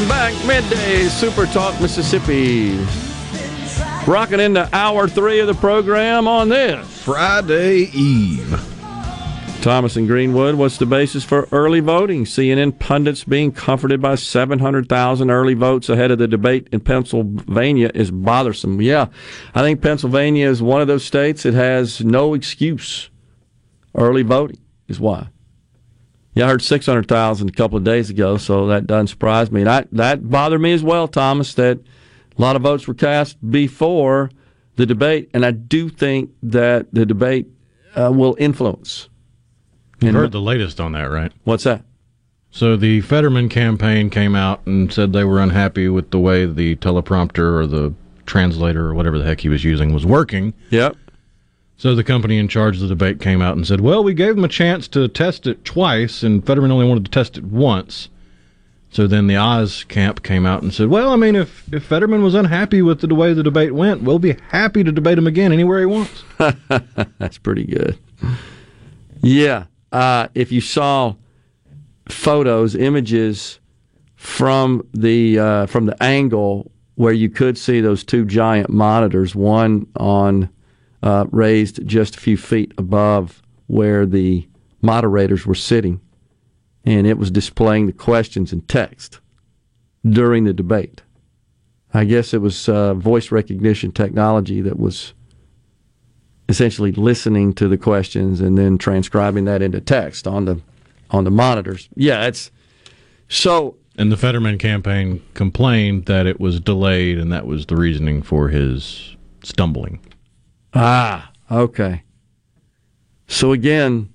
Welcome 0.00 0.16
back, 0.16 0.46
midday 0.46 1.08
Super 1.08 1.44
Talk 1.44 1.78
Mississippi. 1.78 2.74
Rocking 4.10 4.40
into 4.40 4.66
hour 4.74 5.06
three 5.06 5.40
of 5.40 5.46
the 5.46 5.52
program 5.52 6.26
on 6.26 6.48
this 6.48 7.02
Friday 7.02 7.90
Eve. 7.92 8.48
Thomas 9.60 9.96
and 9.96 10.08
Greenwood, 10.08 10.54
what's 10.54 10.78
the 10.78 10.86
basis 10.86 11.22
for 11.22 11.46
early 11.52 11.80
voting? 11.80 12.24
CNN 12.24 12.78
pundits 12.78 13.24
being 13.24 13.52
comforted 13.52 14.00
by 14.00 14.14
700,000 14.14 15.30
early 15.30 15.52
votes 15.52 15.90
ahead 15.90 16.10
of 16.10 16.18
the 16.18 16.26
debate 16.26 16.66
in 16.72 16.80
Pennsylvania 16.80 17.90
is 17.94 18.10
bothersome. 18.10 18.80
Yeah, 18.80 19.08
I 19.54 19.60
think 19.60 19.82
Pennsylvania 19.82 20.48
is 20.48 20.62
one 20.62 20.80
of 20.80 20.88
those 20.88 21.04
states 21.04 21.42
that 21.42 21.52
has 21.52 22.02
no 22.02 22.32
excuse. 22.32 23.10
Early 23.94 24.22
voting 24.22 24.60
is 24.88 24.98
why. 24.98 25.28
Yeah, 26.34 26.46
I 26.46 26.48
heard 26.48 26.62
600,000 26.62 27.48
a 27.48 27.52
couple 27.52 27.76
of 27.76 27.84
days 27.84 28.08
ago, 28.08 28.36
so 28.36 28.68
that 28.68 28.86
doesn't 28.86 29.08
surprise 29.08 29.50
me. 29.50 29.62
And 29.62 29.70
I, 29.70 29.84
that 29.92 30.30
bothered 30.30 30.60
me 30.60 30.72
as 30.72 30.82
well, 30.82 31.08
Thomas, 31.08 31.54
that 31.54 31.78
a 31.78 32.40
lot 32.40 32.56
of 32.56 32.62
votes 32.62 32.86
were 32.86 32.94
cast 32.94 33.36
before 33.50 34.30
the 34.76 34.86
debate, 34.86 35.28
and 35.34 35.44
I 35.44 35.50
do 35.50 35.88
think 35.88 36.30
that 36.42 36.86
the 36.94 37.04
debate 37.04 37.48
uh, 37.94 38.12
will 38.14 38.36
influence. 38.38 39.08
You 40.00 40.12
heard 40.12 40.32
the 40.32 40.40
latest 40.40 40.80
on 40.80 40.92
that, 40.92 41.10
right? 41.10 41.32
What's 41.44 41.64
that? 41.64 41.84
So 42.50 42.76
the 42.76 43.00
Fetterman 43.02 43.48
campaign 43.48 44.10
came 44.10 44.34
out 44.34 44.66
and 44.66 44.92
said 44.92 45.12
they 45.12 45.24
were 45.24 45.40
unhappy 45.40 45.88
with 45.88 46.10
the 46.10 46.18
way 46.18 46.46
the 46.46 46.76
teleprompter 46.76 47.60
or 47.60 47.66
the 47.66 47.94
translator 48.26 48.86
or 48.86 48.94
whatever 48.94 49.18
the 49.18 49.24
heck 49.24 49.40
he 49.40 49.48
was 49.48 49.62
using 49.64 49.92
was 49.92 50.06
working. 50.06 50.54
Yep. 50.70 50.96
So 51.80 51.94
the 51.94 52.04
company 52.04 52.36
in 52.36 52.46
charge 52.46 52.76
of 52.76 52.82
the 52.82 52.88
debate 52.88 53.20
came 53.20 53.40
out 53.40 53.56
and 53.56 53.66
said, 53.66 53.80
"Well, 53.80 54.04
we 54.04 54.12
gave 54.12 54.34
them 54.34 54.44
a 54.44 54.48
chance 54.48 54.86
to 54.88 55.08
test 55.08 55.46
it 55.46 55.64
twice, 55.64 56.22
and 56.22 56.44
Fetterman 56.44 56.70
only 56.70 56.86
wanted 56.86 57.06
to 57.06 57.10
test 57.10 57.38
it 57.38 57.44
once." 57.44 58.10
So 58.90 59.06
then 59.06 59.28
the 59.28 59.36
Oz 59.36 59.84
camp 59.84 60.22
came 60.22 60.44
out 60.44 60.62
and 60.62 60.74
said, 60.74 60.88
"Well, 60.88 61.10
I 61.10 61.16
mean, 61.16 61.34
if 61.34 61.64
if 61.72 61.84
Fetterman 61.84 62.22
was 62.22 62.34
unhappy 62.34 62.82
with 62.82 63.00
the 63.00 63.14
way 63.14 63.32
the 63.32 63.42
debate 63.42 63.72
went, 63.72 64.02
we'll 64.02 64.18
be 64.18 64.36
happy 64.48 64.84
to 64.84 64.92
debate 64.92 65.16
him 65.16 65.26
again 65.26 65.52
anywhere 65.52 65.80
he 65.80 65.86
wants." 65.86 66.22
That's 67.18 67.38
pretty 67.38 67.64
good. 67.64 67.96
Yeah. 69.22 69.64
Uh, 69.90 70.28
if 70.34 70.52
you 70.52 70.60
saw 70.60 71.14
photos, 72.10 72.76
images 72.76 73.58
from 74.16 74.86
the 74.92 75.38
uh, 75.38 75.64
from 75.64 75.86
the 75.86 76.02
angle 76.02 76.70
where 76.96 77.14
you 77.14 77.30
could 77.30 77.56
see 77.56 77.80
those 77.80 78.04
two 78.04 78.26
giant 78.26 78.68
monitors, 78.68 79.34
one 79.34 79.86
on 79.96 80.50
uh, 81.02 81.26
raised 81.30 81.86
just 81.86 82.16
a 82.16 82.20
few 82.20 82.36
feet 82.36 82.72
above 82.76 83.42
where 83.66 84.04
the 84.06 84.46
moderators 84.82 85.46
were 85.46 85.54
sitting, 85.54 86.00
and 86.84 87.06
it 87.06 87.18
was 87.18 87.30
displaying 87.30 87.86
the 87.86 87.92
questions 87.92 88.52
in 88.52 88.60
text 88.62 89.20
during 90.04 90.44
the 90.44 90.52
debate. 90.52 91.02
I 91.92 92.04
guess 92.04 92.32
it 92.32 92.38
was 92.38 92.68
uh, 92.68 92.94
voice 92.94 93.30
recognition 93.30 93.92
technology 93.92 94.60
that 94.60 94.78
was 94.78 95.12
essentially 96.48 96.92
listening 96.92 97.52
to 97.54 97.68
the 97.68 97.78
questions 97.78 98.40
and 98.40 98.58
then 98.58 98.76
transcribing 98.76 99.44
that 99.44 99.62
into 99.62 99.80
text 99.80 100.26
on 100.26 100.44
the 100.44 100.60
on 101.10 101.24
the 101.24 101.30
monitors. 101.30 101.88
Yeah, 101.94 102.26
it's 102.26 102.50
so. 103.28 103.76
And 103.96 104.10
the 104.10 104.16
Fetterman 104.16 104.58
campaign 104.58 105.22
complained 105.34 106.06
that 106.06 106.26
it 106.26 106.40
was 106.40 106.60
delayed, 106.60 107.18
and 107.18 107.32
that 107.32 107.46
was 107.46 107.66
the 107.66 107.76
reasoning 107.76 108.22
for 108.22 108.48
his 108.48 109.16
stumbling. 109.42 110.00
Ah, 110.74 111.32
okay. 111.50 112.02
So 113.26 113.52
again, 113.52 114.12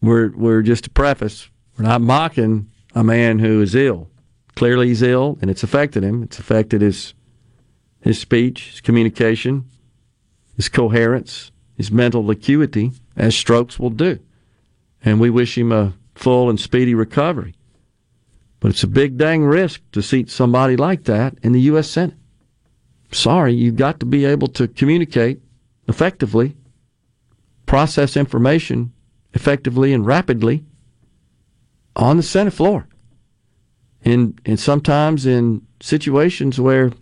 we're 0.00 0.30
we're 0.36 0.62
just 0.62 0.86
a 0.86 0.90
preface, 0.90 1.48
we're 1.76 1.84
not 1.84 2.00
mocking 2.00 2.70
a 2.94 3.04
man 3.04 3.38
who 3.38 3.60
is 3.60 3.74
ill. 3.74 4.08
Clearly 4.54 4.88
he's 4.88 5.02
ill 5.02 5.38
and 5.40 5.50
it's 5.50 5.62
affected 5.62 6.02
him. 6.02 6.22
It's 6.22 6.38
affected 6.38 6.80
his 6.80 7.14
his 8.00 8.18
speech, 8.18 8.70
his 8.70 8.80
communication, 8.80 9.66
his 10.54 10.68
coherence, 10.68 11.50
his 11.76 11.90
mental 11.90 12.30
acuity, 12.30 12.92
as 13.16 13.36
strokes 13.36 13.78
will 13.78 13.90
do. 13.90 14.18
And 15.04 15.20
we 15.20 15.28
wish 15.28 15.58
him 15.58 15.72
a 15.72 15.92
full 16.14 16.48
and 16.48 16.58
speedy 16.58 16.94
recovery. 16.94 17.54
But 18.60 18.70
it's 18.70 18.82
a 18.82 18.88
big 18.88 19.18
dang 19.18 19.44
risk 19.44 19.82
to 19.92 20.02
seat 20.02 20.30
somebody 20.30 20.76
like 20.76 21.04
that 21.04 21.36
in 21.42 21.52
the 21.52 21.60
U.S. 21.62 21.90
Senate. 21.90 22.16
Sorry, 23.16 23.54
you've 23.54 23.76
got 23.76 23.98
to 24.00 24.06
be 24.06 24.26
able 24.26 24.48
to 24.48 24.68
communicate 24.68 25.40
effectively, 25.88 26.54
process 27.64 28.14
information 28.14 28.92
effectively 29.32 29.94
and 29.94 30.04
rapidly 30.04 30.66
on 31.96 32.18
the 32.18 32.22
Senate 32.22 32.52
floor. 32.52 32.86
And, 34.04 34.38
and 34.44 34.60
sometimes 34.60 35.24
in 35.24 35.66
situations 35.80 36.60
where 36.60 36.92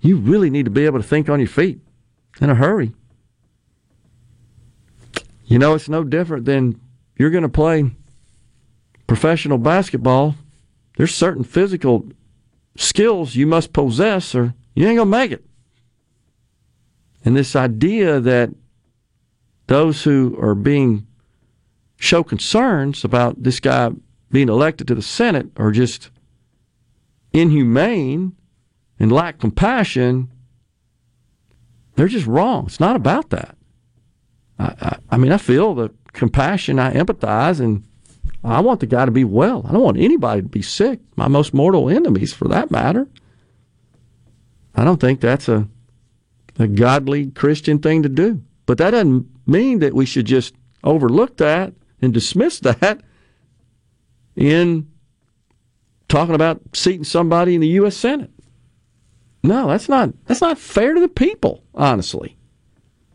you 0.00 0.16
really 0.16 0.50
need 0.50 0.64
to 0.64 0.70
be 0.70 0.84
able 0.84 0.98
to 0.98 1.06
think 1.06 1.28
on 1.28 1.38
your 1.38 1.48
feet 1.48 1.78
in 2.40 2.50
a 2.50 2.56
hurry. 2.56 2.92
You 5.44 5.60
know, 5.60 5.74
it's 5.74 5.88
no 5.88 6.02
different 6.02 6.44
than 6.44 6.80
you're 7.16 7.30
going 7.30 7.42
to 7.42 7.48
play 7.48 7.88
professional 9.06 9.58
basketball. 9.58 10.34
There's 10.96 11.14
certain 11.14 11.44
physical 11.44 12.04
skills 12.76 13.36
you 13.36 13.46
must 13.46 13.72
possess 13.72 14.34
or 14.34 14.52
you 14.76 14.86
ain't 14.86 14.96
going 14.96 15.10
to 15.10 15.18
make 15.18 15.32
it. 15.32 15.44
And 17.24 17.36
this 17.36 17.56
idea 17.56 18.20
that 18.20 18.50
those 19.66 20.04
who 20.04 20.38
are 20.40 20.54
being 20.54 21.06
show 21.98 22.22
concerns 22.22 23.02
about 23.02 23.42
this 23.42 23.58
guy 23.58 23.90
being 24.30 24.48
elected 24.48 24.86
to 24.88 24.94
the 24.94 25.02
Senate 25.02 25.48
are 25.56 25.72
just 25.72 26.10
inhumane 27.32 28.36
and 28.98 29.10
lack 29.10 29.38
compassion, 29.40 30.30
they're 31.96 32.06
just 32.06 32.26
wrong. 32.26 32.66
It's 32.66 32.80
not 32.80 32.96
about 32.96 33.30
that. 33.30 33.56
I, 34.58 34.74
I, 34.80 34.98
I 35.10 35.16
mean, 35.16 35.32
I 35.32 35.38
feel 35.38 35.74
the 35.74 35.90
compassion, 36.12 36.78
I 36.78 36.94
empathize, 36.94 37.60
and 37.60 37.82
I 38.44 38.60
want 38.60 38.80
the 38.80 38.86
guy 38.86 39.04
to 39.04 39.10
be 39.10 39.24
well. 39.24 39.64
I 39.66 39.72
don't 39.72 39.82
want 39.82 39.98
anybody 39.98 40.42
to 40.42 40.48
be 40.48 40.62
sick, 40.62 41.00
my 41.16 41.28
most 41.28 41.52
mortal 41.52 41.88
enemies 41.88 42.32
for 42.32 42.46
that 42.48 42.70
matter. 42.70 43.08
I 44.76 44.84
don't 44.84 45.00
think 45.00 45.20
that's 45.20 45.48
a, 45.48 45.66
a 46.58 46.68
godly 46.68 47.30
Christian 47.30 47.78
thing 47.78 48.02
to 48.02 48.08
do. 48.08 48.42
But 48.66 48.78
that 48.78 48.90
doesn't 48.90 49.26
mean 49.46 49.78
that 49.78 49.94
we 49.94 50.06
should 50.06 50.26
just 50.26 50.54
overlook 50.84 51.38
that 51.38 51.72
and 52.02 52.12
dismiss 52.12 52.60
that 52.60 53.00
in 54.36 54.88
talking 56.08 56.34
about 56.34 56.60
seating 56.74 57.04
somebody 57.04 57.54
in 57.54 57.60
the 57.60 57.68
U.S. 57.68 57.96
Senate. 57.96 58.30
No, 59.42 59.68
that's 59.68 59.88
not 59.88 60.10
that's 60.26 60.40
not 60.40 60.58
fair 60.58 60.94
to 60.94 61.00
the 61.00 61.08
people, 61.08 61.62
honestly. 61.74 62.36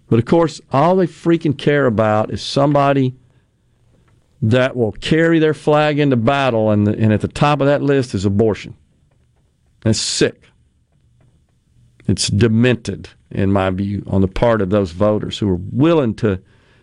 But 0.07 0.19
of 0.19 0.25
course, 0.25 0.59
all 0.71 0.95
they 0.95 1.07
freaking 1.07 1.57
care 1.57 1.85
about 1.85 2.31
is 2.31 2.41
somebody 2.41 3.15
that 4.41 4.75
will 4.75 4.93
carry 4.93 5.39
their 5.39 5.53
flag 5.53 5.99
into 5.99 6.15
battle, 6.15 6.71
and, 6.71 6.87
the, 6.87 6.97
and 6.97 7.13
at 7.13 7.21
the 7.21 7.27
top 7.27 7.61
of 7.61 7.67
that 7.67 7.81
list 7.81 8.15
is 8.15 8.25
abortion. 8.25 8.75
That's 9.83 9.99
sick. 9.99 10.50
It's 12.07 12.27
demented, 12.27 13.09
in 13.29 13.51
my 13.51 13.69
view, 13.69 14.03
on 14.07 14.21
the 14.21 14.27
part 14.27 14.61
of 14.61 14.69
those 14.69 14.91
voters 14.91 15.37
who 15.39 15.49
are 15.49 15.59
willing 15.71 16.15
to. 16.15 16.41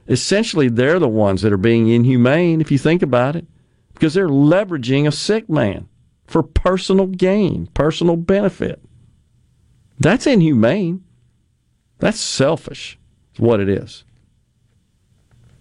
Essentially, 0.08 0.68
they're 0.68 0.98
the 0.98 1.08
ones 1.08 1.42
that 1.42 1.52
are 1.52 1.58
being 1.58 1.88
inhumane, 1.88 2.60
if 2.60 2.70
you 2.70 2.78
think 2.78 3.02
about 3.02 3.36
it, 3.36 3.46
because 3.94 4.14
they're 4.14 4.28
leveraging 4.28 5.06
a 5.06 5.12
sick 5.12 5.48
man 5.48 5.88
for 6.26 6.42
personal 6.42 7.06
gain, 7.06 7.66
personal 7.74 8.16
benefit. 8.16 8.80
That's 9.98 10.26
inhumane. 10.26 11.04
That's 11.98 12.20
selfish, 12.20 12.98
is 13.34 13.40
what 13.40 13.60
it 13.60 13.68
is. 13.68 14.04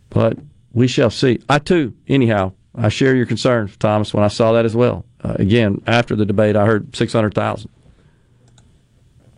But 0.09 0.38
we 0.71 0.88
shall 0.88 1.09
see. 1.09 1.41
I 1.49 1.59
too, 1.59 1.95
anyhow, 2.07 2.53
I 2.75 2.89
share 2.89 3.15
your 3.15 3.25
concerns, 3.25 3.75
Thomas, 3.77 4.13
when 4.13 4.23
I 4.23 4.27
saw 4.27 4.53
that 4.53 4.65
as 4.65 4.75
well. 4.75 5.05
Uh, 5.23 5.35
again, 5.39 5.81
after 5.88 6.15
the 6.15 6.25
debate, 6.25 6.55
I 6.55 6.65
heard 6.65 6.95
600,000. 6.95 7.71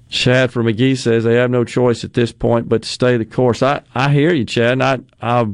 Chad 0.09 0.51
from 0.51 0.65
Magee 0.65 0.95
says 0.95 1.23
they 1.23 1.35
have 1.35 1.51
no 1.51 1.63
choice 1.63 2.03
at 2.03 2.13
this 2.13 2.31
point 2.31 2.67
but 2.67 2.81
to 2.81 2.89
stay 2.89 3.15
the 3.15 3.25
course. 3.25 3.61
I, 3.61 3.83
I 3.93 4.11
hear 4.11 4.33
you, 4.33 4.43
Chad, 4.43 4.73
and 4.73 4.83
I, 4.83 4.99
I, 5.21 5.47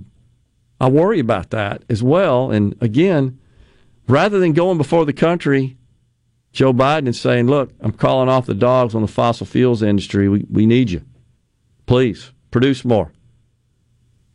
I 0.80 0.90
worry 0.90 1.20
about 1.20 1.50
that 1.50 1.84
as 1.90 2.02
well. 2.02 2.52
And 2.52 2.76
again, 2.82 3.38
rather 4.08 4.40
than 4.40 4.54
going 4.54 4.78
before 4.78 5.06
the 5.06 5.14
country, 5.14 5.78
Joe 6.54 6.72
Biden 6.72 7.10
is 7.10 7.20
saying, 7.20 7.48
look, 7.48 7.72
I'm 7.82 7.92
calling 7.92 8.30
off 8.30 8.46
the 8.46 8.54
dogs 8.54 8.96
on 8.96 9.02
the 9.02 9.10
fossil 9.10 9.46
fuels 9.46 9.84
industry. 9.84 10.30
We, 10.30 10.46
we 10.50 10.66
need 10.66 10.90
you. 10.90 11.04
Please 11.86 12.32
produce 12.50 12.86
more. 12.86 13.12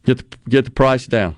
Get 0.05 0.19
the, 0.19 0.51
get 0.51 0.67
the 0.67 0.71
price 0.71 1.07
down. 1.07 1.37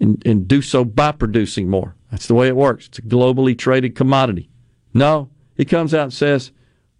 And, 0.00 0.20
and 0.26 0.48
do 0.48 0.60
so 0.60 0.84
by 0.84 1.12
producing 1.12 1.70
more. 1.70 1.94
That's 2.10 2.26
the 2.26 2.34
way 2.34 2.48
it 2.48 2.56
works. 2.56 2.88
It's 2.88 2.98
a 2.98 3.02
globally 3.02 3.56
traded 3.56 3.94
commodity. 3.94 4.50
No, 4.92 5.30
he 5.56 5.64
comes 5.64 5.94
out 5.94 6.02
and 6.02 6.12
says, 6.12 6.50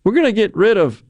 we're 0.05 0.12
going 0.12 0.26
to 0.26 0.32
get 0.32 0.55
rid 0.55 0.76
of 0.76 1.02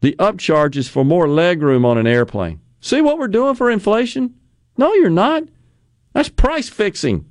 the 0.00 0.14
upcharges 0.18 0.88
for 0.88 1.04
more 1.04 1.26
legroom 1.26 1.84
on 1.84 1.98
an 1.98 2.06
airplane. 2.06 2.60
See 2.80 3.00
what 3.00 3.18
we're 3.18 3.28
doing 3.28 3.54
for 3.54 3.70
inflation? 3.70 4.34
No, 4.76 4.92
you're 4.92 5.08
not. 5.08 5.44
That's 6.12 6.28
price 6.28 6.68
fixing. 6.68 7.24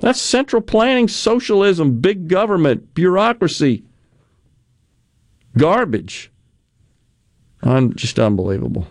That's 0.00 0.20
central 0.20 0.62
planning, 0.62 1.06
socialism, 1.06 2.00
big 2.00 2.28
government, 2.28 2.94
bureaucracy, 2.94 3.84
garbage. 5.56 6.32
I'm 7.62 7.94
just 7.94 8.18
unbelievable. 8.18 8.88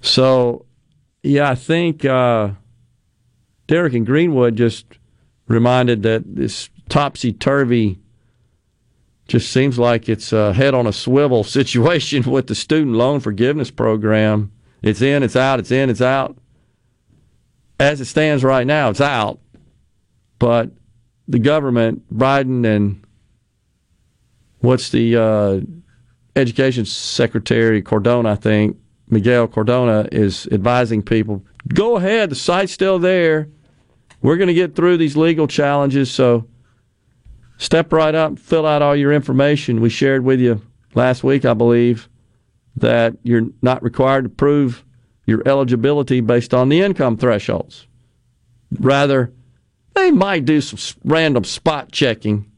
So, 0.00 0.66
yeah, 1.22 1.50
I 1.50 1.54
think 1.54 2.04
uh, 2.04 2.50
Derek 3.66 3.94
and 3.94 4.06
Greenwood 4.06 4.56
just 4.56 4.86
reminded 5.48 6.02
that 6.02 6.22
this 6.36 6.70
topsy 6.88 7.32
turvy 7.32 7.98
just 9.26 9.50
seems 9.50 9.78
like 9.78 10.08
it's 10.08 10.32
a 10.32 10.52
head 10.52 10.74
on 10.74 10.86
a 10.86 10.92
swivel 10.92 11.44
situation 11.58 12.30
with 12.30 12.46
the 12.46 12.54
student 12.54 12.96
loan 12.96 13.20
forgiveness 13.20 13.70
program. 13.70 14.52
It's 14.82 15.02
in, 15.02 15.22
it's 15.22 15.36
out, 15.36 15.58
it's 15.58 15.70
in, 15.70 15.90
it's 15.90 16.00
out. 16.00 16.36
As 17.78 18.00
it 18.00 18.06
stands 18.06 18.44
right 18.44 18.66
now, 18.66 18.90
it's 18.90 19.00
out. 19.00 19.40
But 20.38 20.70
the 21.28 21.38
government, 21.38 22.14
Biden 22.14 22.64
and 22.64 23.04
what's 24.60 24.90
the 24.90 25.16
uh, 25.16 25.60
education 26.36 26.84
secretary, 26.84 27.82
Cardona, 27.82 28.32
I 28.32 28.36
think, 28.36 28.76
Miguel 29.08 29.48
Cardona, 29.48 30.08
is 30.12 30.46
advising 30.52 31.02
people 31.02 31.44
go 31.72 31.96
ahead, 31.96 32.30
the 32.30 32.36
site's 32.36 32.72
still 32.72 32.98
there. 32.98 33.48
We're 34.22 34.36
going 34.36 34.48
to 34.48 34.54
get 34.54 34.74
through 34.74 34.96
these 34.96 35.16
legal 35.16 35.46
challenges, 35.46 36.10
so 36.10 36.46
step 37.58 37.92
right 37.92 38.14
up, 38.14 38.38
fill 38.38 38.66
out 38.66 38.82
all 38.82 38.96
your 38.96 39.12
information. 39.12 39.80
We 39.80 39.90
shared 39.90 40.24
with 40.24 40.40
you 40.40 40.62
last 40.94 41.24
week, 41.24 41.44
I 41.44 41.54
believe, 41.54 42.08
that 42.76 43.16
you're 43.22 43.48
not 43.62 43.82
required 43.82 44.24
to 44.24 44.30
prove 44.30 44.84
your 45.26 45.42
eligibility 45.46 46.20
based 46.20 46.54
on 46.54 46.68
the 46.68 46.80
income 46.80 47.16
thresholds. 47.16 47.86
Rather, 48.78 49.32
they 49.94 50.10
might 50.10 50.44
do 50.44 50.60
some 50.60 51.00
random 51.04 51.44
spot 51.44 51.90
checking 51.90 52.50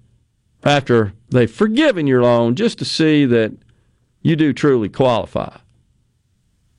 after 0.64 1.12
they've 1.30 1.50
forgiven 1.50 2.06
your 2.06 2.22
loan 2.22 2.56
just 2.56 2.78
to 2.78 2.84
see 2.84 3.24
that 3.26 3.52
you 4.22 4.36
do 4.36 4.52
truly 4.52 4.88
qualify. 4.88 5.56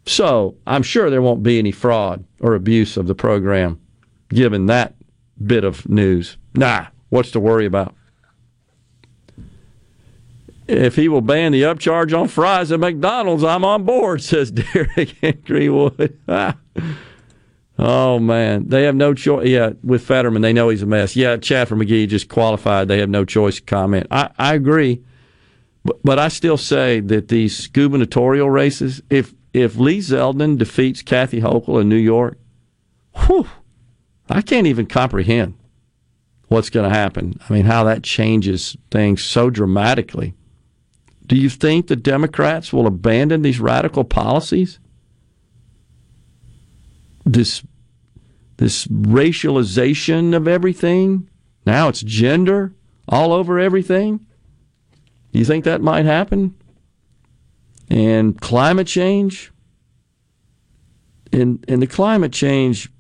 So 0.06 0.58
I'm 0.68 0.84
sure 0.84 1.10
there 1.10 1.22
won't 1.22 1.44
be 1.44 1.60
any 1.60 1.72
fraud 1.72 2.26
or 2.40 2.56
abuse 2.56 2.98
of 2.98 3.08
the 3.08 3.16
program 3.16 3.80
given 4.30 4.66
that 4.66 4.96
bit 5.46 5.64
of 5.64 5.88
news. 5.88 6.38
Nah, 6.54 6.88
what's 7.10 7.32
to 7.32 7.40
worry 7.40 7.66
about? 7.66 7.96
If 10.70 10.96
he 10.96 11.08
will 11.08 11.22
ban 11.22 11.52
the 11.52 11.64
upcharge 11.64 12.18
on 12.18 12.28
fries 12.28 12.72
at 12.72 12.80
McDonald's, 12.80 13.44
I'm 13.44 13.66
on 13.66 13.86
board, 13.86 14.22
says 14.24 14.52
Derek 14.52 15.16
and 15.24 15.44
Greenwood. 15.44 16.18
oh, 17.80 18.20
man. 18.20 18.68
They 18.70 18.84
have 18.84 18.96
no 18.96 19.16
choice. 19.16 19.48
Yeah, 19.48 19.72
with 19.84 20.04
Fetterman, 20.04 20.44
they 20.44 20.54
know 20.54 20.70
he's 20.70 20.84
a 20.84 20.86
mess. 20.86 21.16
Yeah, 21.16 21.38
Chad 21.38 21.68
from 21.68 21.80
Magee 21.80 22.06
just 22.06 22.30
qualified. 22.30 22.88
They 22.88 23.00
have 23.00 23.10
no 23.10 23.26
choice 23.26 23.56
to 23.56 23.62
comment. 23.64 24.08
I, 24.12 24.30
I 24.38 24.54
agree. 24.54 25.04
But, 25.84 26.00
but 26.04 26.20
I 26.20 26.28
still 26.28 26.58
say 26.58 27.00
that 27.00 27.30
these 27.30 27.66
gubernatorial 27.68 28.50
races, 28.50 29.02
if 29.10 29.34
if 29.52 29.78
Lee 29.78 29.98
Zeldin 29.98 30.60
defeats 30.60 31.02
Kathy 31.02 31.42
Hochul 31.42 31.82
in 31.82 31.90
New 31.90 31.96
York, 31.96 32.38
whew, 33.26 33.48
I 34.30 34.44
can't 34.44 34.68
even 34.68 34.86
comprehend 34.86 35.56
what's 36.48 36.70
going 36.70 36.88
to 36.88 36.96
happen. 36.96 37.40
I 37.50 37.54
mean, 37.54 37.66
how 37.66 37.84
that 37.86 38.04
changes 38.04 38.78
things 38.92 39.24
so 39.24 39.50
dramatically. 39.50 40.36
Do 41.30 41.38
you 41.38 41.48
think 41.48 41.88
the 41.88 41.96
Democrats 41.96 42.74
will 42.74 42.88
abandon 42.88 43.44
these 43.44 43.60
radical 43.60 44.04
policies? 44.04 44.80
This 47.24 47.64
this 48.58 48.88
racialization 48.88 50.36
of 50.36 50.48
everything. 50.48 51.30
Now 51.68 51.88
it's 51.88 52.02
gender 52.02 52.74
all 53.08 53.32
over 53.32 53.60
everything. 53.60 54.26
Do 55.32 55.40
you 55.40 55.46
think 55.46 55.66
that 55.66 55.82
might 55.82 56.06
happen? 56.06 56.56
And 57.90 58.42
climate 58.42 58.88
change. 58.88 59.52
And 61.32 61.64
and 61.68 61.80
the 61.80 61.88
climate 61.88 62.34
change 62.34 62.92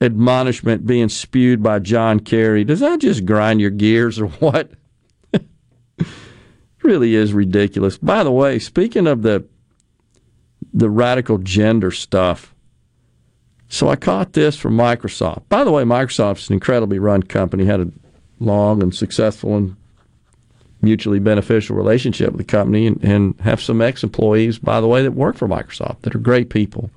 admonishment 0.00 0.86
being 0.86 1.08
spewed 1.08 1.64
by 1.64 1.80
John 1.80 2.20
Kerry. 2.20 2.62
Does 2.62 2.78
that 2.78 3.00
just 3.00 3.26
grind 3.26 3.60
your 3.60 3.70
gears 3.70 4.20
or 4.20 4.28
what? 4.28 4.70
really 6.84 7.14
is 7.14 7.32
ridiculous. 7.32 7.98
By 7.98 8.24
the 8.24 8.32
way, 8.32 8.58
speaking 8.58 9.06
of 9.06 9.22
the 9.22 9.44
the 10.72 10.88
radical 10.88 11.38
gender 11.38 11.90
stuff, 11.90 12.54
so 13.68 13.88
I 13.88 13.96
caught 13.96 14.32
this 14.32 14.56
from 14.56 14.76
Microsoft. 14.76 15.48
By 15.48 15.64
the 15.64 15.70
way, 15.70 15.82
Microsoft's 15.82 16.48
an 16.48 16.54
incredibly 16.54 16.98
run 16.98 17.22
company, 17.22 17.64
had 17.64 17.80
a 17.80 17.90
long 18.38 18.82
and 18.82 18.94
successful 18.94 19.56
and 19.56 19.76
mutually 20.80 21.18
beneficial 21.18 21.76
relationship 21.76 22.32
with 22.32 22.38
the 22.38 22.44
company, 22.44 22.86
and, 22.86 23.02
and 23.04 23.40
have 23.40 23.60
some 23.60 23.80
ex-employees, 23.80 24.58
by 24.58 24.80
the 24.80 24.88
way, 24.88 25.02
that 25.02 25.12
work 25.12 25.36
for 25.36 25.48
Microsoft 25.48 26.02
that 26.02 26.14
are 26.14 26.18
great 26.18 26.50
people. 26.50 26.90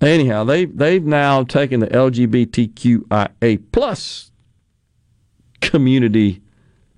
Anyhow, 0.00 0.44
they 0.44 0.66
they've 0.66 1.04
now 1.04 1.44
taken 1.44 1.80
the 1.80 1.86
LGBTQIA 1.88 3.62
plus 3.72 4.30
community 5.60 6.42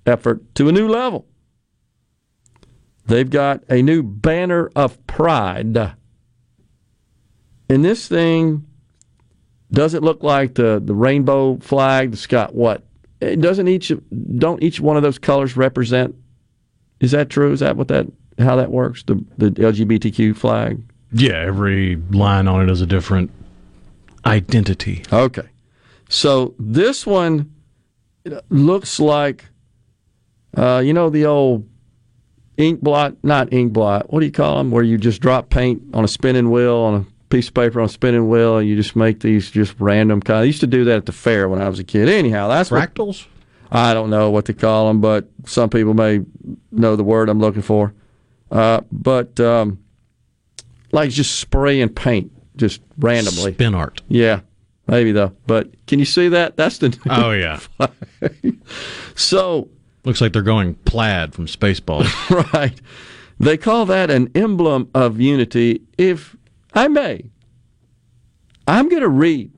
effort 0.05 0.41
to 0.55 0.67
a 0.67 0.71
new 0.71 0.87
level. 0.87 1.25
They've 3.07 3.29
got 3.29 3.63
a 3.69 3.81
new 3.81 4.03
banner 4.03 4.69
of 4.75 5.05
pride. 5.07 5.77
And 7.69 7.83
this 7.83 8.07
thing 8.07 8.65
doesn't 9.71 10.03
look 10.03 10.23
like 10.23 10.55
the, 10.55 10.81
the 10.83 10.93
rainbow 10.93 11.57
flag 11.57 12.11
that's 12.11 12.27
got 12.27 12.53
what? 12.53 12.83
It 13.19 13.41
doesn't 13.41 13.67
each 13.67 13.91
don't 14.37 14.61
each 14.61 14.79
one 14.79 14.95
of 14.95 15.03
those 15.03 15.17
colors 15.17 15.57
represent 15.57 16.15
is 16.99 17.11
that 17.11 17.29
true? 17.29 17.51
Is 17.51 17.59
that 17.61 17.77
what 17.77 17.87
that 17.89 18.07
how 18.37 18.55
that 18.55 18.71
works? 18.71 19.03
The 19.03 19.23
the 19.37 19.51
LGBTQ 19.51 20.35
flag? 20.35 20.81
Yeah, 21.11 21.39
every 21.39 21.95
line 22.11 22.47
on 22.47 22.61
it 22.61 22.71
is 22.71 22.81
a 22.81 22.85
different 22.85 23.31
identity. 24.25 25.03
Okay. 25.11 25.47
So 26.09 26.53
this 26.59 27.05
one 27.05 27.53
looks 28.49 28.99
like, 28.99 29.45
uh, 30.55 30.81
you 30.83 30.93
know, 30.93 31.09
the 31.09 31.25
old 31.25 31.67
ink 32.57 32.81
blot, 32.81 33.15
not 33.23 33.53
ink 33.53 33.73
blot, 33.73 34.11
what 34.11 34.19
do 34.19 34.25
you 34.25 34.31
call 34.31 34.57
them? 34.57 34.71
Where 34.71 34.83
you 34.83 34.97
just 34.97 35.21
drop 35.21 35.49
paint 35.49 35.81
on 35.93 36.03
a 36.03 36.07
spinning 36.07 36.51
wheel, 36.51 36.77
on 36.77 36.93
a 36.95 37.05
piece 37.29 37.47
of 37.47 37.53
paper 37.53 37.79
on 37.79 37.85
a 37.85 37.89
spinning 37.89 38.29
wheel, 38.29 38.57
and 38.57 38.67
you 38.67 38.75
just 38.75 38.95
make 38.95 39.19
these 39.19 39.51
just 39.51 39.75
random 39.79 40.21
kind. 40.21 40.39
I 40.39 40.43
used 40.43 40.61
to 40.61 40.67
do 40.67 40.83
that 40.85 40.97
at 40.97 41.05
the 41.05 41.11
fair 41.11 41.47
when 41.47 41.61
I 41.61 41.69
was 41.69 41.79
a 41.79 41.83
kid. 41.83 42.09
Anyhow, 42.09 42.47
that's 42.47 42.69
Fractals? 42.69 43.25
What, 43.25 43.79
I 43.79 43.93
don't 43.93 44.09
know 44.09 44.29
what 44.29 44.45
to 44.45 44.53
call 44.53 44.87
them, 44.87 45.01
but 45.01 45.27
some 45.45 45.69
people 45.69 45.93
may 45.93 46.21
know 46.71 46.95
the 46.95 47.03
word 47.03 47.29
I'm 47.29 47.39
looking 47.39 47.61
for. 47.61 47.93
Uh, 48.49 48.81
but 48.91 49.39
um, 49.39 49.83
like 50.91 51.09
just 51.09 51.39
spraying 51.39 51.89
paint 51.89 52.31
just 52.55 52.81
randomly. 52.97 53.53
Spin 53.53 53.75
art. 53.75 54.01
Yeah, 54.07 54.41
maybe 54.87 55.11
though. 55.11 55.33
But 55.45 55.85
can 55.85 55.99
you 55.99 56.05
see 56.05 56.29
that? 56.29 56.55
That's 56.55 56.77
the. 56.77 56.97
Oh 57.09 57.31
yeah. 57.31 57.59
so 59.15 59.69
looks 60.07 60.21
like 60.21 60.31
they're 60.31 60.41
going 60.41 60.73
plaid 60.73 61.35
from 61.35 61.45
Spaceballs. 61.45 62.07
right. 62.53 62.79
They 63.39 63.57
call 63.57 63.85
that 63.87 64.09
an 64.09 64.31
emblem 64.33 64.89
of 64.95 65.19
unity. 65.19 65.81
If 65.97 66.35
I 66.73 66.87
may, 66.87 67.29
I'm 68.65 68.89
going 68.89 69.01
to 69.01 69.09
read 69.09 69.51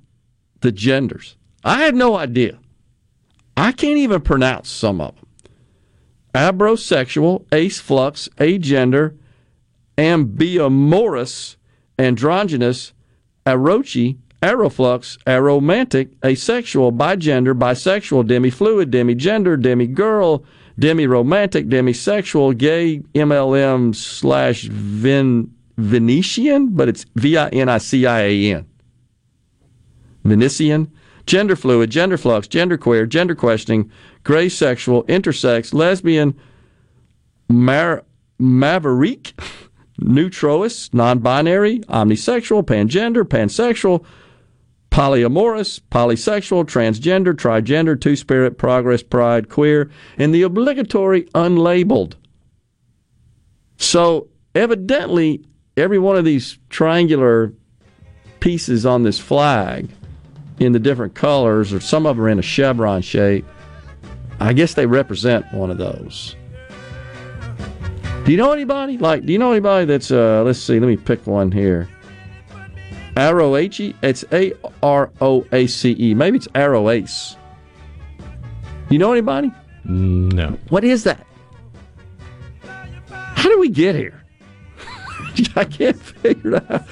the 0.61 0.71
genders. 0.71 1.37
I 1.63 1.83
had 1.83 1.95
no 1.95 2.17
idea. 2.17 2.59
I 3.55 3.71
can't 3.71 3.97
even 3.97 4.21
pronounce 4.21 4.69
some 4.69 4.99
of 4.99 5.15
them. 5.15 5.25
Abrosexual, 6.33 7.45
ace 7.51 7.79
flux, 7.79 8.27
agender, 8.37 9.17
ambiamorous, 9.97 11.57
androgynous, 11.97 12.93
arochi, 13.45 14.17
aroflux, 14.41 15.17
aromantic, 15.25 16.09
asexual, 16.23 16.91
bigender, 16.91 17.53
bisexual, 17.53 18.25
demifluid, 18.25 18.85
demigender, 18.85 19.61
demigirl, 19.61 20.43
demiromantic, 20.79 21.69
demisexual, 21.69 22.57
gay, 22.57 22.99
MLM 23.13 23.93
slash 23.93 24.63
Vin, 24.63 25.53
Venetian, 25.77 26.69
but 26.69 26.87
it's 26.87 27.05
V 27.15 27.37
I 27.37 27.49
N 27.49 27.69
I 27.69 27.77
C 27.77 28.05
I 28.05 28.21
A 28.21 28.53
N. 28.55 28.65
Venetian, 30.23 30.91
gender 31.25 31.55
fluid, 31.55 31.89
gender 31.89 32.17
flux, 32.17 32.47
gender 32.47 32.77
queer, 32.77 33.05
gender 33.05 33.35
questioning, 33.35 33.89
gray 34.23 34.49
sexual, 34.49 35.03
intersex, 35.03 35.73
lesbian, 35.73 36.37
mar- 37.49 38.03
maverick, 38.37 39.33
neutroist, 39.99 40.93
non 40.93 41.19
binary, 41.19 41.79
omnisexual, 41.89 42.63
pangender, 42.63 43.23
pansexual, 43.23 44.03
polyamorous, 44.99 45.79
polysexual, 45.91 46.65
transgender, 46.65 47.33
trigender, 47.33 47.99
two 47.99 48.17
spirit, 48.17 48.57
progress, 48.57 49.01
pride, 49.01 49.47
queer, 49.47 49.89
and 50.17 50.35
the 50.35 50.41
obligatory 50.41 51.23
unlabeled. 51.33 52.15
So, 53.77 54.27
evidently, 54.55 55.45
every 55.77 55.99
one 55.99 56.17
of 56.17 56.25
these 56.25 56.59
triangular 56.67 57.53
pieces 58.41 58.85
on 58.85 59.03
this 59.03 59.17
flag 59.17 59.87
in 60.59 60.73
the 60.73 60.79
different 60.79 61.15
colors, 61.15 61.71
or 61.71 61.79
some 61.79 62.05
of 62.05 62.17
them 62.17 62.25
are 62.25 62.29
in 62.29 62.37
a 62.37 62.41
chevron 62.41 63.01
shape, 63.01 63.45
I 64.41 64.51
guess 64.51 64.73
they 64.73 64.85
represent 64.85 65.45
one 65.53 65.71
of 65.71 65.77
those. 65.77 66.35
Do 68.25 68.31
you 68.31 68.37
know 68.37 68.51
anybody? 68.51 68.97
Like, 68.97 69.25
do 69.25 69.31
you 69.31 69.39
know 69.39 69.51
anybody 69.51 69.85
that's, 69.85 70.11
uh, 70.11 70.43
let's 70.43 70.59
see, 70.59 70.77
let 70.77 70.87
me 70.87 70.97
pick 70.97 71.25
one 71.25 71.53
here. 71.53 71.87
Arrow 73.15 73.55
H 73.55 73.79
E? 73.79 73.95
It's 74.01 74.23
A 74.31 74.53
R 74.81 75.11
O 75.21 75.45
A 75.51 75.67
C 75.67 75.95
E. 75.99 76.13
Maybe 76.13 76.37
it's 76.37 76.47
Arrow 76.55 76.89
Ace. 76.89 77.35
You 78.89 78.97
know 78.97 79.11
anybody? 79.11 79.51
Mm, 79.85 80.33
no. 80.33 80.57
What 80.69 80.83
is 80.83 81.03
that? 81.03 81.25
How 83.09 83.49
do 83.49 83.59
we 83.59 83.69
get 83.69 83.95
here? 83.95 84.23
I 85.55 85.65
can't 85.65 85.99
figure 85.99 86.55
it 86.55 86.71
out. 86.71 86.83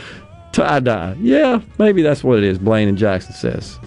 Tie 0.52 0.80
dye. 0.80 1.16
Yeah, 1.20 1.62
maybe 1.78 2.02
that's 2.02 2.24
what 2.24 2.38
it 2.38 2.44
is, 2.44 2.58
Blaine 2.58 2.88
and 2.88 2.98
Jackson 2.98 3.34
says. 3.34 3.80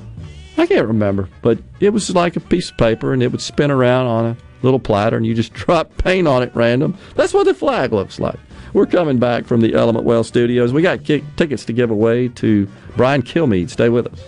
I 0.56 0.66
can't 0.66 0.86
remember, 0.86 1.28
but 1.42 1.58
it 1.80 1.90
was 1.90 2.14
like 2.14 2.36
a 2.36 2.40
piece 2.40 2.70
of 2.70 2.76
paper 2.76 3.12
and 3.12 3.22
it 3.22 3.32
would 3.32 3.40
spin 3.40 3.70
around 3.70 4.06
on 4.06 4.24
a 4.26 4.36
little 4.62 4.78
platter 4.78 5.16
and 5.16 5.24
you 5.26 5.34
just 5.34 5.52
drop 5.54 5.96
paint 5.98 6.28
on 6.28 6.42
it 6.42 6.54
random. 6.54 6.96
That's 7.16 7.32
what 7.32 7.44
the 7.44 7.54
flag 7.54 7.92
looks 7.92 8.20
like. 8.20 8.38
We're 8.72 8.86
coming 8.86 9.18
back 9.18 9.44
from 9.46 9.60
the 9.60 9.74
Element 9.74 10.04
Wealth 10.04 10.26
studios. 10.26 10.72
We 10.72 10.82
got 10.82 11.04
kick- 11.04 11.24
tickets 11.36 11.64
to 11.66 11.72
give 11.72 11.90
away 11.90 12.28
to 12.28 12.68
Brian 12.96 13.22
Kilmeade. 13.22 13.70
Stay 13.70 13.88
with 13.88 14.06
us. 14.06 14.20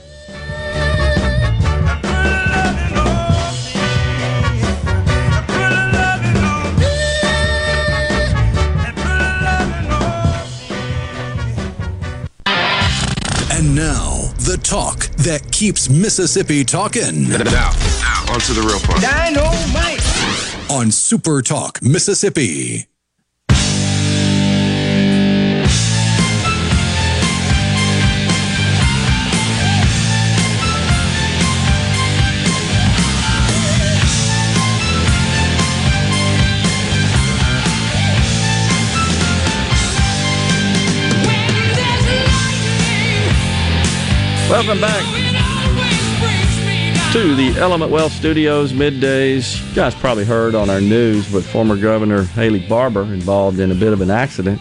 And 13.54 13.76
now, 13.76 14.32
the 14.38 14.58
talk 14.62 15.00
that 15.18 15.50
keeps 15.52 15.88
Mississippi 15.88 16.64
talking. 16.64 17.28
Now, 17.28 17.38
now, 17.38 17.70
on 18.32 18.40
to 18.40 18.52
the 18.54 18.62
real 18.66 18.80
part. 18.80 19.00
Dynamite! 19.00 20.70
On 20.70 20.90
Super 20.90 21.42
Talk, 21.42 21.80
Mississippi. 21.82 22.86
Welcome 44.52 44.82
back 44.82 45.02
to 47.14 47.34
the 47.34 47.54
Element 47.56 47.90
Wealth 47.90 48.12
Studios 48.12 48.74
middays. 48.74 49.66
You 49.70 49.74
guys 49.74 49.94
probably 49.94 50.26
heard 50.26 50.54
on 50.54 50.68
our 50.68 50.78
news, 50.82 51.32
but 51.32 51.42
former 51.42 51.74
Governor 51.74 52.24
Haley 52.24 52.68
Barbour 52.68 53.04
involved 53.04 53.60
in 53.60 53.72
a 53.72 53.74
bit 53.74 53.94
of 53.94 54.02
an 54.02 54.10
accident. 54.10 54.60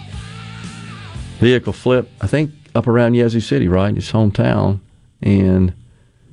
Vehicle 1.39 1.73
flip, 1.73 2.09
I 2.21 2.27
think, 2.27 2.51
up 2.73 2.87
around 2.87 3.15
Yazoo 3.15 3.41
City, 3.41 3.67
right? 3.67 3.93
His 3.93 4.09
hometown, 4.09 4.79
and 5.21 5.73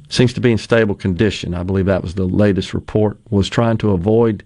seems 0.09 0.33
to 0.35 0.41
be 0.41 0.53
in 0.53 0.59
stable 0.59 0.95
condition. 0.95 1.53
I 1.53 1.65
believe 1.65 1.87
that 1.87 2.03
was 2.03 2.15
the 2.15 2.27
latest 2.27 2.73
report. 2.73 3.19
Was 3.29 3.49
trying 3.49 3.79
to 3.79 3.91
avoid 3.91 4.45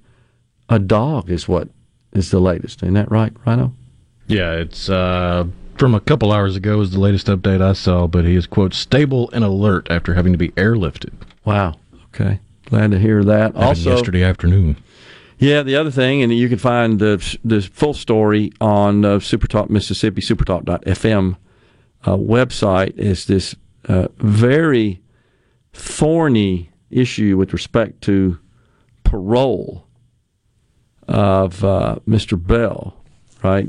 a 0.71 0.79
dog, 0.79 1.29
is 1.29 1.47
what 1.47 1.69
is 2.15 2.31
the 2.31 2.41
latest. 2.41 2.83
Isn't 2.83 2.95
that 2.95 3.11
right, 3.11 3.35
Rhino? 3.45 3.75
Yeah, 4.27 4.53
it's 4.53 4.89
uh, 4.89 5.45
from 5.83 5.97
a 5.97 6.01
couple 6.01 6.31
hours 6.31 6.55
ago 6.55 6.81
is 6.81 6.93
the 6.93 7.01
latest 7.01 7.27
update 7.27 7.61
I 7.61 7.73
saw, 7.73 8.07
but 8.07 8.25
he 8.25 8.37
is 8.37 8.47
quote 8.47 8.73
stable 8.73 9.29
and 9.33 9.43
alert 9.43 9.89
after 9.91 10.15
having 10.15 10.31
to 10.33 10.39
be 10.39 10.51
airlifted. 10.51 11.13
Wow. 11.45 11.75
Okay. 12.05 12.39
Glad 12.67 12.93
to 12.93 13.01
hear 13.01 13.25
that. 13.25 13.57
Happened 13.57 13.65
also, 13.65 13.91
yesterday 13.91 14.23
afternoon. 14.23 14.77
Yeah, 15.41 15.65
the 15.65 15.75
other 15.75 15.91
thing, 15.91 16.23
and 16.23 16.33
you 16.33 16.49
can 16.49 16.59
find 16.59 17.01
the 17.01 17.37
the 17.45 17.63
full 17.63 17.95
story 17.95 18.53
on 18.61 19.05
uh, 19.05 19.19
SuperTalk 19.19 19.71
Mississippi, 19.71 20.21
SuperTalk.fm 20.21 21.37
uh, 22.05 22.17
website, 22.17 22.97
is 22.97 23.25
this 23.25 23.57
uh, 23.89 24.07
very 24.19 25.03
thorny 25.73 26.71
issue 26.91 27.37
with 27.37 27.53
respect 27.53 28.03
to 28.03 28.39
parole 29.03 29.89
of 31.09 31.65
uh, 31.65 31.97
Mr. 32.09 32.41
Bell, 32.41 32.95
right? 33.43 33.69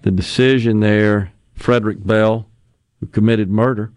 The 0.00 0.10
decision 0.10 0.80
there, 0.80 1.34
Frederick 1.60 2.04
Bell, 2.04 2.48
who 2.98 3.06
committed 3.06 3.50
murder, 3.50 3.92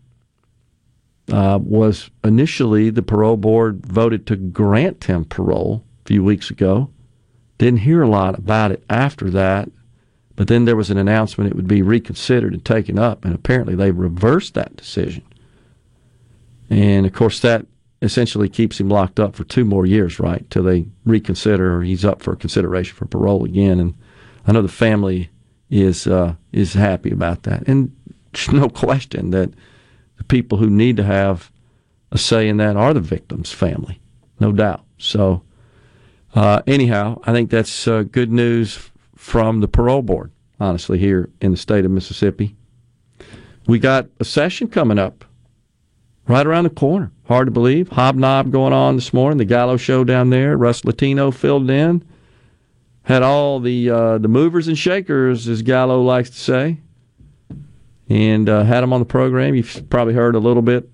uh, 1.31 1.57
was 1.61 2.11
initially 2.23 2.90
the 2.90 3.02
parole 3.02 3.38
board 3.38 3.85
voted 3.85 4.27
to 4.27 4.35
grant 4.35 5.06
him 5.06 5.23
parole 5.26 5.84
a 6.03 6.07
few 6.07 6.23
weeks 6.23 6.49
ago. 6.49 6.90
Didn't 7.57 7.80
hear 7.80 8.02
a 8.02 8.10
lot 8.10 8.38
about 8.38 8.72
it 8.72 8.84
after 8.90 9.30
that, 9.30 9.72
but 10.35 10.49
then 10.49 10.65
there 10.65 10.76
was 10.76 10.90
an 10.90 10.98
announcement 10.98 11.49
it 11.49 11.56
would 11.56 11.68
be 11.68 11.81
reconsidered 11.81 12.53
and 12.53 12.65
taken 12.65 12.99
up, 12.99 13.23
and 13.23 13.34
apparently 13.34 13.76
they 13.76 13.91
reversed 13.91 14.53
that 14.56 14.76
decision. 14.76 15.23
And 16.69 17.06
of 17.06 17.14
course, 17.14 17.40
that 17.40 17.65
essentially 18.02 18.49
keeps 18.49 18.81
him 18.81 18.90
locked 18.90 19.19
up 19.19 19.35
for 19.35 19.45
two 19.45 19.64
more 19.64 19.85
years, 19.85 20.19
right, 20.19 20.49
till 20.49 20.64
they 20.64 20.88
reconsider 21.06 21.77
or 21.77 21.84
he's 21.84 22.03
up 22.03 22.22
for 22.22 22.35
consideration 22.35 22.95
for 22.95 23.06
parole 23.06 23.45
again. 23.45 23.80
And 23.80 23.94
I 24.45 24.52
know 24.52 24.61
the 24.61 24.68
family 24.68 25.30
is 25.73 26.05
uh, 26.05 26.35
is 26.51 26.73
happy 26.73 27.11
about 27.11 27.43
that, 27.43 27.67
and 27.67 27.91
there's 28.31 28.51
no 28.51 28.69
question 28.69 29.31
that 29.31 29.51
the 30.17 30.23
people 30.23 30.59
who 30.59 30.69
need 30.69 30.97
to 30.97 31.03
have 31.03 31.51
a 32.11 32.17
say 32.17 32.47
in 32.47 32.57
that 32.57 32.77
are 32.77 32.93
the 32.93 33.01
victim's 33.01 33.51
family, 33.51 33.99
no 34.39 34.51
doubt. 34.51 34.85
So, 34.99 35.41
uh, 36.35 36.61
anyhow, 36.67 37.19
I 37.23 37.33
think 37.33 37.49
that's 37.49 37.87
uh, 37.87 38.03
good 38.03 38.31
news 38.31 38.89
from 39.15 39.61
the 39.61 39.67
parole 39.67 40.03
board, 40.03 40.31
honestly, 40.59 40.99
here 40.99 41.29
in 41.41 41.51
the 41.51 41.57
state 41.57 41.85
of 41.85 41.91
Mississippi. 41.91 42.55
We 43.65 43.79
got 43.79 44.07
a 44.19 44.25
session 44.25 44.67
coming 44.67 44.99
up 44.99 45.25
right 46.27 46.45
around 46.45 46.65
the 46.65 46.69
corner. 46.69 47.11
Hard 47.27 47.47
to 47.47 47.51
believe. 47.51 47.89
Hobnob 47.89 48.51
going 48.51 48.73
on 48.73 48.95
this 48.95 49.13
morning, 49.13 49.37
the 49.37 49.45
Gallo 49.45 49.77
show 49.77 50.03
down 50.03 50.29
there. 50.29 50.55
Russ 50.55 50.85
Latino 50.85 51.31
filled 51.31 51.69
in. 51.69 52.03
Had 53.03 53.21
all 53.21 53.59
the 53.59 53.89
uh, 53.89 54.17
the 54.17 54.30
movers 54.30 54.67
and 54.67 54.77
shakers, 54.77 55.47
as 55.47 55.61
Gallo 55.61 56.01
likes 56.01 56.30
to 56.30 56.38
say, 56.38 56.80
and 58.09 58.47
uh, 58.47 58.63
had 58.63 58.81
them 58.81 58.93
on 58.93 59.01
the 59.01 59.05
program. 59.05 59.55
You've 59.55 59.89
probably 59.89 60.13
heard 60.13 60.35
a 60.35 60.39
little 60.39 60.61
bit 60.61 60.89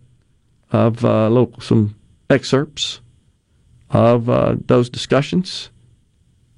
of 0.71 1.05
uh, 1.05 1.29
little, 1.29 1.53
some 1.61 1.95
excerpts 2.29 3.01
of 3.91 4.29
uh, 4.29 4.55
those 4.65 4.89
discussions. 4.89 5.69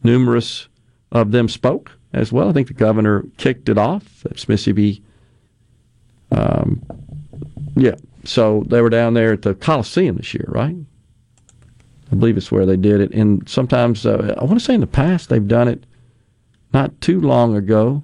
Numerous 0.04 0.68
of 1.12 1.32
them 1.32 1.48
spoke 1.50 1.92
as 2.14 2.32
well. 2.32 2.50
I 2.50 2.54
think 2.54 2.68
the 2.68 2.74
governor 2.74 3.26
kicked 3.38 3.70
it 3.70 3.78
off. 3.78 4.24
That's 4.24 4.48
Mississippi. 4.48 5.04
Um, 6.32 6.82
yeah, 7.76 7.96
so 8.24 8.64
they 8.68 8.82
were 8.82 8.90
down 8.90 9.14
there 9.14 9.34
at 9.34 9.42
the 9.42 9.54
Coliseum 9.54 10.18
this 10.18 10.34
year, 10.34 10.46
right? 10.48 10.76
I 12.12 12.16
believe 12.16 12.38
it's 12.38 12.52
where 12.52 12.66
they 12.66 12.78
did 12.78 13.02
it. 13.02 13.12
And 13.12 13.48
sometimes, 13.48 14.06
uh, 14.06 14.36
I 14.38 14.44
want 14.44 14.60
to 14.60 14.66
say 14.66 14.74
in 14.74 14.82
the 14.82 14.88
past, 14.88 15.30
they've 15.30 15.48
done 15.48 15.68
it 15.68 15.86
not 16.74 17.00
too 17.02 17.22
long 17.22 17.56
ago. 17.56 18.04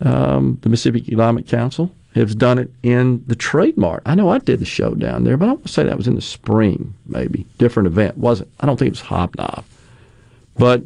Um, 0.00 0.58
the 0.62 0.68
Mississippi 0.68 1.00
Economic 1.00 1.46
Council 1.46 1.94
has 2.14 2.34
done 2.34 2.58
it 2.58 2.70
in 2.82 3.22
the 3.26 3.36
Trade 3.36 3.76
Mart. 3.76 4.02
I 4.06 4.14
know 4.14 4.30
I 4.30 4.38
did 4.38 4.60
the 4.60 4.64
show 4.64 4.94
down 4.94 5.24
there, 5.24 5.36
but 5.36 5.46
I 5.48 5.52
want 5.52 5.66
to 5.66 5.72
say 5.72 5.84
that 5.84 5.96
was 5.96 6.08
in 6.08 6.14
the 6.14 6.22
spring, 6.22 6.94
maybe. 7.06 7.46
Different 7.58 7.86
event. 7.86 8.16
Wasn't. 8.16 8.50
I 8.60 8.66
don't 8.66 8.78
think 8.78 8.88
it 8.88 8.92
was 8.92 9.02
Hobnob. 9.02 9.64
But 10.56 10.82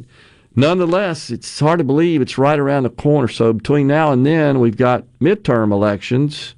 nonetheless, 0.55 1.29
it's 1.29 1.59
hard 1.59 1.79
to 1.79 1.83
believe 1.83 2.21
it's 2.21 2.37
right 2.37 2.59
around 2.59 2.83
the 2.83 2.89
corner. 2.89 3.27
So 3.27 3.53
between 3.53 3.87
now 3.87 4.11
and 4.11 4.25
then, 4.25 4.59
we've 4.59 4.77
got 4.77 5.03
midterm 5.19 5.71
elections 5.71 6.55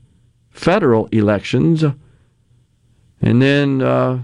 federal 0.59 1.07
elections, 1.07 1.83
and 3.21 3.41
then 3.41 3.81
uh, 3.81 4.21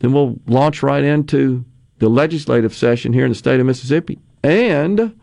then 0.00 0.12
we'll 0.12 0.40
launch 0.46 0.82
right 0.82 1.04
into 1.04 1.64
the 1.98 2.08
legislative 2.08 2.74
session 2.74 3.12
here 3.12 3.24
in 3.24 3.30
the 3.30 3.36
state 3.36 3.60
of 3.60 3.66
Mississippi. 3.66 4.18
And 4.42 5.18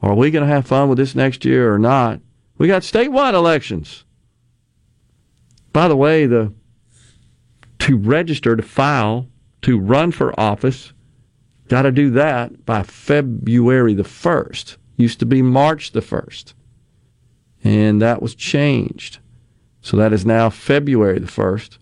are 0.00 0.14
we 0.14 0.30
going 0.30 0.46
to 0.46 0.52
have 0.52 0.66
fun 0.66 0.88
with 0.88 0.98
this 0.98 1.14
next 1.14 1.44
year 1.44 1.72
or 1.72 1.78
not? 1.78 2.20
We 2.56 2.68
got 2.68 2.82
statewide 2.82 3.34
elections. 3.34 4.04
By 5.72 5.88
the 5.88 5.96
way, 5.96 6.26
the 6.26 6.52
to 7.80 7.98
register 7.98 8.56
to 8.56 8.62
file 8.62 9.28
to 9.62 9.78
run 9.78 10.12
for 10.12 10.38
office, 10.38 10.92
got 11.68 11.82
to 11.82 11.92
do 11.92 12.10
that 12.10 12.64
by 12.64 12.82
February 12.82 13.94
the 13.94 14.04
1st. 14.04 14.76
Used 14.96 15.18
to 15.18 15.26
be 15.26 15.42
March 15.42 15.92
the 15.92 16.00
1st. 16.00 16.54
And 17.64 18.00
that 18.00 18.22
was 18.22 18.34
changed. 18.34 19.18
So 19.80 19.96
that 19.96 20.12
is 20.12 20.24
now 20.24 20.48
February 20.48 21.18
the 21.18 21.26
1st. 21.26 21.78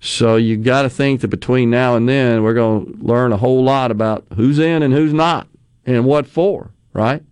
So 0.00 0.36
you 0.36 0.56
got 0.56 0.82
to 0.82 0.90
think 0.90 1.20
that 1.20 1.28
between 1.28 1.68
now 1.68 1.94
and 1.94 2.08
then, 2.08 2.42
we're 2.42 2.54
going 2.54 2.86
to 2.86 3.04
learn 3.04 3.32
a 3.32 3.36
whole 3.36 3.62
lot 3.62 3.90
about 3.90 4.24
who's 4.34 4.58
in 4.58 4.82
and 4.82 4.94
who's 4.94 5.12
not 5.12 5.46
and 5.84 6.04
what 6.06 6.26
for, 6.26 6.70
right? 6.94 7.22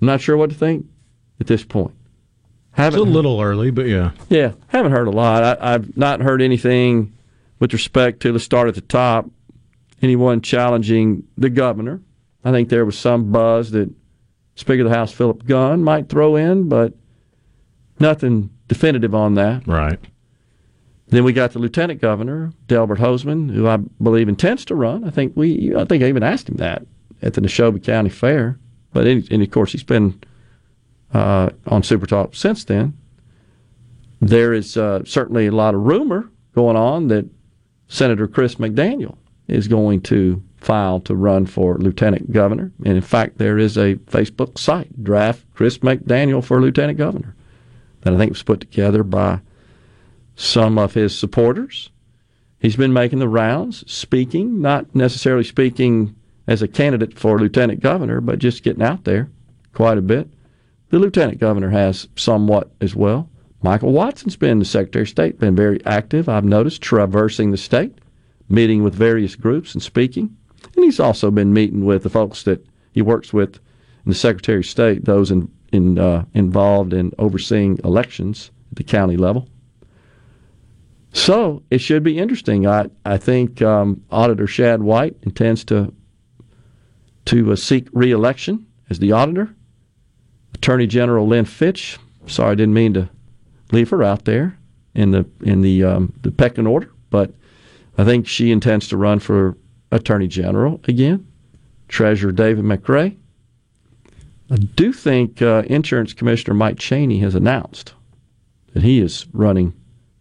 I'm 0.00 0.06
not 0.06 0.20
sure 0.20 0.36
what 0.36 0.50
to 0.50 0.56
think 0.56 0.86
at 1.40 1.46
this 1.46 1.64
point. 1.64 1.94
Haven't, 2.72 3.00
it's 3.00 3.08
a 3.08 3.10
little 3.10 3.40
early, 3.40 3.70
but 3.70 3.86
yeah. 3.86 4.10
Yeah, 4.28 4.52
haven't 4.68 4.92
heard 4.92 5.08
a 5.08 5.12
lot. 5.12 5.42
I, 5.42 5.74
I've 5.74 5.96
not 5.96 6.20
heard 6.20 6.42
anything 6.42 7.16
with 7.58 7.72
respect 7.72 8.20
to, 8.20 8.32
let's 8.32 8.44
start 8.44 8.68
at 8.68 8.74
the 8.74 8.82
top, 8.82 9.28
anyone 10.02 10.42
challenging 10.42 11.26
the 11.36 11.50
governor. 11.50 12.00
I 12.44 12.52
think 12.52 12.68
there 12.68 12.84
was 12.84 12.98
some 12.98 13.32
buzz 13.32 13.72
that 13.72 13.90
Speaker 14.54 14.82
of 14.82 14.90
the 14.90 14.94
House 14.94 15.12
Philip 15.12 15.46
Gunn 15.46 15.82
might 15.82 16.08
throw 16.08 16.36
in, 16.36 16.68
but 16.68 16.92
nothing 17.98 18.50
definitive 18.68 19.14
on 19.14 19.34
that. 19.34 19.66
Right. 19.66 19.98
Then 21.08 21.24
we 21.24 21.32
got 21.32 21.52
the 21.52 21.58
lieutenant 21.58 22.00
governor, 22.00 22.52
Delbert 22.66 22.98
Hosemann, 22.98 23.50
who 23.50 23.66
I 23.66 23.76
believe 23.76 24.28
intends 24.28 24.64
to 24.66 24.74
run. 24.74 25.04
I 25.04 25.10
think 25.10 25.32
we, 25.36 25.74
I 25.74 25.84
think 25.84 26.02
I 26.02 26.06
even 26.06 26.22
asked 26.22 26.48
him 26.48 26.56
that 26.56 26.86
at 27.22 27.34
the 27.34 27.40
Neshoba 27.40 27.82
County 27.82 28.10
Fair. 28.10 28.58
But 28.92 29.06
and 29.06 29.42
of 29.42 29.50
course, 29.50 29.72
he's 29.72 29.82
been 29.82 30.20
uh, 31.14 31.50
on 31.66 31.82
Super 31.82 32.06
Talk 32.06 32.34
since 32.34 32.64
then. 32.64 32.96
There 34.20 34.52
is 34.52 34.76
uh, 34.76 35.04
certainly 35.04 35.46
a 35.46 35.52
lot 35.52 35.74
of 35.74 35.82
rumor 35.82 36.28
going 36.54 36.76
on 36.76 37.08
that 37.08 37.26
Senator 37.88 38.26
Chris 38.26 38.56
McDaniel 38.56 39.16
is 39.46 39.68
going 39.68 40.00
to 40.02 40.42
file 40.58 41.00
to 41.00 41.14
run 41.14 41.46
for 41.46 41.78
lieutenant 41.78 42.32
governor. 42.32 42.72
And 42.84 42.96
in 42.96 43.02
fact, 43.02 43.38
there 43.38 43.58
is 43.58 43.78
a 43.78 43.94
Facebook 43.94 44.58
site, 44.58 45.02
draft 45.02 45.44
Chris 45.54 45.78
McDaniel 45.78 46.44
for 46.44 46.60
lieutenant 46.60 46.98
governor 46.98 47.34
that 48.02 48.12
I 48.12 48.16
think 48.16 48.32
was 48.32 48.42
put 48.42 48.60
together 48.60 49.02
by 49.02 49.40
some 50.38 50.78
of 50.78 50.94
his 50.94 51.18
supporters. 51.18 51.90
He's 52.60 52.76
been 52.76 52.92
making 52.92 53.18
the 53.18 53.28
rounds, 53.28 53.84
speaking, 53.90 54.60
not 54.60 54.94
necessarily 54.94 55.42
speaking 55.42 56.14
as 56.46 56.62
a 56.62 56.68
candidate 56.68 57.18
for 57.18 57.40
lieutenant 57.40 57.80
governor, 57.80 58.20
but 58.20 58.38
just 58.38 58.62
getting 58.62 58.82
out 58.82 59.02
there 59.02 59.28
quite 59.74 59.98
a 59.98 60.02
bit. 60.02 60.30
The 60.90 61.00
lieutenant 61.00 61.40
governor 61.40 61.70
has 61.70 62.08
somewhat 62.14 62.70
as 62.80 62.94
well. 62.94 63.28
Michael 63.62 63.90
Watson's 63.90 64.36
been 64.36 64.60
the 64.60 64.64
Secretary 64.64 65.02
of 65.02 65.08
State, 65.08 65.40
been 65.40 65.56
very 65.56 65.84
active, 65.84 66.28
I've 66.28 66.44
noticed, 66.44 66.82
traversing 66.82 67.50
the 67.50 67.56
state, 67.56 67.98
meeting 68.48 68.84
with 68.84 68.94
various 68.94 69.34
groups 69.34 69.74
and 69.74 69.82
speaking. 69.82 70.36
And 70.76 70.84
he's 70.84 71.00
also 71.00 71.32
been 71.32 71.52
meeting 71.52 71.84
with 71.84 72.04
the 72.04 72.10
folks 72.10 72.44
that 72.44 72.64
he 72.92 73.02
works 73.02 73.32
with 73.32 73.56
in 74.06 74.12
the 74.12 74.14
Secretary 74.14 74.60
of 74.60 74.66
State, 74.66 75.04
those 75.04 75.32
in, 75.32 75.50
in, 75.72 75.98
uh, 75.98 76.24
involved 76.32 76.92
in 76.92 77.12
overseeing 77.18 77.80
elections 77.82 78.52
at 78.70 78.76
the 78.76 78.84
county 78.84 79.16
level. 79.16 79.48
So 81.12 81.62
it 81.70 81.78
should 81.78 82.02
be 82.02 82.18
interesting. 82.18 82.66
I 82.66 82.88
I 83.04 83.16
think 83.16 83.62
um, 83.62 84.04
Auditor 84.10 84.46
Shad 84.46 84.82
White 84.82 85.16
intends 85.22 85.64
to 85.64 85.92
to 87.26 87.52
uh, 87.52 87.56
seek 87.56 87.88
reelection 87.92 88.66
as 88.90 88.98
the 88.98 89.12
auditor. 89.12 89.54
Attorney 90.54 90.86
General 90.86 91.26
Lynn 91.26 91.44
Fitch. 91.44 91.98
Sorry, 92.26 92.52
I 92.52 92.54
didn't 92.54 92.74
mean 92.74 92.94
to 92.94 93.08
leave 93.72 93.90
her 93.90 94.02
out 94.02 94.24
there 94.24 94.58
in 94.94 95.10
the 95.10 95.26
in 95.42 95.60
the 95.62 95.84
um, 95.84 96.12
the 96.22 96.30
pecking 96.30 96.66
order, 96.66 96.90
but 97.10 97.32
I 97.96 98.04
think 98.04 98.26
she 98.26 98.50
intends 98.50 98.88
to 98.88 98.96
run 98.96 99.18
for 99.18 99.56
Attorney 99.90 100.28
General 100.28 100.80
again. 100.88 101.26
Treasurer 101.88 102.32
David 102.32 102.64
McRae 102.64 103.16
I 104.50 104.56
do 104.56 104.92
think 104.92 105.42
uh, 105.42 105.62
Insurance 105.66 106.14
Commissioner 106.14 106.54
Mike 106.54 106.78
Chaney 106.78 107.18
has 107.18 107.34
announced 107.34 107.92
that 108.72 108.82
he 108.82 108.98
is 108.98 109.26
running 109.32 109.74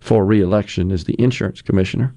for 0.08 0.26
reelection 0.26 0.90
as 0.90 1.04
the 1.04 1.22
insurance 1.22 1.62
commissioner. 1.62 2.16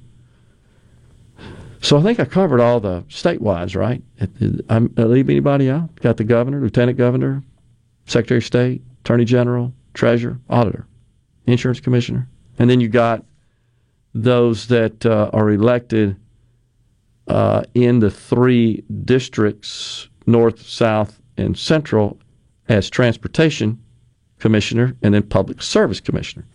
So 1.82 1.98
I 1.98 2.02
think 2.02 2.20
I 2.20 2.24
covered 2.24 2.60
all 2.60 2.78
the 2.78 3.02
statewide, 3.08 3.74
right? 3.74 4.00
I 4.68 4.78
leave 5.02 5.28
anybody 5.28 5.68
out? 5.68 5.92
Got 5.96 6.16
the 6.16 6.22
governor, 6.24 6.60
lieutenant 6.60 6.96
governor, 6.96 7.42
secretary 8.06 8.38
of 8.38 8.44
state, 8.44 8.82
attorney 9.00 9.24
general, 9.24 9.72
treasurer, 9.92 10.38
auditor, 10.48 10.86
insurance 11.46 11.80
commissioner, 11.80 12.28
and 12.60 12.70
then 12.70 12.80
you 12.80 12.86
got 12.86 13.24
those 14.14 14.68
that 14.68 15.04
uh, 15.04 15.28
are 15.32 15.50
elected 15.50 16.14
uh, 17.26 17.64
in 17.74 17.98
the 17.98 18.10
three 18.10 18.84
districts 19.04 20.08
north, 20.26 20.62
south, 20.62 21.20
and 21.36 21.58
Central 21.58 22.20
as 22.68 22.88
Transportation 22.88 23.82
Commissioner 24.38 24.94
and 25.02 25.12
then 25.12 25.24
Public 25.24 25.60
Service 25.60 25.98
Commissioner. 25.98 26.46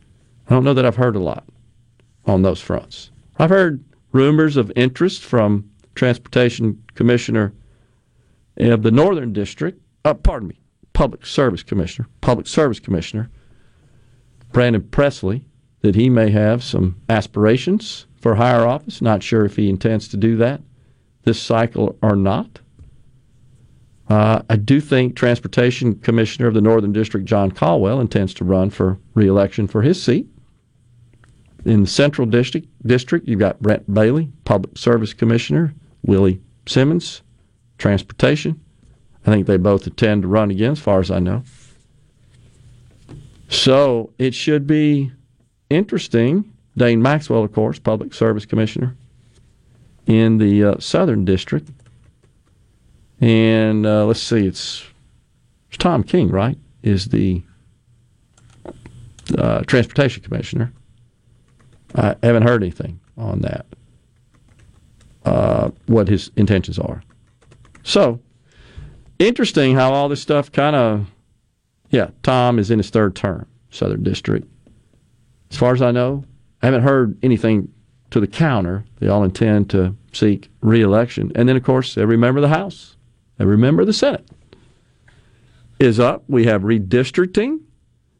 I 0.48 0.54
don't 0.54 0.64
know 0.64 0.74
that 0.74 0.86
I've 0.86 0.96
heard 0.96 1.16
a 1.16 1.20
lot 1.20 1.46
on 2.26 2.42
those 2.42 2.62
fronts. 2.62 3.12
I've 3.38 3.50
heard 3.50 3.84
rumors 4.12 4.58
of 4.58 4.72
interest 4.76 5.24
from 5.24 5.70
Transportation 5.96 6.84
Commissioner 6.94 7.54
of 8.58 8.84
the 8.84 8.92
Northern 8.92 9.34
District, 9.34 9.82
uh, 10.04 10.14
pardon 10.14 10.50
me, 10.50 10.60
Public 10.94 11.26
Service 11.26 11.64
Commissioner, 11.64 12.08
Public 12.22 12.48
Service 12.48 12.80
Commissioner 12.80 13.30
Brandon 14.52 14.82
Presley, 14.84 15.46
that 15.82 15.96
he 15.96 16.10
may 16.10 16.30
have 16.30 16.64
some 16.64 17.02
aspirations 17.10 18.08
for 18.22 18.36
higher 18.36 18.66
office. 18.66 19.02
Not 19.02 19.22
sure 19.22 19.44
if 19.44 19.58
he 19.58 19.70
intends 19.70 20.08
to 20.10 20.18
do 20.18 20.38
that 20.38 20.62
this 21.26 21.42
cycle 21.42 21.98
or 22.02 22.16
not. 22.16 22.60
Uh, 24.08 24.42
I 24.50 24.56
do 24.56 24.80
think 24.80 25.16
Transportation 25.16 25.96
Commissioner 25.96 26.48
of 26.48 26.54
the 26.54 26.62
Northern 26.62 26.94
District, 26.94 27.26
John 27.26 27.52
Caldwell, 27.52 28.00
intends 28.00 28.34
to 28.36 28.46
run 28.46 28.70
for 28.70 29.00
reelection 29.16 29.68
for 29.68 29.82
his 29.82 30.02
seat. 30.02 30.28
In 31.66 31.82
the 31.82 31.88
Central 31.88 32.28
District, 32.28 32.68
District, 32.86 33.28
you've 33.28 33.40
got 33.40 33.60
Brent 33.60 33.92
Bailey, 33.92 34.32
Public 34.46 34.78
Service 34.78 35.14
Commissioner, 35.14 35.74
Willie 36.04 36.40
Simmons, 36.68 37.24
Transportation. 37.80 38.62
I 39.26 39.32
think 39.32 39.48
they 39.48 39.58
both 39.58 39.88
intend 39.88 40.22
to 40.22 40.28
run 40.28 40.52
again, 40.52 40.74
as 40.74 40.80
far 40.80 41.00
as 41.00 41.10
I 41.10 41.20
know. 41.20 41.44
So 43.50 44.14
it 44.20 44.36
should 44.36 44.68
be 44.68 45.12
interesting. 45.70 46.54
Dane 46.78 47.02
Maxwell, 47.02 47.44
of 47.44 47.52
course, 47.52 47.80
Public 47.80 48.14
Service 48.14 48.46
Commissioner 48.46 48.96
in 50.06 50.38
the 50.38 50.64
uh, 50.64 50.80
Southern 50.80 51.26
District. 51.26 51.68
And 53.20 53.86
uh, 53.86 54.06
let's 54.06 54.22
see, 54.22 54.46
it's, 54.46 54.84
it's 55.70 55.78
Tom 55.78 56.04
King, 56.04 56.30
right? 56.30 56.58
Is 56.84 57.06
the 57.06 57.42
uh, 59.36 59.62
Transportation 59.62 60.22
Commissioner. 60.22 60.72
I 61.96 62.16
haven't 62.24 62.44
heard 62.44 62.62
anything 62.62 63.00
on 63.18 63.40
that, 63.42 63.66
uh, 65.24 65.72
what 65.88 66.08
his 66.08 66.32
intentions 66.36 66.78
are. 66.78 67.02
So, 67.84 68.20
interesting 69.20 69.76
how 69.76 69.94
all 69.94 70.10
this 70.10 70.22
stuff 70.22 70.52
kind 70.52 70.76
of, 70.76 71.08
yeah, 71.90 72.10
Tom 72.24 72.60
is 72.60 72.72
in 72.72 72.80
his 72.80 72.90
third 72.90 73.16
term, 73.16 73.48
Southern 73.70 74.04
District. 74.04 74.48
As 75.52 75.58
far 75.58 75.74
as 75.74 75.82
I 75.82 75.92
know, 75.92 76.26
I 76.62 76.66
haven't 76.66 76.82
heard 76.84 77.18
anything 77.24 77.72
to 78.12 78.20
the 78.20 78.28
counter. 78.28 78.84
They 79.00 79.08
all 79.08 79.24
intend 79.24 79.70
to 79.72 79.96
seek 80.12 80.50
reelection. 80.62 81.32
And 81.36 81.48
then, 81.48 81.56
of 81.56 81.64
course, 81.64 81.98
every 81.98 82.18
member 82.18 82.40
of 82.40 82.44
the 82.44 82.56
House, 82.56 82.98
every 83.40 83.58
member 83.58 83.82
of 83.82 83.88
the 83.88 83.94
Senate 83.94 84.28
is 85.80 86.00
up. 86.00 86.24
We 86.28 86.46
have 86.46 86.64
redistricting. 86.64 87.60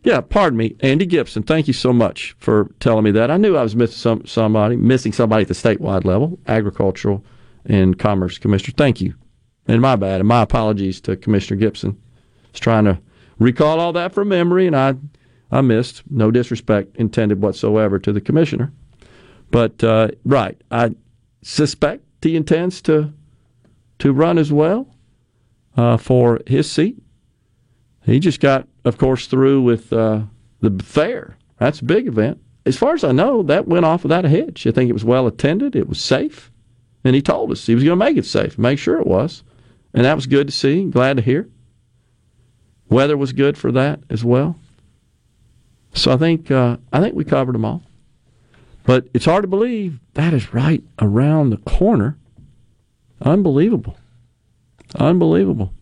Yeah, 0.06 0.22
pardon 0.22 0.58
me, 0.58 0.76
Andy 0.82 1.08
Gibson. 1.08 1.42
Thank 1.42 1.68
you 1.68 1.74
so 1.74 1.92
much 1.92 2.36
for 2.38 2.70
telling 2.80 3.04
me 3.04 3.12
that. 3.12 3.32
I 3.32 3.38
knew 3.38 3.58
I 3.58 3.64
was 3.64 3.76
missing 3.76 3.98
some, 3.98 4.26
somebody, 4.28 4.76
missing 4.76 5.12
somebody 5.12 5.42
at 5.42 5.48
the 5.48 5.56
statewide 5.56 6.06
level, 6.06 6.38
agricultural 6.46 7.26
and 7.66 7.98
commerce 7.98 8.38
commissioner. 8.38 8.76
Thank 8.78 9.02
you, 9.02 9.16
and 9.68 9.82
my 9.82 9.96
bad, 9.96 10.22
and 10.22 10.28
my 10.30 10.44
apologies 10.44 11.02
to 11.02 11.18
Commissioner 11.18 11.60
Gibson. 11.60 12.00
I 12.00 12.48
was 12.52 12.60
trying 12.60 12.86
to 12.86 13.00
recall 13.40 13.80
all 13.80 13.94
that 13.94 14.14
from 14.14 14.30
memory, 14.30 14.68
and 14.68 14.76
I, 14.76 14.94
I 15.52 15.62
missed. 15.62 16.04
No 16.12 16.30
disrespect 16.30 16.96
intended 16.98 17.42
whatsoever 17.42 17.98
to 17.98 18.14
the 18.14 18.22
commissioner, 18.22 18.72
but 19.50 19.84
uh, 19.84 20.10
right, 20.24 20.62
I 20.70 20.92
suspect 21.42 22.04
he 22.22 22.36
intends 22.36 22.80
to 22.84 23.12
to 23.98 24.14
run 24.14 24.38
as 24.38 24.54
well 24.54 24.88
uh, 25.76 25.98
for 25.98 26.42
his 26.46 26.72
seat. 26.72 27.02
He 28.04 28.20
just 28.20 28.40
got, 28.40 28.68
of 28.86 28.98
course, 28.98 29.28
through 29.28 29.62
with 29.62 29.92
uh, 29.92 30.22
the 30.62 30.84
fair. 30.84 31.38
That's 31.58 31.82
a 31.82 31.86
big 31.86 32.08
event. 32.08 32.40
As 32.66 32.78
far 32.78 32.94
as 32.94 33.04
I 33.04 33.12
know, 33.12 33.44
that 33.44 33.68
went 33.68 33.86
off 33.86 34.04
without 34.04 34.26
a 34.26 34.30
hitch. 34.30 34.66
I 34.66 34.72
think 34.72 34.90
it 34.90 34.94
was 34.94 35.04
well 35.04 35.28
attended. 35.28 35.76
It 35.76 35.90
was 35.90 36.02
safe. 36.02 36.52
And 37.04 37.16
he 37.16 37.22
told 37.22 37.52
us 37.52 37.66
he 37.66 37.76
was 37.76 37.84
going 37.84 38.00
to 38.00 38.04
make 38.06 38.18
it 38.18 38.26
safe, 38.26 38.58
make 38.58 38.80
sure 38.80 39.00
it 39.00 39.06
was. 39.08 39.44
And 39.94 40.06
that 40.06 40.16
was 40.16 40.26
good 40.26 40.48
to 40.48 40.54
see, 40.54 40.86
glad 40.86 41.18
to 41.18 41.24
hear. 41.24 41.50
Weather 42.90 43.18
was 43.18 43.34
good 43.34 43.58
for 43.58 43.72
that 43.72 44.00
as 44.10 44.24
well. 44.24 44.60
So 45.94 46.12
I 46.12 46.18
think 46.18 46.52
uh, 46.52 46.78
I 46.92 47.00
think 47.00 47.16
we 47.16 47.24
covered 47.24 47.56
them 47.56 47.66
all. 47.66 47.84
But 48.84 49.08
it's 49.14 49.26
hard 49.26 49.44
to 49.44 49.48
believe 49.48 50.00
that 50.14 50.34
is 50.34 50.54
right 50.54 50.84
around 51.00 51.50
the 51.50 51.58
corner. 51.58 52.18
Unbelievable. 53.22 53.98
Unbelievable. 54.96 55.74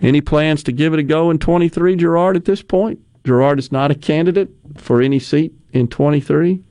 Any 0.00 0.20
plans 0.20 0.62
to 0.64 0.72
give 0.72 0.92
it 0.92 0.98
a 0.98 1.02
go 1.02 1.30
in 1.30 1.38
23, 1.38 1.96
Gerard, 1.96 2.36
at 2.36 2.44
this 2.44 2.62
point? 2.62 3.00
Gerard 3.24 3.58
is 3.58 3.72
not 3.72 3.90
a 3.90 3.94
candidate 3.94 4.50
for 4.76 5.00
any 5.00 5.18
seat 5.18 5.54
in 5.72 5.88
23. 5.88 6.62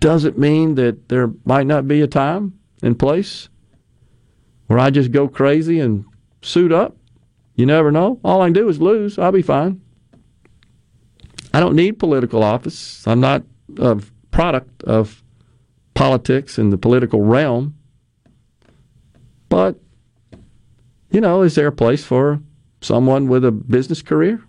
Does 0.00 0.24
it 0.24 0.38
mean 0.38 0.74
that 0.76 1.08
there 1.08 1.30
might 1.44 1.66
not 1.66 1.88
be 1.88 2.00
a 2.00 2.06
time 2.06 2.58
and 2.82 2.98
place 2.98 3.48
where 4.66 4.78
I 4.78 4.90
just 4.90 5.12
go 5.12 5.28
crazy 5.28 5.80
and 5.80 6.04
suit 6.42 6.72
up? 6.72 6.96
You 7.56 7.66
never 7.66 7.92
know. 7.92 8.20
All 8.24 8.42
I 8.42 8.46
can 8.46 8.52
do 8.52 8.68
is 8.68 8.80
lose. 8.80 9.18
I'll 9.18 9.32
be 9.32 9.42
fine. 9.42 9.80
I 11.52 11.60
don't 11.60 11.76
need 11.76 11.98
political 11.98 12.42
office. 12.42 13.06
I'm 13.06 13.20
not 13.20 13.44
a 13.78 14.02
product 14.30 14.82
of 14.82 15.22
politics 15.94 16.58
in 16.58 16.70
the 16.70 16.78
political 16.78 17.22
realm. 17.22 17.76
But 19.48 19.78
you 21.14 21.20
know, 21.20 21.42
is 21.42 21.54
there 21.54 21.68
a 21.68 21.72
place 21.72 22.04
for 22.04 22.40
someone 22.80 23.28
with 23.28 23.44
a 23.44 23.52
business 23.52 24.02
career? 24.02 24.42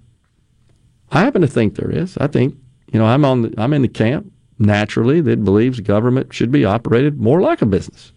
I 1.12 1.20
happen 1.20 1.42
to 1.42 1.48
think 1.48 1.76
there 1.76 1.92
is. 1.92 2.18
I 2.18 2.26
think, 2.26 2.56
you 2.92 2.98
know, 2.98 3.06
I'm 3.06 3.24
on 3.24 3.44
the, 3.44 3.54
I'm 3.56 3.72
in 3.72 3.84
the 3.84 3.88
camp 3.88 4.32
naturally 4.58 5.22
that 5.22 5.44
believes 5.44 5.80
government 5.80 6.34
should 6.34 6.52
be 6.52 6.66
operated 6.66 7.22
more 7.22 7.40
like 7.40 7.62
a 7.62 7.68
business. 7.68 8.14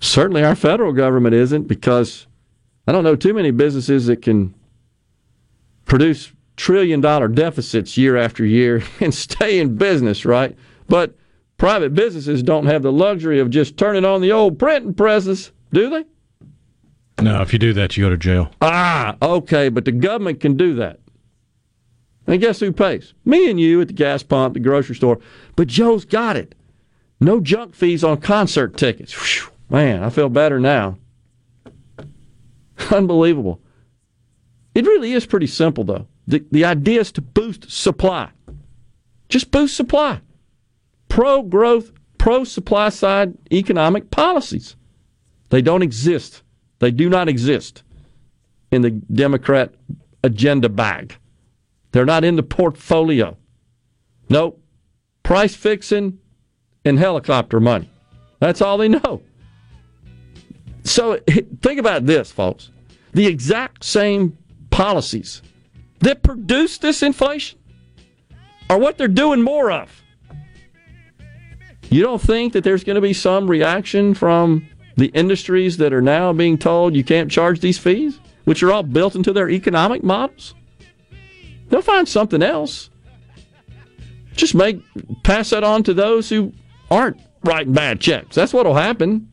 Certainly 0.00 0.42
our 0.42 0.56
federal 0.56 0.92
government 0.92 1.36
isn't 1.36 1.68
because 1.68 2.26
I 2.88 2.90
don't 2.92 3.04
know 3.04 3.14
too 3.14 3.32
many 3.32 3.52
businesses 3.52 4.06
that 4.06 4.20
can 4.20 4.52
produce 5.84 6.32
trillion 6.56 7.00
dollar 7.00 7.28
deficits 7.28 7.96
year 7.96 8.16
after 8.16 8.44
year 8.44 8.82
and 9.00 9.14
stay 9.14 9.60
in 9.60 9.76
business, 9.76 10.24
right? 10.24 10.56
But 10.88 11.14
private 11.58 11.94
businesses 11.94 12.42
don't 12.42 12.66
have 12.66 12.82
the 12.82 12.90
luxury 12.90 13.38
of 13.38 13.50
just 13.50 13.76
turning 13.76 14.04
on 14.04 14.20
the 14.20 14.32
old 14.32 14.58
printing 14.58 14.94
presses, 14.94 15.52
do 15.72 15.88
they? 15.88 16.04
No, 17.22 17.40
if 17.40 17.52
you 17.52 17.58
do 17.58 17.72
that, 17.74 17.96
you 17.96 18.04
go 18.04 18.10
to 18.10 18.16
jail. 18.16 18.50
Ah, 18.60 19.16
okay, 19.22 19.68
but 19.68 19.84
the 19.84 19.92
government 19.92 20.40
can 20.40 20.56
do 20.56 20.74
that. 20.74 21.00
And 22.26 22.40
guess 22.40 22.60
who 22.60 22.72
pays? 22.72 23.14
Me 23.24 23.50
and 23.50 23.60
you 23.60 23.80
at 23.80 23.88
the 23.88 23.94
gas 23.94 24.22
pump, 24.22 24.54
the 24.54 24.60
grocery 24.60 24.94
store. 24.94 25.18
But 25.56 25.68
Joe's 25.68 26.04
got 26.04 26.36
it. 26.36 26.54
No 27.20 27.40
junk 27.40 27.74
fees 27.74 28.02
on 28.02 28.20
concert 28.20 28.76
tickets. 28.76 29.12
Whew, 29.12 29.50
man, 29.70 30.02
I 30.02 30.10
feel 30.10 30.28
better 30.28 30.58
now. 30.58 30.98
Unbelievable. 32.90 33.60
It 34.74 34.86
really 34.86 35.12
is 35.12 35.26
pretty 35.26 35.46
simple, 35.46 35.84
though. 35.84 36.06
The, 36.26 36.44
the 36.50 36.64
idea 36.64 37.00
is 37.00 37.12
to 37.12 37.20
boost 37.20 37.70
supply. 37.70 38.30
Just 39.28 39.50
boost 39.50 39.76
supply. 39.76 40.20
Pro 41.08 41.42
growth, 41.42 41.92
pro 42.18 42.44
supply 42.44 42.88
side 42.88 43.34
economic 43.52 44.10
policies. 44.10 44.76
They 45.50 45.60
don't 45.60 45.82
exist. 45.82 46.42
They 46.82 46.90
do 46.90 47.08
not 47.08 47.28
exist 47.28 47.84
in 48.72 48.82
the 48.82 48.90
Democrat 48.90 49.72
agenda 50.24 50.68
bag. 50.68 51.14
They're 51.92 52.04
not 52.04 52.24
in 52.24 52.34
the 52.34 52.42
portfolio. 52.42 53.36
Nope. 54.28 54.60
Price 55.22 55.54
fixing 55.54 56.18
and 56.84 56.98
helicopter 56.98 57.60
money. 57.60 57.88
That's 58.40 58.60
all 58.60 58.78
they 58.78 58.88
know. 58.88 59.22
So 60.82 61.20
think 61.60 61.78
about 61.78 62.06
this, 62.06 62.32
folks. 62.32 62.72
The 63.12 63.28
exact 63.28 63.84
same 63.84 64.36
policies 64.70 65.40
that 66.00 66.24
produce 66.24 66.78
this 66.78 67.00
inflation 67.00 67.60
are 68.68 68.78
what 68.78 68.98
they're 68.98 69.06
doing 69.06 69.40
more 69.40 69.70
of. 69.70 70.02
You 71.90 72.02
don't 72.02 72.20
think 72.20 72.54
that 72.54 72.64
there's 72.64 72.82
going 72.82 72.96
to 72.96 73.00
be 73.00 73.12
some 73.12 73.48
reaction 73.48 74.14
from 74.14 74.66
the 74.96 75.08
industries 75.08 75.76
that 75.78 75.92
are 75.92 76.02
now 76.02 76.32
being 76.32 76.58
told 76.58 76.94
you 76.94 77.04
can't 77.04 77.30
charge 77.30 77.60
these 77.60 77.78
fees, 77.78 78.18
which 78.44 78.62
are 78.62 78.72
all 78.72 78.82
built 78.82 79.14
into 79.14 79.32
their 79.32 79.50
economic 79.50 80.02
models? 80.02 80.54
They'll 81.68 81.82
find 81.82 82.08
something 82.08 82.42
else. 82.42 82.90
Just 84.34 84.54
make 84.54 84.82
pass 85.22 85.50
that 85.50 85.64
on 85.64 85.82
to 85.84 85.94
those 85.94 86.28
who 86.28 86.52
aren't 86.90 87.20
writing 87.44 87.72
bad 87.72 88.00
checks. 88.00 88.34
That's 88.34 88.52
what'll 88.52 88.74
happen. 88.74 89.28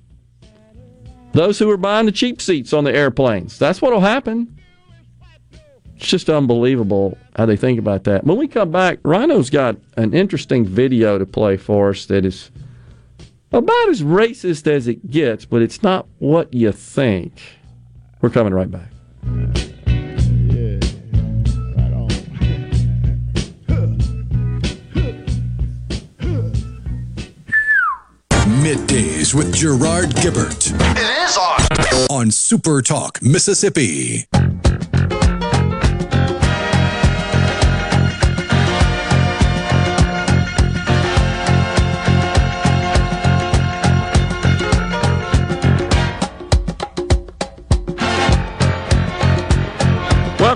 Those 1.33 1.59
who 1.59 1.69
are 1.69 1.77
buying 1.77 2.05
the 2.05 2.11
cheap 2.11 2.41
seats 2.41 2.73
on 2.73 2.83
the 2.83 2.95
airplanes. 2.95 3.59
That's 3.59 3.81
what'll 3.81 3.99
happen. 3.99 4.59
It's 5.95 6.07
just 6.07 6.29
unbelievable 6.29 7.17
how 7.35 7.45
they 7.45 7.57
think 7.57 7.77
about 7.77 8.05
that. 8.05 8.23
When 8.23 8.37
we 8.37 8.47
come 8.47 8.71
back, 8.71 8.99
Rhino's 9.03 9.49
got 9.49 9.75
an 9.97 10.13
interesting 10.13 10.65
video 10.65 11.17
to 11.17 11.25
play 11.25 11.57
for 11.57 11.89
us 11.89 12.05
that 12.05 12.25
is 12.25 12.51
about 13.51 13.89
as 13.89 14.01
racist 14.01 14.67
as 14.67 14.87
it 14.87 15.09
gets, 15.09 15.45
but 15.45 15.61
it's 15.61 15.81
not 15.81 16.07
what 16.19 16.53
you 16.53 16.71
think. 16.71 17.41
We're 18.21 18.29
coming 18.29 18.53
right 18.53 18.69
back. 18.69 18.91
Middays 28.61 29.33
with 29.33 29.55
Gerard 29.55 30.09
Gibert. 30.15 30.71
It 30.97 31.29
is 31.29 31.37
on. 31.37 32.15
On 32.15 32.31
Super 32.31 32.81
Talk, 32.81 33.21
Mississippi. 33.21 34.25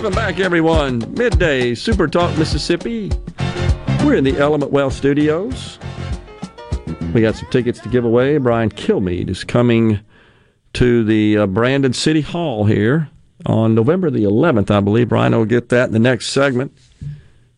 Welcome 0.04 0.22
back, 0.22 0.40
everyone. 0.42 1.00
Midday 1.14 1.74
Super 1.76 2.10
Talk 2.10 2.38
Mississippi. 2.38 3.10
We're 4.04 4.16
in 4.16 4.26
the 4.26 4.36
Element 4.38 4.74
Wealth 4.74 4.92
Studios. 4.92 5.80
We 7.14 7.22
got 7.22 7.36
some 7.36 7.50
tickets 7.52 7.80
to 7.80 7.88
give 7.88 8.04
away. 8.04 8.38
Brian 8.38 8.70
Kilmeade 8.70 9.30
is 9.30 9.46
coming 9.46 10.02
to 10.74 11.06
the 11.06 11.38
uh, 11.38 11.48
Brandon 11.48 11.94
City 11.94 12.20
Hall 12.20 12.66
here 12.66 13.08
on 13.46 13.76
November 13.76 14.10
the 14.10 14.26
11th, 14.26 14.70
I 14.70 14.82
believe. 14.82 15.08
Brian 15.08 15.34
will 15.34 15.46
get 15.46 15.70
that 15.70 15.88
in 15.88 15.94
the 15.94 16.00
next 16.00 16.28
segment. 16.28 16.78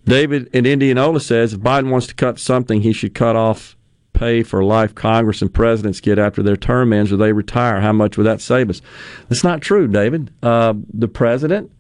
David 0.04 0.48
in 0.54 0.68
Indianola 0.68 1.22
says 1.22 1.54
if 1.54 1.62
Biden 1.62 1.90
wants 1.90 2.06
to 2.06 2.14
cut 2.14 2.38
something, 2.38 2.82
he 2.82 2.94
should 2.94 3.16
cut 3.16 3.36
off 3.36 3.76
pay 4.14 4.44
for 4.44 4.64
life 4.64 4.94
Congress 4.94 5.42
and 5.42 5.52
presidents 5.52 6.00
get 6.00 6.20
after 6.20 6.44
their 6.44 6.56
term 6.56 6.94
ends 6.94 7.12
or 7.12 7.18
they 7.18 7.34
retire. 7.34 7.82
How 7.82 7.92
much 7.92 8.18
would 8.18 8.26
that 8.26 8.40
save 8.40 8.70
us? 8.70 8.84
That's 9.30 9.44
not 9.44 9.62
true, 9.62 9.88
David. 9.88 10.32
Uh, 10.44 10.76
the 10.94 11.08
president, 11.08 11.72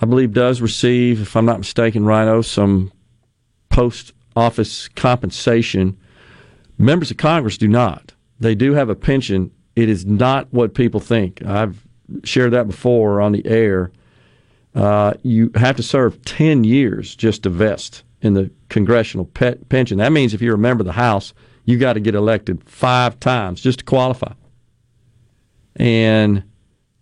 I 0.00 0.06
believe, 0.06 0.32
does 0.32 0.60
receive, 0.60 1.22
if 1.22 1.36
I'm 1.36 1.46
not 1.46 1.58
mistaken, 1.58 2.04
Rhino, 2.04 2.42
some 2.42 2.92
post 3.70 4.12
office 4.34 4.88
compensation. 4.88 5.96
Members 6.78 7.10
of 7.10 7.16
Congress 7.16 7.56
do 7.56 7.68
not. 7.68 8.12
They 8.38 8.54
do 8.54 8.74
have 8.74 8.90
a 8.90 8.94
pension. 8.94 9.50
It 9.74 9.88
is 9.88 10.04
not 10.04 10.52
what 10.52 10.74
people 10.74 11.00
think. 11.00 11.44
I've 11.44 11.86
shared 12.24 12.52
that 12.52 12.66
before 12.66 13.20
on 13.20 13.32
the 13.32 13.46
air. 13.46 13.90
Uh, 14.74 15.14
you 15.22 15.50
have 15.54 15.76
to 15.76 15.82
serve 15.82 16.22
10 16.24 16.64
years 16.64 17.16
just 17.16 17.44
to 17.44 17.50
vest 17.50 18.02
in 18.20 18.34
the 18.34 18.50
congressional 18.68 19.24
pe- 19.24 19.56
pension. 19.70 19.98
That 19.98 20.12
means 20.12 20.34
if 20.34 20.42
you're 20.42 20.54
a 20.54 20.58
member 20.58 20.82
of 20.82 20.86
the 20.86 20.92
House, 20.92 21.32
you 21.64 21.78
got 21.78 21.94
to 21.94 22.00
get 22.00 22.14
elected 22.14 22.62
five 22.68 23.18
times 23.18 23.60
just 23.62 23.78
to 23.80 23.84
qualify. 23.84 24.32
And 25.76 26.42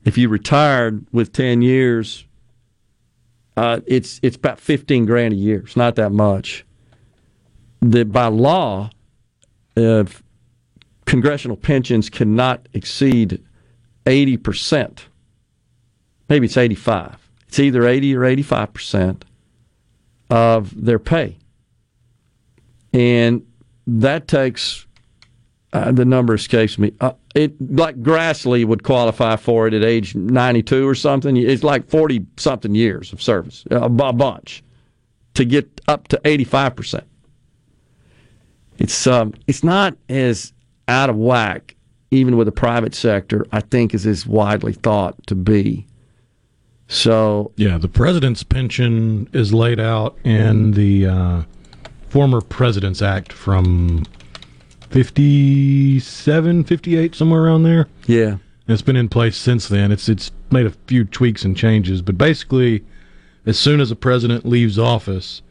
if 0.05 0.16
you 0.16 0.29
retired 0.29 1.07
with 1.12 1.33
10 1.33 1.62
years, 1.62 2.27
uh, 3.56 3.81
it's 3.86 4.20
it's 4.22 4.36
about 4.36 4.59
15 4.59 5.06
grand 5.06 5.32
a 5.32 5.36
year. 5.36 5.60
It's 5.60 5.76
not 5.76 5.97
that 5.97 6.10
much. 6.10 6.64
The, 7.81 8.05
by 8.05 8.26
law, 8.26 8.90
uh, 9.76 10.05
congressional 11.05 11.56
pensions 11.56 12.09
cannot 12.09 12.66
exceed 12.72 13.43
80%. 14.06 15.01
Maybe 16.28 16.47
it's 16.47 16.56
85. 16.56 17.31
It's 17.48 17.59
either 17.59 17.86
80 17.86 18.16
or 18.16 18.20
85% 18.20 19.22
of 20.31 20.85
their 20.85 20.98
pay. 20.98 21.36
And 22.93 23.47
that 23.86 24.28
takes 24.28 24.86
uh, 25.72 25.93
the 25.93 26.05
number 26.05 26.35
escapes 26.35 26.78
me. 26.78 26.93
Uh, 27.36 27.40
it 27.40 27.77
like 27.77 28.02
Grassley 28.02 28.65
would 28.65 28.82
qualify 28.82 29.36
for 29.36 29.66
it 29.66 29.74
at 29.74 29.82
age 29.82 30.15
92 30.15 30.86
or 30.86 30.94
something. 30.94 31.36
It's 31.36 31.62
like 31.62 31.89
40 31.89 32.27
something 32.36 32.74
years 32.74 33.12
of 33.12 33.20
service, 33.20 33.65
a, 33.70 33.82
a 33.82 33.89
bunch, 33.89 34.62
to 35.35 35.44
get 35.44 35.81
up 35.89 36.09
to 36.09 36.20
85 36.24 36.77
percent. 36.77 37.05
It's 38.78 39.06
um, 39.06 39.35
it's 39.47 39.62
not 39.62 39.97
as 40.09 40.52
out 40.89 41.11
of 41.11 41.16
whack, 41.16 41.77
even 42.11 42.36
with 42.36 42.47
the 42.47 42.52
private 42.52 42.94
sector. 42.94 43.47
I 43.52 43.61
think 43.61 43.94
as 43.94 44.06
is 44.06 44.27
widely 44.27 44.73
thought 44.73 45.15
to 45.28 45.35
be. 45.35 45.86
So 46.89 47.52
Yeah, 47.56 47.78
the 47.78 47.89
president's 47.89 48.43
pension 48.43 49.28
is 49.32 49.55
laid 49.55 49.81
out 49.81 50.19
in 50.24 50.73
the 50.73 51.06
uh, 51.06 51.43
former 52.09 52.40
President's 52.40 53.01
Act 53.02 53.32
from 53.32 54.05
57, 54.95 56.62
58, 56.62 57.15
somewhere 57.16 57.43
around 57.43 57.65
there. 57.65 57.89
yeah, 58.07 58.29
And 58.29 58.41
it's 58.69 58.81
been 58.81 58.95
in 58.95 59.09
place 59.09 59.37
since 59.37 59.66
then. 59.66 59.91
It's 59.91 60.09
it's 60.09 60.31
made 60.53 60.66
a 60.66 60.71
few 60.87 61.05
tweaks 61.05 61.45
and 61.45 61.57
changes, 61.57 62.01
but 62.01 62.16
basically, 62.16 62.85
as 63.45 63.59
soon 63.59 63.81
as 63.81 63.91
a 63.91 63.97
president 63.97 64.47
leaves 64.47 64.79
office 64.79 65.43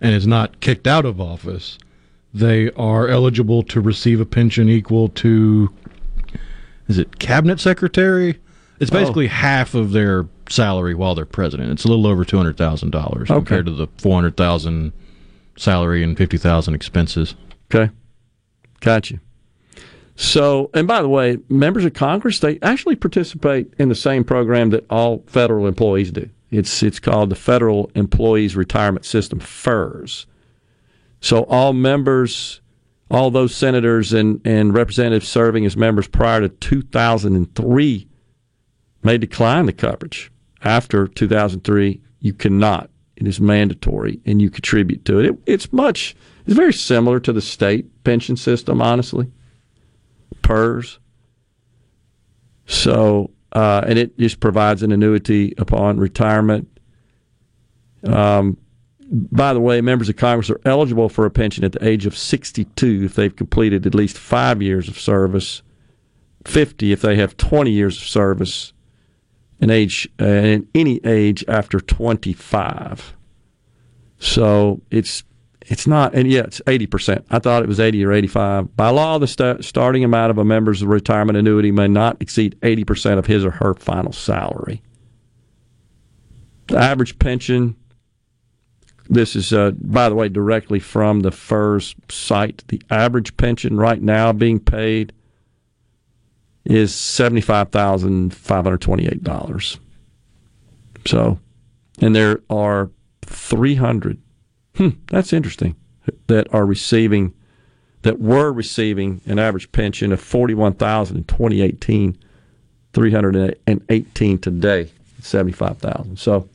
and 0.00 0.14
is 0.14 0.28
not 0.28 0.60
kicked 0.60 0.86
out 0.86 1.04
of 1.04 1.20
office, 1.20 1.76
they 2.32 2.70
are 2.72 3.08
eligible 3.08 3.64
to 3.64 3.80
receive 3.80 4.20
a 4.20 4.24
pension 4.24 4.68
equal 4.68 5.08
to 5.08 5.74
is 6.86 6.98
it 6.98 7.18
cabinet 7.18 7.58
secretary? 7.58 8.38
It's 8.78 8.92
oh. 8.92 8.94
basically 8.94 9.26
half 9.26 9.74
of 9.74 9.90
their 9.90 10.26
salary 10.48 10.94
while 10.94 11.16
they're 11.16 11.24
president. 11.26 11.72
It's 11.72 11.84
a 11.84 11.88
little 11.88 12.06
over 12.06 12.24
two 12.24 12.36
hundred 12.36 12.56
thousand 12.56 12.90
dollars 12.90 13.28
Okay. 13.28 13.38
compared 13.40 13.66
to 13.66 13.72
the 13.72 13.88
four 13.98 14.14
hundred 14.14 14.36
thousand 14.36 14.92
salary 15.56 16.04
and 16.04 16.16
fifty 16.16 16.38
thousand 16.38 16.74
expenses. 16.74 17.34
Okay. 17.74 17.90
Got 18.80 19.10
you. 19.10 19.20
So, 20.16 20.70
and 20.74 20.88
by 20.88 21.00
the 21.00 21.08
way, 21.08 21.38
members 21.48 21.84
of 21.84 21.94
Congress, 21.94 22.40
they 22.40 22.58
actually 22.60 22.96
participate 22.96 23.72
in 23.78 23.88
the 23.88 23.94
same 23.94 24.24
program 24.24 24.70
that 24.70 24.84
all 24.90 25.22
federal 25.28 25.66
employees 25.66 26.10
do. 26.10 26.28
It's, 26.50 26.82
it's 26.82 26.98
called 26.98 27.30
the 27.30 27.36
Federal 27.36 27.90
Employees 27.94 28.56
Retirement 28.56 29.04
System, 29.04 29.38
FERS. 29.38 30.26
So, 31.20 31.44
all 31.44 31.72
members, 31.72 32.60
all 33.10 33.30
those 33.30 33.54
senators 33.54 34.12
and, 34.12 34.40
and 34.44 34.74
representatives 34.74 35.28
serving 35.28 35.64
as 35.66 35.76
members 35.76 36.08
prior 36.08 36.40
to 36.40 36.48
2003 36.48 38.08
may 39.04 39.18
decline 39.18 39.66
the 39.66 39.72
coverage. 39.72 40.32
After 40.62 41.06
2003, 41.06 42.00
you 42.18 42.32
cannot. 42.32 42.90
It 43.16 43.26
is 43.26 43.40
mandatory, 43.40 44.20
and 44.26 44.40
you 44.40 44.50
contribute 44.50 45.04
to 45.04 45.20
it. 45.20 45.26
it 45.26 45.38
it's 45.46 45.72
much. 45.72 46.16
It's 46.48 46.56
very 46.56 46.72
similar 46.72 47.20
to 47.20 47.32
the 47.34 47.42
state 47.42 48.04
pension 48.04 48.34
system, 48.34 48.80
honestly. 48.80 49.30
PERS. 50.40 50.98
So, 52.64 53.32
uh, 53.52 53.82
and 53.86 53.98
it 53.98 54.18
just 54.18 54.40
provides 54.40 54.82
an 54.82 54.90
annuity 54.90 55.52
upon 55.58 55.98
retirement. 55.98 56.80
Um, 58.02 58.56
by 59.10 59.52
the 59.52 59.60
way, 59.60 59.82
members 59.82 60.08
of 60.08 60.16
Congress 60.16 60.48
are 60.48 60.58
eligible 60.64 61.10
for 61.10 61.26
a 61.26 61.30
pension 61.30 61.64
at 61.64 61.72
the 61.72 61.86
age 61.86 62.06
of 62.06 62.16
62 62.16 63.02
if 63.04 63.14
they've 63.14 63.36
completed 63.36 63.86
at 63.86 63.94
least 63.94 64.16
five 64.16 64.62
years 64.62 64.88
of 64.88 64.98
service, 64.98 65.60
50 66.46 66.92
if 66.92 67.02
they 67.02 67.16
have 67.16 67.36
20 67.36 67.70
years 67.70 67.98
of 67.98 68.04
service, 68.04 68.72
and 69.60 69.70
age 69.70 70.08
uh, 70.18 70.24
and 70.24 70.66
any 70.74 70.98
age 71.04 71.44
after 71.46 71.78
25. 71.78 73.14
So 74.18 74.80
it's 74.90 75.24
it's 75.70 75.86
not, 75.86 76.14
and 76.14 76.30
yeah, 76.30 76.44
it's 76.44 76.62
80%. 76.62 77.26
I 77.30 77.38
thought 77.38 77.62
it 77.62 77.68
was 77.68 77.78
80 77.78 78.02
or 78.06 78.12
85. 78.12 78.74
By 78.74 78.88
law, 78.88 79.18
the 79.18 79.26
sta 79.26 79.60
starting 79.60 80.02
amount 80.02 80.30
of 80.30 80.38
a 80.38 80.44
member's 80.44 80.82
retirement 80.82 81.36
annuity 81.36 81.70
may 81.70 81.88
not 81.88 82.16
exceed 82.20 82.58
80% 82.62 83.18
of 83.18 83.26
his 83.26 83.44
or 83.44 83.50
her 83.50 83.74
final 83.74 84.12
salary. 84.12 84.80
The 86.68 86.78
average 86.78 87.18
pension, 87.18 87.76
this 89.10 89.36
is, 89.36 89.52
uh, 89.52 89.72
by 89.72 90.08
the 90.08 90.14
way, 90.14 90.30
directly 90.30 90.80
from 90.80 91.20
the 91.20 91.30
FERS 91.30 91.94
site. 92.08 92.64
The 92.68 92.80
average 92.88 93.36
pension 93.36 93.76
right 93.76 94.00
now 94.00 94.32
being 94.32 94.60
paid 94.60 95.12
is 96.64 96.92
$75,528. 96.92 99.78
So, 101.06 101.38
and 102.00 102.16
there 102.16 102.40
are 102.48 102.90
300 103.22 104.18
Hmm, 104.78 104.90
that's 105.08 105.32
interesting. 105.32 105.74
That 106.28 106.52
are 106.54 106.64
receiving, 106.64 107.34
that 108.02 108.20
were 108.20 108.52
receiving 108.52 109.20
an 109.26 109.38
average 109.38 109.70
pension 109.72 110.12
of 110.12 110.20
forty-one 110.20 110.74
thousand 110.74 111.16
in 111.18 111.24
2018, 111.24 112.16
318 112.92 114.38
today, 114.38 114.90
seventy-five 115.20 115.78
thousand. 115.78 116.18
So 116.18 116.48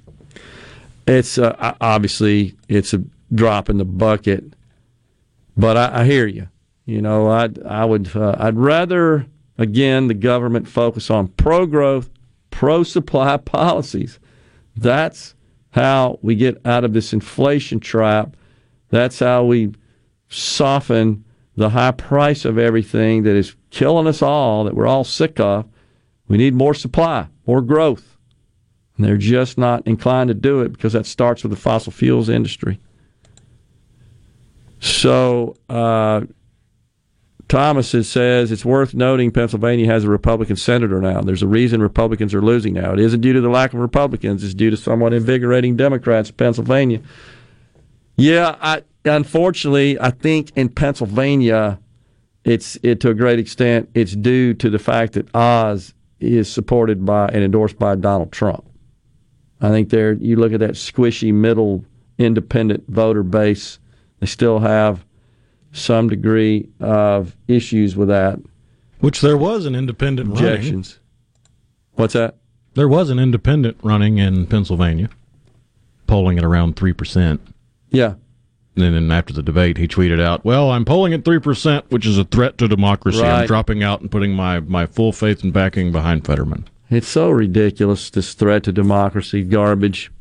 it's 1.06 1.38
uh, 1.38 1.76
obviously 1.82 2.56
it's 2.70 2.94
a 2.94 3.04
drop 3.36 3.70
in 3.70 3.78
the 3.78 3.86
bucket, 3.86 4.46
but 5.58 5.76
I, 5.76 6.02
I 6.02 6.06
hear 6.06 6.26
you. 6.26 6.48
You 6.86 7.02
know, 7.02 7.30
I 7.30 7.50
I 7.68 7.84
would 7.84 8.16
uh, 8.16 8.36
I'd 8.40 8.58
rather 8.58 9.28
again 9.58 10.08
the 10.08 10.14
government 10.14 10.70
focus 10.70 11.10
on 11.10 11.28
pro-growth, 11.28 12.10
pro-supply 12.52 13.38
policies. 13.46 14.18
That's 14.78 15.33
how 15.74 16.20
we 16.22 16.36
get 16.36 16.62
out 16.66 16.84
of 16.84 16.94
this 16.94 17.14
inflation 17.14 17.80
trap. 17.80 18.38
That's 18.90 19.20
how 19.20 19.44
we 19.44 19.74
soften 20.30 21.26
the 21.56 21.70
high 21.70 21.92
price 21.92 22.46
of 22.46 22.58
everything 22.60 23.24
that 23.24 23.36
is 23.36 23.56
killing 23.72 24.08
us 24.08 24.22
all, 24.22 24.64
that 24.64 24.76
we're 24.76 24.88
all 24.88 25.04
sick 25.04 25.40
of. 25.40 25.66
We 26.28 26.38
need 26.38 26.54
more 26.54 26.76
supply, 26.76 27.28
more 27.48 27.62
growth. 27.62 28.18
And 28.98 29.06
they're 29.06 29.18
just 29.18 29.58
not 29.58 29.86
inclined 29.88 30.28
to 30.28 30.36
do 30.36 30.62
it 30.62 30.70
because 30.70 30.94
that 30.94 31.08
starts 31.08 31.42
with 31.42 31.52
the 31.52 31.58
fossil 31.58 31.92
fuels 31.92 32.30
industry. 32.30 32.80
So, 34.80 35.56
uh, 35.70 36.22
Thomas 37.54 37.92
says 37.92 38.52
it's 38.52 38.66
worth 38.66 38.96
noting 38.96 39.30
Pennsylvania 39.30 39.86
has 39.86 40.06
a 40.06 40.10
Republican 40.10 40.56
senator 40.56 41.00
now. 41.00 41.22
There's 41.22 41.44
a 41.44 41.48
reason 41.48 41.84
Republicans 41.84 42.34
are 42.34 42.42
losing 42.42 42.74
now. 42.74 42.94
It 42.94 43.00
isn't 43.00 43.22
due 43.22 43.32
to 43.34 43.42
the 43.42 43.50
lack 43.50 43.76
of 43.76 43.80
Republicans. 43.80 44.44
It's 44.44 44.56
due 44.56 44.72
to 44.72 44.76
somewhat 44.76 45.14
invigorating 45.14 45.78
Democrats 45.78 46.32
in 46.32 46.36
Pennsylvania. 46.36 47.00
Yeah, 48.16 48.56
I, 48.60 48.82
unfortunately, 49.06 50.00
I 50.02 50.10
think 50.10 50.52
in 50.56 50.68
Pennsylvania, 50.68 51.80
it's 52.44 52.80
it 52.82 53.00
to 53.02 53.10
a 53.10 53.14
great 53.14 53.38
extent 53.38 53.88
it's 53.94 54.16
due 54.16 54.56
to 54.56 54.72
the 54.72 54.80
fact 54.80 55.14
that 55.14 55.28
Oz 55.36 55.94
is 56.20 56.52
supported 56.52 57.06
by 57.06 57.28
and 57.28 57.44
endorsed 57.44 57.78
by 57.78 57.94
Donald 57.94 58.32
Trump. 58.32 58.66
I 59.62 59.70
think 59.70 59.92
there 59.92 60.14
you 60.14 60.38
look 60.38 60.54
at 60.54 60.60
that 60.62 60.72
squishy 60.72 61.32
middle 61.32 61.86
independent 62.18 62.86
voter 62.88 63.22
base, 63.22 63.78
they 64.22 64.26
still 64.26 64.58
have 64.58 65.06
some 65.74 66.08
degree 66.08 66.70
of 66.80 67.36
issues 67.50 67.98
with 67.98 68.08
that. 68.08 68.40
Which 69.00 69.20
there 69.20 69.38
was 69.38 69.66
an 69.66 69.76
independent 69.76 70.30
running. 70.30 70.46
Objections. 70.46 71.00
What's 71.96 72.14
that? 72.14 72.38
There 72.76 72.88
was 72.88 73.10
an 73.10 73.20
independent 73.20 73.78
running 73.84 74.18
in 74.18 74.48
Pennsylvania, 74.48 75.10
polling 76.08 76.38
at 76.38 76.44
around 76.46 76.76
three 76.78 76.94
percent. 76.94 77.42
Yeah. 77.90 78.16
And 78.76 78.96
then 78.96 79.12
after 79.12 79.34
the 79.34 79.44
debate, 79.44 79.78
he 79.78 79.88
tweeted 79.88 80.20
out, 80.20 80.44
"Well, 80.44 80.72
I'm 80.72 80.86
polling 80.86 81.14
at 81.14 81.24
three 81.26 81.40
percent, 81.40 81.86
which 81.90 82.06
is 82.06 82.18
a 82.18 82.24
threat 82.24 82.58
to 82.60 82.68
democracy. 82.68 83.22
I'm 83.22 83.46
dropping 83.46 83.84
out 83.84 84.02
and 84.02 84.10
putting 84.10 84.34
my, 84.34 84.62
my 84.62 84.86
full 84.88 85.12
faith 85.12 85.44
and 85.44 85.54
backing 85.54 85.92
behind 85.92 86.26
Fetterman." 86.26 86.68
It's 86.90 87.08
so 87.08 87.30
ridiculous, 87.30 88.10
this 88.10 88.34
threat 88.34 88.64
to 88.64 88.72
democracy 88.72 89.44
garbage. 89.44 90.12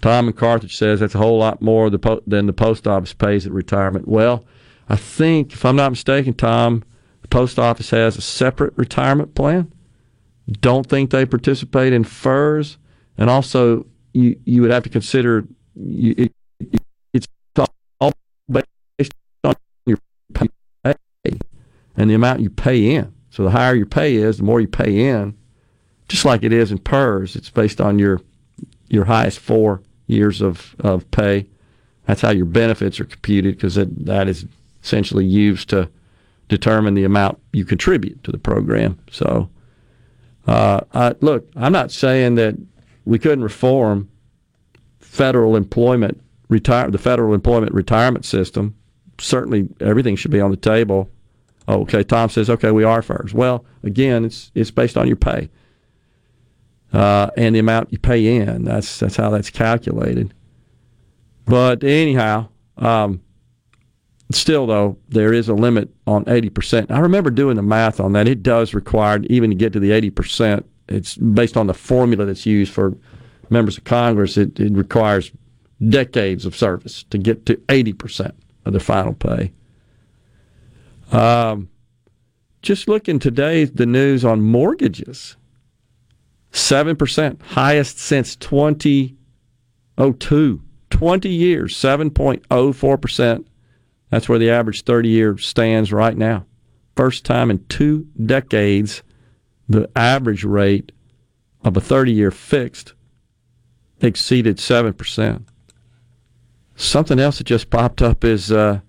Tom 0.00 0.28
and 0.28 0.36
Carthage 0.36 0.76
says 0.76 1.00
that's 1.00 1.14
a 1.14 1.18
whole 1.18 1.38
lot 1.38 1.60
more 1.60 1.90
the 1.90 1.98
po- 1.98 2.22
than 2.26 2.46
the 2.46 2.52
post 2.52 2.86
office 2.86 3.12
pays 3.12 3.46
at 3.46 3.52
retirement. 3.52 4.06
Well, 4.06 4.44
I 4.88 4.96
think, 4.96 5.52
if 5.52 5.64
I'm 5.64 5.76
not 5.76 5.90
mistaken, 5.92 6.34
Tom, 6.34 6.82
the 7.22 7.28
post 7.28 7.58
office 7.58 7.90
has 7.90 8.16
a 8.16 8.20
separate 8.22 8.72
retirement 8.76 9.34
plan. 9.34 9.72
Don't 10.60 10.86
think 10.88 11.10
they 11.10 11.26
participate 11.26 11.92
in 11.92 12.04
FERS. 12.04 12.78
And 13.18 13.28
also, 13.28 13.86
you, 14.14 14.38
you 14.44 14.62
would 14.62 14.70
have 14.70 14.84
to 14.84 14.88
consider 14.88 15.44
you, 15.74 16.14
it, 16.16 16.32
it- 16.60 16.82
it's 17.12 17.26
all 18.00 18.12
based 18.50 19.12
on 19.44 19.54
your 19.86 19.98
pay 20.34 20.48
and 21.96 22.10
the 22.10 22.14
amount 22.14 22.40
you 22.40 22.50
pay 22.50 22.94
in. 22.94 23.12
So 23.30 23.42
the 23.44 23.50
higher 23.50 23.74
your 23.74 23.86
pay 23.86 24.16
is, 24.16 24.38
the 24.38 24.44
more 24.44 24.60
you 24.60 24.68
pay 24.68 25.08
in 25.10 25.36
just 26.08 26.24
like 26.24 26.42
it 26.42 26.52
is 26.52 26.72
in 26.72 26.78
PERS, 26.78 27.36
it's 27.36 27.50
based 27.50 27.80
on 27.80 27.98
your 27.98 28.20
your 28.88 29.04
highest 29.04 29.38
four 29.38 29.82
years 30.06 30.40
of, 30.40 30.74
of 30.80 31.08
pay. 31.10 31.46
That's 32.06 32.22
how 32.22 32.30
your 32.30 32.46
benefits 32.46 32.98
are 32.98 33.04
computed 33.04 33.56
because 33.56 33.74
that 33.74 34.26
is 34.28 34.46
essentially 34.88 35.24
used 35.24 35.68
to 35.68 35.90
determine 36.48 36.94
the 36.94 37.04
amount 37.04 37.38
you 37.52 37.64
contribute 37.64 38.24
to 38.24 38.32
the 38.32 38.38
program. 38.38 38.98
So, 39.10 39.50
uh, 40.46 40.80
I, 40.94 41.14
look, 41.20 41.46
I'm 41.56 41.72
not 41.72 41.92
saying 41.92 42.36
that 42.36 42.56
we 43.04 43.18
couldn't 43.18 43.44
reform 43.44 44.08
federal 44.98 45.56
employment 45.56 46.22
retire 46.48 46.90
the 46.90 46.98
federal 46.98 47.34
employment 47.34 47.72
retirement 47.72 48.24
system. 48.24 48.74
Certainly, 49.18 49.68
everything 49.80 50.16
should 50.16 50.30
be 50.30 50.40
on 50.40 50.50
the 50.50 50.56
table. 50.56 51.10
Okay, 51.68 52.02
Tom 52.02 52.30
says, 52.30 52.48
okay, 52.48 52.70
we 52.70 52.84
are 52.84 53.02
first. 53.02 53.34
Well, 53.34 53.66
again, 53.82 54.24
it's 54.24 54.50
it's 54.54 54.70
based 54.70 54.96
on 54.96 55.06
your 55.06 55.16
pay 55.16 55.50
uh, 56.94 57.30
and 57.36 57.54
the 57.54 57.58
amount 57.58 57.92
you 57.92 57.98
pay 57.98 58.36
in. 58.36 58.64
That's 58.64 58.98
that's 58.98 59.16
how 59.16 59.28
that's 59.28 59.50
calculated. 59.50 60.32
But 61.44 61.84
anyhow, 61.84 62.48
um, 62.78 63.20
still 64.30 64.66
though, 64.66 64.98
there 65.08 65.32
is 65.32 65.48
a 65.48 65.54
limit 65.54 65.90
on 66.06 66.24
eighty 66.28 66.50
percent. 66.50 66.90
I 66.90 67.00
remember 67.00 67.30
doing 67.30 67.56
the 67.56 67.62
math 67.62 68.00
on 68.00 68.12
that. 68.12 68.28
It 68.28 68.42
does 68.42 68.74
require 68.74 69.20
even 69.24 69.50
to 69.50 69.56
get 69.56 69.72
to 69.72 69.80
the 69.80 69.92
eighty 69.92 70.10
percent. 70.10 70.66
It's 70.88 71.16
based 71.16 71.56
on 71.56 71.66
the 71.66 71.74
formula 71.74 72.24
that's 72.24 72.46
used 72.46 72.72
for 72.72 72.96
members 73.50 73.78
of 73.78 73.84
Congress. 73.84 74.36
It, 74.36 74.58
it 74.58 74.72
requires 74.72 75.30
decades 75.88 76.44
of 76.44 76.56
service 76.56 77.04
to 77.10 77.18
get 77.18 77.46
to 77.46 77.60
eighty 77.68 77.92
percent 77.92 78.34
of 78.64 78.72
their 78.72 78.80
final 78.80 79.14
pay. 79.14 79.52
Um, 81.12 81.68
just 82.62 82.88
looking 82.88 83.18
today, 83.18 83.64
the 83.64 83.86
news 83.86 84.24
on 84.24 84.40
mortgages. 84.40 85.36
7%, 86.52 87.42
highest 87.42 87.98
since 87.98 88.36
2002. 88.36 90.62
20 90.90 91.28
years, 91.28 91.76
7.04%. 91.76 93.44
That's 94.10 94.28
where 94.28 94.38
the 94.38 94.50
average 94.50 94.84
30 94.84 95.08
year 95.08 95.38
stands 95.38 95.92
right 95.92 96.16
now. 96.16 96.46
First 96.96 97.24
time 97.24 97.50
in 97.50 97.64
two 97.66 98.06
decades, 98.24 99.02
the 99.68 99.88
average 99.94 100.44
rate 100.44 100.92
of 101.62 101.76
a 101.76 101.80
30 101.80 102.12
year 102.12 102.30
fixed 102.30 102.94
exceeded 104.00 104.58
7%. 104.58 105.44
Something 106.76 107.18
else 107.18 107.38
that 107.38 107.44
just 107.44 107.70
popped 107.70 108.00
up 108.00 108.24
is 108.24 108.52
uh, 108.52 108.80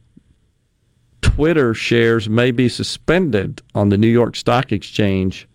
Twitter 1.21 1.73
shares 1.73 2.29
may 2.29 2.51
be 2.51 2.69
suspended 2.69 3.61
on 3.73 3.89
the 3.89 3.97
New 3.97 4.07
York 4.07 4.35
Stock 4.35 4.71
Exchange. 4.71 5.47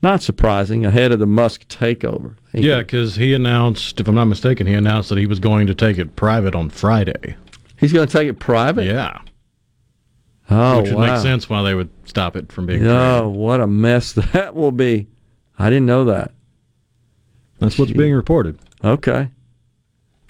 Not 0.00 0.22
surprising, 0.22 0.86
ahead 0.86 1.10
of 1.10 1.18
the 1.18 1.26
Musk 1.26 1.66
takeover. 1.66 2.36
Yeah, 2.52 2.78
because 2.78 3.16
he 3.16 3.34
announced, 3.34 3.98
if 4.00 4.06
I'm 4.06 4.14
not 4.14 4.26
mistaken, 4.26 4.66
he 4.66 4.74
announced 4.74 5.08
that 5.08 5.18
he 5.18 5.26
was 5.26 5.40
going 5.40 5.66
to 5.66 5.74
take 5.74 5.98
it 5.98 6.14
private 6.14 6.54
on 6.54 6.70
Friday. 6.70 7.36
He's 7.78 7.92
going 7.92 8.06
to 8.06 8.12
take 8.12 8.28
it 8.28 8.38
private? 8.38 8.84
Yeah. 8.86 9.18
Oh, 10.50 10.80
Which 10.80 10.90
would 10.90 10.98
wow. 10.98 11.12
make 11.14 11.22
sense 11.22 11.48
why 11.48 11.62
they 11.62 11.74
would 11.74 11.90
stop 12.04 12.34
it 12.34 12.50
from 12.50 12.66
being 12.66 12.86
Oh, 12.86 13.28
what 13.28 13.60
a 13.60 13.66
mess 13.66 14.12
that 14.32 14.54
will 14.54 14.72
be. 14.72 15.06
I 15.58 15.68
didn't 15.70 15.86
know 15.86 16.04
that. 16.06 16.32
That's 17.58 17.78
what's 17.78 17.92
being 17.92 18.14
reported. 18.14 18.58
Okay. 18.84 19.28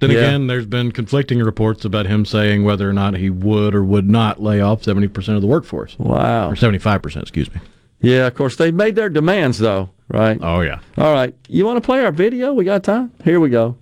Then 0.01 0.11
Yeah. 0.11 0.19
again, 0.19 0.47
there's 0.47 0.67
been 0.67 0.93
conflicting 0.93 1.39
reports 1.41 1.85
about 1.85 2.07
him 2.07 2.25
saying 2.25 2.65
whether 2.65 2.89
or 2.89 2.93
not 2.93 3.15
he 3.15 3.31
would 3.31 3.75
or 3.75 3.85
would 3.85 4.09
not 4.09 4.41
lay 4.43 4.61
off 4.61 4.83
70% 4.83 5.35
of 5.37 5.41
the 5.41 5.47
workforce. 5.47 5.97
Wow. 5.99 6.51
Or 6.51 6.55
75%, 6.55 7.21
excuse 7.23 7.53
me. 7.55 7.61
Yeah, 8.01 8.27
of 8.29 8.35
course, 8.35 8.57
they 8.57 8.71
made 8.71 8.95
their 8.95 9.09
demands, 9.09 9.59
though, 9.59 9.91
right? 10.09 10.39
Oh, 10.41 10.61
yeah. 10.61 10.79
All 10.97 11.13
right. 11.13 11.35
You 11.49 11.67
want 11.67 11.79
to 11.83 11.87
play 11.87 12.05
our 12.05 12.13
video? 12.13 12.53
We 12.55 12.65
got 12.65 12.85
time? 12.85 13.13
Here 13.25 13.41
we 13.41 13.51
go. 13.51 13.77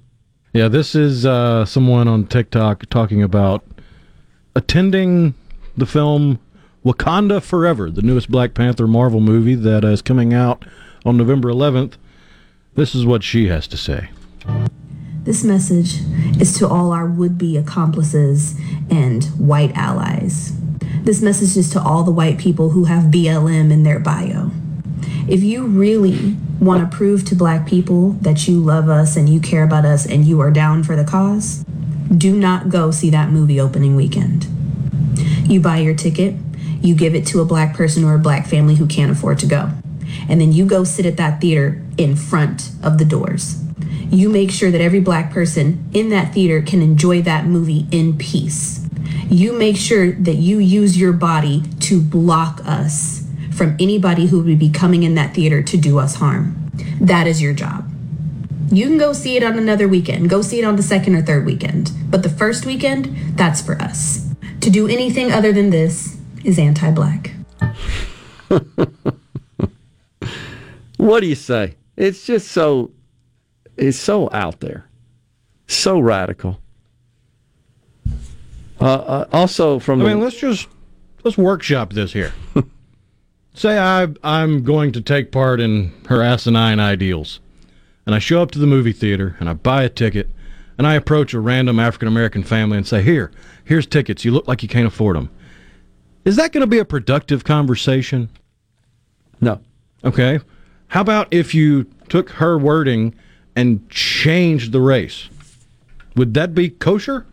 Yeah, 0.56 0.68
this 0.68 0.94
is 0.94 1.26
uh, 1.26 1.66
someone 1.66 2.08
on 2.08 2.28
TikTok 2.28 2.86
talking 2.86 3.22
about 3.22 3.62
attending 4.54 5.34
the 5.76 5.84
film 5.84 6.38
Wakanda 6.82 7.42
Forever, 7.42 7.90
the 7.90 8.00
newest 8.00 8.30
Black 8.30 8.54
Panther 8.54 8.86
Marvel 8.86 9.20
movie 9.20 9.54
that 9.54 9.84
is 9.84 10.00
coming 10.00 10.32
out 10.32 10.64
on 11.04 11.18
November 11.18 11.50
11th. 11.50 11.96
This 12.74 12.94
is 12.94 13.04
what 13.04 13.22
she 13.22 13.48
has 13.48 13.66
to 13.66 13.76
say. 13.76 14.08
This 15.24 15.44
message 15.44 16.00
is 16.40 16.56
to 16.56 16.66
all 16.66 16.90
our 16.90 17.06
would 17.06 17.36
be 17.36 17.58
accomplices 17.58 18.58
and 18.88 19.24
white 19.36 19.76
allies. 19.76 20.58
This 21.02 21.20
message 21.20 21.54
is 21.58 21.68
to 21.72 21.82
all 21.82 22.02
the 22.02 22.10
white 22.10 22.38
people 22.38 22.70
who 22.70 22.84
have 22.84 23.10
BLM 23.10 23.70
in 23.70 23.82
their 23.82 23.98
bio. 23.98 24.50
If 25.28 25.43
you 25.43 25.66
really 25.66 26.36
want 26.60 26.90
to 26.90 26.97
prove 26.97 27.24
to 27.27 27.35
black 27.35 27.66
people 27.66 28.10
that 28.23 28.47
you 28.47 28.60
love 28.60 28.89
us 28.89 29.16
and 29.16 29.28
you 29.28 29.40
care 29.40 29.64
about 29.64 29.85
us 29.85 30.06
and 30.06 30.24
you 30.24 30.40
are 30.40 30.51
down 30.51 30.85
for 30.85 30.97
the 30.97 31.05
cause, 31.05 31.64
do 32.16 32.36
not 32.36 32.68
go 32.68 32.90
see 32.90 33.10
that 33.10 33.31
movie 33.31 33.60
opening 33.60 33.97
weekend. 33.97 34.47
You 35.48 35.60
buy 35.60 35.78
your 35.78 35.94
ticket, 35.94 36.35
you 36.81 36.94
give 36.94 37.14
it 37.14 37.27
to 37.28 37.40
a 37.40 37.44
black 37.44 37.74
person 37.74 38.05
or 38.05 38.14
a 38.14 38.20
black 38.20 38.47
family 38.47 38.77
who 38.77 38.86
can't 38.86 39.10
afford 39.10 39.39
to 39.40 39.47
go. 39.47 39.70
And 40.28 40.40
then 40.40 40.52
you 40.52 40.66
go 40.66 40.85
sit 40.85 41.06
at 41.06 41.16
that 41.16 41.40
theater 41.40 41.82
in 41.98 42.16
front 42.16 42.70
of 42.82 42.98
the 42.98 43.05
doors. 43.05 43.62
You 44.10 44.28
make 44.28 44.52
sure 44.52 44.70
that 44.70 44.81
every 44.81 45.01
black 45.01 45.32
person 45.32 45.89
in 45.93 46.10
that 46.10 46.32
theater 46.32 46.62
can 46.62 46.81
enjoy 46.81 47.23
that 47.23 47.47
movie 47.47 47.86
in 47.90 48.16
peace. 48.16 48.89
You 49.28 49.52
make 49.52 49.77
sure 49.77 50.12
that 50.12 50.36
you 50.36 50.59
use 50.59 50.97
your 50.97 51.12
body 51.12 51.64
to 51.81 52.01
block 52.01 52.60
us 52.64 53.25
from 53.56 53.76
anybody 53.80 54.26
who 54.26 54.42
would 54.42 54.58
be 54.58 54.68
coming 54.68 55.02
in 55.02 55.14
that 55.14 55.34
theater 55.34 55.62
to 55.62 55.76
do 55.76 55.98
us 55.98 56.16
harm. 56.16 56.70
That 57.00 57.26
is 57.26 57.40
your 57.40 57.54
job. 57.54 57.90
You 58.70 58.86
can 58.86 58.98
go 58.98 59.12
see 59.12 59.36
it 59.36 59.42
on 59.42 59.58
another 59.58 59.88
weekend. 59.88 60.28
Go 60.28 60.42
see 60.42 60.58
it 60.58 60.64
on 60.64 60.76
the 60.76 60.82
second 60.82 61.14
or 61.14 61.22
third 61.22 61.46
weekend. 61.46 61.92
But 62.10 62.22
the 62.22 62.28
first 62.28 62.66
weekend, 62.66 63.16
that's 63.36 63.62
for 63.62 63.80
us. 63.80 64.28
To 64.60 64.70
do 64.70 64.88
anything 64.88 65.32
other 65.32 65.52
than 65.52 65.70
this 65.70 66.18
is 66.44 66.58
anti 66.58 66.90
black. 66.90 67.32
What 70.96 71.20
do 71.20 71.26
you 71.26 71.34
say? 71.34 71.76
It's 71.96 72.26
just 72.26 72.48
so, 72.48 72.90
it's 73.76 73.98
so 73.98 74.28
out 74.32 74.60
there, 74.60 74.88
so 75.66 75.98
radical. 75.98 76.60
Uh, 78.80 78.84
uh, 78.84 79.28
also, 79.32 79.78
from 79.78 80.00
I 80.00 80.04
the 80.04 80.10
mean, 80.10 80.20
let's 80.20 80.38
just 80.38 80.68
let's 81.22 81.38
workshop 81.38 81.92
this 81.92 82.12
here. 82.12 82.32
Say 83.56 83.78
I 83.78 84.08
I'm 84.22 84.64
going 84.64 84.92
to 84.92 85.00
take 85.00 85.32
part 85.32 85.60
in 85.60 85.90
her 86.08 86.20
asinine 86.20 86.78
ideals, 86.78 87.40
and 88.04 88.14
I 88.14 88.18
show 88.18 88.42
up 88.42 88.50
to 88.50 88.58
the 88.58 88.66
movie 88.66 88.92
theater 88.92 89.34
and 89.40 89.48
I 89.48 89.54
buy 89.54 89.82
a 89.82 89.88
ticket, 89.88 90.28
and 90.76 90.86
I 90.86 90.92
approach 90.92 91.32
a 91.32 91.40
random 91.40 91.80
African 91.80 92.06
American 92.06 92.42
family 92.42 92.76
and 92.76 92.86
say, 92.86 93.00
"Here, 93.00 93.30
here's 93.64 93.86
tickets. 93.86 94.26
You 94.26 94.32
look 94.32 94.46
like 94.46 94.62
you 94.62 94.68
can't 94.68 94.86
afford 94.86 95.16
them." 95.16 95.30
Is 96.26 96.36
that 96.36 96.52
going 96.52 96.60
to 96.60 96.66
be 96.66 96.78
a 96.78 96.84
productive 96.84 97.44
conversation? 97.44 98.28
No. 99.40 99.58
Okay. 100.04 100.38
How 100.88 101.00
about 101.00 101.26
if 101.30 101.54
you 101.54 101.84
took 102.10 102.28
her 102.32 102.58
wording 102.58 103.14
and 103.56 103.88
changed 103.88 104.72
the 104.72 104.82
race? 104.82 105.30
Would 106.14 106.34
that 106.34 106.54
be 106.54 106.68
kosher? 106.68 107.24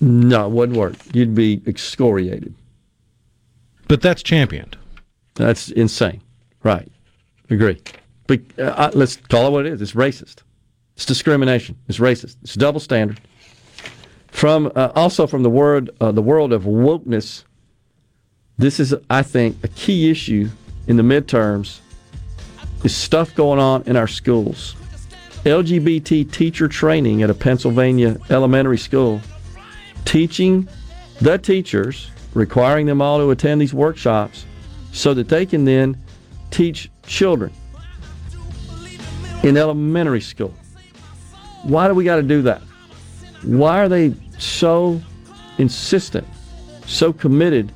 No, 0.00 0.46
it 0.46 0.52
wouldn't 0.52 0.78
work. 0.78 0.94
You'd 1.12 1.34
be 1.34 1.60
excoriated. 1.66 2.54
But 3.88 4.00
that's 4.00 4.22
championed. 4.22 4.78
That's 5.36 5.70
insane. 5.70 6.22
Right. 6.62 6.90
Agree. 7.48 7.80
But 8.26 8.40
uh, 8.58 8.90
let's 8.94 9.16
call 9.16 9.46
it 9.46 9.50
what 9.50 9.66
it 9.66 9.72
is. 9.72 9.80
It's 9.80 9.92
racist. 9.92 10.38
It's 10.96 11.06
discrimination. 11.06 11.76
It's 11.88 11.98
racist. 11.98 12.36
It's 12.42 12.54
double 12.54 12.80
standard. 12.80 13.20
From 14.28 14.72
uh, 14.74 14.90
also 14.94 15.26
from 15.26 15.42
the 15.42 15.50
word 15.50 15.90
uh, 16.00 16.12
the 16.12 16.22
world 16.22 16.52
of 16.52 16.64
wokeness. 16.64 17.44
This 18.58 18.80
is, 18.80 18.94
I 19.10 19.22
think, 19.22 19.62
a 19.62 19.68
key 19.68 20.10
issue 20.10 20.48
in 20.86 20.96
the 20.96 21.02
midterms. 21.02 21.80
Is 22.84 22.96
stuff 22.96 23.34
going 23.34 23.58
on 23.58 23.82
in 23.82 23.96
our 23.96 24.08
schools? 24.08 24.74
LGBT 25.44 26.30
teacher 26.32 26.66
training 26.66 27.22
at 27.22 27.30
a 27.30 27.34
Pennsylvania 27.34 28.16
elementary 28.30 28.78
school, 28.78 29.20
teaching 30.04 30.68
the 31.20 31.38
teachers, 31.38 32.10
requiring 32.34 32.86
them 32.86 33.00
all 33.00 33.18
to 33.18 33.30
attend 33.30 33.60
these 33.60 33.74
workshops 33.74 34.44
so 34.96 35.12
that 35.12 35.28
they 35.28 35.44
can 35.44 35.66
then 35.66 35.96
teach 36.50 36.90
children 37.06 37.52
in 39.42 39.56
elementary 39.56 40.22
school. 40.22 40.54
Why 41.64 41.86
do 41.86 41.94
we 41.94 42.02
got 42.02 42.16
to 42.16 42.22
do 42.22 42.42
that? 42.42 42.62
Why 43.42 43.80
are 43.80 43.88
they 43.88 44.14
so 44.38 45.00
insistent, 45.58 46.26
so 46.86 47.12
committed 47.12 47.72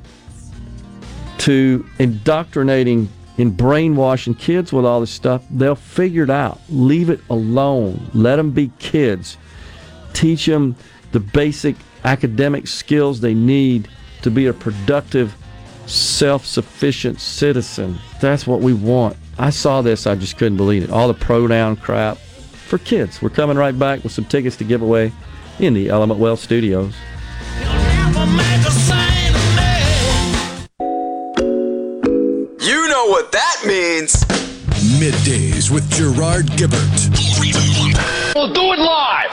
to 1.38 1.86
indoctrinating 1.98 3.08
and 3.36 3.54
brainwashing 3.54 4.34
kids 4.34 4.72
with 4.72 4.86
all 4.86 5.00
this 5.00 5.10
stuff? 5.10 5.44
They'll 5.50 5.74
figure 5.74 6.24
it 6.24 6.30
out. 6.30 6.58
Leave 6.70 7.10
it 7.10 7.20
alone. 7.28 8.10
Let 8.14 8.36
them 8.36 8.50
be 8.50 8.72
kids. 8.78 9.36
Teach 10.14 10.46
them 10.46 10.74
the 11.12 11.20
basic 11.20 11.76
academic 12.04 12.66
skills 12.66 13.20
they 13.20 13.34
need 13.34 13.88
to 14.22 14.30
be 14.30 14.46
a 14.46 14.54
productive, 14.54 15.34
self 15.90 16.46
sufficient 16.46 17.20
citizen. 17.20 17.98
That's 18.20 18.46
what 18.46 18.60
we 18.60 18.72
want. 18.72 19.16
I 19.38 19.50
saw 19.50 19.82
this, 19.82 20.06
I 20.06 20.14
just 20.14 20.36
couldn't 20.38 20.56
believe 20.58 20.84
it. 20.84 20.90
All 20.90 21.08
the 21.08 21.14
pronoun 21.14 21.76
crap 21.76 22.18
for 22.18 22.78
kids. 22.78 23.20
We're 23.22 23.30
coming 23.30 23.56
right 23.56 23.76
back 23.78 24.02
with 24.02 24.12
some 24.12 24.24
tickets 24.24 24.56
to 24.56 24.64
give 24.64 24.82
away 24.82 25.12
in 25.58 25.74
the 25.74 25.88
Element 25.88 26.20
Wealth 26.20 26.40
studios. 26.40 26.94
You 32.62 32.88
know 32.88 33.06
what 33.06 33.32
that 33.32 33.62
means. 33.66 34.12
Middays 35.00 35.70
with 35.70 35.90
Gerard 35.90 36.46
Gibert 36.56 37.08
We'll 38.34 38.52
do 38.52 38.72
it 38.72 38.78
live. 38.78 39.30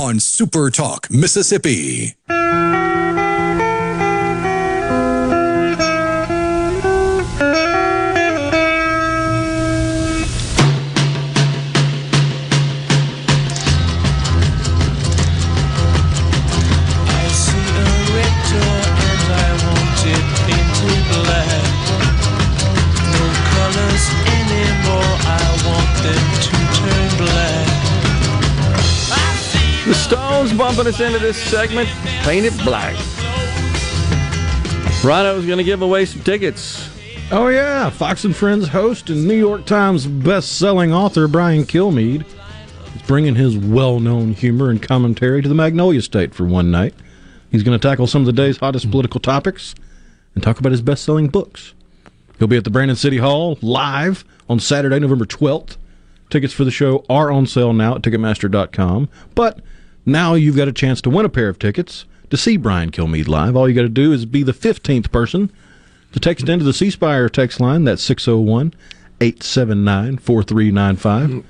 on 0.00 0.20
Super 0.20 0.70
Talk, 0.70 1.10
Mississippi. 1.10 2.14
Bumping 30.60 30.88
us 30.88 31.00
into 31.00 31.18
this 31.18 31.38
segment, 31.38 31.88
painted 32.22 32.52
black. 32.66 32.94
Rhino's 35.02 35.46
going 35.46 35.56
to 35.56 35.64
give 35.64 35.80
away 35.80 36.04
some 36.04 36.20
tickets. 36.22 36.86
Oh 37.32 37.48
yeah, 37.48 37.88
Fox 37.88 38.24
and 38.24 38.36
Friends 38.36 38.68
host 38.68 39.08
and 39.08 39.26
New 39.26 39.38
York 39.38 39.64
Times 39.64 40.06
best-selling 40.06 40.92
author 40.92 41.26
Brian 41.28 41.64
Kilmeade 41.64 42.26
is 42.94 43.02
bringing 43.06 43.36
his 43.36 43.56
well-known 43.56 44.34
humor 44.34 44.68
and 44.68 44.82
commentary 44.82 45.40
to 45.40 45.48
the 45.48 45.54
Magnolia 45.54 46.02
State 46.02 46.34
for 46.34 46.44
one 46.44 46.70
night. 46.70 46.92
He's 47.50 47.62
going 47.62 47.78
to 47.78 47.88
tackle 47.88 48.06
some 48.06 48.20
of 48.20 48.26
the 48.26 48.32
day's 48.34 48.58
hottest 48.58 48.84
hmm. 48.84 48.90
political 48.90 49.18
topics 49.18 49.74
and 50.34 50.44
talk 50.44 50.58
about 50.58 50.72
his 50.72 50.82
best-selling 50.82 51.28
books. 51.28 51.72
He'll 52.38 52.48
be 52.48 52.58
at 52.58 52.64
the 52.64 52.70
Brandon 52.70 52.96
City 52.96 53.16
Hall 53.16 53.58
live 53.62 54.26
on 54.46 54.60
Saturday, 54.60 54.98
November 54.98 55.24
12th. 55.24 55.78
Tickets 56.28 56.52
for 56.52 56.64
the 56.64 56.70
show 56.70 57.02
are 57.08 57.30
on 57.30 57.46
sale 57.46 57.72
now 57.72 57.94
at 57.94 58.02
Ticketmaster.com. 58.02 59.08
But 59.34 59.60
now 60.06 60.34
you've 60.34 60.56
got 60.56 60.68
a 60.68 60.72
chance 60.72 61.00
to 61.02 61.10
win 61.10 61.24
a 61.24 61.30
pair 61.30 61.48
of 61.48 61.58
tickets 61.58 62.04
to 62.30 62.36
see 62.36 62.56
Brian 62.56 62.90
Kilmeade 62.90 63.28
live. 63.28 63.56
All 63.56 63.68
you 63.68 63.74
got 63.74 63.82
to 63.82 63.88
do 63.88 64.12
is 64.12 64.24
be 64.26 64.42
the 64.42 64.52
15th 64.52 65.10
person 65.10 65.50
to 66.12 66.20
text 66.20 66.48
into 66.48 66.64
the 66.64 66.72
C 66.72 66.90
Spire 66.90 67.28
text 67.28 67.60
line. 67.60 67.84
That's 67.84 68.02
601 68.02 68.74
879 69.20 70.18
4395. 70.18 71.44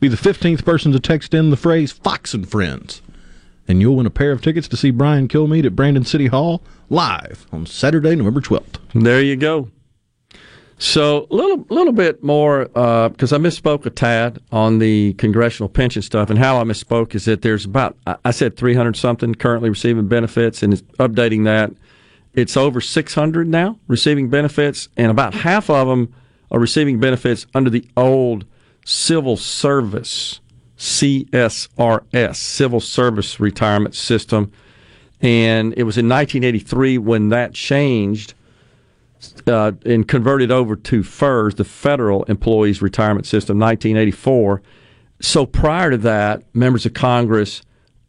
Be 0.00 0.08
the 0.08 0.16
15th 0.16 0.64
person 0.64 0.92
to 0.92 1.00
text 1.00 1.34
in 1.34 1.50
the 1.50 1.56
phrase 1.56 1.92
Fox 1.92 2.34
and 2.34 2.48
Friends. 2.48 3.02
And 3.68 3.80
you'll 3.80 3.96
win 3.96 4.06
a 4.06 4.10
pair 4.10 4.32
of 4.32 4.42
tickets 4.42 4.66
to 4.68 4.76
see 4.76 4.90
Brian 4.90 5.28
Kilmeade 5.28 5.64
at 5.64 5.76
Brandon 5.76 6.04
City 6.04 6.26
Hall 6.26 6.62
live 6.90 7.46
on 7.52 7.66
Saturday, 7.66 8.16
November 8.16 8.40
12th. 8.40 8.78
There 8.94 9.22
you 9.22 9.36
go. 9.36 9.70
So 10.82 11.28
a 11.30 11.34
little, 11.34 11.64
little 11.68 11.92
bit 11.92 12.24
more 12.24 12.68
uh, 12.74 13.08
because 13.10 13.32
I 13.32 13.38
misspoke 13.38 13.86
a 13.86 13.90
tad 13.90 14.40
on 14.50 14.80
the 14.80 15.12
congressional 15.12 15.68
pension 15.68 16.02
stuff, 16.02 16.28
and 16.28 16.40
how 16.40 16.58
I 16.60 16.64
misspoke 16.64 17.14
is 17.14 17.24
that 17.26 17.42
there's 17.42 17.64
about 17.64 17.96
I- 18.04 18.16
I 18.24 18.30
said 18.32 18.56
300 18.56 18.96
something 18.96 19.36
currently 19.36 19.70
receiving 19.70 20.08
benefits, 20.08 20.60
and 20.60 20.72
it's 20.72 20.82
updating 20.98 21.44
that. 21.44 21.72
It's 22.34 22.56
over 22.56 22.80
600 22.80 23.46
now 23.46 23.78
receiving 23.86 24.28
benefits, 24.28 24.88
and 24.96 25.12
about 25.12 25.34
half 25.34 25.70
of 25.70 25.86
them 25.86 26.12
are 26.50 26.58
receiving 26.58 26.98
benefits 26.98 27.46
under 27.54 27.70
the 27.70 27.86
old 27.96 28.44
civil 28.84 29.36
service 29.36 30.40
CSRS 30.76 32.34
civil 32.34 32.80
service 32.80 33.38
retirement 33.38 33.94
system, 33.94 34.50
and 35.20 35.74
it 35.76 35.84
was 35.84 35.96
in 35.96 36.08
1983 36.08 36.98
when 36.98 37.28
that 37.28 37.54
changed 37.54 38.34
uh, 39.46 39.72
and 39.84 40.06
converted 40.06 40.50
over 40.50 40.76
to 40.76 41.02
FERS, 41.02 41.56
the 41.56 41.64
Federal 41.64 42.24
Employees 42.24 42.82
Retirement 42.82 43.26
System, 43.26 43.58
1984. 43.58 44.62
So 45.20 45.46
prior 45.46 45.90
to 45.90 45.98
that, 45.98 46.42
members 46.54 46.86
of 46.86 46.94
Congress 46.94 47.62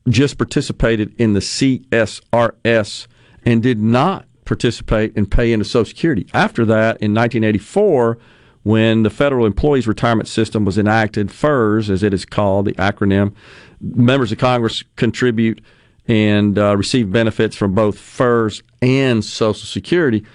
just 0.09 0.37
participated 0.37 1.13
in 1.17 1.33
the 1.33 1.39
CSRS 1.39 3.07
and 3.45 3.63
did 3.63 3.79
not 3.79 4.25
participate 4.45 5.15
and 5.15 5.29
pay 5.29 5.53
into 5.53 5.65
Social 5.65 5.85
Security. 5.85 6.27
After 6.33 6.65
that, 6.65 7.01
in 7.01 7.13
1984, 7.13 8.17
when 8.63 9.03
the 9.03 9.09
Federal 9.09 9.45
Employees 9.45 9.87
Retirement 9.87 10.27
System 10.27 10.65
was 10.65 10.77
enacted, 10.77 11.31
FERS, 11.31 11.89
as 11.89 12.03
it 12.03 12.13
is 12.13 12.25
called, 12.25 12.65
the 12.65 12.73
acronym, 12.73 13.33
members 13.81 14.31
of 14.31 14.37
Congress 14.37 14.83
contribute 14.95 15.61
and 16.07 16.57
uh, 16.57 16.75
receive 16.75 17.11
benefits 17.11 17.55
from 17.55 17.73
both 17.73 17.97
FERS 17.97 18.63
and 18.81 19.23
Social 19.23 19.65
Security. 19.65 20.25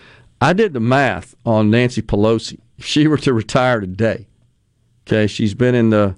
I 0.40 0.52
did 0.52 0.72
the 0.72 0.80
math 0.80 1.34
on 1.44 1.70
Nancy 1.70 2.02
Pelosi. 2.02 2.60
If 2.76 2.84
she 2.84 3.08
were 3.08 3.18
to 3.18 3.32
retire 3.32 3.80
today, 3.80 4.28
okay, 5.06 5.26
she's 5.26 5.54
been 5.54 5.74
in 5.74 5.90
the 5.90 6.14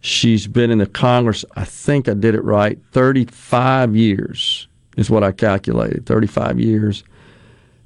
she's 0.00 0.46
been 0.46 0.70
in 0.70 0.78
the 0.78 0.86
Congress. 0.86 1.44
I 1.56 1.64
think 1.64 2.08
I 2.08 2.14
did 2.14 2.34
it 2.34 2.44
right. 2.44 2.78
Thirty-five 2.92 3.96
years 3.96 4.68
is 4.98 5.08
what 5.08 5.24
I 5.24 5.32
calculated. 5.32 6.04
Thirty-five 6.04 6.60
years, 6.60 7.04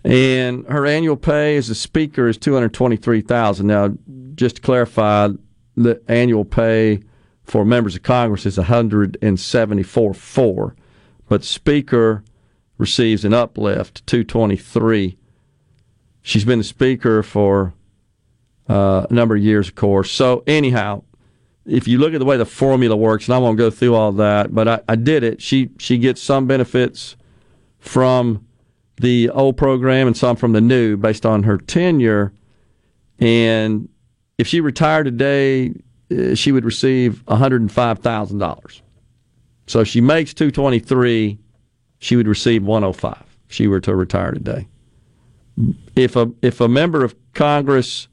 and 0.03 0.67
her 0.67 0.85
annual 0.85 1.17
pay 1.17 1.57
as 1.57 1.71
a 1.71 1.77
speaker 1.77 2.27
is 2.27 2.37
two 2.37 2.55
hundred 2.55 2.75
twenty-three 2.75 3.21
thousand. 3.21 3.69
Now, 3.69 3.91
just 4.35 4.57
to 4.57 4.63
clarify, 4.63 5.29
the 5.77 6.03
annual 6.09 6.45
pay 6.45 7.03
for 7.45 7.65
members 7.65 7.95
of 7.95 8.03
Congress 8.03 8.47
is 8.47 8.59
one 8.59 8.67
hundred 8.67 9.17
and 9.23 9.39
seventy-four 9.39 10.13
four, 10.15 10.75
but 11.29 11.45
speaker 11.45 12.25
receives 12.79 13.25
an 13.25 13.35
uplift, 13.35 14.05
223. 14.07 15.19
She's 16.31 16.45
been 16.45 16.61
the 16.61 16.65
speaker 16.65 17.25
for 17.25 17.75
uh, 18.69 19.05
a 19.11 19.13
number 19.13 19.35
of 19.35 19.43
years, 19.43 19.67
of 19.67 19.75
course. 19.75 20.13
So, 20.13 20.45
anyhow, 20.47 21.03
if 21.67 21.89
you 21.89 21.99
look 21.99 22.15
at 22.15 22.21
the 22.21 22.25
way 22.25 22.37
the 22.37 22.47
formula 22.47 22.97
works, 22.97 23.27
and 23.27 23.35
I 23.35 23.39
won't 23.39 23.59
go 23.59 23.69
through 23.69 23.97
all 23.97 24.13
that, 24.13 24.55
but 24.55 24.69
I, 24.69 24.81
I 24.89 24.95
did 24.95 25.25
it. 25.25 25.43
She 25.43 25.71
she 25.81 25.99
gets 25.99 26.23
some 26.23 26.47
benefits 26.47 27.17
from 27.81 28.47
the 29.01 29.29
old 29.31 29.57
program 29.57 30.07
and 30.07 30.17
some 30.17 30.37
from 30.37 30.53
the 30.53 30.61
new 30.61 30.97
based 30.97 31.27
on 31.27 31.43
her 31.43 31.59
tenure. 31.59 32.33
And 33.19 33.89
if 34.39 34.47
she 34.47 34.61
retired 34.61 35.07
today, 35.07 35.75
uh, 36.17 36.37
she 36.37 36.53
would 36.53 36.65
receive 36.65 37.25
$105,000. 37.27 38.81
So 39.67 39.81
if 39.81 39.89
she 39.89 40.01
makes 40.01 40.33
223, 40.35 41.41
she 41.99 42.15
would 42.15 42.29
receive 42.29 42.63
105. 42.63 43.37
if 43.49 43.53
she 43.53 43.67
were 43.67 43.81
to 43.81 43.97
retire 43.97 44.31
today. 44.31 44.69
If 45.97 46.17
a 46.17 46.33
if 46.43 46.61
a 46.61 46.69
member 46.69 47.05
of 47.05 47.15
Congress, 47.35 48.09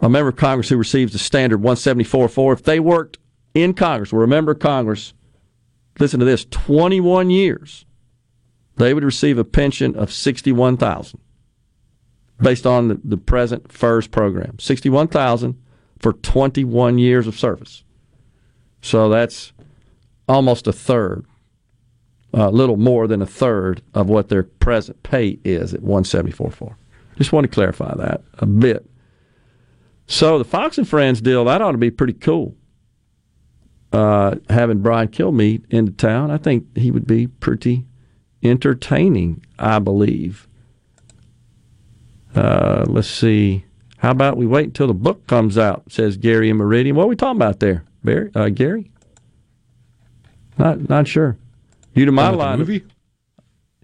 a 0.00 0.08
member 0.08 0.28
of 0.28 0.36
Congress 0.36 0.68
who 0.68 0.76
receives 0.76 1.12
the 1.12 1.18
standard 1.18 1.60
174.4, 1.60 2.52
if 2.52 2.62
they 2.62 2.80
worked 2.80 3.18
in 3.54 3.74
Congress, 3.74 4.12
were 4.12 4.24
a 4.24 4.28
member 4.28 4.52
of 4.52 4.58
Congress, 4.58 5.14
listen 5.98 6.20
to 6.20 6.26
this, 6.26 6.44
21 6.50 7.30
years, 7.30 7.84
they 8.76 8.92
would 8.92 9.04
receive 9.04 9.38
a 9.38 9.44
pension 9.44 9.94
of 9.94 10.12
61,000 10.12 11.20
based 12.40 12.66
on 12.66 12.88
the, 12.88 13.00
the 13.04 13.16
present 13.16 13.70
FERS 13.70 14.08
program. 14.08 14.58
61,000 14.58 15.60
for 15.98 16.12
21 16.12 16.98
years 16.98 17.26
of 17.26 17.38
service. 17.38 17.84
So 18.82 19.08
that's 19.08 19.52
almost 20.28 20.66
a 20.66 20.72
third, 20.72 21.26
a 22.34 22.50
little 22.50 22.76
more 22.76 23.06
than 23.06 23.22
a 23.22 23.26
third 23.26 23.80
of 23.94 24.08
what 24.08 24.28
their 24.28 24.42
present 24.42 25.02
pay 25.02 25.38
is 25.44 25.72
at 25.72 25.80
174.4. 25.80 26.74
Just 27.16 27.32
want 27.32 27.44
to 27.44 27.48
clarify 27.48 27.94
that 27.94 28.22
a 28.38 28.46
bit. 28.46 28.84
So 30.06 30.38
the 30.38 30.44
Fox 30.44 30.76
and 30.76 30.88
Friends 30.88 31.20
deal, 31.20 31.44
that 31.44 31.62
ought 31.62 31.72
to 31.72 31.78
be 31.78 31.90
pretty 31.90 32.12
cool. 32.12 32.56
Uh, 33.92 34.36
having 34.50 34.80
Brian 34.80 35.08
Kilmeade 35.08 35.64
into 35.70 35.92
town, 35.92 36.30
I 36.30 36.36
think 36.36 36.76
he 36.76 36.90
would 36.90 37.06
be 37.06 37.28
pretty 37.28 37.84
entertaining, 38.42 39.44
I 39.58 39.78
believe. 39.78 40.48
Uh, 42.34 42.84
let's 42.88 43.08
see. 43.08 43.64
How 43.98 44.10
about 44.10 44.36
we 44.36 44.46
wait 44.46 44.66
until 44.66 44.88
the 44.88 44.94
book 44.94 45.26
comes 45.28 45.56
out? 45.56 45.84
Says 45.88 46.16
Gary 46.16 46.50
and 46.50 46.58
Meridian. 46.58 46.96
What 46.96 47.04
are 47.04 47.08
we 47.08 47.16
talking 47.16 47.38
about 47.38 47.60
there, 47.60 47.84
Barry? 48.02 48.30
Uh, 48.34 48.48
Gary? 48.48 48.90
Not 50.58 50.88
not 50.88 51.06
sure. 51.08 51.38
You 51.94 52.04
to 52.06 52.12
my 52.12 52.30
line. 52.30 52.58
movie? 52.58 52.84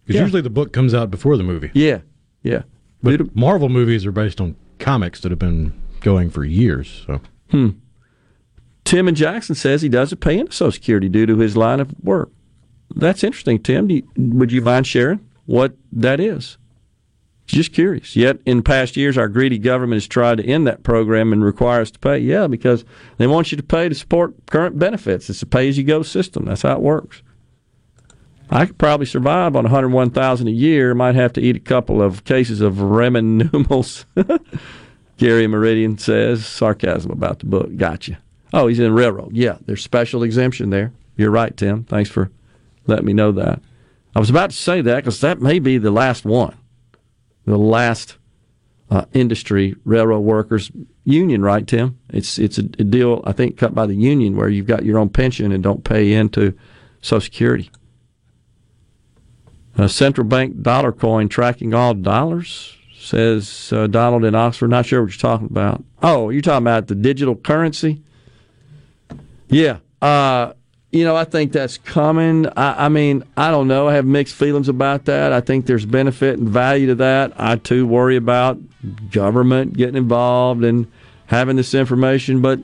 Because 0.05 0.17
Yeah. 0.17 0.23
usually 0.23 0.43
the 0.43 0.51
book 0.51 0.73
comes 0.73 0.95
out 0.95 1.11
before 1.11 1.37
the 1.37 1.43
movie. 1.45 1.71
Yeah, 1.75 1.99
yeah. 2.43 2.63
But 3.03 3.35
Marvel 3.37 3.69
movies 3.69 4.05
are 4.07 4.13
based 4.13 4.41
on 4.41 4.57
comics 4.79 5.21
that 5.21 5.31
have 5.31 5.39
been 5.39 5.73
going 6.01 6.31
for 6.31 6.45
years. 6.45 7.05
So 7.07 7.21
Hmm. 7.51 7.69
Tim 8.85 9.07
and 9.09 9.17
Jackson 9.17 9.55
says 9.55 9.83
he 9.83 9.89
doesn't 9.89 10.19
pay 10.21 10.39
into 10.39 10.53
Social 10.53 10.73
Security 10.73 11.09
due 11.09 11.27
to 11.27 11.37
his 11.39 11.57
line 11.57 11.81
of 11.81 11.93
work. 12.03 12.31
That's 12.95 13.23
interesting, 13.23 13.59
Tim. 13.61 13.87
Do 13.87 13.95
you, 13.95 14.03
would 14.17 14.51
you 14.51 14.61
mind 14.63 14.87
sharing 14.87 15.21
what 15.47 15.77
that 15.93 16.19
is? 16.19 16.57
Just 17.47 17.73
curious. 17.73 18.15
Yet 18.17 18.39
in 18.47 18.63
past 18.63 18.97
years, 18.97 19.19
our 19.19 19.29
greedy 19.29 19.59
government 19.59 19.97
has 19.97 20.07
tried 20.09 20.39
to 20.39 20.45
end 20.45 20.67
that 20.67 20.83
program 20.83 21.33
and 21.33 21.45
require 21.45 21.81
us 21.81 21.91
to 21.93 21.99
pay. 21.99 22.19
Yeah, 22.19 22.47
because 22.47 22.85
they 23.19 23.27
want 23.27 23.51
you 23.53 23.57
to 23.57 23.63
pay 23.63 23.89
to 23.89 23.95
support 23.95 24.35
current 24.47 24.79
benefits. 24.79 25.29
It's 25.31 25.43
a 25.43 25.47
pay-as-you-go 25.47 26.03
system. 26.03 26.45
That's 26.47 26.63
how 26.63 26.75
it 26.77 26.81
works. 26.81 27.23
I 28.51 28.67
could 28.67 28.79
probably 28.79 29.07
survive 29.07 29.55
on 29.55 29.65
101,000 29.65 30.49
a 30.49 30.51
year. 30.51 30.95
Might 30.95 31.15
have 31.15 31.33
to 31.35 31.41
eat 31.41 31.57
a 31.57 31.61
couple 31.61 32.03
of 32.03 32.25
cases 32.25 32.61
of 32.61 32.75
ramen 32.75 33.53
noodles. 33.53 34.07
Gary 35.17 35.47
Meridian 35.47 35.99
says 35.99 36.47
sarcasm 36.47 37.11
about 37.11 37.39
the 37.39 37.47
book. 37.47 37.77
Gotcha. 37.77 38.19
Oh, 38.53 38.67
he's 38.67 38.81
in 38.81 38.93
railroad. 38.93 39.37
Yeah, 39.37 39.59
there's 39.67 39.83
special 39.83 40.23
exemption 40.23 40.71
there. 40.71 40.93
You're 41.17 41.31
right, 41.31 41.57
Tim. 41.57 41.85
Thanks 41.85 42.11
for 42.11 42.31
letting 42.87 43.07
me 43.07 43.13
know 43.13 43.31
that. 43.33 43.61
I 44.17 44.19
was 44.19 44.31
about 44.31 44.51
to 44.51 44.57
say 44.57 44.81
that 44.81 44.97
because 44.97 45.21
that 45.21 45.41
may 45.41 45.61
be 45.61 45.79
the 45.79 45.93
last 45.93 46.25
one, 46.25 46.57
the 47.45 47.59
last 47.59 48.17
uh, 48.91 49.05
industry 49.13 49.77
railroad 49.85 50.21
workers 50.21 50.73
union, 51.05 51.43
right, 51.43 51.67
Tim? 51.67 51.99
It's 52.09 52.39
it's 52.39 52.59
a, 52.59 52.63
a 52.63 52.85
deal 52.85 53.23
I 53.25 53.33
think 53.33 53.57
cut 53.57 53.75
by 53.75 53.87
the 53.87 53.95
union 53.95 54.37
where 54.37 54.49
you've 54.49 54.67
got 54.67 54.85
your 54.85 54.99
own 54.99 55.11
pension 55.11 55.53
and 55.53 55.63
don't 55.63 55.85
pay 55.85 56.13
into 56.13 56.55
Social 57.03 57.21
Security. 57.21 57.71
A 59.79 59.89
central 59.89 60.27
bank 60.27 60.63
dollar 60.63 60.93
coin 60.93 61.29
tracking 61.29 61.73
all 61.75 61.95
dollars, 61.95 62.77
says 62.99 63.73
uh, 63.73 63.87
Donald 63.87 64.25
in 64.25 64.35
Oxford. 64.35 64.69
Not 64.69 64.87
sure 64.87 65.03
what 65.03 65.13
you're 65.13 65.19
talking 65.19 65.47
about. 65.47 65.83
Oh, 66.03 66.31
you're 66.31 66.43
talking 66.43 66.65
about 66.65 66.89
the 66.89 66.95
digital 66.95 67.37
currency? 67.37 68.03
Yeah. 69.49 69.79
Uh, 70.03 70.53
you 70.93 71.05
know, 71.05 71.15
I 71.15 71.25
think 71.25 71.53
that's 71.53 71.79
coming. 71.79 72.47
I, 72.57 72.87
I 72.87 72.89
mean, 72.89 73.23
I 73.37 73.51
don't 73.51 73.69
know. 73.69 73.89
I 73.89 73.95
have 73.95 74.05
mixed 74.05 74.35
feelings 74.35 74.69
about 74.69 75.05
that. 75.05 75.33
I 75.33 75.41
think 75.41 75.67
there's 75.67 75.87
benefit 75.87 76.39
and 76.39 76.49
value 76.49 76.89
to 76.89 76.95
that. 76.97 77.33
I 77.37 77.57
too 77.57 77.87
worry 77.87 78.17
about 78.17 78.59
government 79.11 79.77
getting 79.77 79.97
involved 79.97 80.65
and 80.65 80.91
having 81.27 81.57
this 81.57 81.75
information, 81.75 82.41
but 82.41 82.61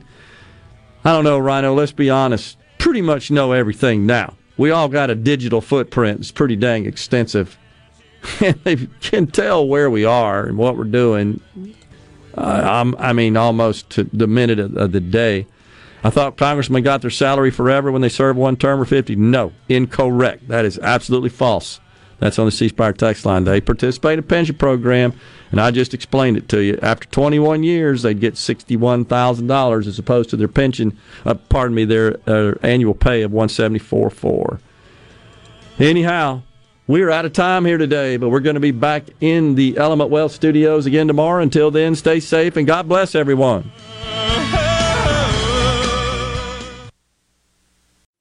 I 1.05 1.11
don't 1.11 1.23
know, 1.23 1.39
Rhino. 1.39 1.73
Let's 1.73 1.93
be 1.93 2.09
honest. 2.09 2.57
Pretty 2.79 3.01
much 3.01 3.31
know 3.31 3.53
everything 3.53 4.05
now. 4.05 4.36
We 4.57 4.71
all 4.71 4.87
got 4.87 5.09
a 5.09 5.15
digital 5.15 5.61
footprint. 5.61 6.19
It's 6.19 6.31
pretty 6.31 6.55
dang 6.55 6.85
extensive. 6.85 7.57
And 8.41 8.55
they 8.63 8.75
can 8.99 9.27
tell 9.27 9.65
where 9.65 9.89
we 9.89 10.03
are 10.03 10.45
and 10.45 10.57
what 10.57 10.75
we're 10.75 10.83
doing. 10.85 11.39
Uh, 12.35 12.91
I 12.97 13.13
mean, 13.13 13.37
almost 13.37 13.89
to 13.91 14.03
the 14.05 14.27
minute 14.27 14.59
of, 14.59 14.75
of 14.75 14.91
the 14.91 14.99
day. 14.99 15.47
I 16.03 16.09
thought 16.09 16.35
congressmen 16.35 16.83
got 16.83 17.01
their 17.01 17.11
salary 17.11 17.51
forever 17.51 17.91
when 17.91 18.01
they 18.01 18.09
served 18.09 18.37
one 18.37 18.57
term 18.57 18.81
or 18.81 18.85
50. 18.85 19.15
No, 19.15 19.53
incorrect. 19.69 20.47
That 20.47 20.65
is 20.65 20.77
absolutely 20.79 21.29
false. 21.29 21.79
That's 22.19 22.39
on 22.39 22.45
the 22.45 22.51
C 22.51 22.67
Spire 22.67 22.93
text 22.93 23.25
line. 23.25 23.43
They 23.43 23.61
participate 23.61 24.13
in 24.13 24.19
a 24.19 24.23
pension 24.23 24.55
program, 24.55 25.13
and 25.51 25.61
I 25.61 25.71
just 25.71 25.93
explained 25.93 26.37
it 26.37 26.49
to 26.49 26.61
you. 26.61 26.79
After 26.81 27.07
21 27.07 27.63
years, 27.63 28.01
they'd 28.01 28.19
get 28.19 28.35
$61,000 28.35 29.87
as 29.87 29.99
opposed 29.99 30.29
to 30.31 30.37
their 30.37 30.47
pension, 30.47 30.97
uh, 31.25 31.35
pardon 31.35 31.75
me, 31.75 31.85
their 31.85 32.17
uh, 32.27 32.55
annual 32.61 32.93
pay 32.93 33.21
of 33.21 33.31
174.4. 33.31 34.59
Anyhow, 35.79 36.41
we're 36.87 37.09
out 37.09 37.25
of 37.25 37.33
time 37.33 37.65
here 37.65 37.77
today, 37.77 38.17
but 38.17 38.29
we're 38.29 38.39
going 38.39 38.55
to 38.55 38.59
be 38.59 38.71
back 38.71 39.03
in 39.19 39.55
the 39.55 39.77
Element 39.77 40.09
Wealth 40.09 40.31
studios 40.31 40.85
again 40.85 41.07
tomorrow. 41.07 41.43
Until 41.43 41.69
then, 41.69 41.95
stay 41.95 42.19
safe 42.19 42.55
and 42.55 42.65
God 42.65 42.87
bless 42.87 43.13
everyone. 43.13 43.71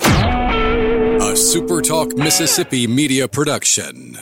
A 0.00 1.38
SuperTalk 1.38 2.16
Mississippi 2.16 2.86
media 2.86 3.28
production. 3.28 4.18